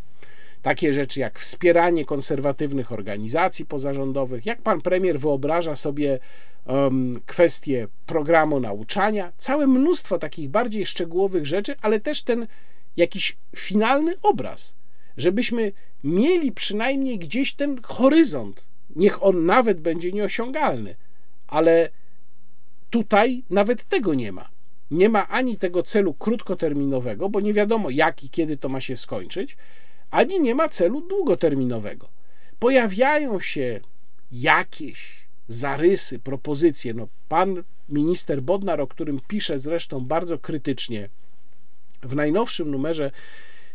takie 0.63 0.95
rzeczy 0.95 1.21
jak 1.21 1.39
wspieranie 1.39 2.05
konserwatywnych 2.05 2.93
organizacji 2.93 3.67
pozarządowych? 3.67 4.47
Jak 4.47 4.63
pan 4.63 4.81
premier 4.81 5.21
wyobraża 5.21 5.77
sobie 5.77 6.19
um, 6.67 7.13
kwestie 7.27 7.89
programu 8.07 8.61
nauczania? 8.61 9.33
Całe 9.37 9.67
mnóstwo 9.67 10.19
takich 10.19 10.49
bardziej 10.49 10.87
szczegółowych 10.87 11.47
rzeczy, 11.47 11.75
ale 11.83 12.01
też 12.01 12.23
ten 12.23 12.47
jakiś 12.97 13.37
finalny 13.57 14.15
obraz, 14.23 14.75
żebyśmy 15.17 15.73
mieli 16.05 16.53
przynajmniej 16.53 17.19
gdzieś 17.19 17.55
ten 17.55 17.83
horyzont. 17.83 18.67
Niech 18.97 19.23
on 19.23 19.47
nawet 19.47 19.81
będzie 19.81 20.13
nieosiągalny, 20.13 20.97
ale 21.47 21.89
tutaj 22.91 23.43
nawet 23.51 23.85
tego 23.85 24.15
nie 24.15 24.33
ma. 24.33 24.49
Nie 24.91 25.09
ma 25.09 25.29
ani 25.29 25.57
tego 25.57 25.83
celu 25.83 26.15
krótkoterminowego, 26.15 27.29
bo 27.29 27.41
nie 27.41 27.55
wiadomo 27.55 27.91
jak 27.91 28.25
i 28.25 28.31
kiedy 28.31 28.57
to 28.57 28.69
ma 28.69 28.81
się 28.81 28.97
skończyć, 28.97 29.57
ani 30.11 30.41
nie 30.41 30.55
ma 30.55 30.69
celu 30.69 31.01
długoterminowego. 31.01 32.09
Pojawiają 32.59 33.41
się 33.41 33.81
jakieś 34.33 35.27
zarysy, 35.49 36.19
propozycje. 36.19 36.95
No, 36.95 37.09
pan 37.29 37.63
minister 37.89 38.43
Bodnar, 38.43 38.81
o 38.81 38.87
którym 38.87 39.21
pisze 39.29 39.59
zresztą 39.59 40.01
bardzo 40.01 40.39
krytycznie 40.39 41.09
w 42.03 42.17
najnowszym 42.17 42.71
numerze 42.71 43.11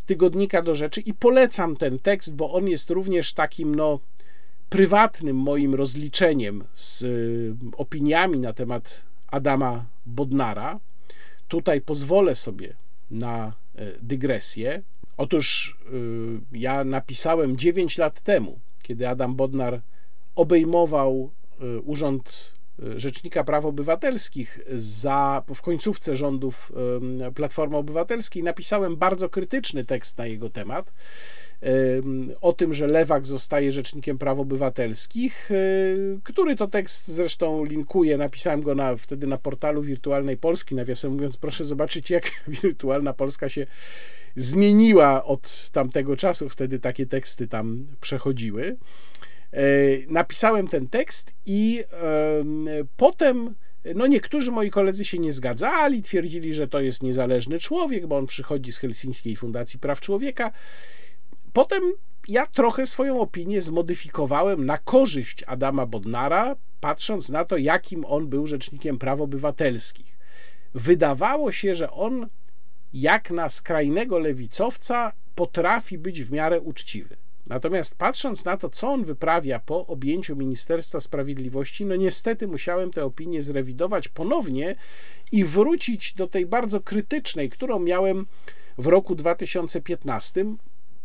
tygodnika 0.06 0.62
do 0.62 0.76
rzeczy 0.76 1.02
i 1.02 1.14
polecam 1.14 1.76
ten 1.76 2.00
tekst, 2.00 2.36
bo 2.36 2.54
on 2.54 2.68
jest 2.68 2.90
również 2.90 3.34
takim 3.34 3.76
no, 3.76 4.00
prywatnym 4.70 5.38
moim 5.38 5.76
rozliczeniem 5.76 6.64
z 6.74 7.02
y, 7.02 7.56
opiniami 7.78 8.40
na 8.40 8.54
temat 8.54 9.02
Adama 9.28 9.86
Bodnara. 10.06 10.80
Tutaj 11.48 11.82
pozwolę 11.82 12.36
sobie 12.36 12.74
na 13.12 13.54
y, 13.80 13.98
dygresję. 14.02 14.82
Otóż 15.18 15.78
y, 15.94 16.58
ja 16.58 16.84
napisałem 16.84 17.58
9 17.58 17.98
lat 17.98 18.22
temu, 18.22 18.60
kiedy 18.82 19.10
Adam 19.10 19.36
Bodnar 19.36 19.82
obejmował 20.36 21.32
urząd 21.86 22.55
Rzecznika 22.96 23.44
Praw 23.44 23.66
Obywatelskich 23.66 24.60
za, 24.72 25.44
w 25.56 25.62
końcówce 25.62 26.16
rządów 26.16 26.72
Platformy 27.36 27.78
Obywatelskiej, 27.78 28.44
napisałem 28.44 28.96
bardzo 28.96 29.30
krytyczny 29.30 29.86
tekst 29.86 30.18
na 30.18 30.26
jego 30.26 30.50
temat 30.50 30.94
o 32.42 32.54
tym, 32.54 32.74
że 32.74 32.88
Lewak 32.88 33.28
zostaje 33.28 33.72
Rzecznikiem 33.72 34.18
Praw 34.18 34.40
Obywatelskich, 34.40 35.50
który 36.24 36.56
to 36.56 36.68
tekst 36.68 37.08
zresztą 37.08 37.66
linkuje, 37.66 38.18
napisałem 38.18 38.62
go 38.62 38.76
na, 38.76 38.96
wtedy 38.96 39.28
na 39.28 39.38
portalu 39.38 39.82
Wirtualnej 39.82 40.38
Polski, 40.38 40.76
nawiasem 40.76 41.12
mówiąc, 41.12 41.38
proszę 41.38 41.66
zobaczyć, 41.66 42.10
jak 42.10 42.32
Wirtualna 42.62 43.14
Polska 43.14 43.50
się 43.50 43.68
zmieniła 44.36 45.24
od 45.24 45.70
tamtego 45.72 46.18
czasu, 46.18 46.50
wtedy 46.50 46.80
takie 46.80 47.06
teksty 47.06 47.48
tam 47.48 47.88
przechodziły. 48.02 48.78
E, 49.56 49.60
napisałem 50.08 50.68
ten 50.68 50.88
tekst 50.88 51.34
i 51.46 51.84
potem 52.98 53.56
no 53.96 54.08
niektórzy 54.08 54.52
moi 54.52 54.70
koledzy 54.70 55.06
się 55.06 55.20
nie 55.20 55.34
zgadzali, 55.34 56.02
twierdzili, 56.02 56.54
że 56.54 56.68
to 56.68 56.82
jest 56.82 57.04
niezależny 57.04 57.60
człowiek, 57.60 58.08
bo 58.08 58.18
on 58.18 58.26
przychodzi 58.26 58.72
z 58.72 58.78
Helsińskiej 58.78 59.36
Fundacji 59.36 59.80
Praw 59.80 60.02
Człowieka. 60.02 60.52
Potem 61.54 61.84
ja 62.28 62.48
trochę 62.48 62.88
swoją 62.88 63.22
opinię 63.22 63.62
zmodyfikowałem 63.62 64.66
na 64.66 64.78
korzyść 64.78 65.44
Adama 65.48 65.86
Bodnara, 65.86 66.56
patrząc 66.80 67.30
na 67.30 67.46
to, 67.46 67.58
jakim 67.58 68.06
on 68.06 68.28
był 68.28 68.48
rzecznikiem 68.48 68.98
praw 68.98 69.22
obywatelskich. 69.22 70.18
Wydawało 70.74 71.52
się, 71.52 71.76
że 71.76 71.92
on, 71.92 72.28
jak 72.94 73.32
na 73.32 73.50
skrajnego 73.50 74.20
lewicowca, 74.20 75.12
potrafi 75.36 75.98
być 75.98 76.24
w 76.24 76.32
miarę 76.32 76.62
uczciwy. 76.62 77.18
Natomiast 77.48 77.96
patrząc 77.96 78.46
na 78.46 78.58
to, 78.58 78.70
co 78.70 78.88
on 78.88 79.04
wyprawia 79.04 79.60
po 79.60 79.88
objęciu 79.88 80.36
Ministerstwa 80.36 81.00
Sprawiedliwości, 81.00 81.86
no 81.86 81.96
niestety 81.96 82.48
musiałem 82.48 82.92
tę 82.92 83.06
opinię 83.06 83.44
zrewidować 83.44 84.08
ponownie 84.08 84.76
i 85.32 85.46
wrócić 85.46 86.14
do 86.14 86.28
tej 86.28 86.46
bardzo 86.46 86.82
krytycznej, 86.82 87.50
którą 87.50 87.80
miałem 87.80 88.26
w 88.78 88.88
roku 88.88 89.16
2015, 89.16 90.46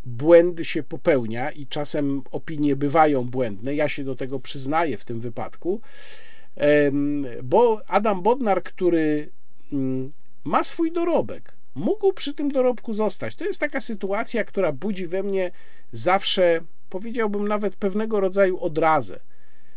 błędy 0.04 0.64
się 0.64 0.82
popełnia 0.82 1.50
i 1.50 1.66
czasem 1.66 2.22
opinie 2.30 2.76
bywają 2.76 3.24
błędne. 3.24 3.74
Ja 3.74 3.88
się 3.88 4.04
do 4.04 4.16
tego 4.16 4.38
przyznaję 4.38 4.96
w 4.96 5.04
tym 5.04 5.20
wypadku, 5.20 5.80
bo 7.42 7.80
Adam 7.88 8.22
Bodnar, 8.22 8.62
który 8.62 9.30
mm, 9.72 10.12
ma 10.44 10.64
swój 10.64 10.92
dorobek, 10.92 11.59
mógł 11.80 12.12
przy 12.12 12.34
tym 12.34 12.48
dorobku 12.48 12.92
zostać. 12.92 13.34
To 13.34 13.44
jest 13.44 13.60
taka 13.60 13.80
sytuacja, 13.80 14.44
która 14.44 14.72
budzi 14.72 15.06
we 15.06 15.22
mnie 15.22 15.50
zawsze, 15.92 16.60
powiedziałbym 16.90 17.48
nawet 17.48 17.76
pewnego 17.76 18.20
rodzaju 18.20 18.60
odrazę. 18.60 19.20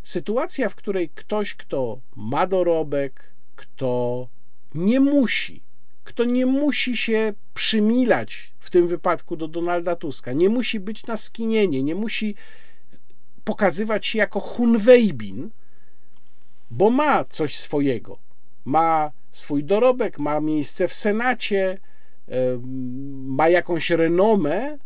Sytuacja, 0.04 0.70
w 0.70 0.76
której 0.76 1.10
ktoś, 1.10 1.54
kto 1.54 2.00
ma 2.16 2.48
dorobek, 2.48 3.34
kto 3.56 4.28
nie 4.76 5.00
musi 5.00 5.64
kto 6.04 6.24
nie 6.24 6.46
musi 6.46 6.98
się 6.98 7.34
przymilać 7.54 8.54
w 8.60 8.70
tym 8.70 8.88
wypadku 8.88 9.36
do 9.36 9.48
Donalda 9.48 9.96
Tuska, 9.96 10.34
nie 10.34 10.50
musi 10.50 10.80
być 10.80 11.06
na 11.06 11.18
skinienie, 11.18 11.84
nie 11.84 11.96
musi 11.96 12.36
pokazywać 13.44 14.06
się 14.06 14.20
jako 14.20 14.40
Hunwejbin, 14.40 15.50
bo 16.72 16.90
ma 16.90 17.26
coś 17.26 17.58
swojego. 17.58 18.20
Ma 18.66 19.12
swój 19.32 19.64
dorobek, 19.64 20.20
ma 20.20 20.40
miejsce 20.40 20.88
w 20.88 20.94
Senacie, 20.94 21.78
ma 23.26 23.50
jakąś 23.50 23.90
renomę, 23.90 24.78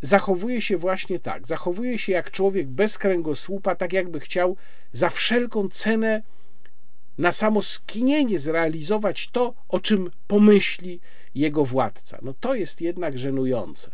zachowuje 0.00 0.62
się 0.62 0.76
właśnie 0.78 1.18
tak. 1.18 1.46
Zachowuje 1.46 1.98
się 1.98 2.12
jak 2.12 2.30
człowiek 2.30 2.68
bez 2.68 2.98
kręgosłupa, 2.98 3.74
tak 3.74 3.92
jakby 3.92 4.20
chciał 4.20 4.56
za 4.92 5.10
wszelką 5.10 5.68
cenę 5.68 6.22
na 7.18 7.32
samo 7.32 7.62
skinienie 7.62 8.38
zrealizować 8.38 9.28
to, 9.32 9.54
o 9.68 9.80
czym 9.80 10.10
pomyśli 10.26 11.00
jego 11.34 11.64
władca. 11.64 12.18
No 12.22 12.34
to 12.40 12.54
jest 12.54 12.80
jednak 12.80 13.18
żenujące. 13.18 13.90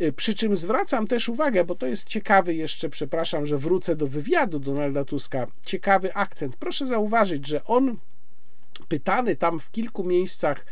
Y, 0.00 0.12
przy 0.12 0.34
czym 0.34 0.56
zwracam 0.56 1.06
też 1.06 1.28
uwagę, 1.28 1.64
bo 1.64 1.74
to 1.74 1.86
jest 1.86 2.08
ciekawy 2.08 2.54
jeszcze, 2.54 2.88
przepraszam, 2.88 3.46
że 3.46 3.58
wrócę 3.58 3.96
do 3.96 4.06
wywiadu 4.06 4.58
Donalda 4.58 5.04
Tuska, 5.04 5.46
ciekawy 5.64 6.14
akcent. 6.14 6.56
Proszę 6.56 6.86
zauważyć, 6.86 7.46
że 7.46 7.64
on 7.64 7.96
pytany 8.88 9.36
tam 9.36 9.60
w 9.60 9.70
kilku 9.70 10.04
miejscach 10.04 10.66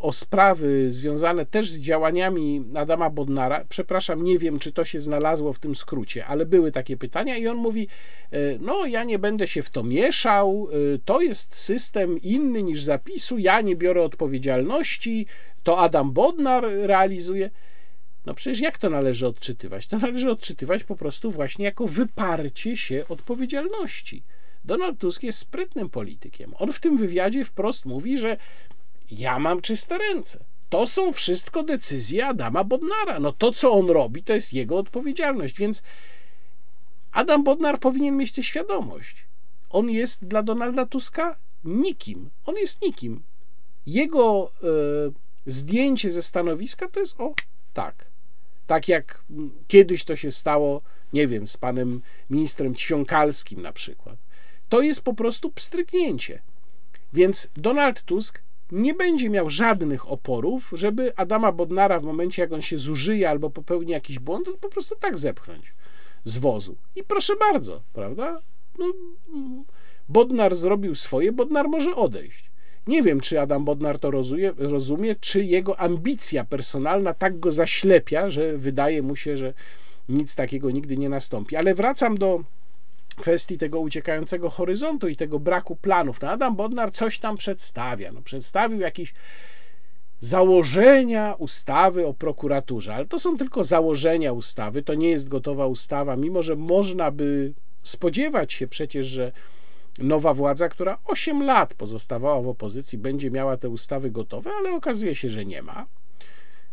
o 0.00 0.12
sprawy 0.12 0.92
związane 0.92 1.46
też 1.46 1.70
z 1.70 1.78
działaniami 1.78 2.64
Adama 2.74 3.10
Bodnara. 3.10 3.64
Przepraszam, 3.68 4.24
nie 4.24 4.38
wiem, 4.38 4.58
czy 4.58 4.72
to 4.72 4.84
się 4.84 5.00
znalazło 5.00 5.52
w 5.52 5.58
tym 5.58 5.74
skrócie, 5.74 6.26
ale 6.26 6.46
były 6.46 6.72
takie 6.72 6.96
pytania 6.96 7.36
i 7.36 7.48
on 7.48 7.56
mówi: 7.56 7.88
e, 8.30 8.38
No, 8.60 8.86
ja 8.86 9.04
nie 9.04 9.18
będę 9.18 9.48
się 9.48 9.62
w 9.62 9.70
to 9.70 9.82
mieszał, 9.82 10.68
e, 10.70 10.98
to 11.04 11.20
jest 11.20 11.56
system 11.56 12.18
inny 12.22 12.62
niż 12.62 12.82
zapisu, 12.82 13.38
ja 13.38 13.60
nie 13.60 13.76
biorę 13.76 14.02
odpowiedzialności, 14.02 15.26
to 15.62 15.78
Adam 15.78 16.12
Bodnar 16.12 16.64
realizuje. 16.64 17.50
No 18.26 18.34
przecież 18.34 18.60
jak 18.60 18.78
to 18.78 18.90
należy 18.90 19.26
odczytywać? 19.26 19.86
To 19.86 19.98
należy 19.98 20.30
odczytywać 20.30 20.84
po 20.84 20.96
prostu 20.96 21.30
właśnie 21.30 21.64
jako 21.64 21.86
wyparcie 21.86 22.76
się 22.76 23.04
odpowiedzialności. 23.08 24.22
Donald 24.64 24.98
Tusk 24.98 25.22
jest 25.22 25.38
sprytnym 25.38 25.90
politykiem. 25.90 26.52
On 26.58 26.72
w 26.72 26.80
tym 26.80 26.96
wywiadzie 26.96 27.44
wprost 27.44 27.84
mówi, 27.84 28.18
że 28.18 28.36
ja 29.10 29.38
mam 29.38 29.60
czyste 29.60 29.98
ręce. 29.98 30.44
To 30.68 30.86
są 30.86 31.12
wszystko 31.12 31.62
decyzje 31.62 32.26
Adama 32.26 32.64
Bodnara. 32.64 33.20
No 33.20 33.32
to, 33.32 33.52
co 33.52 33.72
on 33.72 33.90
robi, 33.90 34.22
to 34.22 34.32
jest 34.32 34.52
jego 34.52 34.76
odpowiedzialność. 34.76 35.58
Więc 35.58 35.82
Adam 37.12 37.44
Bodnar 37.44 37.80
powinien 37.80 38.16
mieć 38.16 38.32
tę 38.32 38.42
świadomość. 38.42 39.26
On 39.70 39.90
jest 39.90 40.24
dla 40.24 40.42
Donalda 40.42 40.86
Tuska 40.86 41.36
nikim. 41.64 42.30
On 42.44 42.56
jest 42.56 42.82
nikim. 42.82 43.22
Jego 43.86 44.52
y, 45.08 45.12
zdjęcie 45.46 46.12
ze 46.12 46.22
stanowiska 46.22 46.88
to 46.88 47.00
jest 47.00 47.20
o 47.20 47.34
tak. 47.74 48.06
Tak 48.66 48.88
jak 48.88 49.24
kiedyś 49.68 50.04
to 50.04 50.16
się 50.16 50.30
stało, 50.30 50.82
nie 51.12 51.26
wiem, 51.26 51.46
z 51.46 51.56
panem 51.56 52.00
ministrem 52.30 52.74
Ćwiąkalskim 52.74 53.62
na 53.62 53.72
przykład. 53.72 54.16
To 54.68 54.80
jest 54.80 55.02
po 55.02 55.14
prostu 55.14 55.50
pstryknięcie. 55.50 56.42
Więc 57.12 57.48
Donald 57.56 58.02
Tusk 58.02 58.40
nie 58.72 58.94
będzie 58.94 59.30
miał 59.30 59.50
żadnych 59.50 60.10
oporów, 60.10 60.70
żeby 60.72 61.16
Adama 61.16 61.52
Bodnara 61.52 62.00
w 62.00 62.04
momencie, 62.04 62.42
jak 62.42 62.52
on 62.52 62.62
się 62.62 62.78
zużyje 62.78 63.30
albo 63.30 63.50
popełni 63.50 63.92
jakiś 63.92 64.18
błąd, 64.18 64.48
po 64.60 64.68
prostu 64.68 64.96
tak 64.96 65.18
zepchnąć 65.18 65.74
z 66.24 66.38
wozu. 66.38 66.76
I 66.96 67.04
proszę 67.04 67.32
bardzo, 67.36 67.82
prawda? 67.92 68.40
No, 68.78 68.86
Bodnar 70.08 70.56
zrobił 70.56 70.94
swoje, 70.94 71.32
Bodnar 71.32 71.68
może 71.68 71.96
odejść. 71.96 72.50
Nie 72.86 73.02
wiem, 73.02 73.20
czy 73.20 73.40
Adam 73.40 73.64
Bodnar 73.64 73.98
to 73.98 74.10
rozumie, 74.10 74.52
rozumie, 74.56 75.14
czy 75.20 75.44
jego 75.44 75.80
ambicja 75.80 76.44
personalna 76.44 77.14
tak 77.14 77.40
go 77.40 77.50
zaślepia, 77.50 78.30
że 78.30 78.58
wydaje 78.58 79.02
mu 79.02 79.16
się, 79.16 79.36
że 79.36 79.54
nic 80.08 80.34
takiego 80.34 80.70
nigdy 80.70 80.96
nie 80.96 81.08
nastąpi. 81.08 81.56
Ale 81.56 81.74
wracam 81.74 82.18
do 82.18 82.44
kwestii 83.16 83.58
tego 83.58 83.80
uciekającego 83.80 84.50
horyzontu 84.50 85.08
i 85.08 85.16
tego 85.16 85.38
braku 85.38 85.76
planów. 85.76 86.20
No 86.20 86.30
Adam 86.30 86.56
Bodnar 86.56 86.92
coś 86.92 87.18
tam 87.18 87.36
przedstawia. 87.36 88.12
No, 88.12 88.22
przedstawił 88.22 88.80
jakieś 88.80 89.14
założenia 90.20 91.34
ustawy 91.38 92.06
o 92.06 92.14
prokuraturze, 92.14 92.94
ale 92.94 93.06
to 93.06 93.18
są 93.18 93.38
tylko 93.38 93.64
założenia 93.64 94.32
ustawy, 94.32 94.82
to 94.82 94.94
nie 94.94 95.10
jest 95.10 95.28
gotowa 95.28 95.66
ustawa, 95.66 96.16
mimo 96.16 96.42
że 96.42 96.56
można 96.56 97.10
by 97.10 97.52
spodziewać 97.82 98.52
się 98.52 98.68
przecież, 98.68 99.06
że 99.06 99.32
nowa 99.98 100.34
władza, 100.34 100.68
która 100.68 100.98
8 101.04 101.42
lat 101.42 101.74
pozostawała 101.74 102.42
w 102.42 102.48
opozycji, 102.48 102.98
będzie 102.98 103.30
miała 103.30 103.56
te 103.56 103.68
ustawy 103.68 104.10
gotowe, 104.10 104.50
ale 104.58 104.72
okazuje 104.72 105.14
się, 105.14 105.30
że 105.30 105.44
nie 105.44 105.62
ma. 105.62 105.86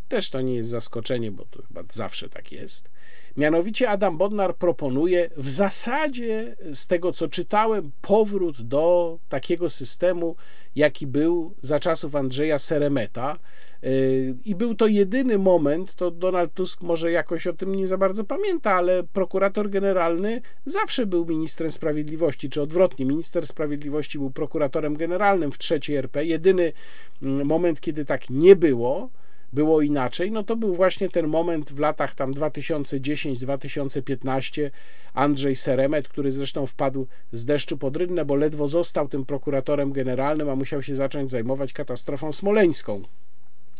Też 0.09 0.29
to 0.29 0.41
nie 0.41 0.55
jest 0.55 0.69
zaskoczenie, 0.69 1.31
bo 1.31 1.45
to 1.45 1.61
chyba 1.67 1.83
zawsze 1.91 2.29
tak 2.29 2.51
jest. 2.51 2.89
Mianowicie 3.37 3.89
Adam 3.89 4.17
Bodnar 4.17 4.55
proponuje 4.55 5.29
w 5.37 5.49
zasadzie, 5.49 6.55
z 6.73 6.87
tego 6.87 7.11
co 7.11 7.27
czytałem, 7.27 7.91
powrót 8.01 8.61
do 8.61 9.17
takiego 9.29 9.69
systemu, 9.69 10.35
jaki 10.75 11.07
był 11.07 11.55
za 11.61 11.79
czasów 11.79 12.15
Andrzeja 12.15 12.59
Seremeta. 12.59 13.39
Yy, 13.83 14.35
I 14.45 14.55
był 14.55 14.75
to 14.75 14.87
jedyny 14.87 15.37
moment, 15.37 15.95
to 15.95 16.11
Donald 16.11 16.53
Tusk 16.53 16.81
może 16.81 17.11
jakoś 17.11 17.47
o 17.47 17.53
tym 17.53 17.75
nie 17.75 17.87
za 17.87 17.97
bardzo 17.97 18.23
pamięta, 18.23 18.71
ale 18.71 19.03
prokurator 19.03 19.69
generalny 19.69 20.41
zawsze 20.65 21.05
był 21.05 21.25
ministrem 21.25 21.71
sprawiedliwości, 21.71 22.49
czy 22.49 22.61
odwrotnie, 22.61 23.05
minister 23.05 23.47
sprawiedliwości 23.47 24.17
był 24.17 24.31
prokuratorem 24.31 24.97
generalnym 24.97 25.51
w 25.51 25.57
trzeciej 25.57 25.95
RP. 25.95 26.25
Jedyny 26.25 26.73
mm, 27.21 27.47
moment, 27.47 27.81
kiedy 27.81 28.05
tak 28.05 28.29
nie 28.29 28.55
było. 28.55 29.09
Było 29.53 29.81
inaczej, 29.81 30.31
no 30.31 30.43
to 30.43 30.55
był 30.55 30.75
właśnie 30.75 31.09
ten 31.09 31.27
moment 31.27 31.71
w 31.71 31.79
latach 31.79 32.15
tam 32.15 32.33
2010-2015 32.33 34.69
Andrzej 35.13 35.55
Seremet, 35.55 36.07
który 36.07 36.31
zresztą 36.31 36.67
wpadł 36.67 37.07
z 37.31 37.45
deszczu 37.45 37.77
pod 37.77 37.97
rynnę, 37.97 38.25
bo 38.25 38.35
ledwo 38.35 38.67
został 38.67 39.07
tym 39.07 39.25
prokuratorem 39.25 39.91
generalnym, 39.91 40.49
a 40.49 40.55
musiał 40.55 40.83
się 40.83 40.95
zacząć 40.95 41.31
zajmować 41.31 41.73
katastrofą 41.73 42.31
smoleńską 42.31 43.01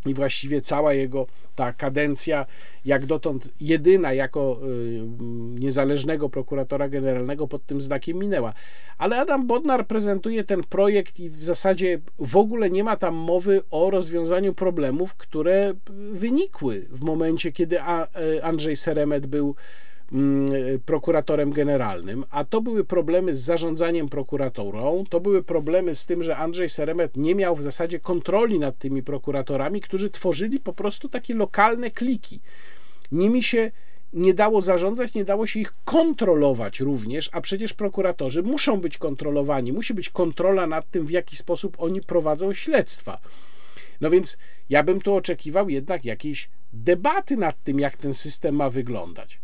i 0.05 0.13
właściwie 0.13 0.61
cała 0.61 0.93
jego 0.93 1.25
ta 1.55 1.73
kadencja, 1.73 2.45
jak 2.85 3.05
dotąd 3.05 3.49
jedyna 3.61 4.13
jako 4.13 4.59
y, 4.63 5.01
niezależnego 5.59 6.29
prokuratora 6.29 6.89
generalnego 6.89 7.47
pod 7.47 7.65
tym 7.65 7.81
znakiem 7.81 8.17
minęła. 8.17 8.53
Ale 8.97 9.17
Adam 9.17 9.47
Bodnar 9.47 9.87
prezentuje 9.87 10.43
ten 10.43 10.63
projekt 10.63 11.19
i 11.19 11.29
w 11.29 11.43
zasadzie 11.43 11.99
w 12.19 12.37
ogóle 12.37 12.69
nie 12.69 12.83
ma 12.83 12.97
tam 12.97 13.15
mowy 13.15 13.61
o 13.71 13.89
rozwiązaniu 13.89 14.53
problemów, 14.53 15.15
które 15.15 15.73
wynikły 16.13 16.85
w 16.89 17.01
momencie, 17.01 17.51
kiedy 17.51 17.77
y, 17.79 18.43
Andrzej 18.43 18.75
Seremet 18.75 19.27
był 19.27 19.55
Mm, 19.55 19.55
prokuratorem 20.85 21.51
generalnym, 21.51 22.25
a 22.29 22.43
to 22.43 22.61
były 22.61 22.83
problemy 22.83 23.35
z 23.35 23.39
zarządzaniem 23.39 24.09
prokuraturą, 24.09 25.03
to 25.09 25.19
były 25.19 25.43
problemy 25.43 25.95
z 25.95 26.05
tym, 26.05 26.23
że 26.23 26.37
Andrzej 26.37 26.69
Seremet 26.69 27.17
nie 27.17 27.35
miał 27.35 27.55
w 27.55 27.63
zasadzie 27.63 27.99
kontroli 27.99 28.59
nad 28.59 28.77
tymi 28.77 29.03
prokuratorami, 29.03 29.81
którzy 29.81 30.09
tworzyli 30.09 30.59
po 30.59 30.73
prostu 30.73 31.09
takie 31.09 31.33
lokalne 31.33 31.91
kliki. 31.91 32.39
Nimi 33.11 33.43
się 33.43 33.71
nie 34.13 34.33
dało 34.33 34.61
zarządzać, 34.61 35.13
nie 35.13 35.25
dało 35.25 35.47
się 35.47 35.59
ich 35.59 35.73
kontrolować 35.85 36.79
również, 36.79 37.29
a 37.31 37.41
przecież 37.41 37.73
prokuratorzy 37.73 38.43
muszą 38.43 38.81
być 38.81 38.97
kontrolowani, 38.97 39.73
musi 39.73 39.93
być 39.93 40.09
kontrola 40.09 40.67
nad 40.67 40.91
tym, 40.91 41.05
w 41.05 41.11
jaki 41.11 41.35
sposób 41.35 41.75
oni 41.79 42.01
prowadzą 42.01 42.53
śledztwa. 42.53 43.17
No 44.01 44.09
więc 44.09 44.37
ja 44.69 44.83
bym 44.83 45.01
tu 45.01 45.15
oczekiwał 45.15 45.69
jednak 45.69 46.05
jakiejś 46.05 46.49
debaty 46.73 47.37
nad 47.37 47.63
tym, 47.63 47.79
jak 47.79 47.97
ten 47.97 48.13
system 48.13 48.55
ma 48.55 48.69
wyglądać. 48.69 49.39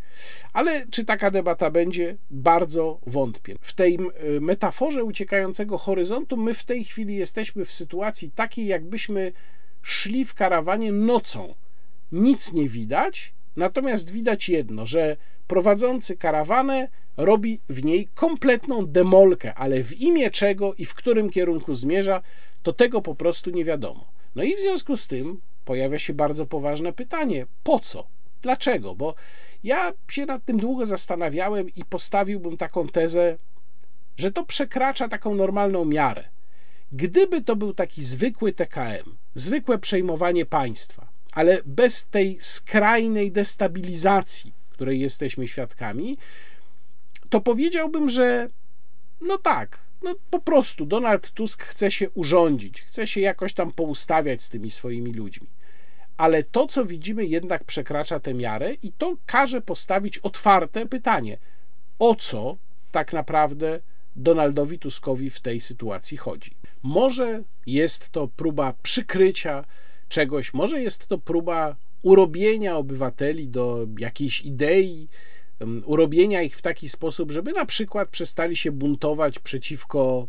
Ale 0.53 0.87
czy 0.87 1.05
taka 1.05 1.31
debata 1.31 1.71
będzie? 1.71 2.17
Bardzo 2.31 2.99
wątpię. 3.07 3.55
W 3.61 3.73
tej 3.73 3.99
metaforze 4.41 5.03
uciekającego 5.03 5.77
horyzontu, 5.77 6.37
my 6.37 6.53
w 6.53 6.63
tej 6.63 6.83
chwili 6.83 7.15
jesteśmy 7.15 7.65
w 7.65 7.73
sytuacji 7.73 8.31
takiej, 8.31 8.65
jakbyśmy 8.65 9.31
szli 9.81 10.25
w 10.25 10.33
karawanie 10.33 10.91
nocą. 10.91 11.53
Nic 12.11 12.53
nie 12.53 12.69
widać, 12.69 13.33
natomiast 13.55 14.11
widać 14.11 14.49
jedno, 14.49 14.85
że 14.85 15.17
prowadzący 15.47 16.17
karawanę 16.17 16.87
robi 17.17 17.59
w 17.69 17.83
niej 17.83 18.07
kompletną 18.15 18.85
demolkę, 18.85 19.53
ale 19.53 19.83
w 19.83 20.01
imię 20.01 20.31
czego 20.31 20.73
i 20.73 20.85
w 20.85 20.93
którym 20.93 21.29
kierunku 21.29 21.75
zmierza, 21.75 22.21
to 22.63 22.73
tego 22.73 23.01
po 23.01 23.15
prostu 23.15 23.49
nie 23.49 23.65
wiadomo. 23.65 24.05
No 24.35 24.43
i 24.43 24.55
w 24.55 24.59
związku 24.59 24.97
z 24.97 25.07
tym 25.07 25.41
pojawia 25.65 25.99
się 25.99 26.13
bardzo 26.13 26.45
poważne 26.45 26.93
pytanie: 26.93 27.45
po 27.63 27.79
co? 27.79 28.07
Dlaczego? 28.41 28.95
Bo 28.95 29.15
ja 29.63 29.91
się 30.09 30.25
nad 30.25 30.45
tym 30.45 30.57
długo 30.57 30.85
zastanawiałem 30.85 31.69
i 31.75 31.85
postawiłbym 31.85 32.57
taką 32.57 32.87
tezę, 32.87 33.37
że 34.17 34.31
to 34.31 34.45
przekracza 34.45 35.07
taką 35.07 35.35
normalną 35.35 35.85
miarę. 35.85 36.23
Gdyby 36.91 37.41
to 37.41 37.55
był 37.55 37.73
taki 37.73 38.03
zwykły 38.03 38.53
TKM, 38.53 39.15
zwykłe 39.35 39.77
przejmowanie 39.77 40.45
państwa, 40.45 41.07
ale 41.31 41.61
bez 41.65 42.05
tej 42.07 42.37
skrajnej 42.41 43.31
destabilizacji, 43.31 44.53
której 44.69 44.99
jesteśmy 44.99 45.47
świadkami, 45.47 46.17
to 47.29 47.41
powiedziałbym, 47.41 48.09
że 48.09 48.49
no 49.21 49.37
tak, 49.37 49.79
no 50.03 50.15
po 50.29 50.39
prostu 50.39 50.85
Donald 50.85 51.31
Tusk 51.31 51.63
chce 51.63 51.91
się 51.91 52.09
urządzić, 52.09 52.81
chce 52.81 53.07
się 53.07 53.21
jakoś 53.21 53.53
tam 53.53 53.71
poustawiać 53.71 54.41
z 54.41 54.49
tymi 54.49 54.71
swoimi 54.71 55.13
ludźmi 55.13 55.47
ale 56.19 56.43
to, 56.43 56.67
co 56.67 56.85
widzimy, 56.85 57.25
jednak 57.25 57.63
przekracza 57.63 58.19
tę 58.19 58.33
miarę 58.33 58.73
i 58.73 58.91
to 58.91 59.17
każe 59.25 59.61
postawić 59.61 60.17
otwarte 60.17 60.85
pytanie: 60.85 61.37
o 61.99 62.15
co 62.15 62.57
tak 62.91 63.13
naprawdę 63.13 63.79
Donaldowi 64.15 64.79
Tuskowi 64.79 65.29
w 65.29 65.39
tej 65.39 65.61
sytuacji 65.61 66.17
chodzi? 66.17 66.51
Może 66.83 67.43
jest 67.67 68.09
to 68.09 68.27
próba 68.27 68.73
przykrycia 68.83 69.65
czegoś, 70.09 70.53
może 70.53 70.81
jest 70.81 71.07
to 71.07 71.17
próba 71.17 71.75
urobienia 72.01 72.77
obywateli 72.77 73.47
do 73.47 73.87
jakiejś 73.99 74.41
idei, 74.41 75.07
urobienia 75.85 76.41
ich 76.41 76.57
w 76.57 76.61
taki 76.61 76.89
sposób, 76.89 77.31
żeby 77.31 77.53
na 77.53 77.65
przykład 77.65 78.09
przestali 78.09 78.55
się 78.55 78.71
buntować 78.71 79.39
przeciwko 79.39 80.27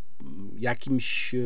jakimś 0.59 1.35
e, 1.35 1.39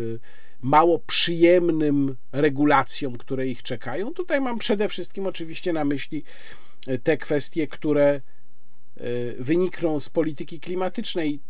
mało 0.65 0.99
przyjemnym 0.99 2.17
regulacjom, 2.33 3.17
które 3.17 3.49
ich 3.49 3.63
czekają. 3.63 4.15
Tutaj 4.15 4.41
mam 4.41 4.59
przede 4.59 4.89
wszystkim 4.89 5.27
oczywiście 5.27 5.73
na 5.73 5.85
myśli 5.85 6.25
e, 6.87 6.99
te 6.99 7.17
kwestie, 7.17 7.67
które 7.67 8.07
e, 8.07 8.21
wynikną 9.39 10.01
z 10.01 10.09
polityki 10.09 10.61
klimatycznej. 10.61 11.41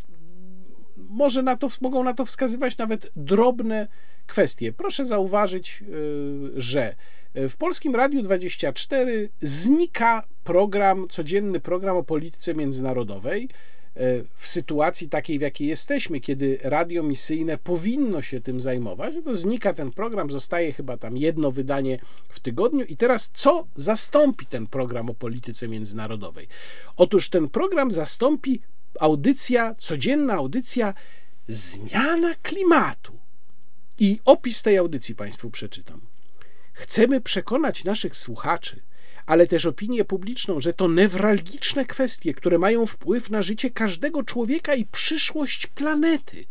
Może 0.97 1.43
na 1.43 1.57
to, 1.57 1.69
mogą 1.81 2.05
na 2.05 2.15
to 2.15 2.25
wskazywać 2.25 2.79
nawet 2.79 3.11
drobne 3.17 3.89
kwestie. 4.27 4.73
Proszę 4.73 5.07
zauważyć, 5.07 5.83
e, 5.83 6.61
że 6.61 6.95
w 7.35 7.57
Polskim 7.57 7.95
Radiu 7.97 8.23
24 8.23 9.29
znika 9.41 10.25
program, 10.45 11.09
codzienny 11.09 11.61
program 11.61 11.97
o 11.97 12.03
polityce 12.03 12.55
międzynarodowej. 12.55 13.49
E, 13.97 14.01
w 14.35 14.47
sytuacji 14.47 15.09
takiej, 15.09 15.39
w 15.39 15.43
jakiej 15.43 15.69
jesteśmy, 15.69 16.21
kiedy 16.21 16.59
radio 16.63 17.03
misyjne 17.03 17.59
powinno 17.59 18.23
się 18.23 18.41
tym 18.41 18.61
zajmować, 18.61 19.15
to 19.25 19.37
znika 19.37 19.73
ten 19.73 19.91
program, 19.91 20.31
zostaje 20.31 20.73
chyba 20.73 20.97
tam 20.97 21.17
jedno 21.17 21.51
wydanie 21.51 21.99
w 22.29 22.41
tygodniu. 22.41 22.85
I 22.85 22.97
teraz 22.97 23.31
co 23.33 23.67
zastąpi 23.75 24.47
ten 24.47 24.67
program 24.67 25.11
o 25.11 25.15
polityce 25.15 25.69
międzynarodowej? 25.69 26.47
Otóż 26.97 27.29
ten 27.29 27.49
program 27.49 27.91
zastąpi 27.91 28.61
audycja, 29.01 29.75
codzienna 29.79 30.35
audycja 30.35 30.95
Zmiana 31.49 32.35
klimatu. 32.43 33.19
I 33.99 34.21
opis 34.25 34.63
tej 34.63 34.79
audycji 34.79 35.15
Państwu 35.15 35.51
przeczytam. 35.51 36.01
Chcemy 36.73 37.21
przekonać 37.21 37.85
naszych 37.85 38.17
słuchaczy, 38.17 38.83
ale 39.27 39.47
też 39.47 39.67
opinię 39.67 40.05
publiczną, 40.05 40.61
że 40.61 40.73
to 40.73 40.89
newralgiczne 40.89 41.85
kwestie, 41.85 42.35
które 42.35 42.59
mają 42.59 42.87
wpływ 42.87 43.31
na 43.31 43.43
życie 43.43 43.71
każdego 43.71 44.23
człowieka 44.23 44.75
i 44.75 44.85
przyszłość 44.85 45.67
planety. 45.67 46.45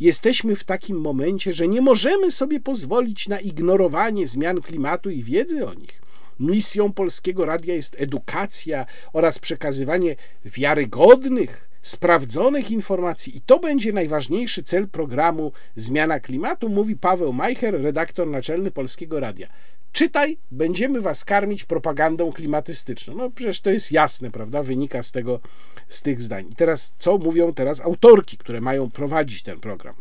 Jesteśmy 0.00 0.56
w 0.56 0.64
takim 0.64 1.00
momencie, 1.00 1.52
że 1.52 1.68
nie 1.68 1.80
możemy 1.80 2.32
sobie 2.32 2.60
pozwolić 2.60 3.28
na 3.28 3.40
ignorowanie 3.40 4.26
zmian 4.26 4.60
klimatu 4.60 5.10
i 5.10 5.22
wiedzy 5.22 5.66
o 5.66 5.74
nich. 5.74 6.02
Misją 6.40 6.92
Polskiego 6.92 7.44
Radia 7.44 7.74
jest 7.74 7.96
edukacja 7.98 8.86
oraz 9.12 9.38
przekazywanie 9.38 10.16
wiarygodnych, 10.44 11.70
sprawdzonych 11.82 12.70
informacji 12.70 13.36
i 13.36 13.40
to 13.40 13.58
będzie 13.58 13.92
najważniejszy 13.92 14.62
cel 14.62 14.88
programu 14.88 15.52
Zmiana 15.76 16.20
Klimatu, 16.20 16.68
mówi 16.68 16.96
Paweł 16.96 17.32
Majcher, 17.32 17.82
redaktor 17.82 18.26
naczelny 18.26 18.70
Polskiego 18.70 19.20
Radia. 19.20 19.48
Czytaj, 19.92 20.38
będziemy 20.50 21.00
was 21.00 21.24
karmić 21.24 21.64
propagandą 21.64 22.32
klimatystyczną. 22.32 23.14
No 23.16 23.30
przecież 23.30 23.60
to 23.60 23.70
jest 23.70 23.92
jasne, 23.92 24.30
prawda? 24.30 24.62
Wynika 24.62 25.02
z 25.02 25.12
tego, 25.12 25.40
z 25.88 26.02
tych 26.02 26.22
zdań. 26.22 26.48
I 26.50 26.54
teraz, 26.54 26.94
co 26.98 27.18
mówią 27.18 27.54
teraz 27.54 27.80
autorki, 27.80 28.38
które 28.38 28.60
mają 28.60 28.90
prowadzić 28.90 29.42
ten 29.42 29.60
program? 29.60 29.94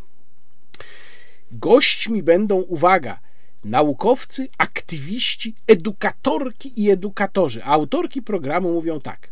Gośćmi 1.52 2.24
będą, 2.24 2.56
uwaga, 2.56 3.20
naukowcy, 3.64 4.48
aktywiści, 4.58 5.56
edukatorki 5.68 6.84
i 6.84 6.92
edukatorzy. 6.92 7.64
A 7.64 7.68
autorki 7.68 8.22
programu 8.22 8.74
mówią 8.74 9.02
tak. 9.02 9.30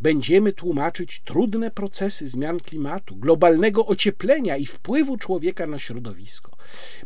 Będziemy 0.00 0.52
tłumaczyć 0.52 1.20
trudne 1.24 1.70
procesy 1.70 2.28
zmian 2.28 2.60
klimatu, 2.60 3.16
globalnego 3.16 3.86
ocieplenia 3.86 4.56
i 4.56 4.66
wpływu 4.66 5.16
człowieka 5.16 5.66
na 5.66 5.78
środowisko. 5.78 6.56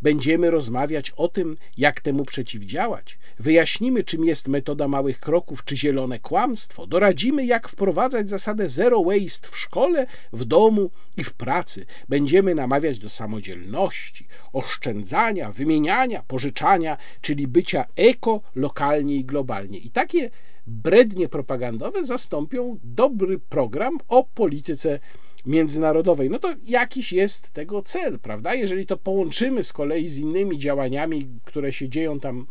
Będziemy 0.03 0.51
rozmawiać 0.51 1.11
o 1.11 1.29
tym, 1.29 1.57
jak 1.77 2.01
temu 2.01 2.25
przeciwdziałać. 2.25 3.19
Wyjaśnimy, 3.39 4.05
czym 4.05 4.25
jest 4.25 4.49
metoda 4.49 4.89
małych 4.89 5.21
kroków 5.21 5.65
czy 5.65 5.77
zielone 5.77 6.19
kłamstwo. 6.19 6.87
Doradzimy, 6.87 7.47
jak 7.47 7.69
wprowadzać 7.69 8.31
zasadę 8.31 8.69
zero 8.69 9.05
waste 9.05 9.49
w 9.51 9.59
szkole, 9.59 10.07
w 10.33 10.45
domu 10.45 10.91
i 11.17 11.25
w 11.25 11.33
pracy. 11.33 11.87
Będziemy 12.09 12.55
namawiać 12.55 12.99
do 12.99 13.09
samodzielności, 13.09 14.27
oszczędzania, 14.53 15.53
wymieniania, 15.53 16.23
pożyczania, 16.23 16.97
czyli 17.21 17.47
bycia 17.47 17.85
eko, 17.97 18.41
lokalnie 18.55 19.17
i 19.17 19.25
globalnie. 19.25 19.79
I 19.79 19.91
takie 19.91 20.31
brednie 20.71 21.29
propagandowe 21.29 22.05
zastąpią 22.05 22.79
dobry 22.85 23.39
program 23.39 23.99
o 24.09 24.25
polityce 24.35 24.99
międzynarodowej. 25.47 26.31
No 26.31 26.39
to 26.39 26.55
jakiś 26.67 27.13
jest 27.13 27.51
tego 27.51 27.83
cel, 27.83 28.19
prawda? 28.19 28.55
Jeżeli 28.55 28.87
to 28.87 28.97
połączymy 28.97 29.65
z 29.65 29.73
kolei 29.73 30.09
z 30.09 30.19
innymi 30.19 30.59
działaniami, 30.59 31.29
które 31.45 31.73
się 31.73 31.89
dzieją 31.89 32.21
tam 32.21 32.47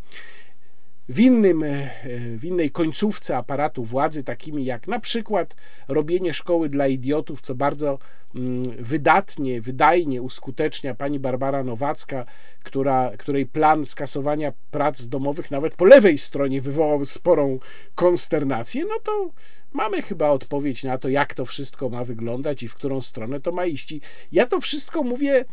w, 1.09 1.19
innym, 1.19 1.63
e, 1.63 1.89
w 2.37 2.45
innej 2.45 2.71
końcówce 2.71 3.37
aparatu 3.37 3.83
władzy, 3.83 4.23
takimi 4.23 4.65
jak 4.65 4.87
na 4.87 4.99
przykład 4.99 5.55
robienie 5.87 6.33
szkoły 6.33 6.69
dla 6.69 6.87
idiotów, 6.87 7.41
co 7.41 7.55
bardzo 7.55 7.99
mm, 8.35 8.63
wydatnie, 8.79 9.61
wydajnie 9.61 10.21
uskutecznia 10.21 10.95
pani 10.95 11.19
Barbara 11.19 11.63
Nowacka, 11.63 12.25
która, 12.63 13.11
której 13.17 13.45
plan 13.45 13.85
skasowania 13.85 14.53
prac 14.71 15.07
domowych 15.07 15.51
nawet 15.51 15.75
po 15.75 15.85
lewej 15.85 16.17
stronie 16.17 16.61
wywołał 16.61 17.05
sporą 17.05 17.59
konsternację, 17.95 18.85
no 18.85 18.99
to 19.03 19.31
mamy 19.73 20.01
chyba 20.01 20.29
odpowiedź 20.29 20.83
na 20.83 20.97
to, 20.97 21.09
jak 21.09 21.33
to 21.33 21.45
wszystko 21.45 21.89
ma 21.89 22.03
wyglądać 22.03 22.63
i 22.63 22.67
w 22.67 22.75
którą 22.75 23.01
stronę 23.01 23.39
to 23.39 23.51
ma 23.51 23.65
iść. 23.65 23.91
I 23.91 24.01
ja 24.31 24.45
to 24.45 24.61
wszystko 24.61 25.03
mówię 25.03 25.45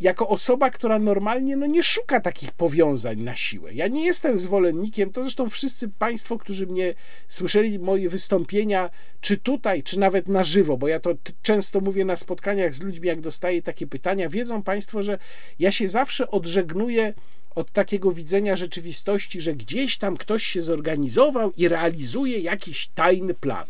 jako 0.00 0.28
osoba, 0.28 0.70
która 0.70 0.98
normalnie 0.98 1.56
no, 1.56 1.66
nie 1.66 1.82
szuka 1.82 2.20
takich 2.20 2.52
powiązań 2.52 3.20
na 3.20 3.36
siłę. 3.36 3.74
Ja 3.74 3.88
nie 3.88 4.04
jestem 4.04 4.38
zwolennikiem, 4.38 5.12
to 5.12 5.22
zresztą 5.22 5.50
wszyscy 5.50 5.88
Państwo, 5.88 6.38
którzy 6.38 6.66
mnie 6.66 6.94
słyszeli, 7.28 7.78
moje 7.78 8.08
wystąpienia, 8.08 8.90
czy 9.20 9.36
tutaj, 9.36 9.82
czy 9.82 9.98
nawet 9.98 10.28
na 10.28 10.44
żywo, 10.44 10.76
bo 10.76 10.88
ja 10.88 11.00
to 11.00 11.14
często 11.42 11.80
mówię 11.80 12.04
na 12.04 12.16
spotkaniach 12.16 12.74
z 12.74 12.82
ludźmi, 12.82 13.08
jak 13.08 13.20
dostaję 13.20 13.62
takie 13.62 13.86
pytania, 13.86 14.28
wiedzą 14.28 14.62
Państwo, 14.62 15.02
że 15.02 15.18
ja 15.58 15.72
się 15.72 15.88
zawsze 15.88 16.30
odżegnuję 16.30 17.14
od 17.54 17.72
takiego 17.72 18.12
widzenia 18.12 18.56
rzeczywistości, 18.56 19.40
że 19.40 19.54
gdzieś 19.54 19.98
tam 19.98 20.16
ktoś 20.16 20.42
się 20.42 20.62
zorganizował 20.62 21.52
i 21.56 21.68
realizuje 21.68 22.38
jakiś 22.38 22.88
tajny 22.94 23.34
plan. 23.34 23.66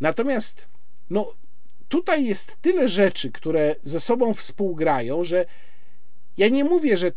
Natomiast 0.00 0.68
no, 1.10 1.34
tutaj 1.94 2.24
jest 2.24 2.56
tyle 2.62 2.88
rzeczy, 2.88 3.32
które 3.32 3.76
ze 3.82 4.00
sobą 4.00 4.34
współgrają, 4.34 5.24
że 5.24 5.46
ja 6.36 6.48
nie 6.48 6.64
mówię, 6.64 6.96
że 6.96 7.12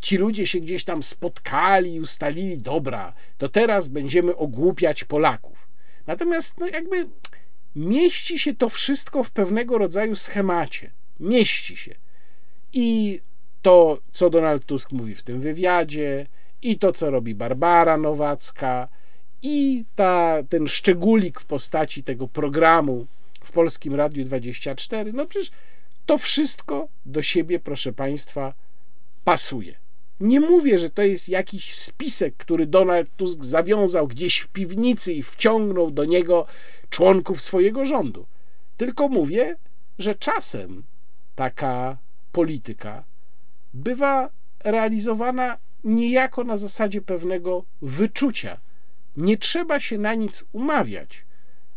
ci 0.00 0.16
ludzie 0.16 0.46
się 0.46 0.60
gdzieś 0.60 0.84
tam 0.84 1.02
spotkali 1.02 2.00
ustalili, 2.00 2.58
dobra, 2.58 3.12
to 3.38 3.48
teraz 3.48 3.88
będziemy 3.88 4.36
ogłupiać 4.36 5.04
Polaków. 5.04 5.68
Natomiast 6.06 6.58
no 6.58 6.66
jakby 6.66 7.08
mieści 7.76 8.38
się 8.38 8.54
to 8.54 8.68
wszystko 8.68 9.24
w 9.24 9.30
pewnego 9.30 9.78
rodzaju 9.78 10.16
schemacie. 10.16 10.90
Mieści 11.20 11.76
się. 11.76 11.94
I 12.72 13.20
to, 13.62 13.98
co 14.12 14.30
Donald 14.30 14.64
Tusk 14.66 14.92
mówi 14.92 15.14
w 15.14 15.22
tym 15.22 15.40
wywiadzie, 15.40 16.26
i 16.62 16.78
to, 16.78 16.92
co 16.92 17.10
robi 17.10 17.34
Barbara 17.34 17.96
Nowacka, 17.96 18.88
i 19.42 19.84
ta, 19.96 20.42
ten 20.48 20.66
szczególik 20.66 21.40
w 21.40 21.44
postaci 21.44 22.02
tego 22.02 22.28
programu 22.28 23.06
Polskim 23.54 23.94
Radiu 23.94 24.24
24. 24.24 25.12
No 25.12 25.26
przecież 25.26 25.50
to 26.06 26.18
wszystko 26.18 26.88
do 27.06 27.22
siebie, 27.22 27.60
proszę 27.60 27.92
Państwa, 27.92 28.54
pasuje. 29.24 29.74
Nie 30.20 30.40
mówię, 30.40 30.78
że 30.78 30.90
to 30.90 31.02
jest 31.02 31.28
jakiś 31.28 31.74
spisek, 31.74 32.36
który 32.36 32.66
Donald 32.66 33.16
Tusk 33.16 33.44
zawiązał 33.44 34.06
gdzieś 34.08 34.38
w 34.38 34.48
piwnicy 34.48 35.12
i 35.12 35.22
wciągnął 35.22 35.90
do 35.90 36.04
niego 36.04 36.46
członków 36.90 37.42
swojego 37.42 37.84
rządu. 37.84 38.26
Tylko 38.76 39.08
mówię, 39.08 39.56
że 39.98 40.14
czasem 40.14 40.82
taka 41.34 41.98
polityka 42.32 43.04
bywa 43.74 44.30
realizowana 44.64 45.58
niejako 45.84 46.44
na 46.44 46.56
zasadzie 46.56 47.02
pewnego 47.02 47.64
wyczucia. 47.82 48.60
Nie 49.16 49.36
trzeba 49.38 49.80
się 49.80 49.98
na 49.98 50.14
nic 50.14 50.44
umawiać, 50.52 51.24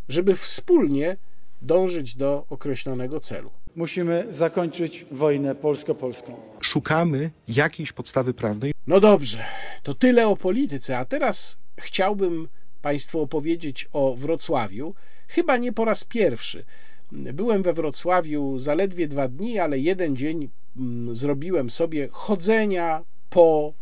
żeby 0.08 0.36
wspólnie 0.36 1.16
dążyć 1.62 2.16
do 2.16 2.46
określonego 2.50 3.20
celu. 3.20 3.50
Musimy 3.76 4.26
zakończyć 4.30 5.06
wojnę 5.10 5.54
polsko-polską. 5.54 6.36
Szukamy 6.60 7.30
jakiejś 7.48 7.92
podstawy 7.92 8.34
prawnej. 8.34 8.72
No 8.86 9.00
dobrze, 9.00 9.44
to 9.82 9.94
tyle 9.94 10.28
o 10.28 10.36
polityce, 10.36 10.98
a 10.98 11.04
teraz 11.04 11.58
chciałbym 11.80 12.48
Państwu 12.82 13.20
opowiedzieć 13.20 13.88
o 13.92 14.14
Wrocławiu. 14.14 14.94
Chyba 15.28 15.56
nie 15.56 15.72
po 15.72 15.84
raz 15.84 16.04
pierwszy. 16.04 16.64
Byłem 17.12 17.62
we 17.62 17.72
Wrocławiu 17.72 18.58
zaledwie 18.58 19.08
dwa 19.08 19.28
dni, 19.28 19.58
ale 19.58 19.78
jeden 19.78 20.16
dzień 20.16 20.48
mm, 20.76 21.14
zrobiłem 21.14 21.70
sobie 21.70 22.08
chodzenia 22.12 23.02
po 23.30 23.72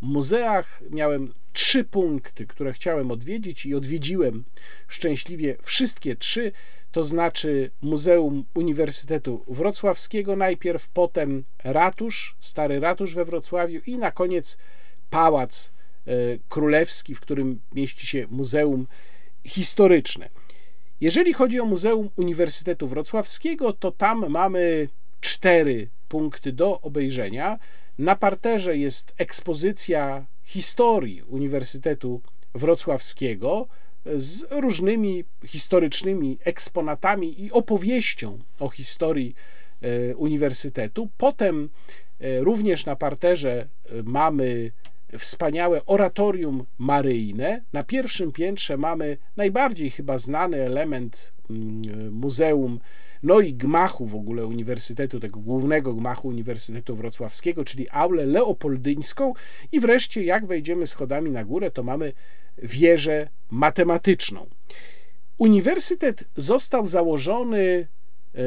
muzeach. 0.00 0.82
Miałem 0.90 1.34
trzy 1.52 1.84
punkty, 1.84 2.46
które 2.46 2.72
chciałem 2.72 3.10
odwiedzić 3.10 3.66
i 3.66 3.74
odwiedziłem 3.74 4.44
szczęśliwie 4.88 5.56
wszystkie 5.62 6.16
trzy 6.16 6.52
to 6.94 7.04
znaczy 7.04 7.70
Muzeum 7.82 8.44
Uniwersytetu 8.54 9.44
Wrocławskiego 9.48 10.36
najpierw, 10.36 10.88
potem 10.88 11.44
ratusz, 11.64 12.36
stary 12.40 12.80
ratusz 12.80 13.14
we 13.14 13.24
Wrocławiu 13.24 13.80
i 13.86 13.98
na 13.98 14.10
koniec 14.10 14.58
Pałac 15.10 15.72
e, 16.06 16.12
Królewski, 16.48 17.14
w 17.14 17.20
którym 17.20 17.60
mieści 17.72 18.06
się 18.06 18.26
Muzeum 18.30 18.86
Historyczne. 19.46 20.28
Jeżeli 21.00 21.32
chodzi 21.32 21.60
o 21.60 21.64
Muzeum 21.64 22.10
Uniwersytetu 22.16 22.88
Wrocławskiego, 22.88 23.72
to 23.72 23.92
tam 23.92 24.28
mamy 24.28 24.88
cztery 25.20 25.88
punkty 26.08 26.52
do 26.52 26.80
obejrzenia. 26.80 27.58
Na 27.98 28.16
parterze 28.16 28.76
jest 28.76 29.14
ekspozycja 29.18 30.26
historii 30.44 31.22
Uniwersytetu 31.22 32.20
Wrocławskiego, 32.54 33.68
z 34.16 34.46
różnymi 34.50 35.24
historycznymi 35.46 36.38
eksponatami 36.44 37.42
i 37.42 37.52
opowieścią 37.52 38.38
o 38.58 38.68
historii 38.68 39.34
e, 39.80 40.16
uniwersytetu. 40.16 41.08
Potem 41.16 41.68
e, 42.20 42.40
również 42.40 42.86
na 42.86 42.96
parterze 42.96 43.52
e, 43.52 43.66
mamy 44.04 44.70
wspaniałe 45.18 45.86
oratorium 45.86 46.64
maryjne. 46.78 47.62
Na 47.72 47.84
pierwszym 47.84 48.32
piętrze 48.32 48.76
mamy 48.76 49.16
najbardziej 49.36 49.90
chyba 49.90 50.18
znany 50.18 50.62
element 50.62 51.32
mm, 51.50 52.12
muzeum, 52.12 52.80
no 53.22 53.40
i 53.40 53.54
gmachu 53.54 54.06
w 54.06 54.14
ogóle 54.14 54.46
Uniwersytetu, 54.46 55.20
tego 55.20 55.40
głównego 55.40 55.94
gmachu 55.94 56.28
Uniwersytetu 56.28 56.96
Wrocławskiego, 56.96 57.64
czyli 57.64 57.86
aulę 57.90 58.26
leopoldyńską. 58.26 59.32
I 59.72 59.80
wreszcie, 59.80 60.24
jak 60.24 60.46
wejdziemy 60.46 60.86
schodami 60.86 61.30
na 61.30 61.44
górę, 61.44 61.70
to 61.70 61.82
mamy 61.82 62.12
wieżę 62.58 63.28
matematyczną. 63.50 64.46
Uniwersytet 65.38 66.24
został 66.36 66.86
założony 66.86 67.88
e, 68.34 68.38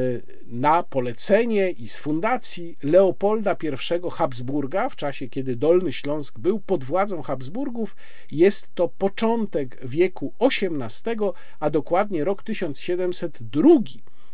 na 0.46 0.82
polecenie 0.82 1.70
i 1.70 1.88
z 1.88 1.98
fundacji 1.98 2.76
Leopolda 2.82 3.56
I 3.62 4.10
Habsburga 4.10 4.88
w 4.88 4.96
czasie, 4.96 5.28
kiedy 5.28 5.56
Dolny 5.56 5.92
Śląsk 5.92 6.38
był 6.38 6.60
pod 6.60 6.84
władzą 6.84 7.22
Habsburgów. 7.22 7.96
Jest 8.30 8.74
to 8.74 8.88
początek 8.88 9.78
wieku 9.86 10.32
XVIII, 10.40 11.30
a 11.60 11.70
dokładnie 11.70 12.24
rok 12.24 12.42
1702, 12.42 13.70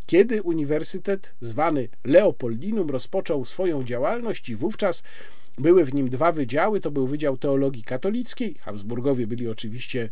kiedy 0.07 0.43
uniwersytet 0.43 1.35
zwany 1.41 1.89
Leopoldinum 2.05 2.91
rozpoczął 2.91 3.45
swoją 3.45 3.85
działalność 3.85 4.49
i 4.49 4.57
wówczas 4.57 5.03
były 5.59 5.85
w 5.85 5.95
nim 5.95 6.11
dwa 6.11 6.33
wydziały. 6.33 6.81
To 6.81 6.91
był 6.91 7.07
Wydział 7.07 7.37
Teologii 7.37 7.83
Katolickiej. 7.83 8.55
Habsburgowie 8.61 9.27
byli 9.27 9.49
oczywiście 9.49 10.09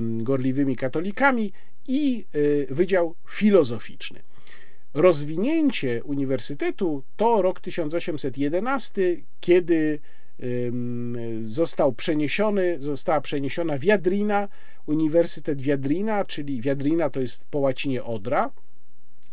gorliwymi 0.00 0.76
katolikami 0.76 1.52
i 1.88 2.24
e, 2.68 2.74
Wydział 2.74 3.14
Filozoficzny. 3.28 4.22
Rozwinięcie 4.94 6.04
uniwersytetu 6.04 7.02
to 7.16 7.42
rok 7.42 7.60
1811, 7.60 9.16
kiedy 9.40 9.98
został 11.42 11.92
przeniesiony, 11.92 12.76
została 12.78 13.20
przeniesiona 13.20 13.78
Wiadrina, 13.78 14.48
Uniwersytet 14.86 15.62
Wiadrina, 15.62 16.24
czyli 16.24 16.60
Wiadrina 16.60 17.10
to 17.10 17.20
jest 17.20 17.44
po 17.44 17.58
łacinie 17.58 18.04
Odra, 18.04 18.50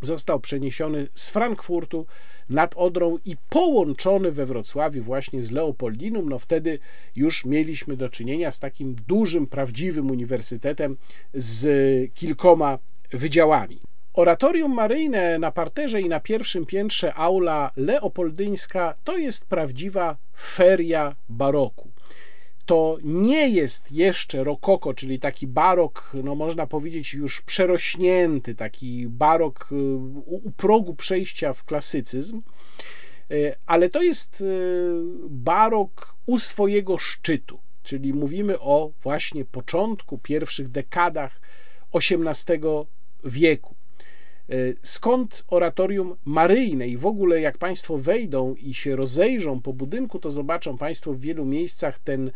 został 0.02 0.40
przeniesiony 0.40 1.08
z 1.14 1.30
Frankfurtu 1.30 2.06
nad 2.50 2.74
Odrą 2.76 3.18
i 3.24 3.36
połączony 3.48 4.32
we 4.32 4.46
Wrocławiu 4.46 5.02
właśnie 5.02 5.42
z 5.42 5.50
Leopoldinum. 5.50 6.28
No 6.28 6.38
wtedy 6.38 6.78
już 7.16 7.44
mieliśmy 7.44 7.96
do 7.96 8.08
czynienia 8.08 8.50
z 8.50 8.60
takim 8.60 8.96
dużym, 9.08 9.46
prawdziwym 9.46 10.10
uniwersytetem 10.10 10.96
z 11.34 12.14
kilkoma 12.14 12.78
wydziałami. 13.10 13.80
Oratorium 14.14 14.74
maryjne 14.74 15.38
na 15.38 15.52
parterze 15.52 16.00
i 16.00 16.08
na 16.08 16.20
pierwszym 16.20 16.66
piętrze 16.66 17.14
aula 17.14 17.70
leopoldyńska 17.76 18.94
to 19.04 19.18
jest 19.18 19.44
prawdziwa 19.44 20.16
feria 20.36 21.14
baroku 21.28 21.90
to 22.70 22.98
nie 23.04 23.48
jest 23.48 23.92
jeszcze 23.92 24.44
rokoko, 24.44 24.94
czyli 24.94 25.18
taki 25.18 25.46
barok, 25.46 26.12
no 26.24 26.34
można 26.34 26.66
powiedzieć, 26.66 27.14
już 27.14 27.42
przerośnięty, 27.42 28.54
taki 28.54 29.08
barok 29.08 29.68
y, 29.72 29.76
u 30.26 30.50
progu 30.56 30.94
przejścia 30.94 31.52
w 31.52 31.64
klasycyzm, 31.64 32.42
y, 33.30 33.54
ale 33.66 33.88
to 33.88 34.02
jest 34.02 34.40
y, 34.40 34.44
barok 35.28 36.16
u 36.26 36.38
swojego 36.38 36.98
szczytu, 36.98 37.58
czyli 37.82 38.12
mówimy 38.12 38.60
o 38.60 38.90
właśnie 39.02 39.44
początku, 39.44 40.18
pierwszych 40.18 40.68
dekadach 40.68 41.40
XVIII 41.94 42.60
wieku. 43.24 43.74
Skąd 44.82 45.44
oratorium 45.48 46.16
maryjne 46.24 46.88
i 46.88 46.96
w 46.96 47.06
ogóle 47.06 47.40
jak 47.40 47.58
Państwo 47.58 47.98
wejdą 47.98 48.54
i 48.54 48.74
się 48.74 48.96
rozejrzą 48.96 49.60
po 49.60 49.72
budynku, 49.72 50.18
to 50.18 50.30
zobaczą 50.30 50.78
Państwo 50.78 51.12
w 51.12 51.20
wielu 51.20 51.44
miejscach 51.44 51.98
ten 51.98 52.30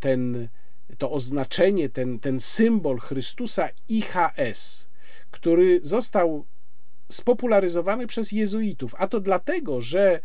ten, 0.00 0.48
to 0.98 1.10
oznaczenie, 1.10 1.88
ten, 1.88 2.18
ten 2.18 2.40
symbol 2.40 2.98
Chrystusa 2.98 3.68
IHS, 3.88 4.86
który 5.30 5.80
został 5.82 6.44
spopularyzowany 7.08 8.06
przez 8.06 8.32
jezuitów, 8.32 8.94
a 8.98 9.08
to 9.08 9.20
dlatego, 9.20 9.80
że 9.80 10.20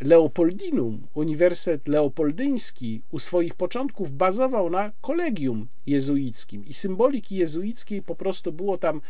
Leopoldinum, 0.00 1.06
Uniwersytet 1.14 1.88
Leopoldyński 1.88 3.02
u 3.10 3.18
swoich 3.18 3.54
początków 3.54 4.12
bazował 4.12 4.70
na 4.70 4.92
kolegium 5.00 5.68
jezuickim 5.86 6.64
i 6.64 6.74
symboliki 6.74 7.36
jezuickiej 7.36 8.02
po 8.02 8.14
prostu 8.14 8.52
było 8.52 8.78
tam 8.78 9.00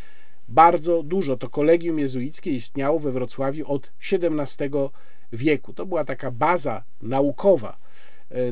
bardzo 0.48 1.02
dużo. 1.02 1.36
To 1.36 1.48
kolegium 1.48 1.98
jezuickie 1.98 2.50
istniało 2.50 2.98
we 2.98 3.12
Wrocławiu 3.12 3.72
od 3.72 3.92
XVII 4.12 4.70
wieku. 5.32 5.72
To 5.72 5.86
była 5.86 6.04
taka 6.04 6.30
baza 6.30 6.84
naukowa, 7.02 7.78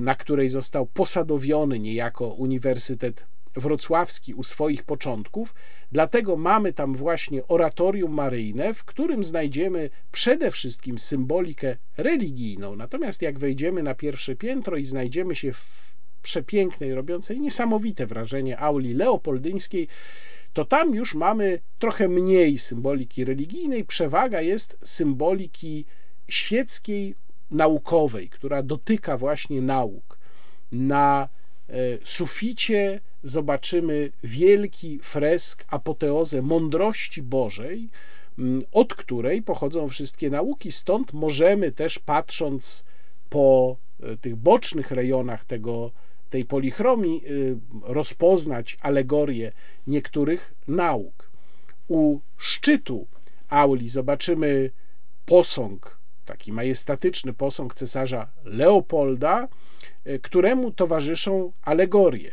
na 0.00 0.14
której 0.14 0.50
został 0.50 0.86
posadowiony 0.86 1.78
niejako 1.78 2.26
Uniwersytet 2.26 3.26
Wrocławski 3.54 4.34
u 4.34 4.42
swoich 4.42 4.82
początków. 4.82 5.54
Dlatego 5.92 6.36
mamy 6.36 6.72
tam 6.72 6.94
właśnie 6.94 7.46
oratorium 7.46 8.12
maryjne, 8.14 8.74
w 8.74 8.84
którym 8.84 9.24
znajdziemy 9.24 9.90
przede 10.12 10.50
wszystkim 10.50 10.98
symbolikę 10.98 11.76
religijną. 11.96 12.76
Natomiast 12.76 13.22
jak 13.22 13.38
wejdziemy 13.38 13.82
na 13.82 13.94
pierwsze 13.94 14.36
piętro 14.36 14.76
i 14.76 14.84
znajdziemy 14.84 15.34
się 15.34 15.52
w 15.52 15.96
przepięknej, 16.22 16.94
robiącej 16.94 17.40
niesamowite 17.40 18.06
wrażenie 18.06 18.58
auli 18.58 18.94
leopoldyńskiej, 18.94 19.88
to 20.52 20.64
tam 20.64 20.94
już 20.94 21.14
mamy 21.14 21.58
trochę 21.78 22.08
mniej 22.08 22.58
symboliki 22.58 23.24
religijnej, 23.24 23.84
przewaga 23.84 24.40
jest 24.40 24.76
symboliki 24.84 25.84
świeckiej, 26.28 27.14
naukowej, 27.50 28.28
która 28.28 28.62
dotyka 28.62 29.16
właśnie 29.16 29.62
nauk. 29.62 30.18
Na 30.72 31.28
e, 31.68 31.74
suficie 32.04 33.00
zobaczymy 33.22 34.10
wielki 34.24 34.98
fresk, 35.02 35.64
apoteozę 35.68 36.42
mądrości 36.42 37.22
Bożej, 37.22 37.88
od 38.72 38.94
której 38.94 39.42
pochodzą 39.42 39.88
wszystkie 39.88 40.30
nauki. 40.30 40.72
Stąd 40.72 41.12
możemy 41.12 41.72
też, 41.72 41.98
patrząc 41.98 42.84
po 43.30 43.76
e, 44.02 44.16
tych 44.16 44.36
bocznych 44.36 44.90
rejonach 44.90 45.44
tego, 45.44 45.90
tej 46.30 46.44
polichromii, 46.44 47.22
y, 47.30 47.56
rozpoznać 47.82 48.76
alegorię 48.80 49.52
niektórych 49.86 50.54
nauk. 50.68 51.30
U 51.88 52.18
szczytu 52.36 53.06
auli 53.48 53.88
zobaczymy 53.88 54.70
posąg, 55.26 55.99
taki 56.24 56.52
majestatyczny 56.52 57.32
posąg 57.32 57.74
cesarza 57.74 58.30
Leopolda, 58.44 59.48
y, 60.06 60.18
któremu 60.18 60.70
towarzyszą 60.70 61.52
alegorie. 61.62 62.32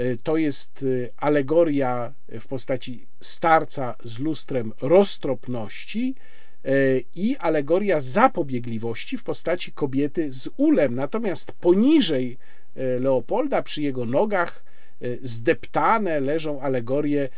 Y, 0.00 0.18
to 0.22 0.36
jest 0.36 0.84
alegoria 1.16 2.12
w 2.28 2.46
postaci 2.46 3.06
starca 3.20 3.94
z 4.04 4.18
lustrem 4.18 4.72
roztropności 4.80 6.14
i 7.14 7.36
alegoria 7.36 8.00
zapobiegliwości 8.00 9.18
w 9.18 9.22
postaci 9.22 9.72
kobiety 9.72 10.32
z 10.32 10.48
ulem. 10.56 10.94
Natomiast 10.94 11.52
poniżej 11.52 12.38
E, 12.78 12.98
Leopolda, 12.98 13.62
przy 13.62 13.82
jego 13.82 14.06
nogach 14.06 14.64
e, 15.00 15.06
zdeptane 15.22 16.20
leżą 16.20 16.60
alegorie 16.60 17.28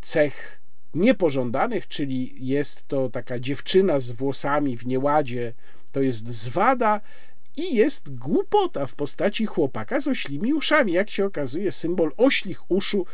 cech 0.00 0.60
niepożądanych, 0.94 1.88
czyli 1.88 2.34
jest 2.46 2.88
to 2.88 3.10
taka 3.10 3.38
dziewczyna 3.38 4.00
z 4.00 4.10
włosami 4.10 4.76
w 4.76 4.86
nieładzie, 4.86 5.52
to 5.92 6.00
jest 6.00 6.28
zwada 6.28 7.00
i 7.56 7.76
jest 7.76 8.14
głupota 8.14 8.86
w 8.86 8.94
postaci 8.94 9.46
chłopaka 9.46 10.00
z 10.00 10.08
oślimi 10.08 10.54
uszami. 10.54 10.92
Jak 10.92 11.10
się 11.10 11.24
okazuje, 11.24 11.72
symbol 11.72 12.12
oślich 12.16 12.70
uszu 12.70 13.06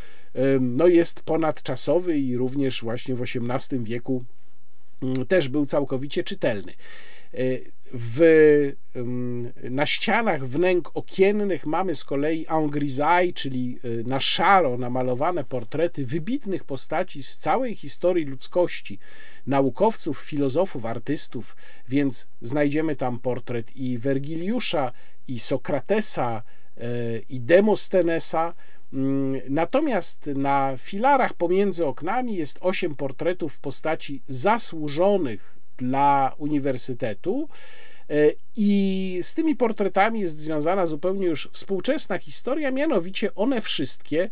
no, 0.61 0.87
jest 0.87 1.21
ponadczasowy 1.21 2.17
i 2.17 2.37
również 2.37 2.81
właśnie 2.81 3.15
w 3.15 3.21
XVIII 3.21 3.83
wieku 3.83 4.23
mm, 5.01 5.25
też 5.25 5.49
był 5.49 5.65
całkowicie 5.65 6.23
czytelny. 6.23 6.73
W, 7.93 8.73
na 9.69 9.85
ścianach 9.85 10.47
wnęk 10.47 10.91
okiennych 10.93 11.65
mamy 11.65 11.95
z 11.95 12.03
kolei 12.03 12.45
en 12.49 12.69
czyli 13.33 13.79
e, 13.83 14.09
na 14.09 14.19
szaro 14.19 14.77
namalowane 14.77 15.43
portrety 15.43 16.05
wybitnych 16.05 16.63
postaci 16.63 17.23
z 17.23 17.37
całej 17.37 17.75
historii 17.75 18.25
ludzkości, 18.25 18.99
naukowców, 19.47 20.19
filozofów, 20.19 20.85
artystów, 20.85 21.55
więc 21.89 22.27
znajdziemy 22.41 22.95
tam 22.95 23.19
portret 23.19 23.75
i 23.75 23.97
Wergiliusza, 23.97 24.91
i 25.27 25.39
Sokratesa, 25.39 26.43
e, 26.77 26.83
i 27.29 27.41
Demostenesa. 27.41 28.53
Mm, 28.93 29.41
natomiast 29.49 30.27
na 30.27 30.77
filarach 30.77 31.33
pomiędzy 31.33 31.85
oknami 31.85 32.35
jest 32.35 32.57
osiem 32.61 32.95
portretów 32.95 33.59
postaci 33.59 34.21
zasłużonych 34.27 35.60
dla 35.81 36.35
uniwersytetu. 36.37 37.49
E, 38.09 38.31
I 38.55 39.19
z 39.21 39.35
tymi 39.35 39.55
portretami 39.55 40.19
jest 40.19 40.39
związana 40.39 40.85
zupełnie 40.85 41.27
już 41.27 41.49
współczesna 41.51 42.17
historia, 42.17 42.71
mianowicie 42.71 43.35
one 43.35 43.61
wszystkie 43.61 44.23
e, 44.23 44.29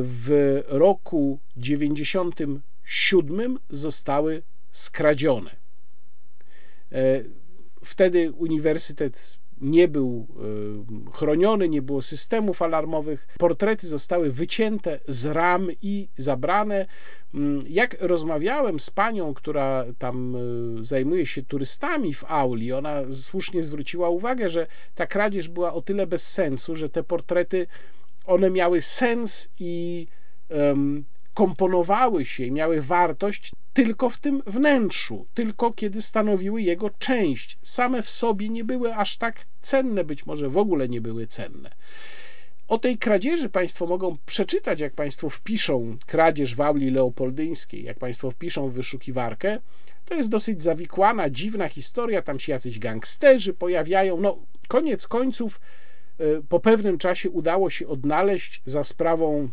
w 0.00 0.60
roku 0.68 1.38
97 1.56 3.58
zostały 3.70 4.42
skradzione. 4.70 5.50
E, 6.92 7.22
wtedy 7.84 8.32
uniwersytet 8.32 9.41
nie 9.62 9.88
był 9.88 10.26
chroniony, 11.12 11.68
nie 11.68 11.82
było 11.82 12.02
systemów 12.02 12.62
alarmowych. 12.62 13.28
Portrety 13.38 13.86
zostały 13.86 14.32
wycięte 14.32 15.00
z 15.08 15.26
ram 15.26 15.68
i 15.82 16.08
zabrane. 16.16 16.86
Mm, 17.34 17.64
jak 17.68 17.96
rozmawiałem 18.00 18.80
z 18.80 18.90
panią, 18.90 19.34
która 19.34 19.84
tam 19.98 20.36
y, 20.80 20.84
zajmuje 20.84 21.26
się 21.26 21.42
turystami 21.42 22.14
w 22.14 22.24
auli, 22.24 22.72
ona 22.72 23.00
słusznie 23.12 23.64
zwróciła 23.64 24.08
uwagę, 24.08 24.50
że 24.50 24.66
ta 24.94 25.06
kradzież 25.06 25.48
była 25.48 25.72
o 25.72 25.82
tyle 25.82 26.06
bez 26.06 26.32
sensu, 26.32 26.76
że 26.76 26.88
te 26.88 27.02
portrety 27.02 27.66
one 28.26 28.50
miały 28.50 28.80
sens 28.80 29.48
i 29.58 30.06
komponowały 31.34 32.24
się 32.24 32.44
i 32.44 32.52
miały 32.52 32.82
wartość 32.82 33.52
tylko 33.72 34.10
w 34.10 34.18
tym 34.18 34.42
wnętrzu, 34.46 35.26
tylko 35.34 35.72
kiedy 35.72 36.02
stanowiły 36.02 36.62
jego 36.62 36.90
część. 36.90 37.58
Same 37.62 38.02
w 38.02 38.10
sobie 38.10 38.48
nie 38.48 38.64
były 38.64 38.94
aż 38.94 39.16
tak 39.16 39.44
cenne, 39.60 40.04
być 40.04 40.26
może 40.26 40.48
w 40.48 40.56
ogóle 40.56 40.88
nie 40.88 41.00
były 41.00 41.26
cenne. 41.26 41.70
O 42.68 42.78
tej 42.78 42.98
kradzieży 42.98 43.48
Państwo 43.48 43.86
mogą 43.86 44.16
przeczytać, 44.26 44.80
jak 44.80 44.94
Państwo 44.94 45.30
wpiszą 45.30 45.96
kradzież 46.06 46.54
w 46.54 46.60
auli 46.60 46.90
leopoldyńskiej, 46.90 47.84
jak 47.84 47.98
Państwo 47.98 48.30
wpiszą 48.30 48.68
w 48.68 48.72
wyszukiwarkę. 48.72 49.58
To 50.04 50.14
jest 50.14 50.30
dosyć 50.30 50.62
zawikłana, 50.62 51.30
dziwna 51.30 51.68
historia, 51.68 52.22
tam 52.22 52.40
się 52.40 52.52
jacyś 52.52 52.78
gangsterzy 52.78 53.54
pojawiają. 53.54 54.20
No, 54.20 54.38
koniec 54.68 55.08
końców, 55.08 55.60
e, 56.18 56.24
po 56.48 56.60
pewnym 56.60 56.98
czasie 56.98 57.30
udało 57.30 57.70
się 57.70 57.88
odnaleźć 57.88 58.62
za 58.64 58.84
sprawą 58.84 59.50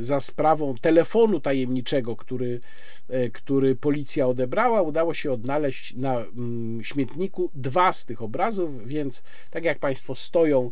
za 0.00 0.20
sprawą 0.20 0.74
telefonu 0.80 1.40
tajemniczego, 1.40 2.16
który, 2.16 2.60
e, 3.08 3.30
który 3.30 3.76
policja 3.76 4.26
odebrała, 4.26 4.82
udało 4.82 5.14
się 5.14 5.32
odnaleźć 5.32 5.94
na 5.94 6.16
mm, 6.16 6.84
śmietniku 6.84 7.50
dwa 7.54 7.92
z 7.92 8.04
tych 8.04 8.22
obrazów, 8.22 8.86
więc 8.86 9.22
tak 9.50 9.64
jak 9.64 9.78
Państwo 9.78 10.14
stoją 10.14 10.70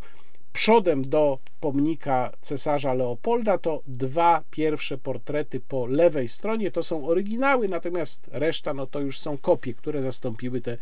przodem 0.52 1.02
do 1.02 1.38
pomnika 1.60 2.32
cesarza 2.40 2.94
Leopolda 2.94 3.58
to 3.58 3.82
dwa 3.86 4.42
pierwsze 4.50 4.98
portrety 4.98 5.60
po 5.60 5.86
lewej 5.86 6.28
stronie 6.28 6.70
to 6.70 6.82
są 6.82 7.06
oryginały, 7.06 7.68
natomiast 7.68 8.28
reszta 8.32 8.74
no 8.74 8.86
to 8.86 9.00
już 9.00 9.18
są 9.20 9.38
kopie, 9.38 9.74
które 9.74 10.02
zastąpiły 10.02 10.60
te 10.60 10.78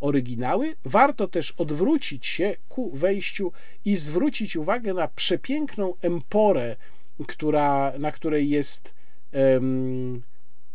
oryginały. 0.00 0.74
Warto 0.84 1.28
też 1.28 1.52
odwrócić 1.52 2.26
się 2.26 2.56
ku 2.68 2.90
wejściu 2.90 3.52
i 3.84 3.96
zwrócić 3.96 4.56
uwagę 4.56 4.94
na 4.94 5.08
przepiękną 5.08 5.94
emporę, 6.02 6.76
która, 7.26 7.92
na 7.98 8.12
której 8.12 8.50
jest 8.50 8.94
um, 9.32 10.22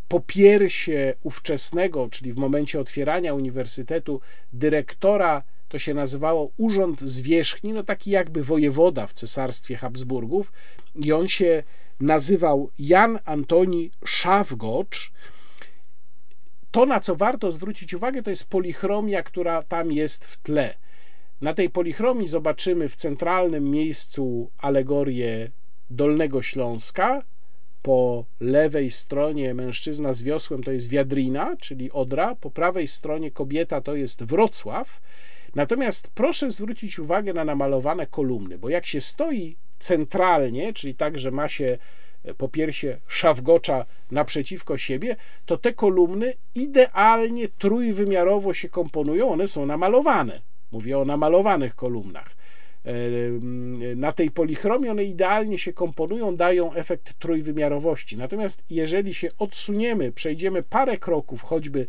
popiersie 0.07 1.13
ówczesnego, 1.23 2.09
czyli 2.09 2.33
w 2.33 2.37
momencie 2.37 2.79
otwierania 2.79 3.33
uniwersytetu, 3.33 4.21
dyrektora 4.53 5.43
to 5.69 5.79
się 5.79 5.93
nazywało 5.93 6.51
Urząd 6.57 7.01
Zwierzchni, 7.01 7.73
no 7.73 7.83
taki 7.83 8.11
jakby 8.11 8.43
wojewoda 8.43 9.07
w 9.07 9.13
cesarstwie 9.13 9.75
Habsburgów 9.75 10.51
i 10.95 11.11
on 11.11 11.27
się 11.27 11.63
nazywał 11.99 12.69
Jan 12.79 13.19
Antoni 13.25 13.91
Szafgocz. 14.05 15.11
To, 16.71 16.85
na 16.85 16.99
co 16.99 17.15
warto 17.15 17.51
zwrócić 17.51 17.93
uwagę, 17.93 18.23
to 18.23 18.29
jest 18.29 18.45
polichromia, 18.45 19.23
która 19.23 19.63
tam 19.63 19.91
jest 19.91 20.25
w 20.25 20.37
tle. 20.37 20.73
Na 21.41 21.53
tej 21.53 21.69
polichromii 21.69 22.27
zobaczymy 22.27 22.89
w 22.89 22.95
centralnym 22.95 23.71
miejscu 23.71 24.51
alegorię 24.57 25.51
Dolnego 25.89 26.41
Śląska. 26.41 27.23
Po 27.81 28.25
lewej 28.39 28.91
stronie 28.91 29.53
mężczyzna 29.53 30.13
z 30.13 30.23
wiosłem 30.23 30.63
to 30.63 30.71
jest 30.71 30.89
Wiadrina, 30.89 31.55
czyli 31.57 31.91
Odra. 31.91 32.35
Po 32.35 32.51
prawej 32.51 32.87
stronie 32.87 33.31
kobieta 33.31 33.81
to 33.81 33.95
jest 33.95 34.23
Wrocław. 34.23 35.01
Natomiast 35.55 36.07
proszę 36.07 36.51
zwrócić 36.51 36.99
uwagę 36.99 37.33
na 37.33 37.45
namalowane 37.45 38.07
kolumny, 38.07 38.57
bo 38.57 38.69
jak 38.69 38.85
się 38.85 39.01
stoi 39.01 39.57
centralnie, 39.79 40.73
czyli 40.73 40.95
tak, 40.95 41.19
że 41.19 41.31
ma 41.31 41.47
się 41.47 41.77
po 42.37 42.49
piersie 42.49 42.97
szawgocza 43.07 43.85
naprzeciwko 44.11 44.77
siebie, 44.77 45.15
to 45.45 45.57
te 45.57 45.73
kolumny 45.73 46.33
idealnie 46.55 47.47
trójwymiarowo 47.47 48.53
się 48.53 48.69
komponują, 48.69 49.29
one 49.29 49.47
są 49.47 49.65
namalowane. 49.65 50.41
Mówię 50.71 50.97
o 50.97 51.05
namalowanych 51.05 51.75
kolumnach. 51.75 52.35
E, 52.85 52.91
na 53.95 54.11
tej 54.11 54.31
polichromii 54.31 54.89
one 54.89 55.03
idealnie 55.03 55.59
się 55.59 55.73
komponują, 55.73 56.35
dają 56.35 56.73
efekt 56.73 57.19
trójwymiarowości. 57.19 58.17
Natomiast 58.17 58.63
jeżeli 58.69 59.13
się 59.13 59.29
odsuniemy, 59.39 60.11
przejdziemy 60.11 60.63
parę 60.63 60.97
kroków, 60.97 61.41
choćby 61.41 61.87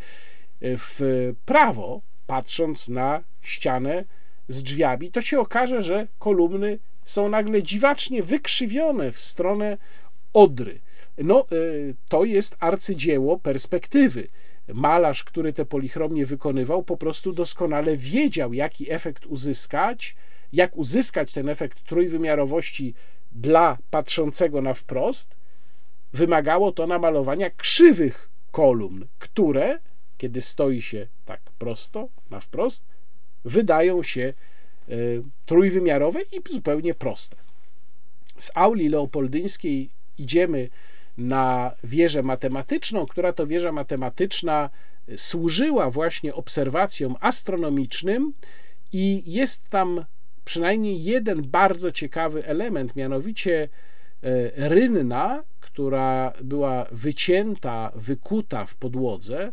w 0.61 1.01
prawo, 1.45 2.01
patrząc 2.29 2.89
na 2.89 3.21
ścianę 3.43 4.05
z 4.49 4.63
drzwiami, 4.63 5.11
to 5.11 5.23
się 5.23 5.41
okaże, 5.41 5.83
że 5.83 6.07
kolumny 6.19 6.79
są 7.05 7.29
nagle 7.29 7.63
dziwacznie 7.63 8.23
wykrzywione 8.23 9.13
w 9.13 9.21
stronę 9.21 9.77
Odry. 10.33 10.81
No, 11.19 11.41
e, 11.41 11.45
to 12.09 12.25
jest 12.25 12.57
arcydzieło 12.61 13.39
perspektywy. 13.39 14.29
Malarz, 14.75 15.25
który 15.25 15.53
te 15.53 15.65
polichromie 15.65 16.27
wykonywał, 16.27 16.83
po 16.83 16.97
prostu 16.97 17.33
doskonale 17.33 17.97
wiedział, 17.97 18.53
jaki 18.53 18.93
efekt 18.93 19.27
uzyskać, 19.27 20.17
jak 20.53 20.77
uzyskać 20.77 21.33
ten 21.33 21.49
efekt 21.49 21.85
trójwymiarowości 21.85 22.95
dla 23.33 23.79
patrzącego 23.91 24.63
na 24.63 24.75
wprost. 24.75 25.37
Wymagało 26.13 26.73
to 26.73 26.87
namalowania 26.87 27.51
krzywych 27.51 28.31
kolumn, 28.51 29.07
które, 29.19 29.79
kiedy 30.19 30.41
stoi 30.41 30.83
się 30.83 31.07
tak 31.25 31.41
prosto, 31.59 32.09
na 32.31 32.41
wprost, 32.41 32.85
wydają 33.45 34.03
się 34.03 34.23
e, 34.89 34.95
trójwymiarowe 35.47 36.21
i 36.23 36.53
zupełnie 36.53 36.95
proste. 36.95 37.37
Z 38.37 38.51
auli 38.55 38.89
leopoldyńskiej 38.89 39.91
idziemy 40.19 40.69
na 41.19 41.75
wieżę 41.85 42.23
matematyczną, 42.23 43.07
która 43.07 43.33
to 43.33 43.47
wieża 43.47 43.73
matematyczna 43.73 44.71
służyła 45.17 45.91
właśnie 45.91 46.35
obserwacjom 46.35 47.17
astronomicznym 47.21 48.33
i 48.93 49.23
jest 49.27 49.69
tam 49.69 50.05
przynajmniej 50.45 51.05
jeden 51.05 51.43
bardzo 51.43 51.93
ciekawy 51.93 52.47
element, 52.47 52.97
mianowicie 52.97 53.69
e, 54.23 54.69
rynna, 54.69 55.45
która 55.61 56.33
była 56.45 56.87
wycięta, 56.93 57.93
wykuta 57.95 58.67
w 58.67 58.75
podłodze 58.75 59.53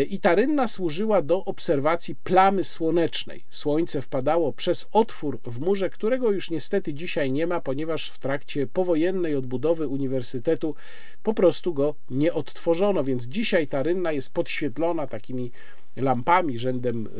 i 0.00 0.18
ta 0.18 0.34
rynna 0.34 0.68
służyła 0.68 1.22
do 1.22 1.44
obserwacji 1.44 2.14
plamy 2.14 2.64
słonecznej. 2.64 3.44
Słońce 3.50 4.02
wpadało 4.02 4.52
przez 4.52 4.88
otwór 4.92 5.40
w 5.44 5.60
murze, 5.60 5.90
którego 5.90 6.30
już 6.30 6.50
niestety 6.50 6.94
dzisiaj 6.94 7.32
nie 7.32 7.46
ma, 7.46 7.60
ponieważ 7.60 8.10
w 8.10 8.18
trakcie 8.18 8.66
powojennej 8.66 9.36
odbudowy 9.36 9.88
uniwersytetu 9.88 10.74
po 11.22 11.34
prostu 11.34 11.74
go 11.74 11.94
nie 12.10 12.32
odtworzono, 12.32 13.04
więc 13.04 13.24
dzisiaj 13.24 13.68
ta 13.68 13.82
rynna 13.82 14.12
jest 14.12 14.32
podświetlona 14.32 15.06
takimi 15.06 15.50
lampami 15.96 16.58
rzędem 16.58 17.06
e, 17.06 17.10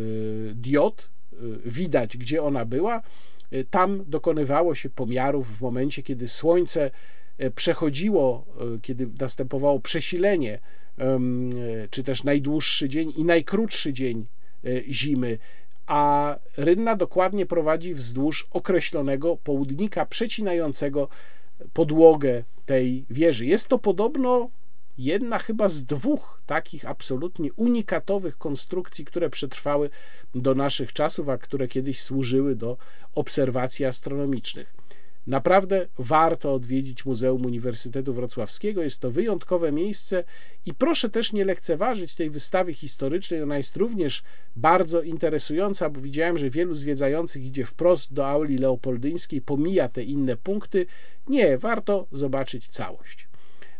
diod. 0.54 1.10
E, 1.32 1.36
widać, 1.64 2.16
gdzie 2.16 2.42
ona 2.42 2.64
była. 2.64 3.02
Tam 3.70 4.04
dokonywało 4.06 4.74
się 4.74 4.90
pomiarów 4.90 5.58
w 5.58 5.60
momencie, 5.60 6.02
kiedy 6.02 6.28
słońce 6.28 6.90
przechodziło, 7.54 8.46
kiedy 8.82 9.08
następowało 9.20 9.80
przesilenie 9.80 10.58
czy 11.90 12.02
też 12.02 12.24
najdłuższy 12.24 12.88
dzień 12.88 13.12
i 13.16 13.24
najkrótszy 13.24 13.92
dzień 13.92 14.26
e, 14.64 14.82
zimy, 14.92 15.38
a 15.86 16.36
rynna 16.56 16.96
dokładnie 16.96 17.46
prowadzi 17.46 17.94
wzdłuż 17.94 18.48
określonego 18.50 19.36
południka 19.36 20.06
przecinającego 20.06 21.08
podłogę 21.72 22.44
tej 22.66 23.04
wieży. 23.10 23.46
Jest 23.46 23.68
to 23.68 23.78
podobno 23.78 24.50
jedna 24.98 25.38
chyba 25.38 25.68
z 25.68 25.84
dwóch 25.84 26.42
takich 26.46 26.86
absolutnie 26.86 27.52
unikatowych 27.52 28.38
konstrukcji, 28.38 29.04
które 29.04 29.30
przetrwały 29.30 29.90
do 30.34 30.54
naszych 30.54 30.92
czasów, 30.92 31.28
a 31.28 31.38
które 31.38 31.68
kiedyś 31.68 32.02
służyły 32.02 32.56
do 32.56 32.76
obserwacji 33.14 33.84
astronomicznych. 33.84 34.74
Naprawdę 35.26 35.88
warto 35.98 36.54
odwiedzić 36.54 37.04
Muzeum 37.04 37.46
Uniwersytetu 37.46 38.14
Wrocławskiego. 38.14 38.82
Jest 38.82 39.00
to 39.00 39.10
wyjątkowe 39.10 39.72
miejsce 39.72 40.24
i 40.66 40.74
proszę 40.74 41.10
też 41.10 41.32
nie 41.32 41.44
lekceważyć 41.44 42.14
tej 42.14 42.30
wystawy 42.30 42.74
historycznej. 42.74 43.42
Ona 43.42 43.56
jest 43.56 43.76
również 43.76 44.22
bardzo 44.56 45.02
interesująca, 45.02 45.90
bo 45.90 46.00
widziałem, 46.00 46.38
że 46.38 46.50
wielu 46.50 46.74
zwiedzających 46.74 47.44
idzie 47.44 47.64
wprost 47.64 48.12
do 48.12 48.28
auli 48.28 48.58
leopoldyńskiej, 48.58 49.40
pomija 49.40 49.88
te 49.88 50.02
inne 50.02 50.36
punkty. 50.36 50.86
Nie, 51.28 51.58
warto 51.58 52.06
zobaczyć 52.12 52.68
całość. 52.68 53.28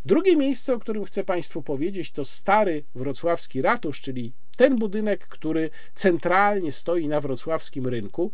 Drugie 0.04 0.36
miejsce, 0.36 0.74
o 0.74 0.78
którym 0.78 1.04
chcę 1.04 1.24
Państwu 1.24 1.62
powiedzieć, 1.62 2.12
to 2.12 2.24
stary 2.24 2.84
wrocławski 2.94 3.62
ratusz, 3.62 4.00
czyli 4.00 4.32
ten 4.56 4.78
budynek, 4.78 5.28
który 5.28 5.70
centralnie 5.94 6.72
stoi 6.72 7.08
na 7.08 7.20
wrocławskim 7.20 7.86
rynku 7.86 8.30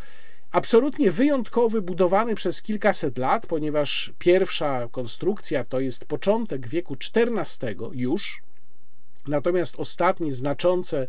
absolutnie 0.50 1.10
wyjątkowy, 1.10 1.82
budowany 1.82 2.34
przez 2.34 2.62
kilkaset 2.62 3.18
lat, 3.18 3.46
ponieważ 3.46 4.12
pierwsza 4.18 4.88
konstrukcja 4.88 5.64
to 5.64 5.80
jest 5.80 6.04
początek 6.04 6.68
wieku 6.68 6.96
XIV 7.14 7.74
już, 7.92 8.42
natomiast 9.26 9.76
ostatnie 9.80 10.32
znaczące 10.32 11.06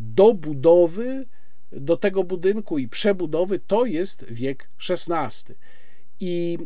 dobudowy 0.00 1.26
do 1.72 1.96
tego 1.96 2.24
budynku 2.24 2.78
i 2.78 2.88
przebudowy 2.88 3.58
to 3.58 3.86
jest 3.86 4.24
wiek 4.32 4.68
XVI. 4.90 5.54
I 6.20 6.58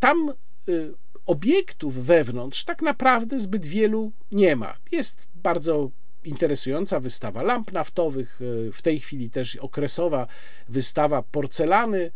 tam 0.00 0.32
y, 0.68 0.94
obiektów 1.26 2.04
wewnątrz 2.04 2.64
tak 2.64 2.82
naprawdę 2.82 3.40
zbyt 3.40 3.66
wielu 3.66 4.12
nie 4.32 4.56
ma. 4.56 4.76
Jest 4.92 5.26
bardzo 5.34 5.90
interesująca 6.26 7.00
wystawa 7.00 7.42
lamp 7.42 7.72
naftowych, 7.72 8.40
e, 8.68 8.72
w 8.72 8.82
tej 8.82 9.00
chwili 9.00 9.30
też 9.30 9.56
okresowa 9.56 10.26
wystawa 10.68 11.22
porcelany 11.22 12.10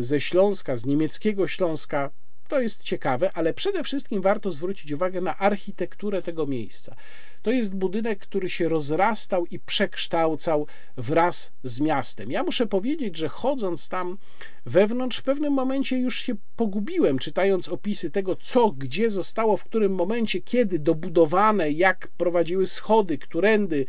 ze 0.00 0.20
Śląska, 0.20 0.76
z 0.76 0.86
niemieckiego 0.86 1.48
Śląska. 1.48 2.10
To 2.48 2.60
jest 2.60 2.82
ciekawe, 2.82 3.30
ale 3.34 3.54
przede 3.54 3.84
wszystkim 3.84 4.22
warto 4.22 4.52
zwrócić 4.52 4.92
uwagę 4.92 5.20
na 5.20 5.38
architekturę 5.38 6.22
tego 6.22 6.46
miejsca. 6.46 6.96
To 7.44 7.50
jest 7.50 7.76
budynek, 7.76 8.18
który 8.18 8.50
się 8.50 8.68
rozrastał 8.68 9.46
i 9.46 9.58
przekształcał 9.58 10.66
wraz 10.96 11.52
z 11.64 11.80
miastem. 11.80 12.30
Ja 12.30 12.42
muszę 12.42 12.66
powiedzieć, 12.66 13.16
że 13.16 13.28
chodząc 13.28 13.88
tam 13.88 14.18
wewnątrz, 14.66 15.18
w 15.18 15.22
pewnym 15.22 15.52
momencie 15.52 15.98
już 15.98 16.20
się 16.20 16.34
pogubiłem, 16.56 17.18
czytając 17.18 17.68
opisy 17.68 18.10
tego, 18.10 18.36
co 18.36 18.70
gdzie 18.70 19.10
zostało, 19.10 19.56
w 19.56 19.64
którym 19.64 19.94
momencie, 19.94 20.40
kiedy 20.40 20.78
dobudowane, 20.78 21.70
jak 21.70 22.08
prowadziły 22.08 22.66
schody, 22.66 23.18
którędy 23.18 23.86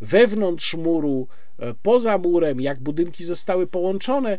wewnątrz 0.00 0.74
muru, 0.74 1.28
e, 1.58 1.74
poza 1.82 2.18
murem, 2.18 2.60
jak 2.60 2.80
budynki 2.80 3.24
zostały 3.24 3.66
połączone 3.66 4.38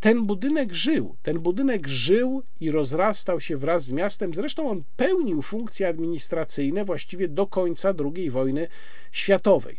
ten 0.00 0.26
budynek 0.26 0.74
żył. 0.74 1.16
Ten 1.22 1.38
budynek 1.38 1.88
żył 1.88 2.42
i 2.60 2.70
rozrastał 2.70 3.40
się 3.40 3.56
wraz 3.56 3.84
z 3.84 3.92
miastem. 3.92 4.34
Zresztą 4.34 4.70
on 4.70 4.82
pełnił 4.96 5.42
funkcje 5.42 5.88
administracyjne 5.88 6.84
właściwie 6.84 7.28
do 7.28 7.46
końca 7.46 7.94
II 8.16 8.30
wojny 8.30 8.68
światowej. 9.12 9.76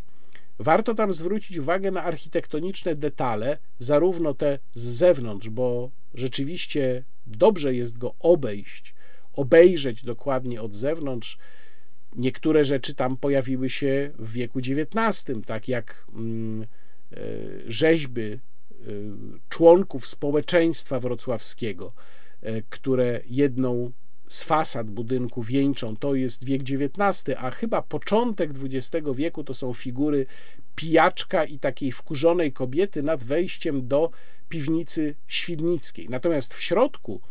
Warto 0.59 0.95
tam 0.95 1.13
zwrócić 1.13 1.57
uwagę 1.57 1.91
na 1.91 2.03
architektoniczne 2.03 2.95
detale, 2.95 3.57
zarówno 3.79 4.33
te 4.33 4.59
z 4.73 4.81
zewnątrz, 4.81 5.49
bo 5.49 5.91
rzeczywiście 6.13 7.03
dobrze 7.27 7.75
jest 7.75 7.97
go 7.97 8.15
obejść, 8.19 8.95
obejrzeć 9.33 10.03
dokładnie 10.03 10.61
od 10.61 10.75
zewnątrz. 10.75 11.37
Niektóre 12.15 12.65
rzeczy 12.65 12.93
tam 12.93 13.17
pojawiły 13.17 13.69
się 13.69 14.11
w 14.19 14.31
wieku 14.31 14.59
XIX, 14.59 15.25
tak 15.45 15.67
jak 15.67 16.05
mm, 16.13 16.63
e, 16.63 17.17
rzeźby 17.67 18.39
członków 19.49 20.07
społeczeństwa 20.07 20.99
wrocławskiego, 20.99 21.93
y, 22.43 22.63
które 22.69 23.21
jedną 23.25 23.91
z 24.27 24.43
fasad 24.43 24.91
budynku 24.91 25.43
wieńczą, 25.43 25.97
to 25.97 26.15
jest 26.15 26.43
wiek 26.43 26.61
XIX, 26.61 27.37
a 27.37 27.51
chyba 27.51 27.81
początek 27.81 28.51
XX 28.63 29.07
wieku 29.15 29.43
to 29.43 29.53
są 29.53 29.73
figury 29.73 30.25
pijaczka 30.75 31.43
i 31.43 31.59
takiej 31.59 31.91
wkurzonej 31.91 32.53
kobiety 32.53 33.03
nad 33.03 33.23
wejściem 33.23 33.87
do 33.87 34.11
piwnicy 34.49 35.15
świdnickiej. 35.27 36.09
Natomiast 36.09 36.53
w 36.53 36.61
środku 36.61 37.21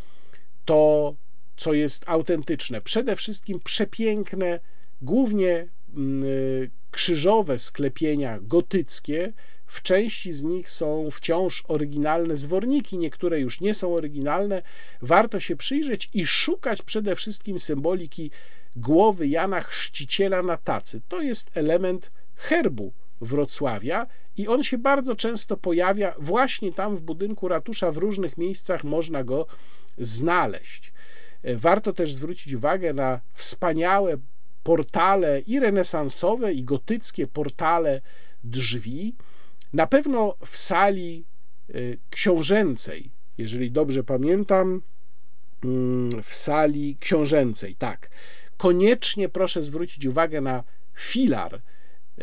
to, 0.65 1.15
co 1.57 1.73
jest 1.73 2.05
autentyczne, 2.07 2.81
przede 2.81 3.17
wszystkim 3.17 3.61
przepiękne, 3.61 4.61
głównie 5.03 5.69
mm, 5.97 6.25
y, 6.25 6.71
krzyżowe 6.91 7.59
sklepienia 7.59 8.39
gotyckie, 8.43 9.33
w 9.69 9.83
części 9.83 10.33
z 10.33 10.43
nich 10.43 10.71
są 10.71 11.11
wciąż 11.11 11.65
oryginalne 11.69 12.37
zworniki, 12.37 12.99
niektóre 12.99 13.41
już 13.41 13.61
nie 13.61 13.75
są 13.75 13.95
oryginalne. 13.95 14.63
Warto 15.03 15.41
się 15.41 15.57
przyjrzeć 15.57 16.11
i 16.15 16.27
szukać 16.27 16.83
przede 16.83 17.17
wszystkim 17.17 17.61
symboliki 17.61 18.31
głowy 18.77 19.29
Jana 19.29 19.61
Chrzciciela 19.61 20.43
na 20.43 20.57
tacy. 20.57 21.01
To 21.09 21.23
jest 21.23 21.51
element 21.55 22.11
herbu 22.35 22.93
Wrocławia 23.21 24.07
i 24.37 24.49
on 24.49 24.65
się 24.65 24.79
bardzo 24.79 25.15
często 25.15 25.57
pojawia 25.57 26.15
właśnie 26.19 26.73
tam 26.73 26.97
w 26.97 27.01
budynku 27.01 27.49
ratusza, 27.49 27.93
w 27.93 27.97
różnych 27.97 28.39
miejscach 28.39 28.85
można 28.85 29.25
go 29.25 29.47
znaleźć. 29.99 30.93
Warto 31.45 31.93
też 31.93 32.15
zwrócić 32.15 32.55
uwagę 32.55 32.93
na 32.93 33.21
wspaniałe 33.33 34.17
portale 34.63 35.41
i 35.41 35.61
renesansowe, 35.61 36.53
i 36.53 36.65
gotyckie 36.65 37.27
portale 37.27 38.01
drzwi. 38.45 39.15
Na 39.73 39.87
pewno 39.87 40.35
w 40.45 40.57
sali 40.57 41.25
y, 41.71 41.99
książęcej, 42.11 43.11
jeżeli 43.39 43.71
dobrze 43.71 44.05
pamiętam, 44.05 44.83
mm, 45.65 46.23
w 46.23 46.35
sali 46.35 46.97
książęcej, 47.01 47.75
tak. 47.75 48.11
Koniecznie 48.57 49.29
proszę 49.29 49.63
zwrócić 49.63 50.07
uwagę 50.07 50.41
na 50.41 50.65
filar, 50.95 51.61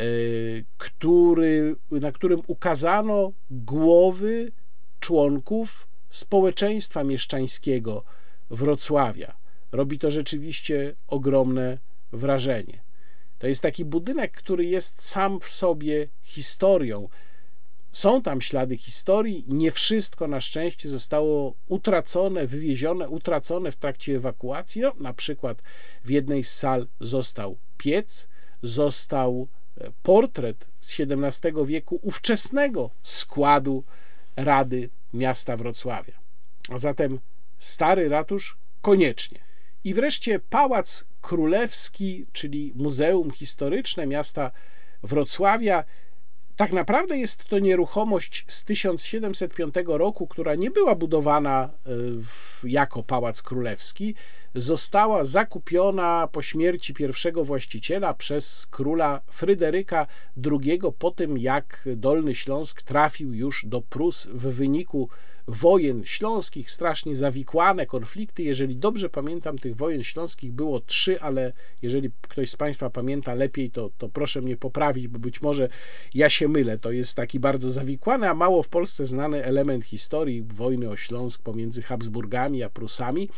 y, 0.00 0.64
który, 0.78 1.76
na 1.90 2.12
którym 2.12 2.42
ukazano 2.46 3.32
głowy 3.50 4.52
członków 5.00 5.88
społeczeństwa 6.10 7.04
mieszczańskiego 7.04 8.04
Wrocławia. 8.50 9.36
Robi 9.72 9.98
to 9.98 10.10
rzeczywiście 10.10 10.94
ogromne 11.08 11.78
wrażenie. 12.12 12.82
To 13.38 13.46
jest 13.46 13.62
taki 13.62 13.84
budynek, 13.84 14.32
który 14.32 14.64
jest 14.64 15.02
sam 15.02 15.40
w 15.40 15.50
sobie 15.50 16.08
historią. 16.22 17.08
Są 17.92 18.22
tam 18.22 18.40
ślady 18.40 18.76
historii, 18.76 19.44
nie 19.48 19.70
wszystko 19.70 20.28
na 20.28 20.40
szczęście 20.40 20.88
zostało 20.88 21.54
utracone, 21.66 22.46
wywiezione, 22.46 23.08
utracone 23.08 23.72
w 23.72 23.76
trakcie 23.76 24.16
ewakuacji. 24.16 24.82
No, 24.82 24.92
na 25.00 25.12
przykład 25.12 25.62
w 26.04 26.10
jednej 26.10 26.44
z 26.44 26.52
sal 26.52 26.86
został 27.00 27.56
piec, 27.78 28.28
został 28.62 29.48
e, 29.80 29.90
portret 30.02 30.68
z 30.80 31.00
XVII 31.00 31.66
wieku 31.66 31.98
ówczesnego 32.02 32.90
składu 33.02 33.84
Rady 34.36 34.90
Miasta 35.14 35.56
Wrocławia. 35.56 36.14
A 36.70 36.78
zatem 36.78 37.18
stary 37.58 38.08
ratusz 38.08 38.58
koniecznie. 38.82 39.38
I 39.84 39.94
wreszcie 39.94 40.38
Pałac 40.38 41.04
Królewski, 41.20 42.26
czyli 42.32 42.72
Muzeum 42.74 43.30
Historyczne 43.30 44.06
Miasta 44.06 44.50
Wrocławia. 45.02 45.84
Tak 46.56 46.72
naprawdę 46.72 47.18
jest 47.18 47.44
to 47.44 47.58
nieruchomość 47.58 48.44
z 48.48 48.64
1705 48.64 49.74
roku, 49.86 50.26
która 50.26 50.54
nie 50.54 50.70
była 50.70 50.94
budowana 50.94 51.70
e, 51.86 51.90
jako 52.68 53.02
Pałac 53.02 53.42
Królewski. 53.42 54.14
Została 54.54 55.24
zakupiona 55.24 56.28
po 56.32 56.42
śmierci 56.42 56.94
pierwszego 56.94 57.44
właściciela 57.44 58.14
przez 58.14 58.66
króla 58.70 59.20
Fryderyka 59.30 60.06
II 60.50 60.80
po 60.98 61.10
tym, 61.10 61.38
jak 61.38 61.88
Dolny 61.96 62.34
Śląsk 62.34 62.82
trafił 62.82 63.34
już 63.34 63.64
do 63.66 63.80
Prus 63.80 64.26
w 64.26 64.42
wyniku 64.42 65.08
wojen 65.48 66.04
śląskich, 66.04 66.70
strasznie 66.70 67.16
zawikłane 67.16 67.86
konflikty. 67.86 68.42
Jeżeli 68.42 68.76
dobrze 68.76 69.10
pamiętam, 69.10 69.58
tych 69.58 69.76
wojen 69.76 70.02
śląskich 70.02 70.52
było 70.52 70.80
trzy, 70.80 71.20
ale 71.20 71.52
jeżeli 71.82 72.10
ktoś 72.20 72.50
z 72.50 72.56
Państwa 72.56 72.90
pamięta 72.90 73.34
lepiej, 73.34 73.70
to, 73.70 73.90
to 73.98 74.08
proszę 74.08 74.40
mnie 74.40 74.56
poprawić, 74.56 75.08
bo 75.08 75.18
być 75.18 75.42
może 75.42 75.68
ja 76.14 76.30
się 76.30 76.48
mylę. 76.48 76.78
To 76.78 76.92
jest 76.92 77.16
taki 77.16 77.40
bardzo 77.40 77.70
zawikłany, 77.70 78.28
a 78.28 78.34
mało 78.34 78.62
w 78.62 78.68
Polsce 78.68 79.06
znany 79.06 79.44
element 79.44 79.84
historii 79.84 80.42
wojny 80.42 80.90
o 80.90 80.96
Śląsk 80.96 81.42
pomiędzy 81.42 81.82
Habsburgami 81.82 82.62
a 82.62 82.70
Prusami. 82.70 83.28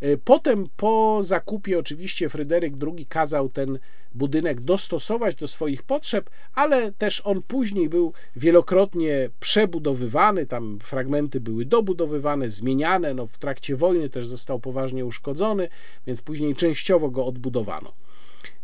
E, 0.00 0.16
potem 0.16 0.68
po 0.76 1.18
zakupie 1.22 1.78
oczywiście 1.78 2.28
Fryderyk 2.28 2.74
II 2.96 3.06
kazał 3.06 3.48
ten 3.48 3.78
budynek 4.14 4.60
dostosować 4.60 5.34
do 5.34 5.48
swoich 5.48 5.82
potrzeb, 5.82 6.30
ale 6.54 6.92
też 6.92 7.22
on 7.24 7.42
później 7.42 7.88
był 7.88 8.12
wielokrotnie 8.36 9.30
przebudowywany, 9.40 10.46
tam 10.46 10.78
fragmenty 10.82 11.40
były 11.40 11.64
dobudowywane, 11.64 12.50
zmieniane, 12.50 13.14
no 13.14 13.26
w 13.26 13.38
trakcie 13.38 13.76
wojny 13.76 14.10
też 14.10 14.26
został 14.26 14.60
poważnie 14.60 15.04
uszkodzony, 15.04 15.68
więc 16.06 16.22
później 16.22 16.54
częściowo 16.54 17.10
go 17.10 17.26
odbudowano. 17.26 17.92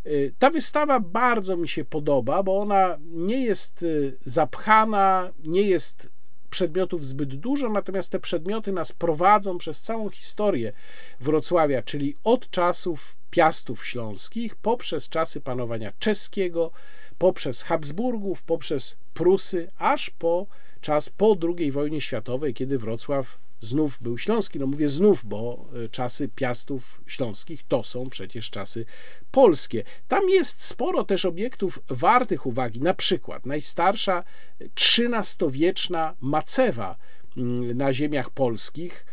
E, 0.04 0.10
ta 0.38 0.50
wystawa 0.50 1.00
bardzo 1.00 1.56
mi 1.56 1.68
się 1.68 1.84
podoba, 1.84 2.42
bo 2.42 2.58
ona 2.58 2.98
nie 3.00 3.44
jest 3.44 3.82
e, 3.82 3.86
zapchana, 4.24 5.32
nie 5.44 5.62
jest 5.62 6.15
przedmiotów 6.46 7.06
zbyt 7.06 7.34
dużo, 7.34 7.68
natomiast 7.68 8.12
te 8.12 8.20
przedmioty 8.20 8.72
nas 8.72 8.92
prowadzą 8.92 9.58
przez 9.58 9.80
całą 9.80 10.10
historię 10.10 10.72
Wrocławia, 11.20 11.82
czyli 11.82 12.14
od 12.24 12.50
czasów 12.50 13.16
Piastów 13.30 13.86
Śląskich, 13.86 14.54
poprzez 14.54 15.08
czasy 15.08 15.40
panowania 15.40 15.92
czeskiego, 15.98 16.70
poprzez 17.18 17.62
Habsburgów, 17.62 18.42
poprzez 18.42 18.96
Prusy, 19.14 19.70
aż 19.78 20.10
po 20.10 20.46
czas 20.80 21.10
po 21.10 21.36
II 21.58 21.72
wojnie 21.72 22.00
światowej, 22.00 22.54
kiedy 22.54 22.78
Wrocław 22.78 23.38
znów 23.60 23.98
był 24.00 24.18
śląski. 24.18 24.58
No 24.58 24.66
mówię 24.66 24.88
znów, 24.88 25.24
bo 25.24 25.68
e, 25.84 25.88
czasy 25.88 26.28
piastów 26.28 27.02
śląskich 27.06 27.62
to 27.68 27.84
są 27.84 28.10
przecież 28.10 28.50
czasy 28.50 28.84
polskie. 29.30 29.84
Tam 30.08 30.28
jest 30.28 30.62
sporo 30.64 31.04
też 31.04 31.24
obiektów 31.24 31.78
wartych 31.88 32.46
uwagi. 32.46 32.80
Na 32.80 32.94
przykład 32.94 33.46
najstarsza 33.46 34.24
XIII-wieczna 34.60 36.16
macewa 36.20 36.96
mm, 37.36 37.76
na 37.76 37.94
ziemiach 37.94 38.30
polskich 38.30 39.06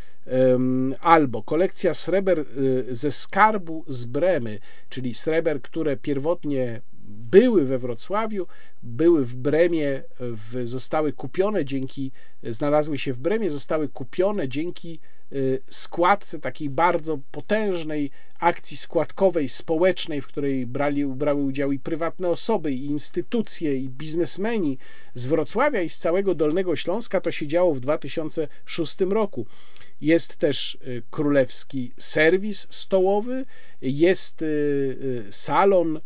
albo 1.00 1.44
kolekcja 1.44 1.94
sreber 1.94 2.40
e, 2.40 2.44
ze 2.96 3.12
skarbu 3.12 3.86
z 3.88 4.06
Bremy, 4.06 4.60
czyli 4.90 5.14
sreber, 5.14 5.62
które 5.62 5.98
pierwotnie 5.98 6.82
były 7.14 7.66
we 7.66 7.78
Wrocławiu, 7.78 8.48
były 8.84 9.26
w 9.26 9.36
Bremie, 9.36 10.04
w, 10.20 10.68
zostały 10.68 11.14
kupione 11.14 11.66
dzięki, 11.66 12.12
znalazły 12.44 13.00
się 13.00 13.14
w 13.14 13.20
Bremie, 13.20 13.50
zostały 13.50 13.88
kupione 13.90 14.48
dzięki 14.50 15.00
y, 15.34 15.62
składce 15.68 16.40
takiej 16.40 16.70
bardzo 16.70 17.20
potężnej 17.32 18.12
akcji 18.40 18.78
składkowej, 18.78 19.50
społecznej, 19.50 20.22
w 20.22 20.28
której 20.28 20.66
brali, 20.68 21.06
brały 21.06 21.44
udział 21.44 21.72
i 21.72 21.80
prywatne 21.80 22.30
osoby, 22.30 22.72
i 22.72 22.86
instytucje, 22.86 23.76
i 23.76 23.90
biznesmeni 23.90 24.78
z 25.14 25.28
Wrocławia 25.28 25.82
i 25.82 25.90
z 25.90 25.98
całego 25.98 26.36
Dolnego 26.36 26.76
Śląska. 26.76 27.22
To 27.22 27.32
się 27.32 27.48
działo 27.48 27.74
w 27.74 27.80
2006 27.80 28.98
roku. 29.02 29.46
Jest 30.02 30.38
też 30.38 30.76
y, 30.88 31.04
królewski 31.10 31.92
serwis 31.98 32.68
stołowy, 32.70 33.46
jest 33.82 34.42
y, 34.42 35.24
salon 35.30 36.00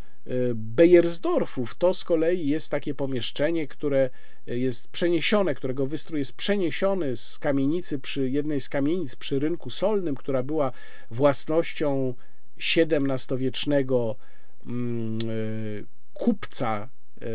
Bejersdorfów. 0.55 1.75
To 1.75 1.93
z 1.93 2.03
kolei 2.03 2.47
jest 2.47 2.71
takie 2.71 2.93
pomieszczenie, 2.93 3.67
które 3.67 4.09
jest 4.47 4.87
przeniesione, 4.87 5.55
którego 5.55 5.85
wystrój 5.85 6.19
jest 6.19 6.33
przeniesiony 6.33 7.15
z 7.15 7.39
kamienicy 7.39 7.99
przy 7.99 8.29
jednej 8.29 8.61
z 8.61 8.69
kamienic 8.69 9.15
przy 9.15 9.39
rynku 9.39 9.69
solnym, 9.69 10.15
która 10.15 10.43
była 10.43 10.71
własnością 11.11 12.13
XVII-wiecznego 12.77 14.15
mm, 14.65 15.19
kupca 16.13 16.89
e, 17.21 17.27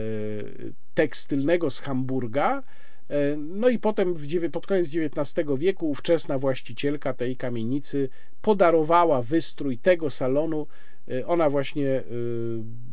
tekstylnego 0.94 1.70
z 1.70 1.80
Hamburga. 1.80 2.62
E, 3.08 3.36
no 3.36 3.68
i 3.68 3.78
potem 3.78 4.14
w, 4.14 4.50
pod 4.52 4.66
koniec 4.66 4.88
XIX 4.94 5.48
wieku 5.58 5.90
ówczesna 5.90 6.38
właścicielka 6.38 7.12
tej 7.12 7.36
kamienicy 7.36 8.08
podarowała 8.42 9.22
wystrój 9.22 9.78
tego 9.78 10.10
salonu 10.10 10.66
ona 11.26 11.50
właśnie 11.50 11.86
y, 11.86 12.04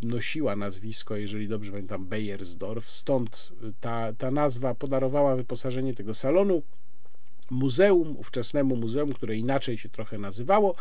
nosiła 0.03 0.55
nazwisko, 0.55 1.15
jeżeli 1.15 1.47
dobrze 1.47 1.71
pamiętam, 1.71 2.05
Beyersdorf, 2.05 2.91
stąd 2.91 3.51
ta, 3.79 4.13
ta 4.13 4.31
nazwa 4.31 4.75
podarowała 4.75 5.35
wyposażenie 5.35 5.93
tego 5.93 6.13
salonu 6.13 6.61
muzeum, 7.51 8.17
ówczesnemu 8.17 8.75
muzeum, 8.75 9.13
które 9.13 9.35
inaczej 9.35 9.77
się 9.77 9.89
trochę 9.89 10.17
nazywało. 10.17 10.75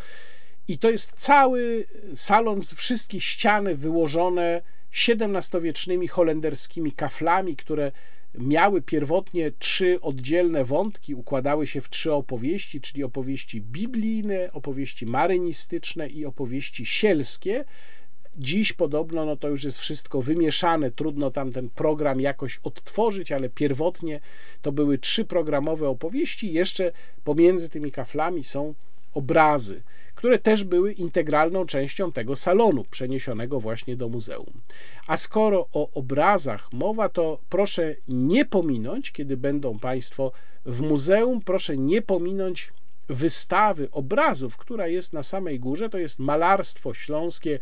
I 0.68 0.78
to 0.78 0.90
jest 0.90 1.12
cały 1.12 1.84
salon 2.14 2.62
z 2.62 2.74
wszystkich 2.74 3.24
ściany 3.24 3.76
wyłożone 3.76 4.62
XVII-wiecznymi 5.08 6.08
holenderskimi 6.08 6.92
kaflami, 6.92 7.56
które 7.56 7.92
miały 8.38 8.82
pierwotnie 8.82 9.52
trzy 9.58 10.00
oddzielne 10.00 10.64
wątki, 10.64 11.14
układały 11.14 11.66
się 11.66 11.80
w 11.80 11.90
trzy 11.90 12.12
opowieści, 12.12 12.80
czyli 12.80 13.04
opowieści 13.04 13.60
biblijne, 13.60 14.52
opowieści 14.52 15.06
marynistyczne 15.06 16.08
i 16.08 16.24
opowieści 16.24 16.86
sielskie. 16.86 17.64
Dziś 18.36 18.72
podobno 18.72 19.24
no 19.24 19.36
to 19.36 19.48
już 19.48 19.64
jest 19.64 19.78
wszystko 19.78 20.22
wymieszane, 20.22 20.90
trudno 20.90 21.30
tam 21.30 21.52
ten 21.52 21.70
program 21.70 22.20
jakoś 22.20 22.60
odtworzyć, 22.62 23.32
ale 23.32 23.48
pierwotnie 23.48 24.20
to 24.62 24.72
były 24.72 24.98
trzy 24.98 25.24
programowe 25.24 25.88
opowieści. 25.88 26.52
Jeszcze 26.52 26.92
pomiędzy 27.24 27.68
tymi 27.68 27.90
kaflami 27.90 28.44
są 28.44 28.74
obrazy 29.18 29.82
które 30.18 30.38
też 30.38 30.64
były 30.64 30.92
integralną 30.92 31.66
częścią 31.66 32.12
tego 32.12 32.36
salonu 32.36 32.84
przeniesionego 32.90 33.60
właśnie 33.60 33.96
do 33.96 34.08
muzeum. 34.08 34.52
A 35.06 35.16
skoro 35.16 35.68
o 35.72 35.90
obrazach 35.94 36.72
mowa, 36.72 37.08
to 37.08 37.38
proszę 37.48 37.94
nie 38.08 38.44
pominąć, 38.44 39.12
kiedy 39.12 39.36
będą 39.36 39.78
Państwo 39.78 40.32
w 40.66 40.80
muzeum, 40.80 41.40
proszę 41.40 41.76
nie 41.76 42.02
pominąć 42.02 42.72
wystawy 43.08 43.88
obrazów, 43.90 44.56
która 44.56 44.88
jest 44.88 45.12
na 45.12 45.22
samej 45.22 45.60
górze. 45.60 45.88
To 45.88 45.98
jest 45.98 46.18
malarstwo 46.18 46.94
śląskie 46.94 47.58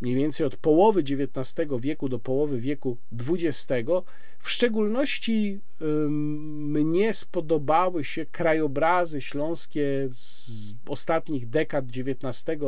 mniej 0.00 0.14
więcej 0.14 0.46
od 0.46 0.56
połowy 0.56 1.00
XIX 1.00 1.70
wieku 1.80 2.08
do 2.08 2.18
połowy 2.18 2.58
wieku 2.58 2.96
XX. 3.28 3.90
W 4.38 4.50
szczególności 4.50 5.60
mnie 5.80 7.14
spodobały 7.14 8.04
się 8.04 8.26
krajobrazy 8.26 9.20
śląskie 9.20 10.08
z 10.12 10.74
ostatnich 10.88 11.48
dekad 11.48 11.84
XIX 11.84 12.60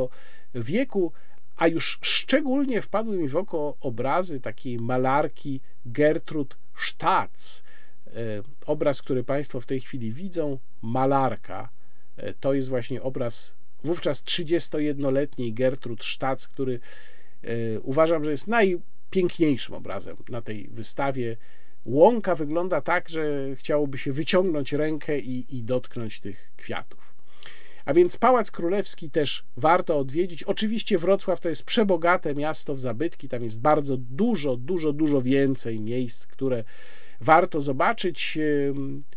wieku, 0.55 1.11
a 1.57 1.67
już 1.67 1.99
szczególnie 2.01 2.81
wpadły 2.81 3.17
mi 3.17 3.27
w 3.27 3.35
oko 3.35 3.77
obrazy 3.81 4.39
takiej 4.39 4.79
malarki 4.79 5.61
Gertrud 5.85 6.57
Stacz. 6.87 7.63
E, 8.07 8.43
obraz, 8.65 9.01
który 9.01 9.23
Państwo 9.23 9.61
w 9.61 9.65
tej 9.65 9.79
chwili 9.79 10.13
widzą, 10.13 10.57
malarka, 10.81 11.69
e, 12.17 12.33
to 12.33 12.53
jest 12.53 12.69
właśnie 12.69 13.01
obraz 13.01 13.55
wówczas 13.83 14.23
31-letniej 14.23 15.53
Gertrud 15.53 16.05
Stacz, 16.05 16.47
który 16.47 16.79
uważam, 17.83 18.23
że 18.23 18.31
jest 18.31 18.47
najpiękniejszym 18.47 19.75
obrazem 19.75 20.17
na 20.29 20.41
tej 20.41 20.69
wystawie. 20.71 21.37
Łąka 21.85 22.35
wygląda 22.35 22.81
tak, 22.81 23.09
że 23.09 23.55
chciałoby 23.55 23.97
się 23.97 24.11
wyciągnąć 24.11 24.73
rękę 24.73 25.19
i, 25.19 25.57
i 25.57 25.63
dotknąć 25.63 26.19
tych 26.19 26.51
kwiatów. 26.57 27.11
A 27.85 27.93
więc 27.93 28.17
Pałac 28.17 28.51
Królewski 28.51 29.09
też 29.09 29.45
warto 29.57 29.99
odwiedzić. 29.99 30.43
Oczywiście 30.43 30.97
Wrocław 30.97 31.39
to 31.39 31.49
jest 31.49 31.63
przebogate 31.63 32.35
miasto 32.35 32.75
w 32.75 32.79
zabytki, 32.79 33.29
tam 33.29 33.43
jest 33.43 33.61
bardzo 33.61 33.97
dużo, 33.97 34.57
dużo, 34.57 34.93
dużo 34.93 35.21
więcej 35.21 35.79
miejsc, 35.79 36.27
które 36.27 36.63
warto 37.21 37.61
zobaczyć. 37.61 38.37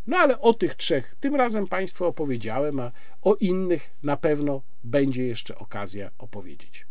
No 0.06 0.16
ale 0.16 0.40
o 0.40 0.52
tych 0.52 0.74
trzech 0.74 1.14
tym 1.20 1.34
razem 1.34 1.66
Państwu 1.66 2.04
opowiedziałem, 2.04 2.80
a 2.80 2.92
o 3.22 3.34
innych 3.34 3.90
na 4.02 4.16
pewno 4.16 4.62
będzie 4.84 5.22
jeszcze 5.26 5.58
okazja 5.58 6.10
opowiedzieć. 6.18 6.86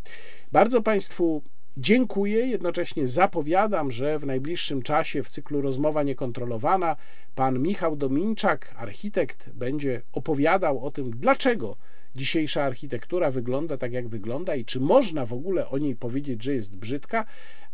Bardzo 0.53 0.81
Państwu 0.81 1.41
Dziękuję, 1.77 2.47
jednocześnie 2.47 3.07
zapowiadam, 3.07 3.91
że 3.91 4.19
w 4.19 4.25
najbliższym 4.25 4.81
czasie 4.81 5.23
w 5.23 5.29
cyklu 5.29 5.61
Rozmowa 5.61 6.03
Niekontrolowana 6.03 6.95
pan 7.35 7.59
Michał 7.59 7.95
Dominczak, 7.95 8.75
architekt, 8.77 9.49
będzie 9.49 10.01
opowiadał 10.11 10.85
o 10.85 10.91
tym, 10.91 11.11
dlaczego 11.11 11.75
dzisiejsza 12.15 12.63
architektura 12.63 13.31
wygląda 13.31 13.77
tak, 13.77 13.93
jak 13.93 14.07
wygląda 14.07 14.55
i 14.55 14.65
czy 14.65 14.79
można 14.79 15.25
w 15.25 15.33
ogóle 15.33 15.69
o 15.69 15.77
niej 15.77 15.95
powiedzieć, 15.95 16.43
że 16.43 16.53
jest 16.53 16.77
brzydka, 16.77 17.25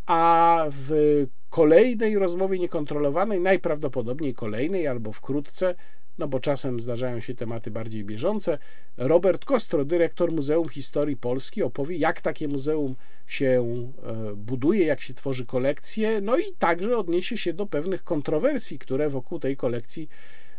a 0.05 0.65
w 0.69 1.25
kolejnej 1.49 2.17
rozmowie 2.17 2.59
niekontrolowanej, 2.59 3.39
najprawdopodobniej 3.39 4.33
kolejnej 4.33 4.87
albo 4.87 5.11
wkrótce, 5.11 5.75
no 6.19 6.27
bo 6.27 6.39
czasem 6.39 6.79
zdarzają 6.79 7.19
się 7.19 7.35
tematy 7.35 7.71
bardziej 7.71 8.03
bieżące. 8.03 8.57
Robert 8.97 9.45
Kostro, 9.45 9.85
dyrektor 9.85 10.31
Muzeum 10.31 10.69
Historii 10.69 11.17
Polski, 11.17 11.63
opowie, 11.63 11.97
jak 11.97 12.21
takie 12.21 12.47
muzeum 12.47 12.95
się 13.27 13.65
e, 14.03 14.35
buduje, 14.35 14.85
jak 14.85 15.01
się 15.01 15.13
tworzy 15.13 15.45
kolekcje, 15.45 16.21
no 16.21 16.37
i 16.37 16.43
także 16.59 16.97
odniesie 16.97 17.37
się 17.37 17.53
do 17.53 17.65
pewnych 17.65 18.03
kontrowersji, 18.03 18.79
które 18.79 19.09
wokół 19.09 19.39
tej 19.39 19.57
kolekcji 19.57 20.09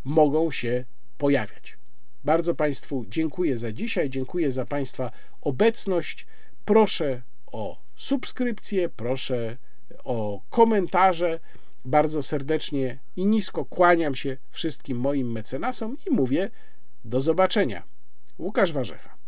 mogą 0.04 0.50
się 0.50 0.84
pojawiać. 1.18 1.78
Bardzo 2.24 2.54
Państwu 2.54 3.04
dziękuję 3.08 3.58
za 3.58 3.72
dzisiaj, 3.72 4.10
dziękuję 4.10 4.52
za 4.52 4.64
Państwa 4.64 5.10
obecność. 5.40 6.26
Proszę 6.64 7.22
o 7.46 7.78
subskrypcję, 7.96 8.88
proszę 8.88 9.56
o 10.04 10.40
komentarze. 10.50 11.40
Bardzo 11.84 12.22
serdecznie 12.22 12.98
i 13.16 13.26
nisko 13.26 13.64
kłaniam 13.64 14.14
się 14.14 14.36
wszystkim 14.50 14.98
moim 14.98 15.32
mecenasom 15.32 15.96
i 16.06 16.10
mówię 16.10 16.50
do 17.04 17.20
zobaczenia. 17.20 17.82
Łukasz 18.38 18.72
Warzecha. 18.72 19.19